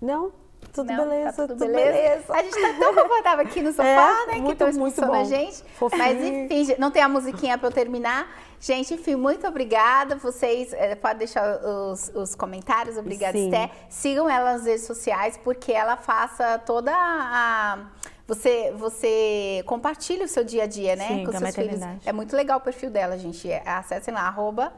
Não? 0.00 0.32
Tudo 0.72 0.92
Não? 0.92 1.08
beleza, 1.08 1.32
Tá 1.32 1.46
tudo, 1.48 1.66
beleza. 1.66 2.32
A 2.34 2.42
gente 2.42 2.60
tá 2.60 2.74
tão 2.78 2.94
confortável 2.94 3.46
aqui 3.46 3.62
no 3.62 3.70
sofá, 3.74 3.84
É, 3.84 4.26
né? 4.26 4.32
que 4.34 4.40
muito, 4.40 4.52
estão 4.52 4.72
muito 4.72 4.94
expulsando 4.94 5.12
a 5.14 5.24
gente. 5.24 5.64
Fofinho. 5.78 6.02
Mas 6.02 6.20
enfim, 6.22 6.74
não 6.78 6.90
tem 6.90 7.02
a 7.02 7.08
musiquinha 7.08 7.56
pra 7.58 7.68
eu 7.68 7.72
terminar. 7.72 8.28
Gente, 8.60 8.94
enfim, 8.94 9.16
muito 9.16 9.46
obrigada. 9.46 10.16
Vocês 10.16 10.72
eh, 10.72 10.94
podem 10.94 11.18
deixar 11.18 11.60
os, 11.62 12.10
os 12.14 12.34
comentários. 12.34 12.96
Obrigada, 12.96 13.36
Sim. 13.36 13.44
Esté. 13.46 13.70
Sigam 13.88 14.28
ela 14.28 14.54
nas 14.54 14.64
redes 14.64 14.86
sociais, 14.86 15.38
porque 15.42 15.72
ela 15.72 15.96
faça 15.96 16.58
toda 16.58 16.92
a. 16.94 17.78
Você, 18.26 18.72
você 18.76 19.62
compartilha 19.66 20.24
o 20.24 20.28
seu 20.28 20.42
dia 20.42 20.64
a 20.64 20.66
dia, 20.66 20.96
né? 20.96 21.06
Sim, 21.06 21.24
com 21.26 21.32
seus 21.32 21.54
filhos. 21.54 21.80
É 22.04 22.12
muito 22.12 22.34
legal 22.34 22.58
o 22.58 22.60
perfil 22.60 22.90
dela, 22.90 23.16
gente. 23.16 23.48
É, 23.50 23.62
Acessem 23.64 24.12
lá, 24.12 24.22
arroba. 24.22 24.72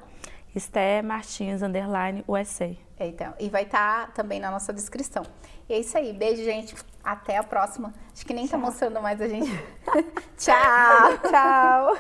Esté 0.55 1.01
Martins, 1.03 1.63
underline, 1.63 2.25
USA. 2.27 2.71
Então, 2.99 3.33
e 3.39 3.49
vai 3.49 3.63
estar 3.63 4.13
também 4.13 4.41
na 4.41 4.51
nossa 4.51 4.73
descrição. 4.73 5.23
E 5.69 5.75
é 5.75 5.79
isso 5.81 5.97
aí. 5.99 6.13
Beijo, 6.13 6.43
gente. 6.43 6.75
Até 7.05 7.37
a 7.37 7.43
próxima. 7.43 7.95
Acho 8.13 8.25
que 8.25 8.35
nem 8.35 8.49
tá 8.49 8.59
mostrando 8.59 9.01
mais 9.01 9.21
a 9.21 9.29
gente. 9.29 9.51
Tchau. 10.37 11.19
Tchau. 11.29 11.95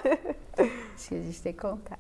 Acho 0.94 1.08
que 1.08 1.14
a 1.14 1.22
gente 1.22 1.42
tem 1.42 1.52
contar. 1.52 1.98